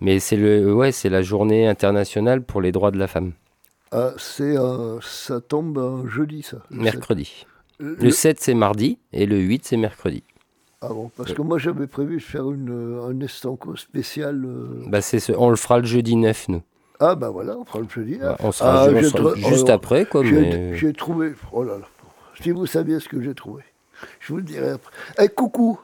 mais 0.00 0.20
c'est 0.20 0.36
le, 0.36 0.72
ouais, 0.72 0.92
c'est 0.92 1.08
la 1.08 1.22
journée 1.22 1.66
internationale 1.66 2.40
pour 2.40 2.60
les 2.60 2.70
droits 2.70 2.92
de 2.92 2.98
la 2.98 3.08
femme, 3.08 3.32
Ah, 3.90 4.12
c'est, 4.16 4.56
euh, 4.56 5.00
ça 5.00 5.40
tombe 5.40 5.76
un 5.78 6.08
jeudi, 6.08 6.42
ça. 6.42 6.58
mercredi. 6.70 7.46
Le- 7.80 7.96
Le 7.98 8.10
7, 8.10 8.38
c'est 8.40 8.54
mardi, 8.54 8.98
et 9.12 9.26
le 9.26 9.38
8, 9.38 9.64
c'est 9.64 9.76
mercredi. 9.76 10.22
Ah 10.80 10.88
bon, 10.90 11.10
parce 11.16 11.32
que 11.32 11.42
moi 11.42 11.58
j'avais 11.58 11.88
prévu 11.88 12.18
de 12.18 12.22
faire 12.22 12.48
une, 12.52 13.00
un 13.02 13.18
estanco 13.20 13.74
spécial. 13.74 14.44
euh, 14.44 14.84
Bah, 14.86 15.00
ce- 15.02 15.32
on 15.36 15.50
le 15.50 15.56
fera 15.56 15.78
le 15.80 15.86
jeudi 15.86 16.14
9, 16.14 16.48
nous. 16.48 16.62
Ah 17.00 17.14
bah 17.14 17.30
voilà, 17.30 17.56
on 17.58 17.64
fera 17.64 17.80
le 17.80 17.88
jeudi. 17.88 18.18
là. 18.18 18.30
Ouais, 18.32 18.36
on 18.40 18.52
sera- 18.52 18.70
Ah, 18.70 18.86
on 18.88 19.02
sera 19.02 19.34
juste 19.36 19.64
alors, 19.68 19.76
après, 19.76 20.04
quoi, 20.06 20.24
J'ai 20.24 20.32
mais- 20.32 20.76
j'ai 20.76 20.92
trouvé. 20.92 21.32
Oh 21.52 21.62
là 21.64 21.78
là. 21.78 21.86
Si 22.40 22.50
vous 22.50 22.66
saviez 22.66 23.00
ce 23.00 23.08
que 23.08 23.20
j'ai 23.22 23.34
trouvé, 23.34 23.62
je 24.20 24.28
vous 24.32 24.36
le 24.38 24.42
dirai 24.44 24.70
après. 24.70 24.92
Eh, 25.22 25.28
coucou 25.28 25.78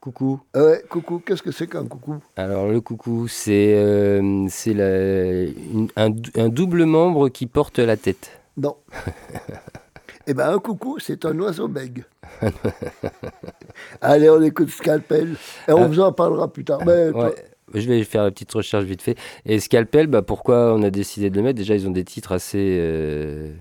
Coucou. 0.00 0.40
Ouais, 0.54 0.82
coucou, 0.88 1.18
qu'est-ce 1.24 1.42
que 1.42 1.52
c'est 1.52 1.66
qu'un 1.66 1.84
coucou? 1.84 2.22
Alors 2.36 2.68
le 2.68 2.80
coucou, 2.80 3.28
c'est 3.28 3.74
euh, 3.76 4.46
un, 5.96 6.08
dou- 6.10 6.30
un 6.36 6.48
double 6.48 6.84
membre 6.86 7.28
qui 7.28 7.46
porte 7.46 7.78
la 7.78 7.96
tête. 7.98 8.30
Non. 8.56 8.76
Eh 10.26 10.34
ben 10.34 10.48
un 10.50 10.58
coucou, 10.58 10.98
c'est 11.00 11.24
un 11.24 11.36
oiseau 11.40 11.66
bègue. 11.66 12.04
Allez, 14.00 14.30
on 14.30 14.40
écoute 14.42 14.68
Scalpel. 14.70 15.34
Et 15.68 15.72
on 15.72 15.82
Ah. 15.84 15.86
vous 15.86 16.00
en 16.00 16.12
parlera 16.12 16.46
plus 16.52 16.64
tard. 16.64 16.80
Mais 16.84 17.10
toi- 17.10 17.24
Ouais, 17.30 17.34
je 17.74 17.88
vais 17.88 18.02
faire 18.04 18.24
la 18.24 18.30
petite 18.30 18.52
recherche 18.52 18.84
vite 18.84 19.02
fait. 19.02 19.16
Et 19.46 19.60
Scalpel, 19.60 20.06
bah, 20.06 20.22
pourquoi 20.22 20.74
on 20.74 20.82
a 20.82 20.90
décidé 20.90 21.30
de 21.30 21.36
le 21.36 21.42
mettre? 21.42 21.58
Déjà, 21.58 21.74
ils 21.74 21.86
ont 21.86 21.92
des 21.92 22.04
titres 22.04 22.32
assez, 22.32 22.76
euh, 22.80 23.52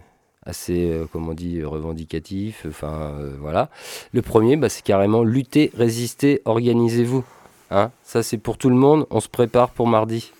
assez 0.45 0.89
euh, 0.89 1.05
comment 1.11 1.31
on 1.31 1.33
dit, 1.33 1.63
revendicatifs. 1.63 2.65
Enfin, 2.67 3.13
euh, 3.19 3.35
voilà. 3.39 3.69
Le 4.13 4.21
premier, 4.21 4.55
bah, 4.55 4.69
c'est 4.69 4.83
carrément 4.83 5.23
lutter, 5.23 5.71
résister, 5.75 6.41
organisez-vous. 6.45 7.23
Hein 7.71 7.91
Ça, 8.03 8.23
c'est 8.23 8.37
pour 8.37 8.57
tout 8.57 8.69
le 8.69 8.75
monde. 8.75 9.05
On 9.09 9.19
se 9.19 9.29
prépare 9.29 9.69
pour 9.69 9.87
mardi. 9.87 10.31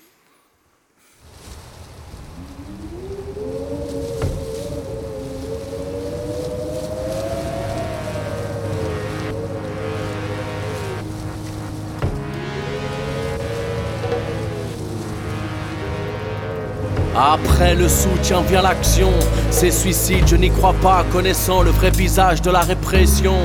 Après 17.16 17.74
le 17.74 17.88
soutien 17.88 18.40
vient 18.42 18.62
l'action. 18.62 19.10
Ces 19.50 19.72
suicides, 19.72 20.28
je 20.28 20.36
n'y 20.36 20.50
crois 20.50 20.74
pas, 20.74 21.04
connaissant 21.12 21.62
le 21.62 21.70
vrai 21.70 21.90
visage 21.90 22.40
de 22.40 22.50
la 22.50 22.60
répression. 22.60 23.36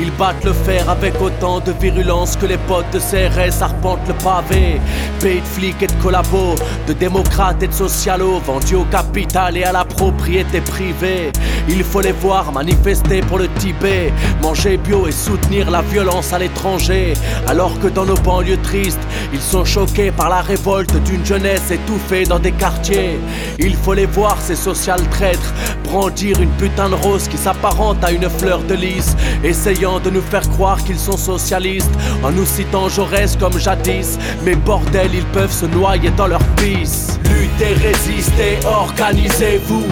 Ils 0.00 0.10
battent 0.12 0.44
le 0.44 0.52
fer 0.52 0.88
avec 0.90 1.20
autant 1.20 1.60
de 1.60 1.72
virulence 1.72 2.36
que 2.36 2.46
les 2.46 2.56
potes 2.56 2.90
de 2.92 2.98
CRS 2.98 3.62
arpentent 3.62 4.08
le 4.08 4.14
pavé. 4.14 4.80
Pays 5.20 5.40
de 5.40 5.46
flics 5.46 5.82
et 5.82 5.86
de 5.86 6.02
collabos, 6.02 6.56
de 6.88 6.92
démocrates 6.92 7.62
et 7.62 7.68
de 7.68 7.72
socialos, 7.72 8.40
vendus 8.40 8.76
au 8.76 8.84
capital 8.84 9.56
et 9.56 9.64
à 9.64 9.72
la 9.72 9.84
propriété 9.84 10.60
privée. 10.60 11.30
Il 11.68 11.84
faut 11.84 12.00
les 12.00 12.12
voir 12.12 12.50
manifester 12.52 13.20
pour 13.20 13.38
le 13.38 13.46
Tibet, 13.54 14.12
manger 14.42 14.76
bio 14.76 15.06
et 15.06 15.12
soutenir 15.12 15.70
la 15.70 15.82
violence 15.82 16.32
à 16.32 16.40
l'étranger. 16.40 17.12
Alors 17.46 17.78
que 17.78 17.86
dans 17.86 18.04
nos 18.04 18.16
banlieues 18.16 18.60
tristes, 18.62 19.00
ils 19.32 19.40
sont 19.40 19.64
choqués 19.64 20.10
par 20.10 20.28
la 20.28 20.40
révolte 20.40 20.96
d'une 21.04 21.24
jeunesse 21.24 21.70
étouffée 21.70 22.24
dans 22.24 22.40
des 22.40 22.52
quartiers. 22.52 23.20
Il 23.58 23.76
faut 23.76 23.94
les 23.94 24.06
voir, 24.06 24.36
ces 24.40 24.56
social 24.56 25.00
traîtres, 25.10 25.52
brandir 25.84 26.40
une 26.40 26.50
putain 26.50 26.88
de 26.88 26.94
rose 26.94 27.28
qui 27.28 27.36
s'apparente 27.36 28.02
à 28.02 28.10
une 28.10 28.28
fleur 28.28 28.60
de 28.62 28.74
lys, 28.74 29.16
essayant 29.44 30.00
de 30.00 30.10
nous 30.10 30.22
faire 30.22 30.48
croire 30.50 30.82
qu'ils 30.82 30.98
sont 30.98 31.16
socialistes, 31.16 31.90
en 32.22 32.30
nous 32.30 32.46
citant 32.46 32.88
Jaurès 32.88 33.36
comme 33.36 33.58
jadis. 33.58 34.18
Mais 34.44 34.54
bordel, 34.54 35.10
ils 35.14 35.26
peuvent 35.26 35.52
se 35.52 35.66
noyer 35.66 36.10
dans 36.10 36.26
leur 36.26 36.44
pisse. 36.56 37.18
Luttez, 37.24 37.74
résistez, 37.74 38.58
organisez-vous. 38.66 39.84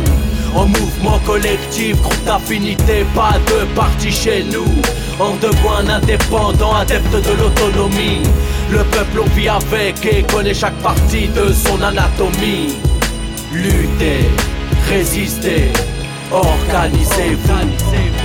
En 0.54 0.66
mouvement 0.66 1.18
collectif, 1.20 2.00
groupe 2.02 2.24
d'affinité, 2.24 3.04
pas 3.14 3.38
de 3.46 3.64
parti 3.74 4.10
chez 4.10 4.44
nous. 4.44 4.66
En 5.20 5.36
devoir 5.36 5.80
un 5.80 5.88
indépendant, 5.90 6.74
adepte 6.74 7.12
de 7.12 7.32
l'autonomie. 7.38 8.22
Le 8.70 8.78
peuple 8.78 9.20
on 9.22 9.28
vit 9.36 9.48
avec 9.48 10.04
et 10.06 10.22
connaît 10.22 10.54
chaque 10.54 10.78
partie 10.82 11.28
de 11.28 11.52
son 11.52 11.80
anatomie. 11.82 12.89
Luttez, 13.52 14.30
résistez, 14.88 15.72
organisez-vous. 16.30 18.19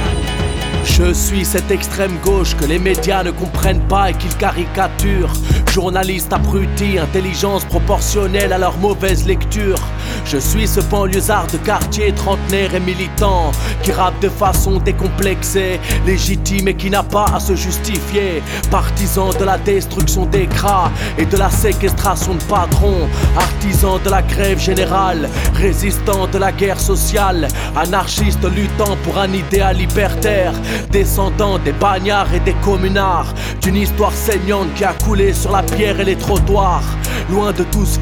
Je 0.85 1.13
suis 1.13 1.43
cette 1.43 1.71
extrême 1.71 2.17
gauche 2.23 2.55
que 2.55 2.65
les 2.65 2.79
médias 2.79 3.23
ne 3.23 3.31
comprennent 3.31 3.85
pas 3.87 4.11
et 4.11 4.13
qu'ils 4.13 4.35
caricaturent. 4.37 5.33
Journalistes 5.71 6.31
abrutis, 6.31 6.97
intelligence 6.99 7.65
proportionnelle 7.65 8.53
à 8.53 8.57
leur 8.57 8.77
mauvaise 8.77 9.25
lecture. 9.25 9.79
Je 10.25 10.37
suis 10.37 10.67
ce 10.67 10.79
banlieusard 10.79 11.47
de 11.47 11.57
quartier 11.57 12.13
trentenaire 12.13 12.73
et 12.73 12.79
militant 12.79 13.51
qui 13.83 13.91
rappe 13.91 14.19
de 14.21 14.29
façon 14.29 14.77
décomplexée, 14.77 15.79
légitime 16.05 16.69
et 16.69 16.75
qui 16.75 16.89
n'a 16.89 17.03
pas 17.03 17.25
à 17.33 17.39
se 17.39 17.55
justifier. 17.55 18.41
Partisan 18.71 19.31
de 19.33 19.43
la 19.43 19.57
destruction 19.57 20.25
des 20.25 20.47
cras 20.47 20.91
et 21.17 21.25
de 21.25 21.35
la 21.35 21.49
séquestration 21.49 22.35
de 22.35 22.43
patrons, 22.43 23.09
artisan 23.37 23.99
de 23.99 24.09
la 24.09 24.21
grève 24.21 24.59
générale, 24.59 25.29
résistant 25.55 26.27
de 26.27 26.37
la 26.37 26.51
guerre 26.51 26.79
sociale, 26.79 27.47
anarchiste 27.75 28.43
luttant 28.43 28.95
pour 29.03 29.17
un 29.17 29.33
idéal 29.33 29.77
libertaire, 29.77 30.53
descendant 30.91 31.57
des 31.59 31.73
bagnards 31.73 32.33
et 32.33 32.39
des 32.39 32.55
communards, 32.63 33.33
d'une 33.61 33.75
histoire 33.75 34.11
saignante 34.11 34.73
qui 34.75 34.83
a 34.83 34.93
coulé 34.93 35.33
sur 35.33 35.51
la 35.51 35.63
pierre 35.63 35.99
et 35.99 36.05
les 36.05 36.15
trottoirs. 36.15 36.83
Loin 37.29 37.51
de 37.51 37.63
tout 37.63 37.85
ce 37.85 37.99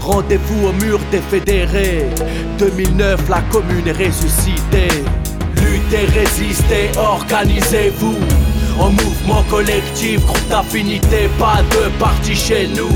rendez-vous 0.00 0.68
au 0.68 0.72
mur 0.72 0.98
des 1.10 1.20
fédérés. 1.20 2.06
2009, 2.58 3.28
la 3.28 3.40
commune 3.52 3.86
est 3.86 4.06
ressuscitée. 4.06 5.04
Luttez, 5.56 6.06
résistez, 6.14 6.90
organisez-vous. 6.96 8.16
En 8.78 8.90
mouvement 8.90 9.42
collectif, 9.50 10.24
groupe 10.24 10.48
d'affinité, 10.48 11.28
pas 11.38 11.62
de 11.70 11.88
parti 11.98 12.34
chez 12.34 12.68
nous. 12.68 12.88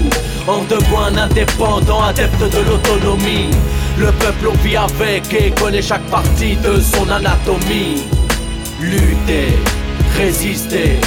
En 0.46 0.62
un 1.04 1.16
indépendant, 1.16 2.02
adepte 2.02 2.40
de 2.40 2.58
l'autonomie. 2.68 3.50
Le 3.98 4.06
peuple 4.12 4.48
on 4.50 4.56
vit 4.64 4.76
avec 4.76 5.32
et 5.34 5.50
connaît 5.50 5.82
chaque 5.82 6.06
partie 6.10 6.56
de 6.56 6.80
son 6.80 7.08
anatomie. 7.10 8.02
Luttez, 8.82 9.54
résistez, 10.18 10.98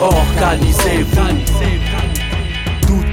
organisez-vous. 0.00 1.14
Tout 1.46 2.11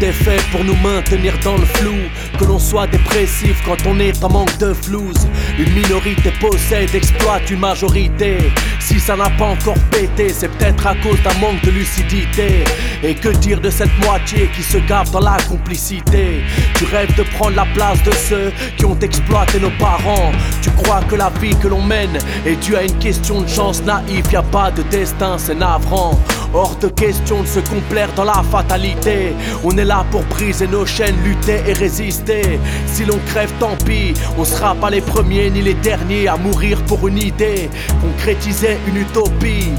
fait 0.07 0.41
pour 0.51 0.63
nous 0.63 0.75
maintenir 0.77 1.33
dans 1.43 1.57
le 1.57 1.65
flou. 1.65 1.95
Que 2.37 2.45
l'on 2.45 2.59
soit 2.59 2.87
dépressif 2.87 3.61
quand 3.65 3.77
on 3.85 3.99
est 3.99 4.23
en 4.23 4.29
manque 4.29 4.57
de 4.57 4.73
flouze. 4.73 5.27
Une 5.57 5.73
minorité 5.73 6.31
possède, 6.39 6.93
exploite 6.95 7.49
une 7.49 7.59
majorité. 7.59 8.37
Si 8.79 8.99
ça 8.99 9.15
n'a 9.15 9.29
pas 9.31 9.45
encore 9.45 9.77
pété, 9.91 10.29
c'est 10.29 10.47
peut-être 10.47 10.87
à 10.87 10.95
cause 10.95 11.21
d'un 11.21 11.37
manque 11.39 11.61
de 11.63 11.71
lucidité. 11.71 12.63
Et 13.03 13.15
que 13.15 13.29
dire 13.29 13.59
de 13.59 13.69
cette 13.69 13.97
moitié 13.99 14.49
qui 14.55 14.63
se 14.63 14.77
gave 14.77 15.11
dans 15.11 15.19
la 15.19 15.37
complicité? 15.47 16.41
Tu 16.75 16.85
rêves 16.85 17.15
de 17.15 17.23
prendre 17.23 17.55
la 17.55 17.65
place 17.73 18.01
de 18.03 18.11
ceux 18.11 18.51
qui 18.77 18.85
ont 18.85 18.97
exploité 18.99 19.59
nos 19.59 19.71
parents. 19.71 20.31
Tu 20.61 20.69
crois 20.71 21.01
que 21.01 21.15
la 21.15 21.29
vie 21.41 21.55
que 21.57 21.67
l'on 21.67 21.81
mène 21.81 22.17
est 22.45 22.55
due 22.55 22.75
à 22.75 22.83
une 22.83 22.97
question 22.99 23.41
de 23.41 23.47
chance 23.47 23.83
naïve. 23.83 24.25
Y 24.31 24.35
a 24.35 24.43
pas 24.43 24.71
de 24.71 24.83
destin, 24.83 25.37
c'est 25.37 25.55
navrant. 25.55 26.19
Hors 26.53 26.75
de 26.77 26.87
question 26.87 27.43
de 27.43 27.47
se 27.47 27.59
complaire 27.59 28.09
dans 28.15 28.23
la 28.23 28.41
fatalité. 28.51 29.33
On 29.63 29.77
est 29.77 29.85
pour 30.11 30.23
briser 30.25 30.67
nos 30.67 30.85
chaînes, 30.85 31.15
lutter 31.23 31.61
et 31.67 31.73
résister. 31.73 32.59
Si 32.85 33.05
l'on 33.05 33.19
crève, 33.27 33.51
tant 33.59 33.75
pis. 33.85 34.13
On 34.37 34.45
sera 34.45 34.75
pas 34.75 34.89
les 34.89 35.01
premiers 35.01 35.49
ni 35.49 35.61
les 35.61 35.73
derniers 35.73 36.27
à 36.27 36.37
mourir 36.37 36.79
pour 36.83 37.07
une 37.07 37.17
idée. 37.17 37.69
Concrétiser 38.01 38.77
une 38.87 38.97
utopie. 38.97 39.69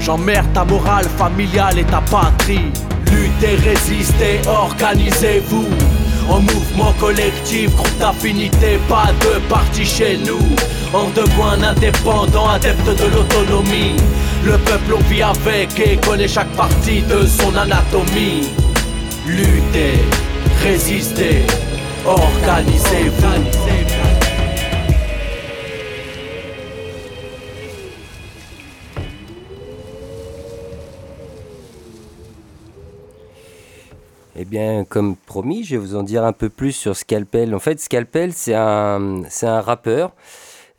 J'emmerde 0.00 0.52
ta 0.52 0.64
morale 0.64 1.06
familiale 1.16 1.78
et 1.78 1.84
ta 1.84 2.00
patrie. 2.00 2.72
Luttez, 3.12 3.56
résistez, 3.64 4.40
organisez-vous. 4.48 5.68
En 6.28 6.40
mouvement 6.40 6.92
collectif, 6.98 7.74
groupe 7.76 7.98
d'affinité, 7.98 8.78
pas 8.88 9.10
de 9.20 9.38
parti 9.48 9.84
chez 9.84 10.18
nous. 10.26 10.56
En 10.92 11.06
un 11.48 11.62
indépendant, 11.62 12.48
adepte 12.48 12.86
de 12.86 13.06
l'autonomie. 13.14 13.96
Le 14.44 14.52
peuple 14.58 14.94
on 14.98 15.02
vit 15.08 15.22
avec 15.22 15.78
et 15.78 15.96
connaît 15.96 16.28
chaque 16.28 16.50
partie 16.56 17.02
de 17.02 17.24
son 17.26 17.54
anatomie. 17.56 18.50
Luttez, 19.24 20.00
résistez, 20.64 21.42
organisez-vous. 22.04 23.12
Eh 34.34 34.44
bien, 34.44 34.84
comme 34.84 35.14
promis, 35.14 35.62
je 35.62 35.76
vais 35.76 35.80
vous 35.80 35.94
en 35.94 36.02
dire 36.02 36.24
un 36.24 36.32
peu 36.32 36.48
plus 36.48 36.72
sur 36.72 36.96
Scalpel. 36.96 37.54
En 37.54 37.60
fait, 37.60 37.78
Scalpel, 37.78 38.32
c'est 38.32 38.54
un, 38.54 39.22
rappeur 39.40 40.16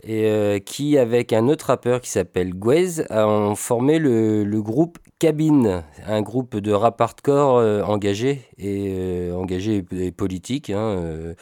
euh, 0.10 0.60
qui, 0.60 0.98
avec 0.98 1.32
un 1.32 1.48
autre 1.48 1.68
rappeur 1.68 2.02
qui 2.02 2.10
s'appelle 2.10 2.54
Gwez, 2.54 3.06
ont 3.10 3.56
formé 3.56 4.00
le 4.00 4.62
groupe 4.62 4.98
Cabine, 5.24 5.86
un 6.06 6.22
groupe 6.22 6.58
de 6.58 6.74
rap 6.74 7.00
hardcore 7.00 7.56
euh, 7.56 7.82
engagé 7.84 8.42
et 8.58 8.94
euh, 8.94 9.34
engagé 9.34 9.82
et 9.94 10.12
politique, 10.12 10.70
hein, 10.70 10.98
euh, 10.98 11.34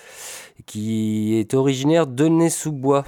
qui 0.67 1.33
est 1.39 1.55
originaire 1.55 2.05
d'Aulnay-sous-Bois, 2.05 3.05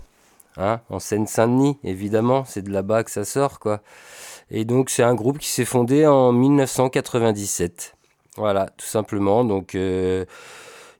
hein, 0.57 0.81
en 0.89 0.97
Seine-Saint-Denis, 0.97 1.77
évidemment, 1.83 2.43
c'est 2.45 2.63
de 2.63 2.71
là-bas 2.71 3.03
que 3.03 3.11
ça 3.11 3.23
sort, 3.23 3.59
quoi. 3.59 3.81
Et 4.49 4.65
donc, 4.65 4.89
c'est 4.89 5.03
un 5.03 5.13
groupe 5.13 5.37
qui 5.37 5.49
s'est 5.49 5.63
fondé 5.63 6.07
en 6.07 6.31
1997. 6.31 7.95
Voilà, 8.37 8.65
tout 8.75 8.87
simplement. 8.87 9.45
Donc, 9.45 9.75
euh, 9.75 10.25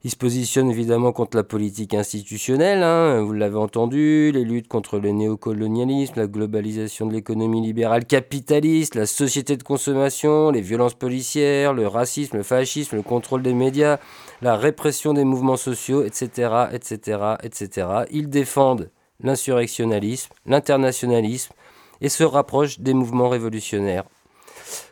il 0.06 0.12
se 0.12 0.18
positionne 0.18 0.70
évidemment 0.70 1.14
contre 1.14 1.38
la 1.38 1.44
politique 1.44 1.94
institutionnelle, 1.94 2.84
hein, 2.84 3.22
vous 3.22 3.32
l'avez 3.32 3.56
entendu, 3.56 4.32
les 4.34 4.44
luttes 4.44 4.68
contre 4.68 5.00
le 5.00 5.12
néocolonialisme, 5.12 6.16
la 6.18 6.28
globalisation 6.28 7.06
de 7.06 7.14
l'économie 7.14 7.62
libérale 7.62 8.04
capitaliste, 8.04 8.96
la 8.96 9.06
société 9.06 9.56
de 9.56 9.64
consommation, 9.64 10.52
les 10.52 10.60
violences 10.60 10.96
policières, 10.96 11.74
le 11.74 11.88
racisme, 11.88 12.36
le 12.36 12.44
fascisme, 12.44 12.98
le 12.98 13.02
contrôle 13.02 13.44
des 13.44 13.54
médias, 13.54 13.98
la 14.42 14.58
répression 14.58 15.14
des 15.14 15.24
mouvements 15.24 15.56
sociaux, 15.56 16.04
etc., 16.04 16.68
etc., 16.74 17.36
etc. 17.42 17.88
Ils 18.12 18.30
défendent 18.30 18.90
l'insurrectionnalisme, 19.22 20.34
l'internationalisme 20.46 21.54
et 22.02 22.10
se 22.10 22.26
rapprochent 22.26 22.80
des 22.82 22.94
mouvements 22.94 23.30
révolutionnaires. 23.30 24.04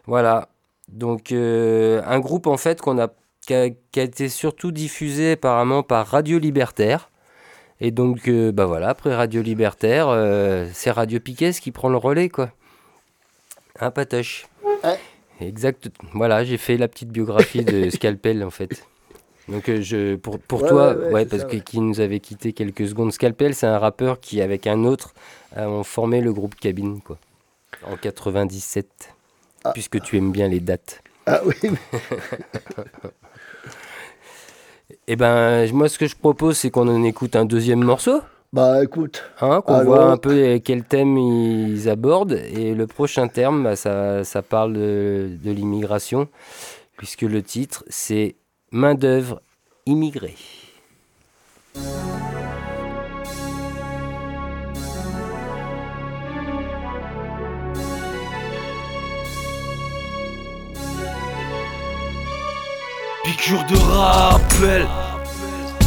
Voilà, 0.06 0.48
donc 0.88 1.34
euh, 1.34 2.02
un 2.06 2.22
groupe 2.22 2.48
en 2.48 2.56
fait 2.56 2.80
qu'on 2.80 2.98
a 2.98 3.10
qui 3.46 3.54
a, 3.54 3.70
qui 3.70 4.00
a 4.00 4.04
été 4.04 4.30
surtout 4.30 4.72
diffusé 4.72 5.34
apparemment 5.34 5.84
par 5.84 6.08
Radio 6.08 6.40
Libertaire. 6.40 7.10
Et 7.80 7.92
donc 7.92 8.28
euh, 8.28 8.52
bah 8.52 8.66
voilà, 8.66 8.90
après 8.90 9.14
Radio 9.16 9.42
Libertaire, 9.42 10.08
euh, 10.10 10.68
c'est 10.74 10.92
Radio 10.92 11.20
Piquet 11.20 11.52
qui 11.52 11.72
prend 11.72 11.90
le 11.90 11.98
relais 11.98 12.30
quoi. 12.30 12.52
Un 13.80 13.90
patoche. 13.90 14.46
Ouais. 14.84 15.00
Exact. 15.40 15.90
Voilà, 16.14 16.44
j'ai 16.46 16.58
fait 16.58 16.78
la 16.78 16.88
petite 16.88 17.10
biographie 17.10 17.66
de 17.66 17.90
Scalpel 17.90 18.44
en 18.44 18.52
fait. 18.52 18.86
Donc 19.48 19.68
euh, 19.68 19.82
je 19.82 20.16
pour, 20.16 20.38
pour 20.38 20.62
Ouais, 20.62 20.70
toi, 20.70 20.94
ouais, 20.94 21.12
ouais, 21.12 21.26
parce 21.26 21.42
ça, 21.42 21.48
que 21.48 21.56
qui 21.58 21.80
nous 21.80 22.00
avait 22.00 22.20
quitté 22.20 22.54
quelques 22.54 22.88
secondes. 22.88 23.12
Scalpel, 23.12 23.56
c'est 23.56 23.66
un 23.66 23.80
rappeur 23.80 24.20
qui 24.20 24.40
avec 24.42 24.68
un 24.68 24.84
autre 24.84 25.16
ont 25.58 25.84
formé 25.84 26.22
le 26.22 26.32
groupe 26.32 26.56
Cabine 26.56 27.02
quoi. 27.02 27.18
En 27.84 27.98
97. 27.98 28.88
Puisque 29.74 30.02
tu 30.02 30.18
aimes 30.18 30.32
bien 30.32 30.48
les 30.48 30.60
dates. 30.60 31.02
Ah 31.26 31.42
oui, 31.46 31.56
mais- 35.12 35.14
Eh 35.14 35.16
ben, 35.68 35.74
moi, 35.74 35.90
ce 35.90 35.98
que 35.98 36.08
je 36.08 36.16
propose, 36.16 36.58
c'est 36.58 36.70
qu'on 36.72 36.88
en 36.88 37.04
écoute 37.04 37.36
un 37.36 37.46
deuxième 37.46 37.84
morceau. 37.84 38.22
Bah 38.54 38.84
écoute, 38.84 39.24
Hein, 39.40 39.62
qu'on 39.66 39.84
voit 39.86 40.12
un 40.12 40.18
peu 40.18 40.60
quel 40.64 40.84
thème 40.84 41.18
ils 41.18 41.88
abordent. 41.90 42.34
Et 42.54 42.74
le 42.74 42.86
prochain 42.86 43.30
terme, 43.30 43.64
bah, 43.64 43.76
ça, 43.78 44.26
ça 44.26 44.42
parle 44.42 44.74
de, 44.74 45.30
de 45.42 45.52
l'immigration, 45.52 46.28
puisque 46.98 47.22
le 47.22 47.42
titre, 47.42 47.86
c'est 47.88 48.36
Main-d'œuvre 48.74 49.42
immigrée. 49.86 50.36
Piqûre 63.32 63.64
de 63.64 63.78
rappel. 63.78 64.86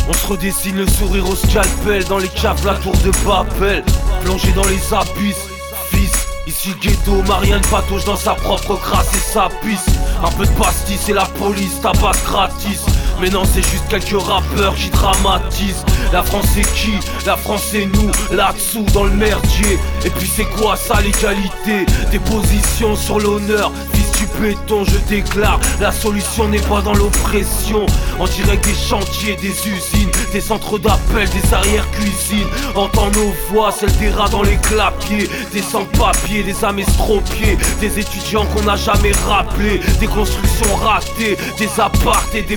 On 0.08 0.12
se 0.14 0.26
redessine 0.28 0.76
le 0.76 0.86
sourire 0.86 1.28
au 1.28 1.36
scalpel 1.36 2.02
dans 2.04 2.16
les 2.16 2.28
caves, 2.28 2.64
la 2.64 2.72
tour 2.76 2.94
de 3.04 3.10
Babel. 3.22 3.84
Plongé 4.24 4.50
dans 4.52 4.64
les 4.64 4.94
abysses, 4.94 5.48
fils. 5.90 6.26
Ici 6.46 6.74
ghetto, 6.80 7.22
Marianne 7.28 7.60
patauge 7.70 8.06
dans 8.06 8.16
sa 8.16 8.32
propre 8.34 8.76
crasse 8.76 9.14
et 9.14 9.32
sa 9.32 9.50
pisse. 9.62 9.84
Un 10.24 10.30
peu 10.30 10.46
de 10.46 10.50
pastis 10.52 11.06
et 11.10 11.12
la 11.12 11.26
police 11.26 11.82
tabasse 11.82 12.24
gratis. 12.24 12.80
Mais 13.20 13.28
non, 13.28 13.42
c'est 13.44 13.62
juste 13.62 13.88
quelques 13.90 14.22
rappeurs 14.22 14.74
qui 14.74 14.88
dramatisent. 14.88 15.84
La 16.14 16.22
France 16.22 16.46
c'est 16.54 16.72
qui? 16.74 16.94
La 17.26 17.36
France 17.36 17.64
c'est 17.70 17.84
nous, 17.84 18.10
là-dessous 18.34 18.86
dans 18.94 19.04
le 19.04 19.10
merdier. 19.10 19.78
Et 20.06 20.10
puis 20.10 20.30
c'est 20.34 20.46
quoi 20.46 20.76
ça 20.76 21.02
l'égalité? 21.02 21.84
Des 22.10 22.18
positions 22.20 22.96
sur 22.96 23.20
l'honneur, 23.20 23.70
du 24.18 24.26
béton, 24.40 24.84
je 24.84 24.98
déclare. 25.08 25.60
La 25.80 25.92
solution 25.92 26.48
n'est 26.48 26.58
pas 26.58 26.80
dans 26.80 26.94
l'oppression. 26.94 27.86
En 28.18 28.26
direct 28.26 28.64
des 28.66 28.74
chantiers, 28.74 29.36
des 29.36 29.48
usines, 29.68 30.10
des 30.32 30.40
centres 30.40 30.78
d'appel, 30.78 31.28
des 31.30 31.54
arrières-cuisines. 31.54 32.48
Entend 32.74 33.10
nos 33.10 33.32
voix, 33.50 33.70
celles 33.70 33.96
des 33.98 34.10
rats 34.10 34.28
dans 34.28 34.42
les 34.42 34.56
clapiers, 34.56 35.28
des 35.52 35.62
sans-papiers, 35.62 36.42
des 36.42 36.64
âmes 36.64 36.78
estropiées, 36.78 37.56
des 37.80 37.98
étudiants 37.98 38.46
qu'on 38.46 38.62
n'a 38.62 38.76
jamais 38.76 39.12
rappelés, 39.26 39.80
des 40.00 40.06
constructions 40.06 40.74
ratées, 40.76 41.36
des 41.58 41.80
appartes 41.80 42.34
et 42.34 42.42
des 42.42 42.56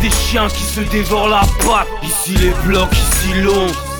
des 0.00 0.10
chiens 0.10 0.48
qui 0.48 0.62
se 0.62 0.80
dévorent 0.80 1.28
la 1.28 1.42
patte. 1.64 1.88
Ici 2.02 2.34
les 2.36 2.52
blocs, 2.66 2.92
ici 2.92 3.40
l'ombre. 3.42 3.91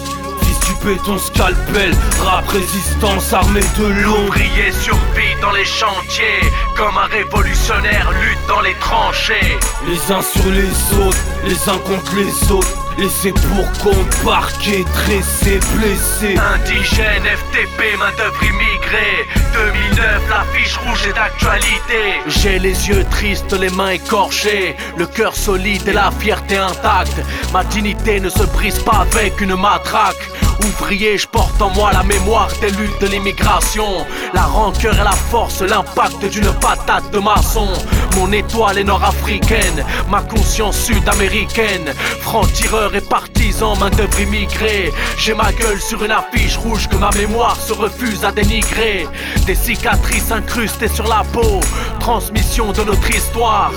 Béton 0.85 1.17
scalpel, 1.17 1.95
rap 2.25 2.49
résistance 2.49 3.33
armée 3.33 3.61
de 3.79 3.87
l'ombre. 4.03 4.29
Ouvrier 4.29 4.73
survit 4.73 5.41
dans 5.41 5.53
les 5.53 5.65
chantiers, 5.65 6.51
comme 6.77 6.99
un 6.99 7.07
révolutionnaire 7.07 8.11
lutte 8.11 8.47
dans 8.49 8.61
les 8.63 8.75
tranchées. 8.75 9.59
Les 9.87 10.13
uns 10.13 10.23
sur 10.23 10.51
les 10.51 10.99
autres, 11.07 11.19
les 11.45 11.69
uns 11.69 11.79
contre 11.79 12.17
les 12.17 12.53
autres. 12.53 12.83
Laissés 12.99 13.33
pour 13.33 13.73
compte, 13.83 14.25
parqués, 14.25 14.85
dressés, 14.93 15.61
blessés. 15.75 16.37
Indigène, 16.37 17.25
FTP, 17.25 17.97
main-d'œuvre 17.99 18.43
immigrée. 18.43 19.27
2009, 19.55 20.23
l'affiche 20.29 20.77
rouge 20.77 21.07
est 21.07 21.15
d'actualité. 21.15 22.21
J'ai 22.27 22.59
les 22.59 22.89
yeux 22.89 23.05
tristes, 23.11 23.53
les 23.53 23.71
mains 23.71 23.91
écorchées, 23.91 24.77
le 24.97 25.07
cœur 25.07 25.35
solide 25.35 25.89
et 25.89 25.93
la 25.93 26.11
fierté 26.11 26.59
intacte. 26.59 27.23
Ma 27.53 27.65
dignité 27.65 28.21
ne 28.21 28.29
se 28.29 28.43
brise 28.45 28.79
pas 28.81 29.07
avec 29.11 29.41
une 29.41 29.57
matraque. 29.57 30.29
Ouvrier, 30.65 31.19
je 31.19 31.27
porte 31.27 31.61
en 31.61 31.71
moi 31.71 31.93
la 31.93 32.03
mémoire 32.05 32.49
des 32.61 32.71
luttes 32.71 33.01
de 33.01 33.09
l'immigration. 33.09 34.07
La 34.33 34.43
rancœur 34.43 34.95
et 34.95 35.05
la 35.05 35.11
force, 35.11 35.61
l'impact 35.61 36.25
d'une 36.27 36.53
patate 36.61 37.11
de 37.11 37.19
maçon. 37.19 37.69
Mon 38.17 38.31
étoile 38.31 38.79
est 38.79 38.85
nord-africaine, 38.85 39.85
ma 40.09 40.21
conscience 40.23 40.77
sud-américaine. 40.77 41.93
Franc-tireur 42.21 42.95
et 42.95 43.01
partisan, 43.01 43.75
main-d'œuvre 43.77 44.21
immigrée. 44.21 44.93
J'ai 45.19 45.35
ma 45.35 45.53
gueule 45.53 45.81
sur 45.81 46.05
une 46.05 46.13
affiche 46.13 46.57
rouge 46.57 46.89
que 46.89 46.97
ma 46.97 47.11
mémoire 47.11 47.57
se 47.57 47.73
refuse 47.73 48.25
à 48.25 48.31
dénigrer. 48.31 49.09
Des 49.47 49.57
cicatrices 49.57 50.31
incrustées 50.31 50.89
sur 50.89 51.09
la 51.09 51.25
peau, 51.33 51.61
transmission 51.99 52.73
de 52.73 52.83
notre 52.85 53.11
histoire. 53.11 53.73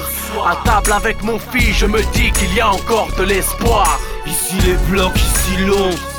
À 0.45 0.56
table 0.64 0.91
avec 0.91 1.24
mon 1.24 1.40
fils, 1.40 1.78
je 1.78 1.86
me 1.88 2.02
dis 2.14 2.32
qu'il 2.32 2.53
y 2.53 2.62
a 2.62 2.70
encore 2.70 3.10
de 3.18 3.24
l'espoir. 3.24 3.99
Ici 4.28 4.56
les 4.66 4.76
blocs, 4.90 5.16
ici 5.16 5.57
l'ombre. 5.66 6.15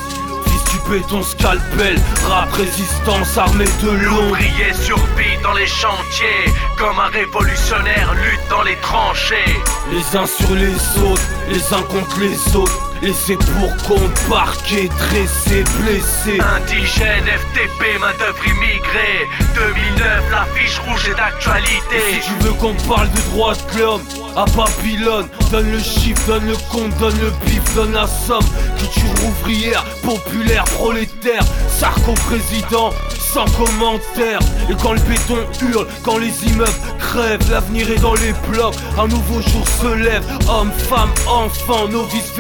Du 0.71 0.91
béton 0.91 1.23
scalpel, 1.23 1.97
rap 2.29 2.53
résistance 2.53 3.37
armée 3.39 3.65
de 3.83 3.91
l'ombre. 3.91 4.31
Ouvrier 4.31 4.73
survit 4.75 5.37
dans 5.43 5.53
les 5.53 5.67
chantiers, 5.67 6.53
comme 6.77 6.99
un 6.99 7.09
révolutionnaire 7.09 8.15
lutte 8.15 8.41
dans 8.51 8.63
les 8.63 8.77
tranchées. 8.77 9.61
Les 9.93 10.17
uns 10.17 10.27
sur 10.27 10.55
les 10.55 10.75
autres, 11.03 11.23
les 11.49 11.73
uns 11.73 11.83
contre 11.83 12.21
les 12.21 12.57
autres. 12.57 12.91
Laissés 13.03 13.37
pour 13.37 13.77
compte, 13.87 14.29
parqués, 14.29 14.89
dressés, 14.89 15.65
blessés. 15.81 16.41
Indigène, 16.41 17.25
FTP, 17.25 18.01
main-d'œuvre 18.01 18.47
immigrée. 18.47 19.29
2009, 19.55 20.31
l'affiche 20.31 20.79
rouge 20.81 21.09
est 21.11 21.15
d'actualité. 21.15 21.97
Et 21.97 22.21
si 22.21 22.29
tu 22.29 22.45
veux 22.45 22.53
qu'on 22.55 22.75
parle 22.89 23.09
de 23.11 23.21
droits 23.31 23.55
de 23.55 23.79
l'homme, 23.79 24.03
à 24.37 24.45
Babylone, 24.57 25.29
donne 25.51 25.71
le 25.71 25.79
chiffre, 25.79 26.27
donne 26.27 26.47
le 26.47 26.57
compte, 26.71 26.97
donne 26.99 27.19
le 27.21 27.31
bif, 27.47 27.63
donne 27.75 27.93
la 27.93 28.07
somme. 28.07 28.45
Culture 28.79 29.25
ouvrière, 29.29 29.85
populaire, 30.03 30.65
prolétaire, 30.65 31.43
Sarko 31.69 32.13
président, 32.13 32.91
sans 33.19 33.47
commentaire. 33.57 34.41
Et 34.71 34.75
quand 34.83 34.93
le 34.93 35.01
béton 35.01 35.39
hurle, 35.63 35.87
quand 36.03 36.19
les 36.19 36.33
immeubles 36.47 36.71
crèvent, 36.99 37.51
l'avenir 37.51 37.91
est 37.91 38.01
dans 38.01 38.15
les 38.15 38.33
blocs. 38.49 38.75
Un 38.99 39.09
nouveau 39.09 39.41
jour 39.43 39.65
se 39.81 39.95
lève, 39.95 40.25
hommes, 40.49 40.73
femmes, 40.73 41.13
enfants, 41.27 41.89
novices, 41.89 42.33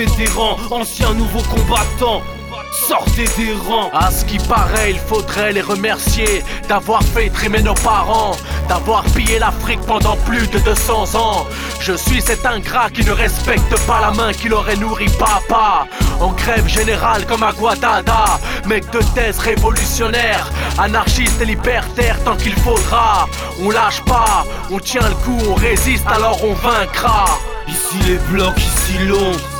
anciens, 0.70 1.14
nouveaux 1.14 1.42
combattants. 1.42 2.22
Sortez 2.72 3.24
des 3.38 3.54
rangs 3.54 3.90
À 3.92 4.10
ce 4.10 4.24
qui 4.24 4.38
paraît, 4.38 4.90
il 4.90 4.98
faudrait 4.98 5.52
les 5.52 5.62
remercier 5.62 6.44
d'avoir 6.68 7.02
fait 7.02 7.30
trimer 7.30 7.62
nos 7.62 7.74
parents, 7.74 8.36
d'avoir 8.68 9.02
pillé 9.04 9.38
l'Afrique 9.38 9.80
pendant 9.86 10.16
plus 10.16 10.46
de 10.48 10.58
200 10.58 11.14
ans. 11.14 11.46
Je 11.80 11.94
suis 11.94 12.20
cet 12.20 12.44
ingrat 12.44 12.90
qui 12.90 13.04
ne 13.04 13.12
respecte 13.12 13.74
pas 13.86 14.00
la 14.00 14.10
main 14.10 14.32
qui 14.32 14.48
l'aurait 14.48 14.76
nourri 14.76 15.06
papa. 15.18 15.86
En 16.20 16.32
grève 16.32 16.68
générale 16.68 17.24
comme 17.26 17.42
à 17.42 17.52
Guadada, 17.52 18.38
mec 18.66 18.88
de 18.90 19.00
thèse 19.14 19.38
révolutionnaire, 19.38 20.50
anarchiste 20.78 21.40
et 21.40 21.46
libertaire 21.46 22.22
tant 22.24 22.36
qu'il 22.36 22.54
faudra. 22.54 23.28
On 23.62 23.70
lâche 23.70 24.02
pas, 24.02 24.44
on 24.70 24.78
tient 24.78 25.08
le 25.08 25.14
coup, 25.16 25.38
on 25.48 25.54
résiste 25.54 26.06
alors 26.06 26.38
on 26.44 26.52
vaincra. 26.52 27.24
Ici 27.68 27.98
les 28.06 28.18
blocs, 28.30 28.58
ici 28.58 28.98
l'ombre. 29.06 29.55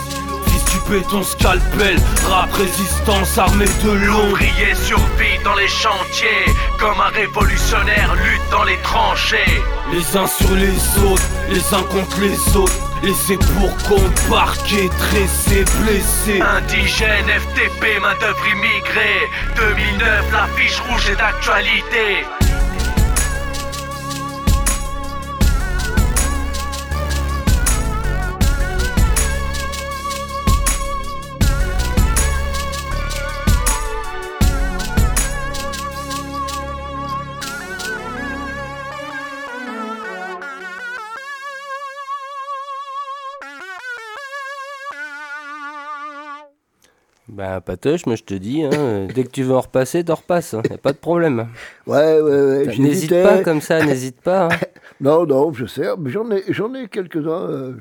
Du 0.77 0.91
béton 0.91 1.23
scalpel, 1.23 1.97
rap 2.29 2.53
résistance 2.53 3.39
armée 3.39 3.65
de 3.83 3.93
l'ombre. 3.93 4.33
Ouvrier 4.33 4.75
survit 4.75 5.39
dans 5.43 5.55
les 5.55 5.69
chantiers, 5.69 6.45
comme 6.79 7.01
un 7.01 7.09
révolutionnaire 7.09 8.15
lutte 8.15 8.51
dans 8.51 8.65
les 8.65 8.77
tranchées. 8.83 9.63
Les 9.93 10.17
uns 10.17 10.27
sur 10.27 10.55
les 10.55 11.03
autres, 11.03 11.23
les 11.49 11.75
uns 11.75 11.83
contre 11.85 12.21
les 12.21 12.57
autres. 12.57 12.75
Laissés 13.03 13.39
pour 13.39 13.75
compte, 13.89 14.29
parqués, 14.29 14.91
dressés, 14.99 15.65
blessés. 15.81 16.43
Indigène, 16.43 17.27
FTP, 17.27 18.01
main-d'œuvre 18.01 18.47
immigrée. 18.47 19.31
2009, 19.57 20.33
l'affiche 20.33 20.81
rouge 20.81 21.11
est 21.11 21.17
d'actualité. 21.17 22.27
Bah, 47.37 47.61
Patoche, 47.61 48.07
moi 48.07 48.17
je 48.17 48.23
te 48.25 48.33
dis, 48.35 48.63
hein, 48.63 48.71
euh, 48.73 49.07
dès 49.15 49.25
que 49.25 49.31
tu 49.31 49.43
veux 49.43 49.55
en 49.55 49.61
repasser, 49.61 50.03
t'en 50.03 50.15
repasses, 50.15 50.55
hein, 50.55 50.63
y 50.71 50.73
a 50.73 50.79
pas 50.79 50.93
de 50.93 50.97
problème. 50.99 51.49
Ouais, 51.87 52.19
ouais, 52.21 52.67
ouais. 52.67 52.77
N'hésite 52.79 53.11
pas 53.11 53.43
comme 53.43 53.61
ça, 53.61 53.85
n'hésite 53.85 54.21
pas. 54.23 54.47
hein. 54.47 54.49
Non, 54.99 55.27
non, 55.27 55.53
je 55.53 55.67
sais, 55.67 55.85
mais 55.99 56.09
j'en 56.09 56.31
ai, 56.31 56.43
j'en 56.49 56.73
ai 56.73 56.89
quelques-uns. 56.89 57.51
euh, 57.51 57.73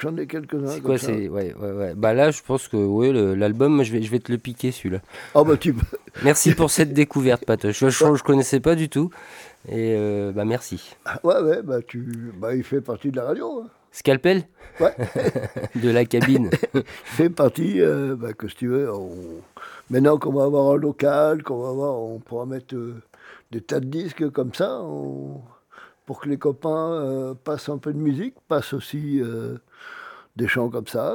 j'en 0.00 0.16
ai 0.16 0.26
quelques-uns. 0.26 0.66
C'est 0.66 0.80
quoi, 0.80 0.98
c'est. 0.98 1.28
Ouais, 1.28 1.54
ouais, 1.54 1.70
ouais. 1.70 1.94
Bah 1.94 2.14
là, 2.14 2.32
je 2.32 2.42
pense 2.44 2.66
que 2.66 2.76
ouais, 2.76 3.12
l'album, 3.36 3.84
je 3.84 3.92
vais, 3.92 4.02
je 4.02 4.10
vais 4.10 4.18
te 4.18 4.32
le 4.32 4.38
piquer 4.38 4.72
celui-là. 4.72 4.98
Oh, 5.36 5.44
bah 5.44 5.56
tu. 5.56 5.72
Merci 6.24 6.52
pour 6.52 6.72
cette 6.72 6.92
découverte, 6.92 7.44
Patoche. 7.44 7.78
Je, 7.78 7.88
je, 7.90 8.14
je 8.16 8.22
connaissais 8.24 8.58
pas 8.58 8.74
du 8.74 8.88
tout. 8.88 9.10
Et 9.68 9.94
euh, 9.96 10.32
bah 10.32 10.44
merci. 10.44 10.96
Ouais, 11.22 11.38
ouais, 11.42 11.62
bah 11.62 11.78
tu. 11.86 12.32
Bah, 12.40 12.56
il 12.56 12.64
fait 12.64 12.80
partie 12.80 13.12
de 13.12 13.16
la 13.18 13.24
radio. 13.26 13.62
hein. 13.64 13.68
Scalpel 13.94 14.42
Ouais. 14.80 14.92
De 15.76 15.88
la 15.88 16.04
cabine. 16.04 16.50
fait 17.04 17.30
partie, 17.30 17.80
euh, 17.80 18.16
bah, 18.16 18.32
que 18.32 18.48
si 18.48 18.56
tu 18.56 18.66
veux, 18.66 18.92
on- 18.92 19.40
maintenant 19.88 20.18
qu'on 20.18 20.32
va 20.32 20.44
avoir 20.44 20.72
un 20.74 20.76
local, 20.76 21.44
qu'on 21.44 21.62
va 21.62 21.68
avoir, 21.68 21.94
on 22.00 22.18
pourra 22.18 22.44
mettre 22.44 22.74
euh, 22.74 23.00
des 23.52 23.60
tas 23.60 23.78
de 23.78 23.86
disques 23.86 24.28
comme 24.30 24.52
ça, 24.52 24.80
on- 24.82 25.40
pour 26.06 26.20
que 26.20 26.28
les 26.28 26.38
copains 26.38 26.90
euh, 26.92 27.34
passent 27.34 27.68
un 27.68 27.78
peu 27.78 27.92
de 27.92 27.98
musique, 27.98 28.34
passent 28.48 28.72
aussi 28.72 29.20
euh, 29.22 29.58
des 30.34 30.48
chants 30.48 30.70
comme 30.70 30.88
ça, 30.88 31.14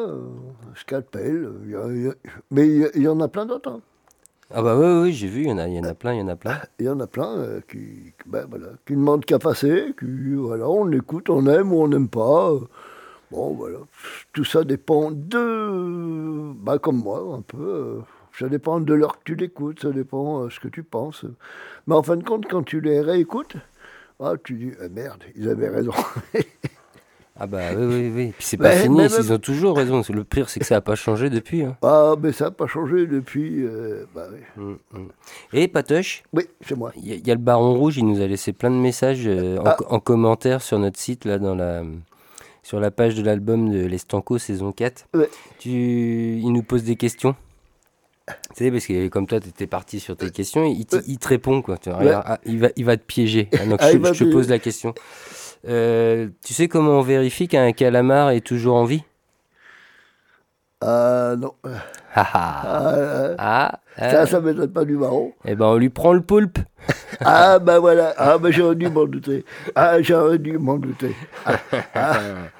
Scalpel, 0.75 1.49
il 1.65 1.71
y 1.71 1.75
a- 1.75 1.87
il 1.89 2.03
y 2.03 2.07
a- 2.07 2.15
mais 2.51 2.65
il 2.65 2.77
y 2.77 2.85
a- 2.85 2.89
il 2.95 3.01
y, 3.01 3.07
en 3.09 3.19
a 3.19 3.27
plein 3.27 3.45
d'autres. 3.45 3.69
hein. 3.71 3.81
Ah 4.51 4.63
bah 4.63 4.75
oui, 4.77 4.85
oui, 5.03 5.13
j'ai 5.13 5.27
vu, 5.27 5.41
il 5.43 5.49
y 5.49 5.51
en 5.51 5.57
a, 5.59 5.67
il 5.67 5.75
y 5.75 5.79
en 5.79 5.83
a 5.83 5.93
plein, 5.93 6.13
il 6.13 6.19
y 6.19 6.21
en 6.23 6.27
a 6.27 6.35
plein. 6.35 6.59
Il 6.79 6.85
y 6.85 6.89
en 6.89 6.99
a 6.99 7.05
plein 7.07 7.37
euh, 7.37 7.61
qui, 7.69 8.13
ben, 8.25 8.47
voilà, 8.49 8.67
ne 8.89 8.95
demandent 8.95 9.23
qu'à 9.25 9.37
passer, 9.37 9.93
qui, 9.99 10.33
voilà, 10.33 10.67
on 10.67 10.91
écoute, 10.91 11.29
on 11.29 11.45
aime 11.47 11.71
ou 11.71 11.81
on 11.83 11.87
n'aime 11.87 12.09
pas. 12.09 12.51
euh, 12.51 12.59
Bon, 13.31 13.53
voilà. 13.55 13.79
Tout 14.33 14.45
ça 14.45 14.63
dépend 14.63 15.11
de. 15.11 16.53
Bah, 16.63 16.79
comme 16.79 16.97
moi, 17.03 17.21
un 17.37 17.41
peu. 17.41 17.57
euh, 17.59 18.01
ça 18.39 18.49
dépend 18.49 18.79
de 18.81 18.93
l'heure 18.93 19.19
que 19.19 19.23
tu 19.25 19.35
l'écoutes, 19.35 19.81
ça 19.81 19.91
dépend 19.91 20.45
de 20.45 20.49
ce 20.49 20.59
que 20.59 20.67
tu 20.69 20.83
penses. 20.83 21.25
Mais 21.87 21.95
en 21.95 22.03
fin 22.03 22.17
de 22.17 22.23
compte, 22.23 22.47
quand 22.49 22.63
tu 22.63 22.81
les 22.81 23.01
réécoutes, 23.01 23.57
ah, 24.21 24.33
tu 24.43 24.55
dis, 24.55 24.71
eh, 24.83 24.89
merde, 24.89 25.23
ils 25.35 25.49
avaient 25.49 25.69
raison. 25.69 25.93
Ah 27.39 27.47
bah 27.47 27.59
oui, 27.75 27.85
oui, 27.85 28.11
oui. 28.15 28.33
Puis 28.37 28.45
c'est 28.47 28.57
pas 28.57 28.69
Mais- 28.69 28.81
fini, 28.83 28.97
mais 28.97 29.05
ils 29.07 29.31
ont 29.33 29.37
toujours 29.39 29.77
raison. 29.77 30.01
Le 30.13 30.23
pire, 30.23 30.49
c'est 30.49 30.59
que 30.59 30.65
ça 30.65 30.75
n'a 30.75 30.81
pas 30.81 30.95
changé 30.95 31.29
depuis. 31.29 31.63
hein. 31.63 31.77
ah, 31.81 32.15
mais 32.21 32.31
ça 32.31 32.45
n'a 32.45 32.51
pas 32.51 32.67
changé 32.67 33.07
depuis. 33.07 33.63
euh, 33.65 34.05
bah, 34.13 34.27
oui. 34.57 34.75
Et 35.53 35.67
Patoche? 35.67 36.23
Oui, 36.33 36.43
c'est 36.67 36.75
moi. 36.75 36.91
Il 36.97 37.07
y, 37.07 37.11
a- 37.13 37.15
il 37.15 37.27
y 37.27 37.31
a 37.31 37.35
le 37.35 37.41
Baron 37.41 37.75
Rouge, 37.75 37.97
il 37.97 38.05
nous 38.05 38.21
a 38.21 38.27
laissé 38.27 38.51
plein 38.53 38.71
de 38.71 38.75
messages 38.75 39.23
euh, 39.27 39.57
en, 39.57 39.63
Ah. 39.65 39.77
en 39.89 39.99
commentaire 39.99 40.61
sur 40.61 40.79
notre 40.79 40.99
site, 40.99 41.25
là, 41.25 41.37
dans 41.39 41.55
la, 41.55 41.83
sur 42.63 42.79
la 42.79 42.91
page 42.91 43.15
de 43.15 43.23
l'album 43.23 43.71
de 43.71 43.85
l'Estanco 43.85 44.37
saison 44.37 44.71
4. 44.71 45.05
Ouais. 45.13 45.29
Tu, 45.59 45.69
il 46.39 46.51
nous 46.51 46.63
pose 46.63 46.83
des 46.83 46.95
questions. 46.97 47.35
Tu 48.55 48.65
sais, 48.65 48.71
parce 48.71 48.85
que 48.85 49.07
comme 49.07 49.25
toi, 49.25 49.39
tu 49.39 49.49
étais 49.49 49.65
parti 49.65 49.99
sur 49.99 50.15
tes 50.15 50.29
questions, 50.29 50.63
il, 50.63 50.85
te- 50.85 51.01
il 51.07 51.17
te 51.17 51.27
répond, 51.29 51.63
quoi. 51.63 51.79
Tu 51.79 51.89
vois, 51.89 51.97
Ouais. 51.97 52.05
regarde, 52.05 52.23
ah, 52.27 52.39
il, 52.45 52.59
va, 52.59 52.67
il 52.75 52.85
va 52.85 52.95
te 52.95 53.03
piéger. 53.03 53.49
Ah, 53.53 53.65
donc 53.65 53.79
Ah, 53.81 53.91
je, 53.91 54.13
je 54.13 54.23
te 54.25 54.31
pose 54.31 54.49
la 54.49 54.59
question. 54.59 54.93
Euh, 55.67 56.29
tu 56.45 56.53
sais 56.53 56.67
comment 56.67 56.99
on 56.99 57.01
vérifie 57.01 57.47
qu'un 57.47 57.71
calamar 57.73 58.31
est 58.31 58.41
toujours 58.41 58.75
en 58.75 58.85
vie? 58.85 59.03
Ah, 60.81 61.35
non. 61.37 61.53
Ah, 62.15 62.27
ah. 62.33 63.35
Ah, 63.37 63.79
Ah, 63.97 64.09
ça, 64.11 64.25
ça 64.25 64.39
m'étonne 64.39 64.71
pas 64.71 64.85
du 64.85 64.95
marron. 64.95 65.33
Eh 65.45 65.55
ben, 65.55 65.65
on 65.65 65.75
lui 65.75 65.89
prend 65.89 66.13
le 66.13 66.21
poulpe. 66.21 66.59
Ah, 67.19 67.59
ben 67.59 67.79
voilà. 67.79 68.13
Ah, 68.17 68.37
ben 68.37 68.49
j'aurais 68.49 68.75
dû 68.75 68.87
m'en 68.89 69.03
douter. 69.05 69.43
Ah, 69.75 70.01
j'aurais 70.01 70.37
dû 70.37 70.57
m'en 70.57 70.77
douter. 70.77 71.13
Ah, 71.45 71.55
ah, 71.73 72.13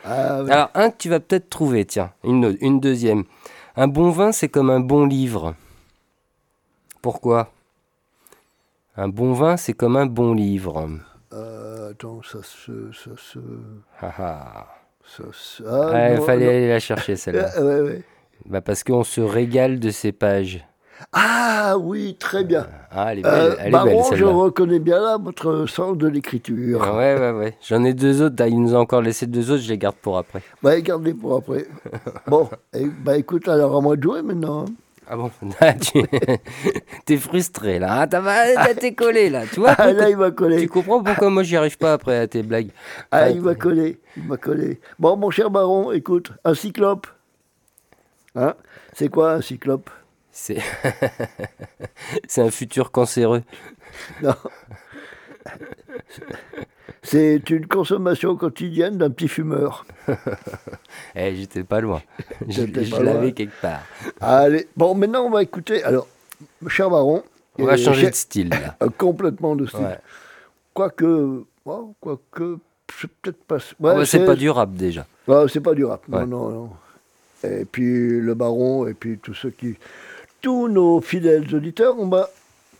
ah, 0.04 0.44
ouais. 0.44 0.52
Alors, 0.52 0.70
un 0.74 0.90
que 0.92 0.98
tu 0.98 1.10
vas 1.10 1.22
peut-être 1.22 1.50
trouver, 1.50 1.86
tiens, 1.86 2.12
une, 2.26 2.46
autre- 2.46 2.58
une 2.60 2.82
deuxième. 2.82 3.24
Un 3.78 3.88
bon 3.88 4.10
vin, 4.12 4.34
c'est 4.34 4.50
comme 4.50 4.70
un 4.70 4.82
bon 4.82 5.06
livre. 5.06 5.56
Pourquoi? 7.02 7.54
Un 8.98 9.08
bon 9.08 9.32
vin, 9.32 9.56
c'est 9.56 9.72
comme 9.74 9.96
un 9.96 10.06
bon 10.06 10.34
livre. 10.34 10.90
Euh, 11.34 11.92
attends, 11.92 12.22
ça 12.24 12.40
se. 12.44 12.92
Ça 12.92 13.12
se. 13.18 13.40
Ah, 14.02 14.14
ah. 14.18 14.68
Ça 15.06 15.24
se. 15.32 15.64
Ah, 15.64 16.12
il 16.12 16.18
non, 16.18 16.26
fallait 16.26 16.46
non. 16.46 16.52
aller 16.52 16.70
la 16.70 16.80
chercher, 16.80 17.16
celle-là. 17.18 17.62
Ouais, 17.62 17.82
ouais. 17.82 18.04
Bah, 18.46 18.62
parce 18.62 18.84
qu'on 18.84 19.04
se 19.04 19.22
régale 19.22 19.80
de 19.80 19.90
ces 19.92 20.12
pages. 20.12 20.66
Ah, 21.14 21.76
oui, 21.80 22.18
très 22.20 22.44
bien. 22.44 22.68
Ah, 22.92 23.12
elle 23.14 23.20
est 23.20 23.22
belle, 23.22 23.34
Euh, 23.34 23.56
elle 23.60 23.68
est 23.68 23.72
Baron, 23.72 24.10
belle, 24.10 24.18
je 24.20 24.26
reconnais 24.26 24.80
bien 24.80 25.00
là 25.00 25.18
votre 25.18 25.66
sens 25.66 25.98
de 25.98 26.08
l'écriture. 26.08 26.82
Ah 26.84 26.96
ouais, 26.98 27.18
ouais, 27.18 27.32
ouais. 27.32 27.58
J'en 27.68 27.84
ai 27.86 27.94
deux 27.94 28.22
autres. 28.22 28.46
Il 28.48 28.62
nous 28.62 28.76
a 28.76 28.80
encore 28.80 29.02
laissé 29.02 29.26
deux 29.26 29.50
autres, 29.52 29.64
je 29.64 29.70
les 29.70 29.78
garde 29.78 29.96
pour 29.96 30.18
après. 30.18 30.42
Bah, 30.62 30.80
gardez 30.82 31.14
pour 31.14 31.38
après. 31.38 31.68
bon, 32.28 32.50
eh, 32.74 32.86
bah 32.86 33.18
écoute, 33.18 33.48
alors 33.48 33.78
à 33.78 33.82
moi 33.82 33.96
de 33.96 34.04
jouer 34.04 34.22
maintenant. 34.22 34.66
Ah 35.10 35.16
bon 35.18 35.32
Ah, 35.60 35.74
tu- 35.74 36.04
T'es 37.06 37.18
frustré 37.18 37.80
là, 37.80 38.06
T'as 38.06 38.22
là, 38.22 38.74
t'es 38.76 38.94
collé 38.94 39.30
là, 39.30 39.44
tu 39.52 39.60
vois 39.60 39.72
Ah, 39.78 39.92
là, 39.92 40.10
il 40.10 40.16
va 40.16 40.30
coller. 40.32 40.62
Tu 40.62 40.68
comprends 40.68 41.02
pourquoi 41.04 41.30
moi 41.32 41.42
j'y 41.44 41.58
arrive 41.58 41.78
pas 41.78 41.94
après 41.94 42.18
à 42.20 42.28
tes 42.28 42.44
blagues 42.44 42.70
Ah, 43.12 43.30
il 43.30 43.42
va 43.42 43.56
coller, 43.56 44.00
il 44.16 44.28
va 44.28 44.38
coller. 44.38 44.80
Bon, 45.00 45.18
mon 45.18 45.32
cher 45.32 45.50
baron, 45.50 45.92
écoute, 45.92 46.32
un 46.46 46.54
cyclope. 46.54 47.08
Hein? 48.36 48.54
C'est 48.94 49.10
quoi 49.10 49.34
un 49.34 49.42
cyclope? 49.42 49.90
C'est 50.32 50.60
c'est 52.28 52.42
un 52.42 52.52
futur 52.52 52.92
cancéreux. 52.92 53.42
Non. 54.22 54.36
C'est 57.02 57.50
une 57.50 57.66
consommation 57.68 58.36
quotidienne 58.36 58.98
d'un 58.98 59.10
petit 59.10 59.28
fumeur. 59.28 59.86
Eh, 61.16 61.36
j'étais 61.36 61.64
pas 61.64 61.82
loin. 61.82 62.02
Je, 62.48 62.62
je 62.66 62.90
pas 62.92 63.00
loin. 63.00 63.14
l'avais 63.14 63.32
quelque 63.32 63.60
part. 63.62 63.82
Allez, 64.20 64.68
bon, 64.76 64.94
maintenant 64.96 65.24
on 65.26 65.30
va 65.30 65.42
écouter. 65.44 65.84
Alors, 65.84 66.08
cher 66.68 66.90
baron. 66.90 67.24
On 67.58 67.66
va 67.66 67.78
changer 67.78 68.02
cher- 68.02 68.10
de 68.12 68.16
style 68.16 68.50
là. 68.50 68.76
Complètement 68.98 69.56
de 69.56 69.66
style. 69.66 69.80
Ouais. 69.80 69.98
Quoique, 70.74 71.44
oh, 71.66 71.94
quoique, 72.00 72.58
c'est 73.00 73.10
peut-être 73.22 73.44
pas. 73.44 73.58
Ah 73.58 73.74
bah, 73.80 73.96
ouais, 73.98 74.06
c'est 74.06 74.26
pas 74.26 74.36
du 74.36 74.50
rap 74.50 74.74
déjà. 74.74 75.06
Ah, 75.28 75.46
c'est 75.52 75.62
pas 75.62 75.74
du 75.74 75.84
rap. 75.86 76.02
Ouais. 76.10 76.26
Non, 76.26 76.28
non, 76.28 76.50
non. 76.50 76.70
Et 77.44 77.66
puis 77.66 78.20
le 78.20 78.34
baron, 78.34 78.88
et 78.88 78.94
puis 78.94 79.18
tous 79.18 79.34
ceux 79.34 79.52
qui. 79.52 79.76
Tous 80.42 80.70
nos 80.70 81.02
fidèles 81.02 81.54
auditeurs, 81.54 81.96
on 82.00 82.08
va 82.08 82.30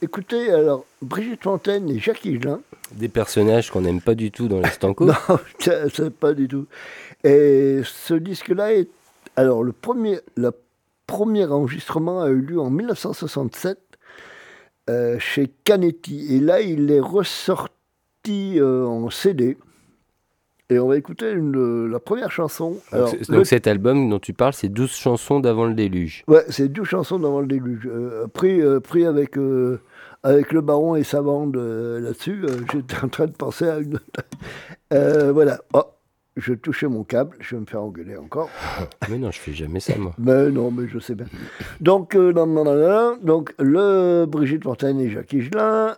écouter 0.02 0.50
alors 0.52 0.86
Brigitte 1.02 1.44
Fontaine 1.44 1.90
et 1.90 2.00
Jacques 2.00 2.26
Higelin. 2.26 2.62
Des 2.96 3.10
personnages 3.10 3.70
qu'on 3.72 3.82
n'aime 3.82 4.02
pas 4.02 4.16
du 4.16 4.32
tout 4.32 4.48
dans 4.48 4.60
les 4.62 4.70
Stanko. 4.70 5.06
Non, 5.68 6.10
pas 6.20 6.34
du 6.34 6.48
tout. 6.48 6.66
Et 7.24 7.82
ce 7.84 8.14
disque-là 8.14 8.74
est. 8.74 8.90
Alors, 9.36 9.64
le 9.64 9.72
premier, 9.74 10.20
le 10.36 10.52
premier 11.08 11.46
enregistrement 11.46 12.22
a 12.22 12.30
eu 12.30 12.40
lieu 12.42 12.60
en 12.60 12.70
1967 12.70 13.78
euh, 14.90 15.20
chez 15.20 15.52
Canetti. 15.64 16.36
Et 16.36 16.40
là, 16.40 16.62
il 16.62 16.90
est 16.92 17.00
ressorti 17.00 18.56
euh, 18.60 18.86
en 18.86 19.10
CD. 19.10 19.58
Et 20.72 20.78
on 20.80 20.88
va 20.88 20.98
écouter 20.98 21.32
une- 21.32 21.88
la 21.88 22.00
première 22.00 22.32
chanson. 22.32 22.78
Alors, 22.92 23.12
donc, 23.12 23.28
le- 23.28 23.44
cet 23.44 23.66
album 23.68 24.10
dont 24.10 24.20
tu 24.20 24.34
parles, 24.34 24.54
c'est 24.54 24.70
12 24.70 24.92
chansons 24.92 25.40
d'avant 25.40 25.66
le 25.66 25.74
déluge. 25.74 26.24
Ouais, 26.28 26.44
c'est 26.50 26.68
12 26.70 26.88
chansons 26.88 27.20
d'avant 27.20 27.42
le 27.42 27.48
déluge. 27.48 27.88
Euh, 27.88 28.28
pris, 28.28 28.62
pris 28.84 29.06
avec, 29.06 29.38
avec 30.24 30.52
le 30.52 30.62
baron 30.62 30.96
et 30.96 31.04
sa 31.04 31.22
bande 31.22 31.56
euh, 31.58 32.00
là-dessus, 32.00 32.44
euh, 32.44 32.58
j'étais 32.72 32.98
en 33.04 33.08
train 33.10 33.28
de 33.28 33.32
penser 33.32 33.68
à 33.68 33.80
une. 33.80 34.00
Euh, 34.94 35.32
voilà. 35.32 35.60
Oh, 35.74 35.84
je 36.36 36.54
touchais 36.54 36.88
mon 36.88 37.04
câble, 37.04 37.38
je 37.40 37.56
vais 37.56 37.62
me 37.62 37.66
faire 37.66 37.84
engueuler 37.84 38.18
encore. 38.18 38.50
Mais 39.10 39.18
non, 39.18 39.32
je 39.32 39.40
fais 39.40 39.54
jamais 39.54 39.80
ça 39.80 39.98
moi. 39.98 40.14
Mais 40.18 40.50
non, 40.50 40.72
mais 40.72 40.88
je 40.88 41.00
sais 41.00 41.16
bien. 41.16 41.26
Donc, 41.82 42.16
donc 42.16 43.54
le 43.60 44.26
Brigitte 44.26 44.64
Fontaine 44.64 45.00
et 45.00 45.10
Jacques 45.10 45.34
Higelin. 45.34 45.96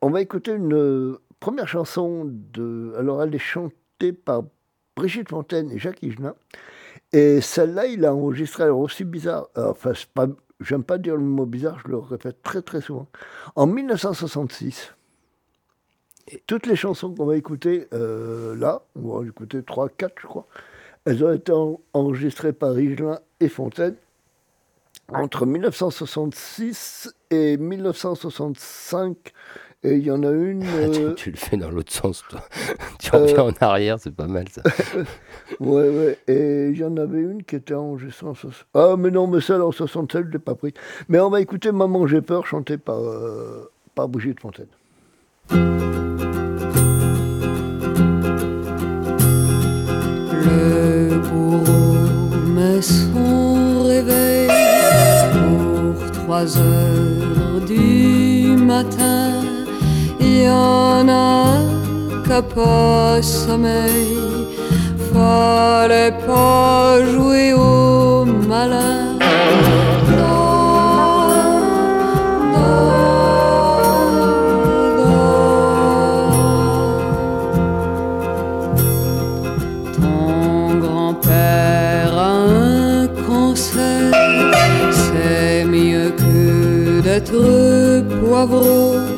On 0.00 0.10
va 0.10 0.22
écouter 0.22 0.52
une 0.52 1.16
première 1.40 1.68
chanson 1.68 2.24
de. 2.26 2.94
Alors, 2.98 3.22
elle 3.22 3.34
est 3.34 3.38
chantée 3.38 4.12
par 4.12 4.44
Brigitte 4.96 5.28
Fontaine 5.28 5.70
et 5.70 5.78
Jacques 5.78 6.02
Higelin. 6.02 6.34
Et 7.12 7.40
celle-là, 7.40 7.86
il 7.86 8.04
a 8.04 8.14
enregistré, 8.14 8.64
alors 8.64 8.80
aussi 8.80 9.04
bizarre, 9.04 9.48
enfin, 9.56 9.92
c'est 9.94 10.08
pas, 10.08 10.26
j'aime 10.60 10.84
pas 10.84 10.98
dire 10.98 11.16
le 11.16 11.22
mot 11.22 11.46
bizarre, 11.46 11.78
je 11.84 11.88
le 11.88 11.98
répète 11.98 12.42
très 12.42 12.62
très 12.62 12.80
souvent, 12.80 13.06
en 13.56 13.66
1966. 13.66 14.94
Et 16.30 16.42
toutes 16.46 16.66
les 16.66 16.76
chansons 16.76 17.14
qu'on 17.14 17.26
va 17.26 17.36
écouter 17.36 17.88
euh, 17.94 18.54
là, 18.56 18.82
on 18.96 19.18
va 19.20 19.26
écouter 19.26 19.62
3, 19.62 19.88
4 19.88 20.12
je 20.20 20.26
crois, 20.26 20.46
elles 21.04 21.24
ont 21.24 21.32
été 21.32 21.52
en- 21.52 21.80
enregistrées 21.94 22.52
par 22.52 22.78
Higelin 22.78 23.18
et 23.40 23.48
Fontaine 23.48 23.94
entre 25.10 25.46
1966 25.46 27.14
et 27.30 27.56
1965. 27.56 29.32
Et 29.84 29.94
il 29.94 30.04
y 30.04 30.10
en 30.10 30.24
a 30.24 30.30
une... 30.30 30.64
euh, 30.64 31.14
tu 31.14 31.30
le 31.30 31.36
fais 31.36 31.56
dans 31.56 31.70
l'autre 31.70 31.92
sens, 31.92 32.24
toi. 32.28 32.40
tu 32.98 33.14
euh, 33.14 33.18
reviens 33.20 33.44
en 33.44 33.52
arrière, 33.60 33.96
c'est 34.00 34.14
pas 34.14 34.26
mal 34.26 34.48
ça. 34.48 34.62
ouais, 35.60 35.88
ouais. 35.88 36.18
Et 36.26 36.70
il 36.70 36.78
y 36.78 36.82
en 36.82 36.96
avait 36.96 37.20
une 37.20 37.44
qui 37.44 37.54
était 37.54 37.74
enregistrée 37.74 38.26
en 38.26 38.34
60. 38.34 38.66
Ah, 38.74 38.96
mais 38.98 39.12
non, 39.12 39.28
mais 39.28 39.40
celle 39.40 39.62
en 39.62 39.70
67, 39.70 40.24
je 40.26 40.32
l'ai 40.32 40.40
pas 40.40 40.56
pris. 40.56 40.74
Mais 41.08 41.20
on 41.20 41.30
va 41.30 41.40
écouter 41.40 41.70
Maman, 41.70 42.08
j'ai 42.08 42.22
peur, 42.22 42.44
chantée 42.44 42.76
par, 42.76 42.98
euh, 42.98 43.70
par 43.94 44.08
Brigitte 44.08 44.40
Fontaine. 44.40 44.66
Le 50.32 51.20
bourreau 51.30 51.94
met 52.52 52.82
son 52.82 53.84
réveil 53.84 54.48
pour 55.32 56.10
trois 56.10 56.58
heures 56.58 57.60
du 57.64 58.56
matin. 58.56 59.47
Y 60.38 60.48
en 60.48 61.08
a 61.08 61.78
a 62.30 62.42
pas 62.42 63.20
sommeil. 63.22 64.16
Fallait 65.12 66.14
pas 66.26 67.02
jouer 67.12 67.52
au 67.54 68.24
malin. 68.24 69.18
Ton 79.96 80.78
grand-père 80.78 82.12
a 82.16 82.32
un 82.32 83.08
conseil, 83.26 84.12
c'est 84.90 85.64
mieux 85.64 86.12
que 86.16 87.00
d'être 87.00 88.04
poivreau. 88.20 89.17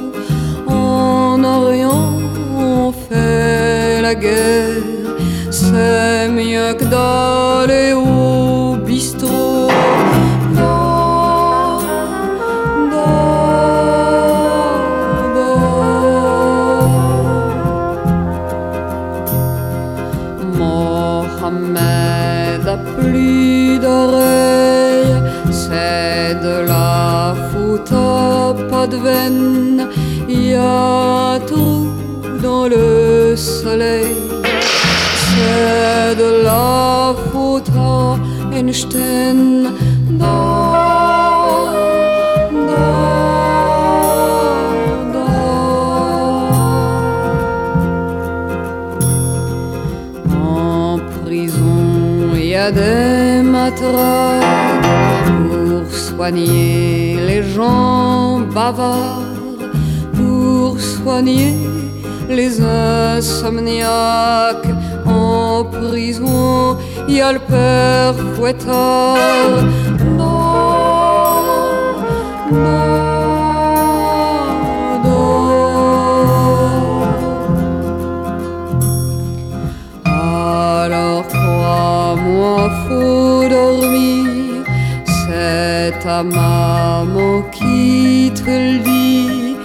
En 50.32 50.98
prison, 51.24 52.34
il 52.34 52.46
y 52.46 52.54
a 52.56 52.72
des 52.72 53.42
matraques 53.42 54.40
pour 55.50 55.90
soigner 55.92 57.16
les 57.28 57.42
gens 57.42 58.40
bavards, 58.54 59.22
pour 60.14 60.80
soigner 60.80 61.54
les 62.28 62.60
insomniaques. 62.60 63.70
En 65.06 65.64
prison, 65.64 66.76
il 67.08 67.16
y 67.16 67.20
a 67.20 67.32
le 67.32 67.38
père 67.38 68.14
fouettard. 68.36 69.64
Non, 70.18 70.70
non, 72.52 73.10
Alors 80.06 81.26
crois-moi, 81.28 82.70
faut 82.86 83.48
dormir. 83.48 84.64
C'est 85.04 85.92
ta 86.02 86.22
maman 86.22 87.42
qui 87.52 88.32
te 88.34 88.50
le 88.50 88.78
dit. 88.78 89.56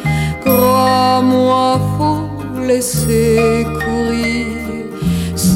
Crois-moi, 0.43 1.79
faut 1.97 2.61
laisser 2.61 3.65
courir. 3.79 4.54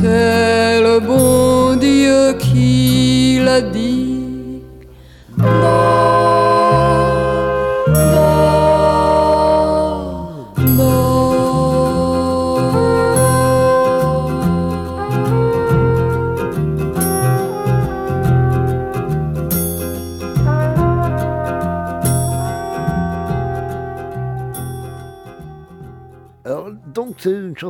C'est 0.02 0.80
le 0.80 1.02
bon 1.02 1.76
Dieu 1.76 2.34
qui 2.40 3.38
l'a 3.44 3.60
dit. 3.60 3.99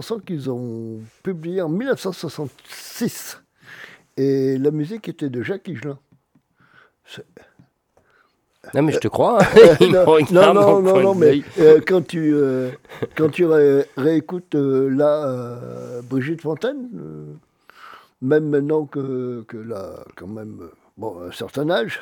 Chanson 0.01 0.19
qu'ils 0.19 0.49
ont 0.49 0.99
publiée 1.23 1.61
en 1.61 1.67
1966. 1.69 3.41
Et 4.17 4.57
la 4.57 4.71
musique 4.71 5.09
était 5.09 5.29
de 5.29 5.41
Jacques 5.43 5.67
Higelin. 5.67 5.99
Non, 8.73 8.81
mais 8.83 8.91
je 8.93 8.99
te 8.99 9.07
crois. 9.09 9.41
hein. 9.43 9.47
Euh, 9.57 9.75
Il 9.81 9.91
me 9.91 10.05
non, 10.33 10.53
non, 10.53 10.81
non, 10.81 11.01
non, 11.01 11.15
mais 11.15 11.41
euh, 11.59 11.81
quand 11.85 12.05
tu, 12.07 12.33
euh, 12.33 12.69
quand 13.17 13.29
tu 13.29 13.45
ré- 13.45 13.85
réécoutes 13.97 14.55
euh, 14.55 14.89
là 14.89 15.27
euh, 15.27 16.01
Brigitte 16.03 16.41
Fontaine, 16.41 16.87
même 18.21 18.47
maintenant 18.49 18.85
que, 18.85 19.43
que 19.47 19.57
là, 19.57 20.03
quand 20.15 20.27
même, 20.27 20.61
bon, 20.97 21.21
un 21.23 21.31
certain 21.31 21.69
âge, 21.69 22.01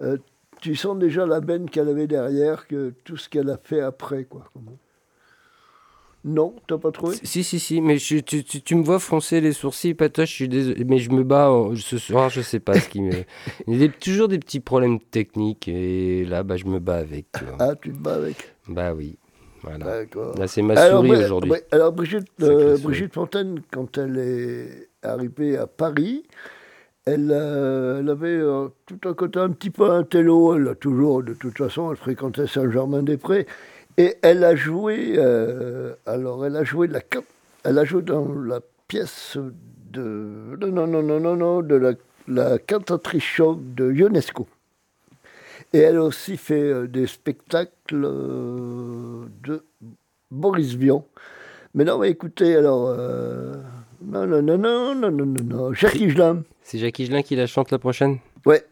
tu 0.60 0.74
sens 0.74 0.98
déjà 0.98 1.26
la 1.26 1.40
benne 1.40 1.68
qu'elle 1.70 1.88
avait 1.88 2.06
derrière, 2.08 2.66
que 2.66 2.92
tout 3.04 3.16
ce 3.16 3.28
qu'elle 3.28 3.50
a 3.50 3.58
fait 3.62 3.80
après, 3.80 4.24
quoi. 4.24 4.50
Non, 6.24 6.54
t'as 6.68 6.78
pas 6.78 6.92
trouvé 6.92 7.16
Si, 7.22 7.42
si, 7.42 7.58
si, 7.58 7.80
mais 7.80 7.98
je- 7.98 8.18
tu, 8.18 8.44
tu- 8.44 8.62
tu 8.62 8.74
me 8.76 8.84
vois 8.84 9.00
froncer 9.00 9.40
les 9.40 9.52
sourcils, 9.52 9.94
Patoche, 9.94 10.30
je 10.30 10.34
suis 10.34 10.48
désolé, 10.48 10.84
mais 10.84 10.98
je 10.98 11.10
me 11.10 11.24
bats 11.24 11.50
en- 11.50 11.74
ce 11.74 11.98
soir, 11.98 12.28
je 12.30 12.42
sais 12.42 12.60
pas 12.60 12.78
ce 12.78 12.88
qui 12.88 13.00
me. 13.00 13.10
Il 13.66 13.74
y 13.74 13.76
a 13.84 13.88
des- 13.88 13.92
toujours 13.92 14.28
des 14.28 14.38
petits 14.38 14.60
problèmes 14.60 15.00
techniques, 15.00 15.66
et 15.66 16.24
là, 16.24 16.44
bah, 16.44 16.56
je 16.56 16.66
me 16.66 16.78
bats 16.78 16.98
avec. 16.98 17.26
tu 17.36 17.44
vois. 17.44 17.56
Ah, 17.58 17.74
tu 17.74 17.90
te 17.92 17.98
bats 17.98 18.14
avec 18.14 18.36
Bah 18.68 18.94
oui, 18.94 19.16
voilà. 19.62 20.04
Là, 20.38 20.46
c'est 20.46 20.62
ma 20.62 20.74
Alors, 20.74 21.04
souris 21.04 21.24
aujourd'hui. 21.24 21.52
alors 21.72 21.92
Brigitte, 21.92 22.28
euh. 22.42 22.78
Brigitte 22.78 23.14
Fontaine, 23.14 23.60
quand 23.72 23.98
elle 23.98 24.16
est 24.18 24.88
arrivée 25.02 25.56
à 25.56 25.66
Paris, 25.66 26.22
elle, 27.04 27.30
euh, 27.32 27.98
elle 27.98 28.08
avait 28.08 28.28
euh, 28.28 28.68
tout 28.86 29.00
un 29.08 29.14
côté 29.14 29.40
un 29.40 29.50
petit 29.50 29.70
peu 29.70 29.90
intello. 29.90 30.54
Elle 30.54 30.68
a 30.68 30.76
toujours, 30.76 31.24
de 31.24 31.34
toute 31.34 31.58
façon, 31.58 31.90
elle 31.90 31.96
fréquentait 31.96 32.46
Saint-Germain-des-Prés. 32.46 33.46
Et 33.98 34.16
elle 34.22 34.44
a 34.44 34.56
joué, 34.56 35.14
euh, 35.16 35.94
alors 36.06 36.46
elle 36.46 36.56
a 36.56 36.64
joué 36.64 36.86
la, 36.86 37.00
elle 37.64 37.78
a 37.78 37.84
joué 37.84 38.02
dans 38.02 38.28
la 38.32 38.60
pièce 38.88 39.36
de, 39.90 40.56
non 40.58 40.86
non 40.86 41.02
non 41.02 41.20
non 41.20 41.36
non, 41.36 41.62
de 41.62 41.74
la, 41.74 41.92
la 42.26 42.58
cantatrice 42.58 43.22
show 43.22 43.60
de 43.60 43.92
Ionesco. 43.92 44.46
Et 45.74 45.78
elle 45.78 45.96
a 45.96 46.04
aussi 46.04 46.36
fait 46.36 46.86
des 46.88 47.06
spectacles 47.06 48.00
de 48.00 49.64
Boris 50.30 50.74
Vian. 50.74 51.06
Mais 51.74 51.84
non, 51.84 51.98
mais 51.98 52.10
écoutez, 52.10 52.56
alors. 52.56 52.88
Euh... 52.88 53.54
non, 54.04 54.26
non, 54.26 54.42
non, 54.42 54.58
non, 54.58 54.94
non, 54.94 55.10
non, 55.10 55.26
non, 55.26 55.44
non. 55.44 55.72
Jacques 55.72 55.96
Gelin. 55.96 56.42
C'est 56.62 56.78
Jacques 56.78 57.00
Gelin 57.00 57.22
qui 57.22 57.36
la 57.36 57.46
chante 57.46 57.70
la 57.70 57.78
prochaine 57.78 58.18
Ouais. 58.44 58.64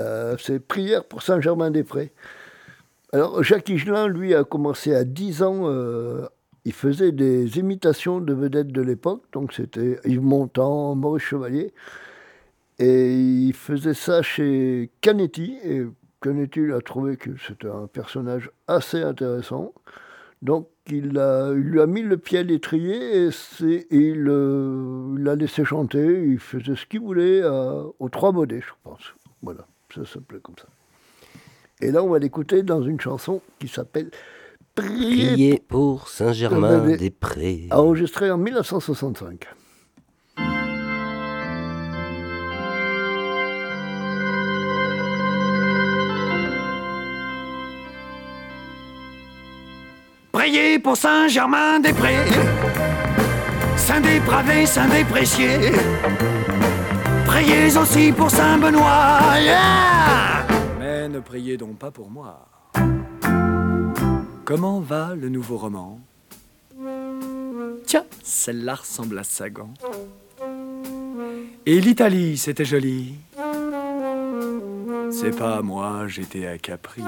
Euh, 0.00 0.36
c'est 0.40 0.58
Prière 0.58 1.04
pour 1.04 1.22
Saint-Germain-des-Prés. 1.22 2.10
Alors, 3.14 3.44
Jacques 3.44 3.68
Higelin, 3.68 4.08
lui, 4.08 4.34
a 4.34 4.42
commencé 4.42 4.92
à 4.92 5.04
10 5.04 5.44
ans. 5.44 5.68
euh, 5.68 6.26
il 6.64 6.72
faisait 6.72 7.12
des 7.12 7.58
imitations 7.60 8.18
de 8.20 8.34
vedettes 8.34 8.72
de 8.72 8.82
l'époque. 8.82 9.22
Donc, 9.32 9.52
c'était 9.52 10.00
Yves 10.04 10.20
Montand, 10.20 10.96
Maurice 10.96 11.22
Chevalier. 11.22 11.72
Et 12.80 13.14
il 13.14 13.52
faisait 13.52 13.94
ça 13.94 14.20
chez 14.22 14.90
Canetti. 15.00 15.56
Et 15.62 15.84
Canetti 16.20 16.72
a 16.72 16.80
trouvé 16.80 17.16
que 17.16 17.30
c'était 17.46 17.68
un 17.68 17.86
personnage 17.86 18.50
assez 18.66 19.00
intéressant. 19.00 19.72
Donc, 20.42 20.66
il, 20.90 21.16
a, 21.16 21.52
lui 21.52 21.80
a 21.80 21.86
mis 21.86 22.02
le 22.02 22.16
pied 22.16 22.40
à 22.40 22.42
l'étrier 22.42 23.26
et, 23.26 23.30
euh, 23.62 25.14
il 25.16 25.22
l'a 25.22 25.36
laissé 25.36 25.64
chanter. 25.64 26.24
Il 26.26 26.40
faisait 26.40 26.74
ce 26.74 26.84
qu'il 26.84 26.98
voulait 27.00 27.42
à- 27.44 27.84
aux 28.00 28.08
Trois 28.08 28.32
Baudets, 28.32 28.60
je 28.60 28.72
pense. 28.82 29.14
Voilà, 29.40 29.68
ça 29.94 30.04
s'appelait 30.04 30.40
comme 30.40 30.56
ça. 30.58 30.66
Et 31.84 31.90
là, 31.90 32.02
on 32.02 32.08
va 32.08 32.18
l'écouter 32.18 32.62
dans 32.62 32.82
une 32.82 32.98
chanson 32.98 33.42
qui 33.58 33.68
s'appelle 33.68 34.10
Prier, 34.74 35.26
Prier 35.32 35.62
pour 35.68 36.08
Saint-Germain-des-Prés. 36.08 37.68
enregistrée 37.70 38.30
en 38.30 38.38
1965. 38.38 39.46
Priez 50.32 50.78
pour 50.78 50.96
Saint-Germain-des-Prés, 50.96 52.16
Saint 53.76 54.00
dépravé, 54.00 54.64
Saint 54.64 54.88
déprécié. 54.88 55.58
Priez 57.26 57.76
aussi 57.76 58.10
pour 58.10 58.30
Saint-Benoît. 58.30 59.18
yeah 59.38 60.63
Mais 61.04 61.10
ne 61.10 61.20
priez 61.20 61.58
donc 61.58 61.76
pas 61.76 61.90
pour 61.90 62.08
moi. 62.08 62.48
Comment 64.46 64.80
va 64.80 65.14
le 65.14 65.28
nouveau 65.28 65.58
roman? 65.58 66.00
Tiens, 67.84 68.06
celle-là 68.22 68.76
ressemble 68.76 69.18
à 69.18 69.22
Sagan. 69.22 69.74
Et 71.66 71.78
l'Italie, 71.82 72.38
c'était 72.38 72.64
joli. 72.64 73.16
C'est 75.10 75.36
pas 75.36 75.60
moi, 75.60 76.08
j'étais 76.08 76.46
à 76.46 76.56
Capri. 76.56 77.02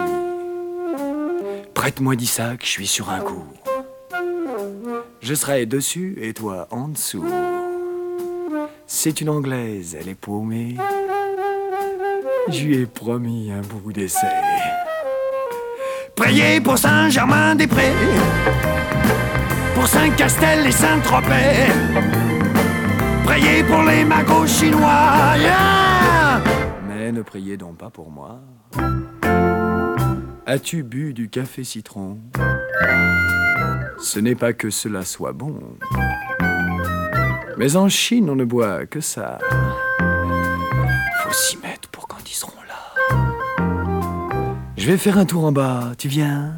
Prête-moi 1.73 2.17
dix 2.17 2.27
sacs, 2.27 2.67
je 2.67 2.71
suis 2.71 2.87
sur 2.87 3.09
un 3.09 3.21
coup. 3.21 3.47
Je 5.23 5.33
serai 5.33 5.65
dessus 5.65 6.19
et 6.21 6.35
toi 6.35 6.69
en 6.71 6.89
dessous. 6.89 7.25
C'est 8.87 9.23
une 9.23 9.31
anglaise, 9.31 9.97
elle 9.99 10.11
est 10.11 10.15
paumée. 10.15 10.77
Lui 12.49 12.79
ai 12.79 12.87
promis 12.87 13.51
un 13.51 13.61
bout 13.61 13.93
d'essai. 13.93 14.27
Priez 16.15 16.61
pour 16.61 16.79
Saint-Germain-des-Prés, 16.79 17.93
pour 19.75 19.87
Saint-Castel 19.87 20.67
et 20.67 20.73
Saint-Tropez. 20.73 21.67
Priez 23.25 23.65
pour 23.65 23.83
les 23.83 24.05
magots 24.05 24.47
chinois. 24.47 25.35
Mais 26.89 27.13
ne 27.13 27.23
priez 27.23 27.57
donc 27.57 27.79
pas 27.79 27.91
pour 27.91 28.11
moi. 28.11 28.41
As-tu 30.47 30.85
bu 30.85 31.13
du 31.13 31.29
café 31.29 31.65
citron? 31.65 32.19
Ce 33.99 34.21
n'est 34.21 34.37
pas 34.37 34.53
que 34.53 34.71
cela 34.71 35.05
soit 35.05 35.33
bon. 35.33 35.59
Mais 37.59 37.77
en 37.77 37.89
Chine, 37.89 38.31
on 38.31 38.37
ne 38.37 38.45
boit 38.45 38.87
que 38.87 39.01
ça. 39.01 39.39
Faut 41.25 41.33
Je 44.87 44.93
vais 44.93 44.99
faire 44.99 45.19
un 45.19 45.25
tour 45.25 45.45
en 45.45 45.51
bas, 45.51 45.95
tu 45.99 46.07
viens? 46.07 46.53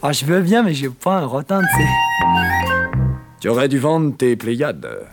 Ah, 0.00 0.12
je 0.12 0.24
veux 0.24 0.40
bien, 0.42 0.62
mais 0.62 0.74
j'ai 0.74 0.88
pas 0.88 1.16
un 1.16 1.26
rotin, 1.26 1.58
tu 1.58 1.82
sais. 1.82 1.88
Tu 3.40 3.48
aurais 3.48 3.66
dû 3.66 3.80
vendre 3.80 4.16
tes 4.16 4.36
Pléiades. 4.36 5.08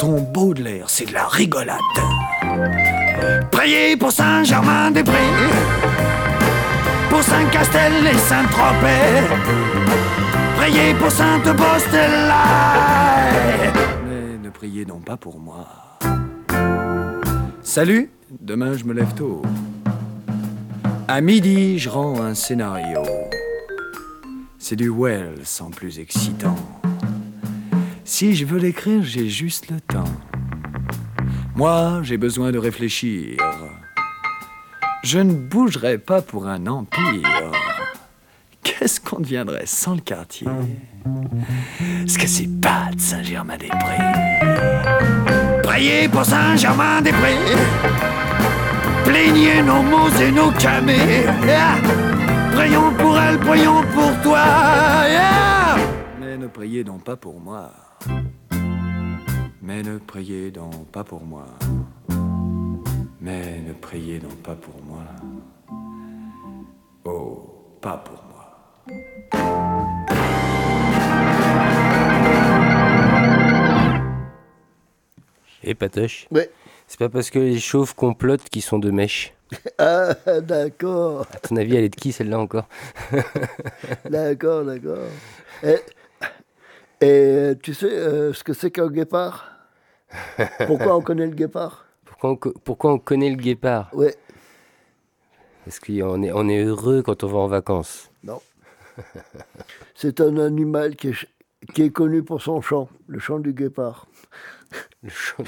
Ton 0.00 0.22
Baudelaire, 0.22 0.88
c'est 0.88 1.04
de 1.04 1.12
la 1.12 1.26
rigolade. 1.26 1.76
Priez 3.50 3.98
pour 3.98 4.10
Saint-Germain-des-Prés, 4.10 5.12
pour 7.10 7.22
Saint-Castel 7.22 7.92
et 8.10 8.16
Saint-Tropez. 8.16 9.20
Priez 10.56 10.94
pour 10.94 11.10
Sainte-Bostella. 11.10 12.44
Mais 14.08 14.38
ne 14.42 14.48
priez 14.48 14.86
donc 14.86 15.04
pas 15.04 15.18
pour 15.18 15.38
moi. 15.38 15.66
Salut, 17.62 18.10
demain 18.40 18.76
je 18.76 18.84
me 18.84 18.92
lève 18.92 19.14
tôt. 19.14 19.42
À 21.08 21.20
midi, 21.20 21.78
je 21.78 21.88
rends 21.88 22.20
un 22.20 22.34
scénario. 22.34 23.02
C'est 24.58 24.76
du 24.76 24.90
Wells 24.90 25.44
en 25.60 25.70
plus 25.70 25.98
excitant. 25.98 26.56
Si 28.04 28.34
je 28.34 28.44
veux 28.44 28.58
l'écrire, 28.58 29.02
j'ai 29.02 29.28
juste 29.28 29.70
le 29.70 29.80
temps. 29.80 30.04
Moi, 31.54 32.00
j'ai 32.02 32.16
besoin 32.16 32.50
de 32.52 32.58
réfléchir. 32.58 33.36
Je 35.04 35.18
ne 35.18 35.32
bougerai 35.32 35.98
pas 35.98 36.20
pour 36.22 36.48
un 36.48 36.66
empire. 36.66 37.52
Qu'est-ce 38.62 39.00
qu'on 39.00 39.20
deviendrait 39.20 39.66
sans 39.66 39.94
le 39.94 40.00
quartier? 40.00 40.48
Ce 42.06 42.18
que 42.18 42.26
c'est 42.26 42.50
pas 42.60 42.90
de 42.92 43.00
Saint-Germain-des-Prés? 43.00 44.02
Priez 45.62 46.08
pour 46.08 46.24
Saint-Germain-des-Prés? 46.24 48.15
Plaignez 49.06 49.62
nos 49.62 49.82
mots 49.82 50.10
et 50.20 50.32
nos 50.32 50.50
camés. 50.52 51.24
Prions 52.54 52.92
pour 52.98 53.18
elle, 53.18 53.38
prions 53.38 53.82
pour 53.94 54.20
toi. 54.22 54.44
Mais 56.20 56.36
ne 56.36 56.46
priez 56.46 56.84
donc 56.84 57.04
pas 57.04 57.16
pour 57.16 57.40
moi. 57.40 57.72
Mais 59.62 59.82
ne 59.82 59.98
priez 59.98 60.50
donc 60.50 60.86
pas 60.88 61.04
pour 61.04 61.24
moi. 61.24 61.46
Mais 63.20 63.60
ne 63.66 63.72
priez 63.72 64.18
donc 64.18 64.36
pas 64.42 64.54
pour 64.54 64.82
moi. 64.84 65.04
Oh, 67.04 67.78
pas 67.80 67.98
pour 67.98 68.22
moi. 68.30 68.56
Et 75.62 75.74
Patoche 75.74 76.26
Ouais. 76.30 76.50
C'est 76.86 76.98
pas 76.98 77.08
parce 77.08 77.30
que 77.30 77.38
les 77.38 77.58
chauves 77.58 77.94
complotent 77.94 78.48
qu'ils 78.48 78.62
sont 78.62 78.78
de 78.78 78.90
mèche. 78.90 79.32
Ah, 79.78 80.14
d'accord. 80.42 81.26
À 81.32 81.38
ton 81.38 81.56
avis, 81.56 81.76
elle 81.76 81.84
est 81.84 81.88
de 81.88 81.94
qui 81.96 82.10
celle-là 82.12 82.38
encore? 82.38 82.66
D'accord, 84.10 84.64
d'accord. 84.64 85.06
Et, 85.62 85.78
et 87.00 87.52
tu 87.62 87.72
sais 87.74 87.86
euh, 87.92 88.32
ce 88.32 88.42
que 88.42 88.52
c'est 88.52 88.70
qu'un 88.72 88.88
guépard? 88.88 89.52
Pourquoi 90.66 90.96
on 90.96 91.00
connaît 91.02 91.26
le 91.26 91.34
guépard? 91.34 91.86
Pourquoi 92.04 92.30
on, 92.30 92.36
co- 92.36 92.54
pourquoi 92.64 92.92
on 92.94 92.98
connaît 92.98 93.28
le 93.30 93.36
guépard? 93.36 93.90
Ouais. 93.92 94.16
Parce 95.64 95.78
qu'on 95.80 96.22
est, 96.22 96.32
on 96.32 96.48
est 96.48 96.62
heureux 96.64 97.02
quand 97.02 97.22
on 97.22 97.26
va 97.28 97.38
en 97.38 97.46
vacances. 97.46 98.10
Non. 98.24 98.40
C'est 99.94 100.20
un 100.22 100.38
animal 100.38 100.96
qui 100.96 101.08
est, 101.08 101.28
qui 101.74 101.82
est 101.82 101.90
connu 101.90 102.22
pour 102.22 102.40
son 102.40 102.60
chant, 102.62 102.88
le 103.06 103.18
chant 103.18 103.38
du 103.38 103.52
guépard. 103.52 104.06
Le 105.02 105.10
chant 105.10 105.44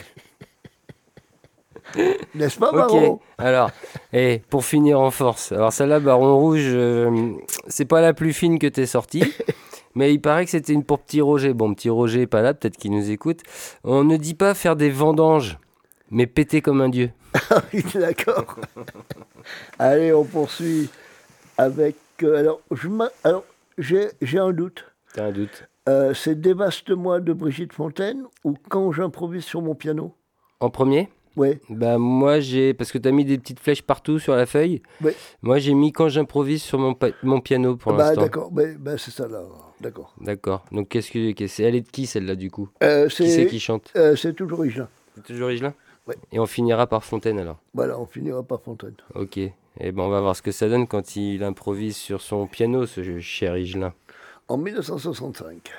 N'est-ce 2.35 2.59
pas, 2.59 2.73
Baron? 2.73 3.21
alors, 3.39 3.71
et 4.13 4.43
pour 4.51 4.65
finir 4.65 5.01
en 5.01 5.11
force, 5.11 5.53
alors 5.53 5.73
celle-là, 5.73 6.01
Baron 6.01 6.37
Rouge, 6.39 6.63
euh, 6.67 7.33
c'est 7.67 7.85
pas 7.87 8.01
la 8.01 8.13
plus 8.13 8.33
fine 8.33 8.59
que 8.59 8.67
t'es 8.67 8.87
sortie, 8.87 9.25
mais 9.95 10.13
il 10.13 10.21
paraît 10.21 10.45
que 10.45 10.51
c'était 10.51 10.73
une 10.73 10.85
pour 10.85 11.01
Petit 11.01 11.21
Roger. 11.21 11.55
Bon, 11.55 11.73
Petit 11.75 11.91
Roger 11.91 12.23
est 12.23 12.27
pas 12.27 12.43
là, 12.43 12.55
peut-être 12.55 12.77
qu'il 12.77 12.91
nous 12.93 13.11
écoute. 13.11 13.41
On 13.85 14.05
ne 14.05 14.17
dit 14.17 14.35
pas 14.35 14.55
faire 14.55 14.77
des 14.77 14.91
vendanges, 14.91 15.59
mais 16.11 16.27
péter 16.27 16.61
comme 16.61 16.81
un 16.81 16.89
dieu. 16.89 17.11
Ah 17.51 17.63
d'accord. 17.95 18.57
Allez, 19.79 20.13
on 20.13 20.25
poursuit 20.25 20.89
avec. 21.57 21.97
euh, 22.23 22.37
alors, 22.37 22.61
je 22.71 22.89
alors, 23.25 23.45
j'ai 23.77 24.09
j'ai 24.23 24.39
un 24.39 24.53
doute. 24.53 24.85
T'as 25.15 25.27
un 25.27 25.33
doute 25.33 25.69
Euh, 25.89 26.13
c'est 26.15 26.41
Dévaste-moi 26.41 27.21
de 27.21 27.33
Brigitte 27.33 27.73
Fontaine 27.73 28.25
ou 28.45 28.55
Quand 28.69 28.93
j'improvise 28.93 29.45
sur 29.45 29.63
mon 29.63 29.75
piano? 29.75 30.15
En 30.61 30.71
premier? 30.71 31.09
Ouais. 31.39 31.61
Bah 31.71 31.97
moi 31.99 32.41
j'ai 32.41 32.75
parce 32.75 32.93
que 32.93 32.99
t'as 32.99 33.11
mis 33.13 33.25
des 33.25 33.39
petites 33.39 33.61
flèches 33.61 33.83
partout 33.83 34.19
sur 34.19 34.35
la 34.37 34.45
feuille. 34.45 34.83
Ouais. 35.03 35.15
Moi 35.41 35.59
j'ai 35.59 35.73
mis 35.73 35.93
quand 35.93 36.09
j'improvise 36.09 36.63
sur 36.63 36.79
mon, 36.79 36.93
pa- 36.95 37.13
mon 37.23 37.41
piano 37.41 37.77
pour 37.77 37.93
Bah, 37.95 38.09
l'instant. 38.09 38.23
d'accord, 38.23 38.51
bah, 38.51 38.65
bah, 38.79 38.99
c'est 38.99 39.13
ça 39.13 39.27
là. 39.29 39.43
D'accord. 39.81 40.13
D'accord. 40.21 40.65
Donc 40.73 40.89
qu'est-ce 40.89 41.11
que 41.11 41.31
qu'est-ce- 41.33 41.63
elle 41.63 41.77
est 41.77 41.81
de 41.83 41.89
qui 41.89 42.07
celle-là 42.07 42.35
du 42.35 42.51
coup? 42.51 42.69
Euh, 42.83 43.07
Qui 43.09 43.31
c'est 43.31 43.47
qui 43.47 43.61
chante? 43.61 43.91
Euh, 43.97 44.17
C'est 44.17 44.35
toujours 44.35 44.67
Igelin. 44.67 44.89
C'est 45.15 45.25
toujours 45.25 45.51
Igelin 45.51 45.73
Ouais. 46.09 46.17
Et 46.33 46.39
on 46.41 46.47
finira 46.47 46.87
par 46.87 47.05
Fontaine 47.05 47.39
alors? 47.39 47.59
Voilà, 47.75 47.99
on 48.01 48.07
finira 48.07 48.43
par 48.43 48.61
Fontaine. 48.63 48.95
Ok. 49.15 49.37
Et 49.37 49.53
ben 49.93 50.03
on 50.03 50.09
va 50.09 50.21
voir 50.21 50.35
ce 50.35 50.43
que 50.43 50.51
ça 50.51 50.69
donne 50.69 50.87
quand 50.89 51.15
il 51.17 51.45
improvise 51.45 51.97
sur 51.97 52.21
son 52.23 52.47
piano, 52.47 52.85
ce 52.87 53.21
cher 53.21 53.57
Igelin. 53.57 53.93
En 54.49 54.57
1965. 54.57 55.71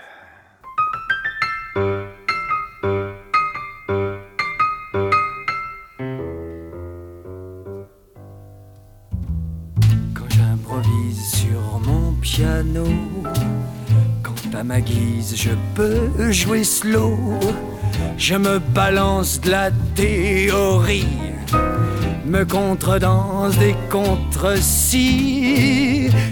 À 14.60 14.64
ma 14.64 14.82
guise 14.82 15.36
je 15.38 15.52
peux 15.74 16.32
jouer 16.32 16.66
slow, 16.66 17.18
je 18.18 18.36
me 18.36 18.60
balance 18.60 19.40
de 19.40 19.52
la 19.52 19.72
théorie, 19.96 21.08
me 22.26 22.44
contredanse 22.44 23.58
des 23.58 23.74
contre-si. 23.90 25.30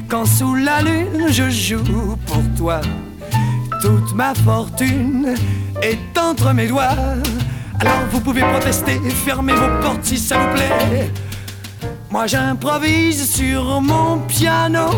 Quand 0.10 0.26
sous 0.26 0.56
la 0.56 0.82
lune 0.82 1.28
je 1.30 1.50
joue 1.50 2.18
pour 2.26 2.44
toi, 2.58 2.82
toute 3.82 4.14
ma 4.14 4.36
fortune 4.36 5.36
est 5.82 6.18
entre 6.20 6.54
mes 6.54 6.68
doigts. 6.68 6.98
Alors 7.80 8.08
vous 8.12 8.20
pouvez 8.20 8.42
protester, 8.42 9.00
fermez 9.26 9.54
vos 9.54 9.80
portes 9.82 10.04
si 10.04 10.18
ça 10.18 10.38
vous 10.38 10.54
plaît. 10.54 11.10
Moi 12.10 12.26
j'improvise 12.26 13.30
sur 13.30 13.82
mon 13.82 14.20
piano 14.28 14.90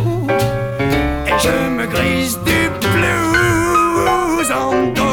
et 1.25 1.39
je 1.39 1.69
me 1.69 1.85
grise 1.87 2.37
du 2.45 2.69
blues 2.79 4.51
en 4.51 4.93
do. 4.93 5.09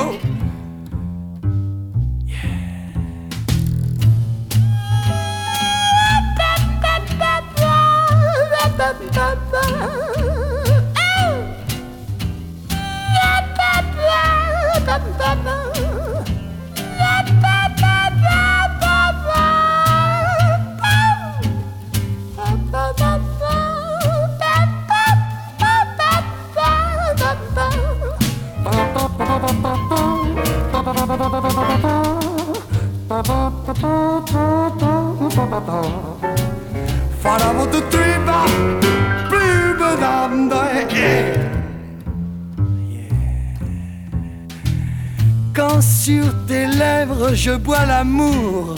Quand 45.54 45.80
sur 45.80 46.24
tes 46.46 46.66
lèvres 46.66 47.32
je 47.32 47.52
bois 47.52 47.86
l'amour, 47.86 48.74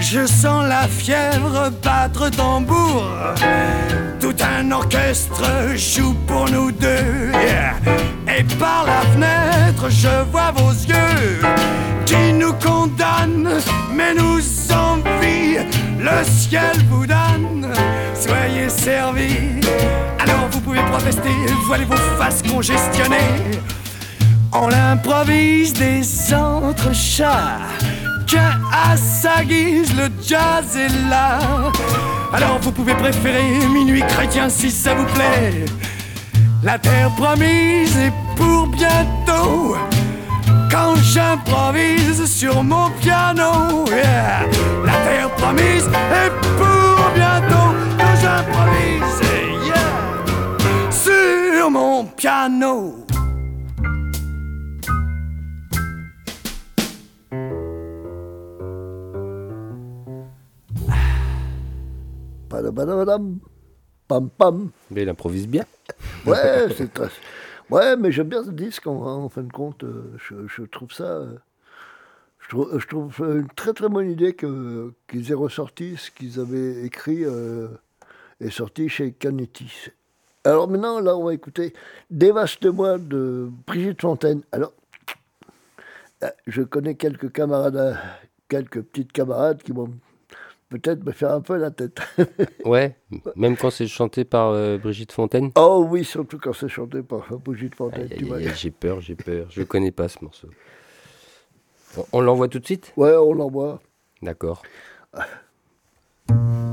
je 0.00 0.26
sens 0.26 0.66
la 0.66 0.88
fièvre 0.88 1.70
battre 1.82 2.28
tambour. 2.30 3.04
Tout 4.22 4.36
un 4.40 4.70
orchestre 4.70 5.42
joue 5.74 6.14
pour 6.28 6.48
nous 6.48 6.70
deux. 6.70 7.32
Et 8.28 8.44
par 8.56 8.86
la 8.86 9.00
fenêtre, 9.12 9.90
je 9.90 10.30
vois 10.30 10.52
vos 10.52 10.70
yeux 10.70 11.40
qui 12.06 12.32
nous 12.32 12.52
condamnent, 12.52 13.58
mais 13.92 14.14
nous 14.14 14.40
envie. 14.72 15.58
Le 15.98 16.24
ciel 16.24 16.76
vous 16.88 17.04
donne, 17.04 17.66
soyez 18.14 18.68
servis. 18.68 19.60
Alors 20.20 20.46
vous 20.52 20.60
pouvez 20.60 20.82
protester, 20.92 21.34
voilez 21.66 21.84
vos 21.84 21.96
faces 22.16 22.42
congestionnées. 22.42 23.58
On 24.52 24.68
l'improvise 24.68 25.72
des 25.72 26.32
entrechats 26.32 27.58
Chacun 28.32 28.60
à 28.72 28.96
sa 28.96 29.44
guise, 29.44 29.94
le 29.94 30.08
jazz 30.26 30.74
est 30.74 31.10
là. 31.10 31.38
Alors 32.32 32.58
vous 32.60 32.72
pouvez 32.72 32.94
préférer 32.94 33.42
minuit 33.72 34.02
chrétien 34.08 34.48
si 34.48 34.70
ça 34.70 34.94
vous 34.94 35.04
plaît. 35.14 35.66
La 36.62 36.78
terre 36.78 37.10
promise 37.16 37.96
est 37.98 38.12
pour 38.36 38.68
bientôt. 38.68 39.76
Quand 40.70 40.94
j'improvise 41.02 42.24
sur 42.24 42.62
mon 42.62 42.88
piano, 43.00 43.84
yeah. 43.88 44.46
la 44.84 44.92
terre 45.04 45.30
promise 45.36 45.86
est 45.86 46.30
pour 46.56 47.10
bientôt. 47.14 47.74
Quand 47.98 48.16
j'improvise, 48.22 49.20
yeah. 49.66 50.90
sur 50.90 51.70
mon 51.70 52.04
piano. 52.04 53.04
Pam 64.08 64.28
pam. 64.30 64.70
Mais 64.90 65.02
il 65.02 65.08
improvise 65.08 65.46
bien. 65.48 65.64
Ouais, 66.26 66.66
c'est 66.76 66.92
très... 66.92 67.08
Ouais, 67.70 67.96
mais 67.96 68.12
j'aime 68.12 68.28
bien 68.28 68.44
ce 68.44 68.50
disque 68.50 68.86
en, 68.86 69.02
en 69.24 69.28
fin 69.28 69.42
de 69.42 69.52
compte. 69.52 69.82
euh, 69.84 70.12
Je, 70.18 70.46
je 70.46 70.62
trouve 70.62 70.92
ça. 70.92 71.04
euh, 71.04 71.36
Je 72.40 72.48
trouve, 72.48 72.78
je 72.78 72.86
trouve 72.86 73.14
une 73.20 73.48
très 73.56 73.72
très 73.72 73.88
bonne 73.88 74.10
idée 74.10 74.34
qu'ils 74.34 75.30
aient 75.30 75.34
ressorti 75.34 75.96
ce 75.96 76.10
qu'ils 76.10 76.38
avaient 76.38 76.84
écrit 76.84 77.24
euh, 77.24 77.68
et 78.40 78.50
sorti 78.50 78.88
chez 78.88 79.12
Canetti. 79.12 79.88
Alors 80.44 80.68
maintenant, 80.68 81.00
là, 81.00 81.16
on 81.16 81.24
va 81.24 81.34
écouter 81.34 81.72
Dévaste-moi 82.10 82.98
de 82.98 83.48
Brigitte 83.66 84.00
Fontaine. 84.02 84.42
Alors, 84.52 84.72
euh, 86.24 86.30
je 86.46 86.62
connais 86.62 86.94
quelques 86.96 87.32
camarades, 87.32 87.76
euh, 87.76 87.94
quelques 88.48 88.82
petites 88.82 89.12
camarades 89.12 89.62
qui 89.62 89.72
vont 89.72 89.90
peut-être 90.78 91.04
me 91.04 91.12
faire 91.12 91.32
un 91.32 91.40
peu 91.40 91.56
la 91.56 91.70
tête. 91.70 92.00
Ouais, 92.64 92.96
même 93.36 93.56
quand 93.56 93.70
c'est 93.70 93.86
chanté 93.86 94.24
par 94.24 94.50
euh, 94.50 94.78
Brigitte 94.78 95.12
Fontaine. 95.12 95.50
Oh 95.56 95.86
oui, 95.88 96.04
surtout 96.04 96.38
quand 96.38 96.52
c'est 96.52 96.68
chanté 96.68 97.02
par 97.02 97.26
Brigitte 97.38 97.74
Fontaine. 97.74 98.08
J'ai 98.54 98.70
peur, 98.70 99.00
j'ai 99.00 99.14
peur. 99.16 99.46
Je 99.50 99.62
connais 99.62 99.90
pas 99.90 100.08
ce 100.08 100.22
morceau. 100.22 100.48
On, 101.96 102.04
on 102.12 102.20
l'envoie 102.20 102.48
tout 102.48 102.58
de 102.58 102.64
suite? 102.64 102.92
Ouais, 102.96 103.14
on 103.16 103.34
l'envoie. 103.34 103.80
D'accord. 104.22 104.62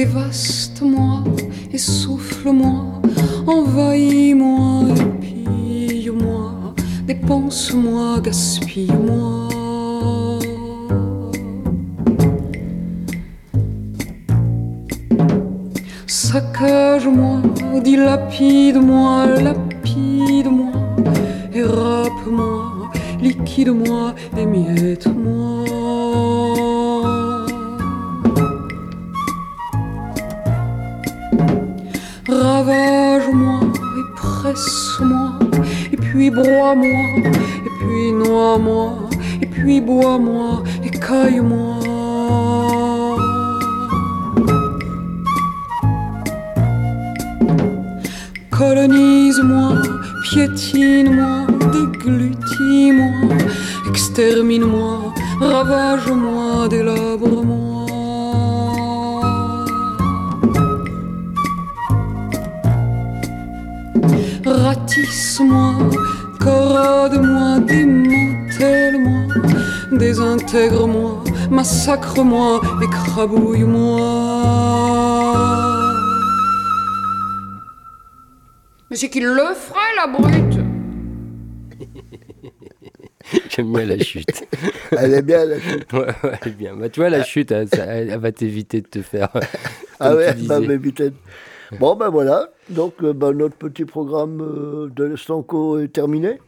Dévaste-moi, 0.00 1.24
essouffle-moi, 1.74 3.02
envahis-moi, 3.46 4.84
épille-moi, 4.96 6.74
dépense-moi, 7.06 8.20
gaspille-moi. 8.22 9.48
Saccage-moi, 16.06 17.42
dilapide-moi, 17.84 19.26
lapide-moi, 19.46 20.72
érape-moi, 21.52 22.90
liquide-moi, 23.20 24.14
émiette-moi. 24.38 25.69
Ravage-moi 32.50 33.60
et 33.98 34.06
presse-moi, 34.16 35.28
et 35.92 35.96
puis 35.96 36.30
broie-moi, 36.30 37.02
et 37.66 37.72
puis 37.78 38.12
noie-moi, 38.12 38.88
et 39.40 39.46
puis 39.46 39.80
bois-moi, 39.80 40.64
et 40.84 40.90
caille-moi. 40.90 41.78
Colonise-moi, 48.50 49.70
piétine-moi, 50.24 51.46
déglutis-moi, 51.72 53.36
extermine-moi, 53.88 55.14
ravage-moi, 55.40 56.68
délabre-moi. 56.68 57.69
Ratisse-moi, 65.40 65.74
corrode-moi, 66.38 67.60
démantèle-moi, 67.60 69.34
désintègre-moi, 69.92 71.24
massacre-moi, 71.50 72.60
écrabouille-moi. 72.82 74.00
Mais 78.90 78.96
c'est 78.96 79.08
qu'il 79.08 79.24
le 79.24 79.54
ferait, 79.54 79.78
la 79.96 80.06
brute 80.08 80.58
J'aime 83.50 83.72
bien 83.72 83.86
la 83.86 83.98
chute. 83.98 84.44
Elle 84.90 85.14
est 85.14 85.22
bien, 85.22 85.44
la 85.44 85.60
chute. 85.60 85.86
Ouais, 85.92 86.06
ouais, 86.24 86.38
elle 86.42 86.48
est 86.48 86.54
bien. 86.56 86.74
Bah, 86.76 86.88
tu 86.88 87.00
vois, 87.00 87.10
la 87.10 87.22
chute, 87.22 87.52
elle, 87.52 87.68
ça- 87.68 87.84
elle- 87.86 88.10
elle 88.10 88.18
va 88.18 88.32
t'éviter 88.32 88.80
de 88.80 88.88
te 88.88 89.00
faire. 89.02 89.28
Ah 90.02 90.14
ouais, 90.16 90.34
tu 90.34 90.46
bah, 90.46 90.58
disais. 90.60 91.12
Bon, 91.78 91.94
ben 91.96 92.08
voilà. 92.08 92.48
Donc, 92.68 92.94
euh, 93.02 93.12
ben, 93.12 93.32
notre 93.32 93.56
petit 93.56 93.84
programme 93.84 94.40
euh, 94.40 94.88
de 94.94 95.04
l'Estanco 95.04 95.78
est 95.78 95.88
terminé. 95.88 96.40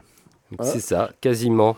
Hein 0.58 0.64
C'est 0.64 0.80
ça, 0.80 1.10
quasiment. 1.20 1.76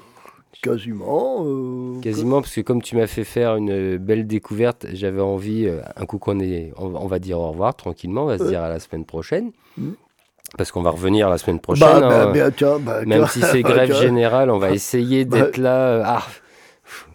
Quasiment. 0.63 1.45
euh, 1.45 2.01
Quasiment, 2.01 2.41
parce 2.41 2.55
que 2.55 2.61
comme 2.63 2.81
tu 2.81 2.97
m'as 2.97 3.07
fait 3.07 3.25
faire 3.25 3.57
une 3.57 3.99
belle 3.99 4.27
découverte, 4.27 4.87
j'avais 4.93 5.21
envie, 5.21 5.67
euh, 5.67 5.81
un 5.97 6.07
coup 6.07 6.19
qu'on 6.19 6.41
est, 6.41 6.73
on, 6.79 6.89
va- 6.89 7.01
on 7.01 7.07
va 7.07 7.19
dire 7.19 7.39
au 7.39 7.51
revoir 7.51 7.75
tranquillement, 7.77 8.23
on 8.23 8.27
va 8.27 8.39
se 8.39 8.45
dire 8.45 8.63
à 8.63 8.69
la 8.69 8.79
semaine 8.81 9.05
prochaine. 9.05 9.51
Mm. 9.77 9.91
Parce 10.57 10.71
qu'on 10.73 10.83
va 10.83 10.91
revenir 10.91 11.29
la 11.29 11.37
semaine 11.37 11.59
prochaine. 11.61 11.87
Bah, 11.87 12.01
bah, 12.01 12.23
hein. 12.29 12.33
bien, 12.33 12.51
tiens, 12.51 12.79
bah, 12.79 13.05
Même 13.05 13.27
si 13.27 13.43
c'est 13.43 13.63
grève 13.63 13.93
générale, 13.95 14.51
on 14.51 14.59
va 14.59 14.71
essayer 14.75 15.25
Bah, 15.25 15.39
d'être 15.43 15.59
là. 15.59 16.03
Ah, 16.07 16.23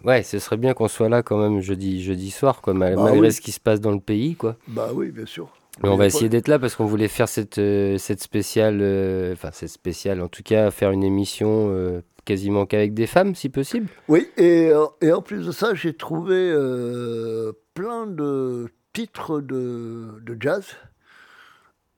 ouais, 0.04 0.22
ce 0.22 0.38
serait 0.38 0.58
bien 0.58 0.74
qu'on 0.74 0.88
soit 0.88 1.08
là 1.08 1.22
quand 1.22 1.38
même 1.38 1.60
jeudi, 1.60 2.02
jeudi 2.02 2.30
soir, 2.30 2.60
quoi, 2.60 2.74
Bah 2.74 2.90
malgré 2.94 3.18
oui. 3.20 3.32
ce 3.32 3.40
qui 3.40 3.50
se 3.52 3.60
passe 3.60 3.80
dans 3.80 3.92
le 3.92 4.00
pays, 4.00 4.36
quoi. 4.36 4.56
Bah 4.68 4.90
oui, 4.94 5.10
bien 5.10 5.26
sûr. 5.26 5.48
Mais 5.82 5.88
on 5.88 5.96
va 5.96 6.06
essayer 6.06 6.28
d'être 6.28 6.48
là 6.48 6.58
parce 6.58 6.76
qu'on 6.76 6.84
voulait 6.84 7.08
faire 7.08 7.28
cette, 7.28 7.58
euh, 7.58 7.96
cette 7.98 8.22
spéciale, 8.22 8.80
euh, 8.82 9.32
enfin 9.32 9.50
cette 9.52 9.70
spéciale, 9.70 10.20
en 10.20 10.28
tout 10.28 10.42
cas 10.42 10.70
faire 10.70 10.90
une 10.90 11.04
émission 11.04 11.68
euh, 11.70 12.02
quasiment 12.24 12.66
qu'avec 12.66 12.92
des 12.92 13.06
femmes, 13.06 13.34
si 13.34 13.48
possible. 13.48 13.88
Oui, 14.08 14.28
et, 14.36 14.72
et 15.00 15.12
en 15.12 15.22
plus 15.22 15.46
de 15.46 15.52
ça, 15.52 15.74
j'ai 15.74 15.94
trouvé 15.94 16.34
euh, 16.36 17.52
plein 17.74 18.06
de 18.06 18.68
titres 18.92 19.40
de, 19.40 20.20
de 20.22 20.36
jazz 20.38 20.64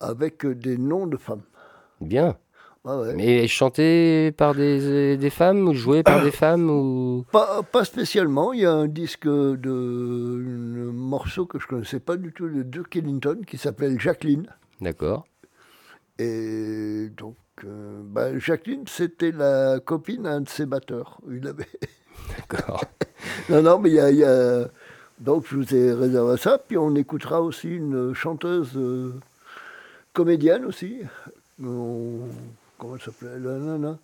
avec 0.01 0.47
des 0.47 0.79
noms 0.79 1.07
de 1.07 1.17
femmes. 1.17 1.43
Bien. 2.01 2.37
Ah 2.85 2.99
ouais. 2.99 3.15
Mais 3.15 3.47
chanté 3.47 4.33
par 4.33 4.55
des, 4.57 5.17
des 5.17 5.31
femmes 5.31 5.69
ou 5.69 5.73
joué 5.75 6.03
par 6.03 6.23
des 6.23 6.33
femmes 6.33 6.69
ou 6.69 7.25
Pas, 7.31 7.63
pas 7.63 7.85
spécialement. 7.85 8.53
Il 8.53 8.61
y 8.63 8.67
a 8.67 8.73
un 8.73 8.89
disque 8.89 9.27
de 9.29 10.89
un 10.89 10.93
morceau 10.93 11.47
que 11.47 11.61
je 11.61 11.67
connaissais 11.69 12.01
pas 12.01 12.17
du 12.17 12.33
tout 12.33 12.49
de 12.49 12.63
Duke 12.65 12.97
Ellington 12.97 13.41
qui 13.47 13.57
s'appelle 13.57 14.01
Jacqueline. 14.01 14.47
D'accord. 14.81 15.25
Et 16.19 17.09
donc, 17.17 17.37
euh, 17.65 18.01
bah, 18.05 18.37
Jacqueline, 18.39 18.85
c'était 18.89 19.31
la 19.31 19.79
copine 19.79 20.23
d'un 20.25 20.41
de 20.41 20.49
ses 20.49 20.67
batteurs. 20.67 21.21
Il 21.31 21.47
avait. 21.47 21.67
D'accord. 22.51 22.85
non, 23.49 23.63
non, 23.63 23.79
mais 23.79 23.91
il 23.91 23.95
y 23.95 24.01
a, 24.01 24.11
il 24.11 24.17
y 24.19 24.25
a- 24.25 24.69
Donc, 25.21 25.47
je 25.49 25.55
vous 25.57 25.75
ai 25.75 25.93
réservé 25.93 26.37
ça. 26.37 26.59
Puis, 26.59 26.77
on 26.77 26.97
écoutera 26.97 27.41
aussi 27.43 27.69
une 27.69 28.13
chanteuse 28.13 28.73
euh, 28.77 29.15
comédienne 30.13 30.65
aussi. 30.65 30.99
On- 31.63 32.27
Comment 32.83 32.97
elle 32.97 33.01
s'appelait 33.01 33.39
La 33.39 33.59
nana. 33.59 33.97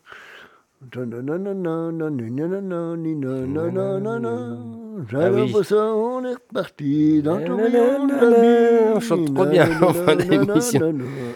J'ai 5.11 5.17
Ah 5.17 5.31
oui. 5.33 5.53
on 5.73 6.25
est 6.25 6.35
reparti 6.35 7.23
dans 7.23 7.41
tout 7.45 7.57
rayon 7.57 8.07
de. 8.07 8.95
On 8.95 9.01
chante 9.01 9.35
trop 9.35 9.47
bien 9.47 9.69
en 9.83 9.93
fin 9.93 10.15
d'émission. 10.15 10.95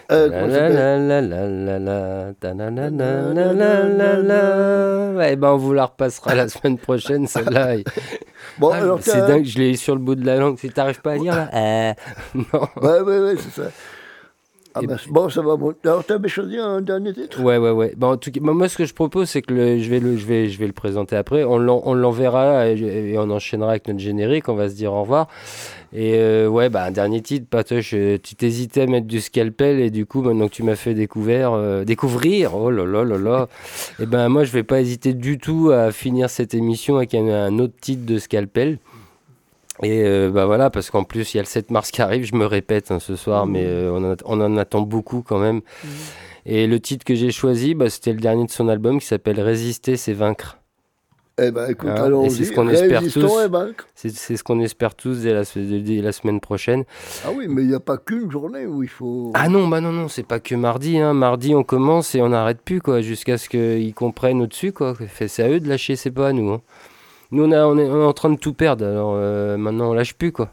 Euh, 0.09 0.29
ça. 0.51 0.69
Ouais, 5.17 5.35
ben 5.35 5.49
on 5.49 5.57
vous 5.57 5.73
la 5.73 5.85
repassera 5.87 6.35
la 6.35 6.47
semaine 6.47 6.77
prochaine, 6.77 7.27
celle-là. 7.27 7.75
Bon, 8.57 8.71
Ah, 8.73 8.95
c'est 9.01 9.27
dingue, 9.27 9.43
je 9.45 9.57
l'ai 9.57 9.75
sur 9.75 9.95
le 9.95 10.01
bout 10.01 10.15
de 10.15 10.25
la 10.25 10.37
langue. 10.37 10.57
Si 10.59 10.69
t'arrives 10.69 11.01
pas 11.01 11.11
à 11.13 11.17
lire 11.17 11.35
là, 11.35 11.49
euh, 11.53 11.93
non. 12.35 12.67
Ouais, 12.81 13.01
ouais, 13.01 13.19
ouais, 13.19 13.35
c'est 13.37 13.61
ça. 13.61 13.69
Ah 14.75 14.79
c'est 14.81 15.11
bon, 15.11 15.29
ça 15.29 15.41
va. 15.41 15.55
Bon. 15.55 15.73
Alors, 15.83 16.03
tu 16.05 16.13
avais 16.13 16.27
choisi 16.29 16.57
un 16.57 16.81
dernier 16.81 17.13
titre 17.13 17.41
Ouais, 17.41 17.57
ouais, 17.57 17.69
ouais. 17.71 17.93
Bah, 17.95 18.07
en 18.07 18.17
tout 18.17 18.31
cas, 18.31 18.39
bah, 18.41 18.53
moi, 18.53 18.67
ce 18.67 18.77
que 18.77 18.85
je 18.85 18.93
propose, 18.93 19.29
c'est 19.29 19.41
que 19.43 19.53
le- 19.53 19.77
je, 19.79 19.89
vais 19.89 19.99
le, 19.99 20.17
je, 20.17 20.25
vais, 20.25 20.49
je 20.49 20.57
vais 20.59 20.67
le 20.67 20.73
présenter 20.73 21.15
après. 21.15 21.43
On 21.43 21.57
l'en- 21.57 21.81
on 21.85 21.93
l'enverra 21.93 22.67
et, 22.69 22.79
et 23.11 23.17
on 23.19 23.29
enchaînera 23.29 23.71
avec 23.71 23.87
notre 23.87 23.99
générique. 23.99 24.49
On 24.49 24.55
va 24.55 24.69
se 24.69 24.75
dire 24.75 24.91
au 24.93 25.01
revoir. 25.01 25.27
Et 25.95 26.15
euh, 26.15 26.47
ouais, 26.47 26.69
bah, 26.69 26.85
un 26.85 26.91
dernier 26.91 27.21
titre, 27.21 27.45
Patoche. 27.47 27.93
euh, 27.93 28.17
tu 28.21 28.33
t'hésitais 28.33 28.81
à 28.81 28.85
mettre 28.87 29.05
du 29.05 29.21
scalpel 29.21 29.79
et 29.79 29.91
du 29.91 30.07
coup, 30.07 30.23
maintenant 30.23 30.47
que 30.47 30.53
tu 30.53 30.63
m'as 30.63 30.75
fait 30.75 30.95
découvrir, 30.95 31.53
euh, 31.53 31.83
découvrir, 31.83 32.55
oh 32.57 32.71
là 32.71 32.83
là 32.83 33.03
là 33.03 33.17
là, 33.19 33.47
et 33.99 34.07
ben 34.07 34.27
moi, 34.27 34.43
je 34.43 34.51
vais 34.51 34.63
pas 34.63 34.81
hésiter 34.81 35.13
du 35.13 35.37
tout 35.37 35.69
à 35.71 35.91
finir 35.91 36.31
cette 36.31 36.55
émission 36.55 36.97
avec 36.97 37.13
un, 37.13 37.27
un 37.27 37.59
autre 37.59 37.75
titre 37.79 38.07
de 38.07 38.17
scalpel. 38.17 38.79
Et 39.81 40.03
euh, 40.05 40.29
bah 40.29 40.45
voilà, 40.45 40.69
parce 40.69 40.91
qu'en 40.91 41.03
plus, 41.03 41.33
il 41.33 41.37
y 41.37 41.39
a 41.39 41.43
le 41.43 41.47
7 41.47 41.71
mars 41.71 41.89
qui 41.89 42.01
arrive, 42.01 42.25
je 42.25 42.35
me 42.35 42.45
répète 42.45 42.91
hein, 42.91 42.99
ce 42.99 43.15
soir, 43.15 43.47
mais 43.47 43.65
euh, 43.65 43.91
on, 43.91 44.11
en- 44.13 44.15
on 44.25 44.41
en 44.41 44.57
attend 44.57 44.81
beaucoup 44.81 45.23
quand 45.27 45.39
même. 45.39 45.61
Et 46.45 46.67
le 46.67 46.79
titre 46.79 47.03
que 47.05 47.15
j'ai 47.15 47.31
choisi, 47.31 47.73
bah, 47.73 47.89
c'était 47.89 48.13
le 48.13 48.19
dernier 48.19 48.45
de 48.45 48.51
son 48.51 48.67
album 48.69 48.99
qui 48.99 49.07
s'appelle 49.07 49.39
Résister, 49.41 49.97
c'est 49.97 50.13
vaincre. 50.13 50.59
Eh 51.41 51.49
ben, 51.49 51.67
écoute, 51.67 51.89
allons-y. 51.89 52.27
et 52.27 52.29
c'est 52.29 52.45
ce 52.45 52.51
qu'on 52.51 52.69
espère 52.69 53.01
tous. 53.01 53.27
C'est 53.95 54.37
ce 54.37 54.43
qu'on 54.43 54.59
espère 54.59 54.93
tous 54.93 55.21
dès 55.21 55.33
la, 55.33 55.41
dès- 55.55 55.79
dès 55.79 56.01
la 56.01 56.11
semaine 56.11 56.39
prochaine. 56.39 56.83
Ah 57.25 57.29
oui, 57.35 57.47
mais 57.49 57.63
il 57.63 57.69
n'y 57.69 57.73
a 57.73 57.79
pas 57.79 57.97
qu'une 57.97 58.29
journée 58.29 58.67
où 58.67 58.83
il 58.83 58.89
faut. 58.89 59.31
Ah 59.33 59.49
non, 59.49 59.67
bah 59.67 59.81
non, 59.81 59.91
non, 59.91 60.07
c'est 60.07 60.27
pas 60.27 60.39
que 60.39 60.53
mardi. 60.53 60.99
Hein. 60.99 61.13
Mardi, 61.15 61.55
on 61.55 61.63
commence 61.63 62.13
et 62.13 62.21
on 62.21 62.29
n'arrête 62.29 62.61
plus, 62.61 62.81
quoi, 62.81 63.01
jusqu'à 63.01 63.39
ce 63.39 63.49
qu'ils 63.49 63.95
comprennent 63.95 64.41
au-dessus, 64.43 64.73
quoi. 64.73 64.93
C'est 65.27 65.41
à 65.41 65.49
eux 65.49 65.59
de 65.59 65.67
lâcher, 65.67 65.95
c'est 65.95 66.11
pas 66.11 66.27
à 66.27 66.33
nous. 66.33 66.51
hein. 66.51 66.61
Nous, 67.33 67.43
on, 67.43 67.51
a- 67.51 67.65
on 67.65 67.77
est, 67.77 67.89
on 67.89 68.01
est 68.01 68.05
en 68.05 68.13
train 68.13 68.29
de 68.29 68.37
tout 68.37 68.53
perdre, 68.53 68.85
alors 68.85 69.13
euh, 69.17 69.57
maintenant, 69.57 69.89
on 69.89 69.93
lâche 69.93 70.13
plus, 70.13 70.31
quoi. 70.31 70.49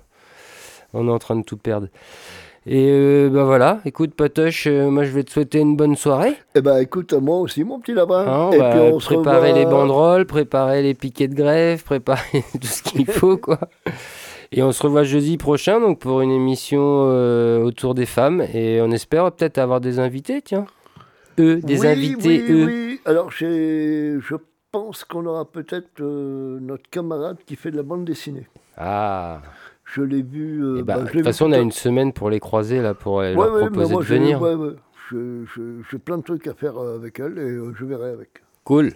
On 0.94 1.06
est 1.06 1.10
en 1.12 1.18
train 1.18 1.36
de 1.36 1.44
tout 1.44 1.56
perdre. 1.56 1.86
Et 2.66 2.88
euh, 2.90 3.30
bah 3.30 3.44
voilà, 3.44 3.80
écoute, 3.86 4.14
Patoche, 4.14 4.66
euh, 4.66 4.90
moi 4.90 5.04
je 5.04 5.10
vais 5.12 5.22
te 5.24 5.30
souhaiter 5.30 5.60
une 5.60 5.76
bonne 5.76 5.96
soirée. 5.96 6.34
Eh 6.54 6.60
ben, 6.60 6.76
écoute, 6.78 7.12
moi 7.14 7.38
aussi, 7.38 7.64
mon 7.64 7.80
petit 7.80 7.94
lapin. 7.94 8.24
On 8.28 8.52
et 8.52 8.58
va 8.58 8.70
puis, 8.70 8.80
on 8.80 9.00
se 9.00 9.06
préparer 9.06 9.50
revoit- 9.52 9.58
les 9.58 9.64
banderoles, 9.66 10.26
préparer 10.26 10.82
les 10.82 10.92
piquets 10.94 11.28
de 11.28 11.34
grève, 11.34 11.82
préparer 11.84 12.42
tout 12.60 12.66
ce 12.66 12.82
qu'il 12.82 13.06
faut, 13.06 13.38
quoi. 13.38 13.60
Et 14.52 14.62
on 14.62 14.72
se 14.72 14.82
revoit 14.82 15.04
jeudi 15.04 15.36
prochain, 15.38 15.80
donc 15.80 16.00
pour 16.00 16.20
une 16.22 16.32
émission 16.32 17.62
autour 17.64 17.94
des 17.94 18.04
femmes. 18.06 18.42
Et 18.52 18.80
on 18.82 18.90
espère 18.90 19.30
peut-être 19.32 19.58
avoir 19.58 19.80
des 19.80 19.98
invités, 19.98 20.42
tiens. 20.42 20.66
Eux, 21.38 21.60
des 21.62 21.80
oui, 21.80 21.86
invités, 21.86 22.42
oui, 22.42 22.44
eux. 22.50 22.66
Oui, 22.66 23.00
alors 23.06 23.30
je 23.30 24.18
pense 24.72 25.04
qu'on 25.04 25.26
aura 25.26 25.44
peut-être 25.50 26.00
euh, 26.00 26.58
notre 26.60 26.88
camarade 26.90 27.38
qui 27.46 27.56
fait 27.56 27.70
de 27.70 27.76
la 27.76 27.82
bande 27.82 28.04
dessinée. 28.04 28.46
Ah. 28.76 29.40
Je 29.84 30.02
l'ai 30.02 30.22
vu. 30.22 30.62
euh, 30.64 30.76
Eh 30.78 30.82
ben, 30.82 30.96
bah, 30.96 31.00
de 31.02 31.06
je 31.08 31.12
toute 31.12 31.24
façon, 31.24 31.46
on 31.48 31.52
a 31.52 31.56
à- 31.58 31.60
une 31.60 31.72
semaine 31.72 32.12
pour 32.12 32.30
les 32.30 32.38
croiser, 32.40 32.80
là, 32.80 32.94
pour 32.94 33.20
euh, 33.20 33.34
Ouais, 33.34 33.44
leur 33.44 33.52
ouais, 33.54 33.60
proposer 33.66 33.92
moi, 33.94 34.02
de 34.02 34.06
venir. 34.08 34.40
ouais, 34.40 34.54
ouais. 34.54 34.74
Je- 35.10 35.44
je- 35.44 35.82
J'ai 35.90 35.98
plein 35.98 36.18
de 36.18 36.22
trucs 36.22 36.46
à 36.46 36.54
faire 36.54 36.78
avec 36.78 37.18
elle 37.18 37.38
et 37.38 37.40
euh, 37.40 37.72
je 37.76 37.84
verrai 37.84 38.10
avec. 38.10 38.28
Cool. 38.64 38.90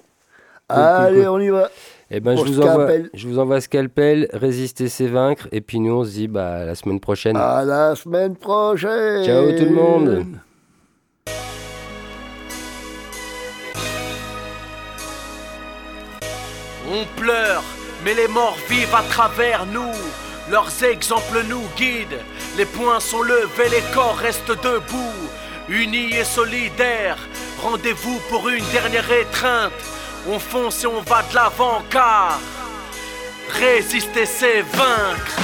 Cool, 0.68 0.78
Allez, 0.78 1.16
cool, 1.16 1.24
cool. 1.26 1.30
on 1.32 1.40
y 1.40 1.48
va. 1.50 1.68
Eh 2.10 2.20
ben, 2.20 2.36
je 2.36 2.44
vous, 2.44 2.60
envoie, 2.60 2.88
je 3.12 3.28
vous 3.28 3.38
envoie 3.40 3.60
Scalpel, 3.60 4.28
résister, 4.32 4.88
c'est 4.88 5.08
vaincre. 5.08 5.48
Et 5.52 5.60
puis 5.60 5.80
nous, 5.80 5.92
on 5.92 6.04
se 6.04 6.10
dit 6.12 6.28
bah, 6.28 6.64
la 6.64 6.74
semaine 6.76 7.00
prochaine. 7.00 7.36
À 7.36 7.64
la 7.64 7.94
semaine 7.96 8.36
prochaine. 8.36 9.24
Ciao 9.24 9.50
tout 9.50 9.64
le 9.64 9.74
monde. 9.74 10.24
On 16.96 17.06
pleure, 17.20 17.64
mais 18.04 18.14
les 18.14 18.28
morts 18.28 18.58
vivent 18.68 18.94
à 18.94 19.02
travers 19.02 19.66
nous. 19.66 19.96
Leurs 20.48 20.84
exemples 20.84 21.42
nous 21.48 21.66
guident. 21.76 22.22
Les 22.56 22.66
poings 22.66 23.00
sont 23.00 23.22
levés, 23.22 23.68
les 23.68 23.82
corps 23.92 24.16
restent 24.16 24.62
debout. 24.62 25.20
Unis 25.68 26.14
et 26.14 26.24
solidaires, 26.24 27.18
rendez-vous 27.60 28.20
pour 28.28 28.48
une 28.48 28.64
dernière 28.66 29.10
étreinte. 29.10 29.72
On 30.28 30.38
fonce 30.38 30.84
et 30.84 30.86
on 30.86 31.00
va 31.00 31.22
de 31.28 31.34
l'avant 31.34 31.82
car 31.90 32.38
résister 33.58 34.26
c'est 34.26 34.62
vaincre. 34.62 35.36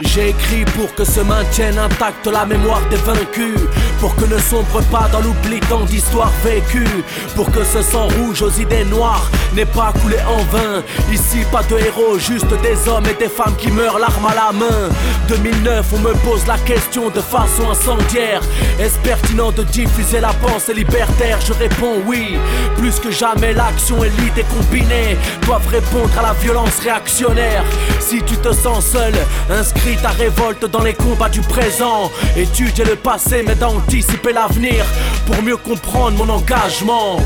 J'ai 0.00 0.30
écrit 0.30 0.64
pour 0.76 0.92
que 0.96 1.04
se 1.04 1.20
maintienne 1.20 1.78
intacte 1.78 2.26
la 2.26 2.44
mémoire 2.44 2.84
des 2.88 2.96
vaincus 2.96 3.60
Pour 4.00 4.14
que 4.14 4.24
ne 4.26 4.38
sombre 4.38 4.80
pas 4.90 5.08
dans 5.12 5.20
l'oubli 5.20 5.60
tant 5.68 5.84
d'histoires 5.84 6.32
vécues. 6.44 7.04
Pour 7.34 7.50
que 7.50 7.64
ce 7.64 7.82
sang 7.82 8.08
rouge 8.08 8.42
aux 8.42 8.50
idées 8.50 8.84
noires 8.84 9.28
n'ait 9.54 9.66
pas 9.66 9.92
coulé 10.00 10.16
en 10.28 10.42
vain. 10.52 10.82
Ici 11.12 11.38
pas 11.50 11.62
de 11.64 11.76
héros, 11.78 12.18
juste 12.18 12.52
des 12.62 12.88
hommes 12.88 13.06
et 13.06 13.14
des 13.14 13.28
femmes 13.28 13.56
qui 13.56 13.70
meurent 13.70 13.98
l'arme 13.98 14.26
à 14.26 14.34
la 14.34 14.52
main. 14.52 14.88
2009 15.28 15.86
on 15.94 15.98
me 15.98 16.12
pose 16.24 16.46
la 16.46 16.58
question 16.58 17.08
de 17.10 17.20
façon 17.20 17.70
incendiaire. 17.70 18.40
Est-ce 18.78 18.98
pertinent 18.98 19.50
de 19.52 19.62
diffuser 19.64 20.20
la 20.20 20.32
pensée 20.34 20.74
libertaire? 20.74 21.38
Je 21.46 21.52
réponds 21.52 22.02
oui. 22.06 22.38
Plus 22.76 22.98
que 23.00 23.10
jamais 23.10 23.52
l'action 23.52 24.02
élite 24.04 24.38
et 24.38 24.44
combinée 24.44 25.16
Doivent 25.42 25.68
répondre 25.68 26.16
à 26.18 26.22
la 26.22 26.32
violence 26.34 26.78
réactionnaire. 26.82 27.64
Si 28.00 28.22
tu 28.22 28.36
te 28.36 28.52
sens 28.52 28.86
seul, 28.86 29.14
inscris 29.50 29.96
ta 29.96 30.10
révolte 30.10 30.64
dans 30.70 30.82
les 30.82 30.94
combats 30.94 31.28
du 31.28 31.40
présent. 31.40 32.10
Étudier 32.36 32.84
le 32.84 32.96
passé 32.96 33.42
mais 33.46 33.54
d'anticiper 33.88 34.32
l'avenir 34.32 34.84
Pour 35.26 35.42
mieux 35.42 35.56
comprendre 35.56 36.18
mon 36.18 36.28
engagement 36.32 37.18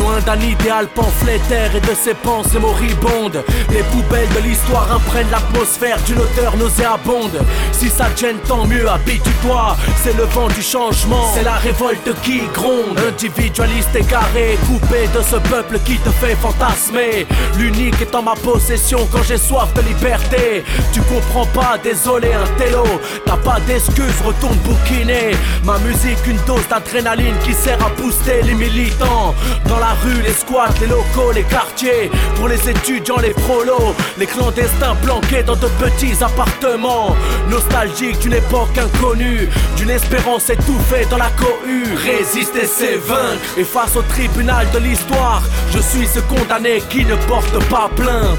Loin 0.00 0.18
d'un 0.20 0.40
idéal 0.40 0.86
pamphlétaire 0.88 1.76
et 1.76 1.80
de 1.80 1.94
ses 1.94 2.14
pensées 2.14 2.58
moribondes. 2.58 3.44
Les 3.70 3.82
poubelles 3.82 4.28
de 4.34 4.48
l'histoire 4.48 4.90
imprègnent 4.90 5.30
l'atmosphère 5.30 5.98
d'une 6.06 6.18
odeur 6.18 6.56
nauséabonde. 6.56 7.38
Si 7.72 7.90
ça 7.90 8.06
te 8.06 8.20
gêne 8.20 8.38
tant 8.48 8.66
mieux, 8.66 8.88
habitue-toi. 8.88 9.76
C'est 10.02 10.16
le 10.16 10.24
vent 10.24 10.48
du 10.48 10.62
changement, 10.62 11.30
c'est 11.34 11.42
la 11.42 11.56
révolte 11.56 12.14
qui 12.22 12.40
gronde? 12.54 12.98
Individualiste 13.06 13.94
égaré, 13.94 14.58
coupé 14.66 15.06
de 15.14 15.22
ce 15.22 15.36
peuple 15.36 15.78
qui 15.84 15.96
te 15.98 16.08
fait 16.08 16.34
fantasmer. 16.36 17.26
L'unique 17.58 18.00
est 18.00 18.14
en 18.14 18.22
ma 18.22 18.34
possession 18.34 19.06
quand 19.12 19.22
j'ai 19.22 19.36
soif 19.36 19.72
de 19.74 19.82
liberté. 19.82 20.64
Tu 20.94 21.02
comprends 21.02 21.46
pas, 21.46 21.76
désolé 21.82 22.32
un 22.32 22.46
télo 22.58 22.84
T'as 23.26 23.36
pas 23.36 23.60
d'excuses, 23.66 24.20
retourne 24.24 24.56
bouquiner. 24.64 25.32
Ma 25.64 25.78
musique 25.78 26.26
une 26.26 26.40
dose 26.46 26.66
d'adrénaline 26.68 27.36
qui 27.44 27.52
sert 27.52 27.78
à 27.84 27.90
booster 27.90 28.40
les 28.42 28.54
militants. 28.54 29.34
Dans 29.66 29.78
la 29.78 29.89
rue, 29.94 30.22
les 30.22 30.32
squats, 30.32 30.74
les 30.80 30.86
locaux, 30.86 31.32
les 31.34 31.42
quartiers. 31.44 32.10
Pour 32.36 32.48
les 32.48 32.68
étudiants, 32.68 33.18
les 33.18 33.30
prolos 33.30 33.94
Les 34.18 34.26
clandestins 34.26 34.94
planqués 35.02 35.42
dans 35.42 35.56
de 35.56 35.68
petits 35.78 36.22
appartements. 36.22 37.16
Nostalgique 37.48 38.18
d'une 38.20 38.34
époque 38.34 38.76
inconnue 38.78 39.48
D'une 39.76 39.90
espérance 39.90 40.50
étouffée 40.50 41.06
dans 41.10 41.18
la 41.18 41.30
cohue. 41.30 41.94
Résister 41.96 42.66
c'est 42.66 42.96
vaincre. 42.96 43.58
Et 43.58 43.64
face 43.64 43.96
au 43.96 44.02
tribunal 44.02 44.66
de 44.72 44.78
l'histoire 44.78 45.42
Je 45.70 45.80
suis 45.80 46.06
ce 46.06 46.20
condamné 46.20 46.82
qui 46.88 47.04
ne 47.04 47.16
porte 47.28 47.58
pas 47.68 47.90
plainte. 47.94 48.38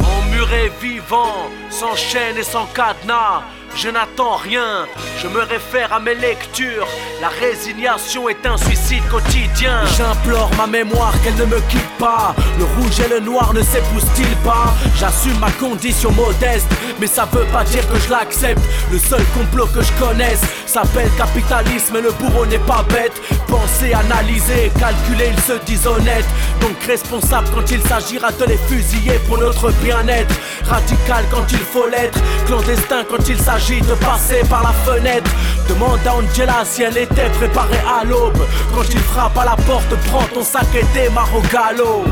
Emmuré 0.00 0.70
vivant, 0.80 1.48
sans 1.70 1.94
chaîne 1.96 2.36
et 2.38 2.42
sans 2.42 2.66
cadenas. 2.66 3.42
Je 3.76 3.90
n'attends 3.90 4.36
rien, 4.36 4.86
je 5.20 5.28
me 5.28 5.40
réfère 5.40 5.92
à 5.92 6.00
mes 6.00 6.14
lectures. 6.14 6.86
La 7.20 7.28
résignation 7.28 8.28
est 8.28 8.46
un 8.46 8.56
suicide 8.56 9.02
quotidien. 9.10 9.84
J'implore 9.96 10.50
ma 10.56 10.66
mémoire 10.66 11.12
qu'elle 11.22 11.34
ne 11.34 11.44
me 11.44 11.60
quitte 11.68 11.98
pas. 11.98 12.34
Le 12.58 12.64
rouge 12.64 13.00
et 13.00 13.08
le 13.08 13.20
noir 13.20 13.52
ne 13.52 13.62
s'épousent-ils 13.62 14.36
pas? 14.36 14.72
J'assume 14.98 15.38
ma 15.38 15.50
condition 15.52 16.12
modeste, 16.12 16.68
mais 17.00 17.06
ça 17.06 17.28
veut 17.32 17.46
pas 17.52 17.64
dire 17.64 17.86
que 17.88 17.98
je 17.98 18.10
l'accepte. 18.10 18.62
Le 18.90 18.98
seul 18.98 19.22
complot 19.36 19.66
que 19.66 19.82
je 19.82 19.92
connaisse 19.92 20.42
s'appelle 20.66 21.10
capitalisme 21.18 21.96
et 21.96 22.02
le 22.02 22.12
bourreau 22.12 22.46
n'est 22.46 22.58
pas 22.58 22.84
bête. 22.88 23.20
Penser, 23.48 23.92
analyser, 23.92 24.72
calculer, 24.78 25.30
ils 25.32 25.42
se 25.42 25.58
disent. 25.64 25.84
Donc 25.84 26.82
responsable 26.86 27.48
quand 27.54 27.70
il 27.70 27.82
s'agira 27.82 28.30
de 28.32 28.44
les 28.44 28.56
fusiller 28.68 29.18
pour 29.26 29.38
notre 29.38 29.70
bien-être. 29.82 30.34
Radical 30.66 31.24
quand 31.30 31.44
il 31.50 31.58
faut 31.58 31.86
l'être, 31.88 32.18
clandestin 32.46 33.04
quand 33.10 33.28
il 33.28 33.38
s'agit 33.38 33.63
de 33.70 33.94
passer 33.94 34.42
par 34.48 34.62
la 34.62 34.72
fenêtre. 34.72 35.30
Demande 35.66 36.06
à 36.06 36.16
Angela 36.16 36.64
si 36.66 36.82
elle 36.82 36.98
était 36.98 37.30
préparée 37.30 37.80
à 37.88 38.04
l'aube. 38.04 38.46
Quand 38.74 38.84
il 38.90 38.98
frappe 38.98 39.38
à 39.38 39.44
la 39.46 39.56
porte, 39.56 39.94
prends 40.08 40.26
ton 40.34 40.42
sac 40.42 40.66
et 40.74 40.84
démarre 40.92 41.34
au 41.34 41.40
galop. 41.40 42.04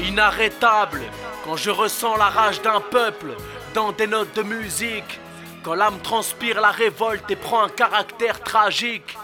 Inarrêtable, 0.00 1.02
quand 1.44 1.56
je 1.56 1.70
ressens 1.70 2.16
la 2.16 2.26
rage 2.26 2.60
d'un 2.60 2.80
peuple 2.80 3.36
dans 3.72 3.92
des 3.92 4.08
notes 4.08 4.34
de 4.34 4.42
musique. 4.42 5.20
Quand 5.62 5.74
l'âme 5.74 6.00
transpire 6.02 6.60
la 6.60 6.72
révolte 6.72 7.30
et 7.30 7.36
prend 7.36 7.62
un 7.62 7.68
caractère 7.68 8.40
tragique. 8.40 9.16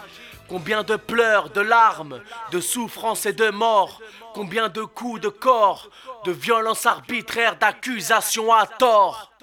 Combien 0.47 0.83
de 0.83 0.95
pleurs, 0.95 1.49
de 1.49 1.61
larmes, 1.61 2.21
de 2.51 2.59
souffrances 2.59 3.25
et 3.25 3.33
de 3.33 3.49
morts. 3.49 3.99
Combien 4.39 4.69
de 4.69 4.83
coups 4.83 5.19
de 5.19 5.27
corps, 5.27 5.89
de 6.23 6.31
violences 6.31 6.85
arbitraires, 6.85 7.57
d'accusations 7.59 8.53
à 8.53 8.65
tort 8.65 9.33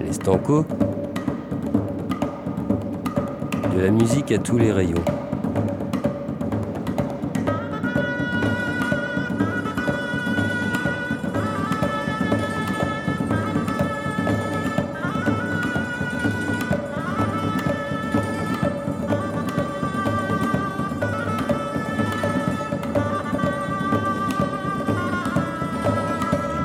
L'estanco. 0.00 0.64
de 3.74 3.80
la 3.80 3.90
musique 3.90 4.30
à 4.30 4.38
tous 4.38 4.56
les 4.56 4.70
rayons. 4.70 5.04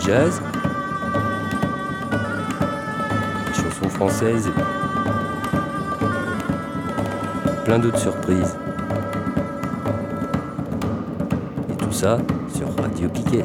Jazz. 0.09 0.41
Chansons 3.53 3.89
françaises. 3.89 4.49
Plein 7.63 7.77
d'autres 7.77 7.99
surprises. 7.99 8.57
Et 11.69 11.75
tout 11.75 11.91
ça 11.91 12.17
sur 12.55 12.75
Radio 12.75 13.07
Piquet. 13.09 13.43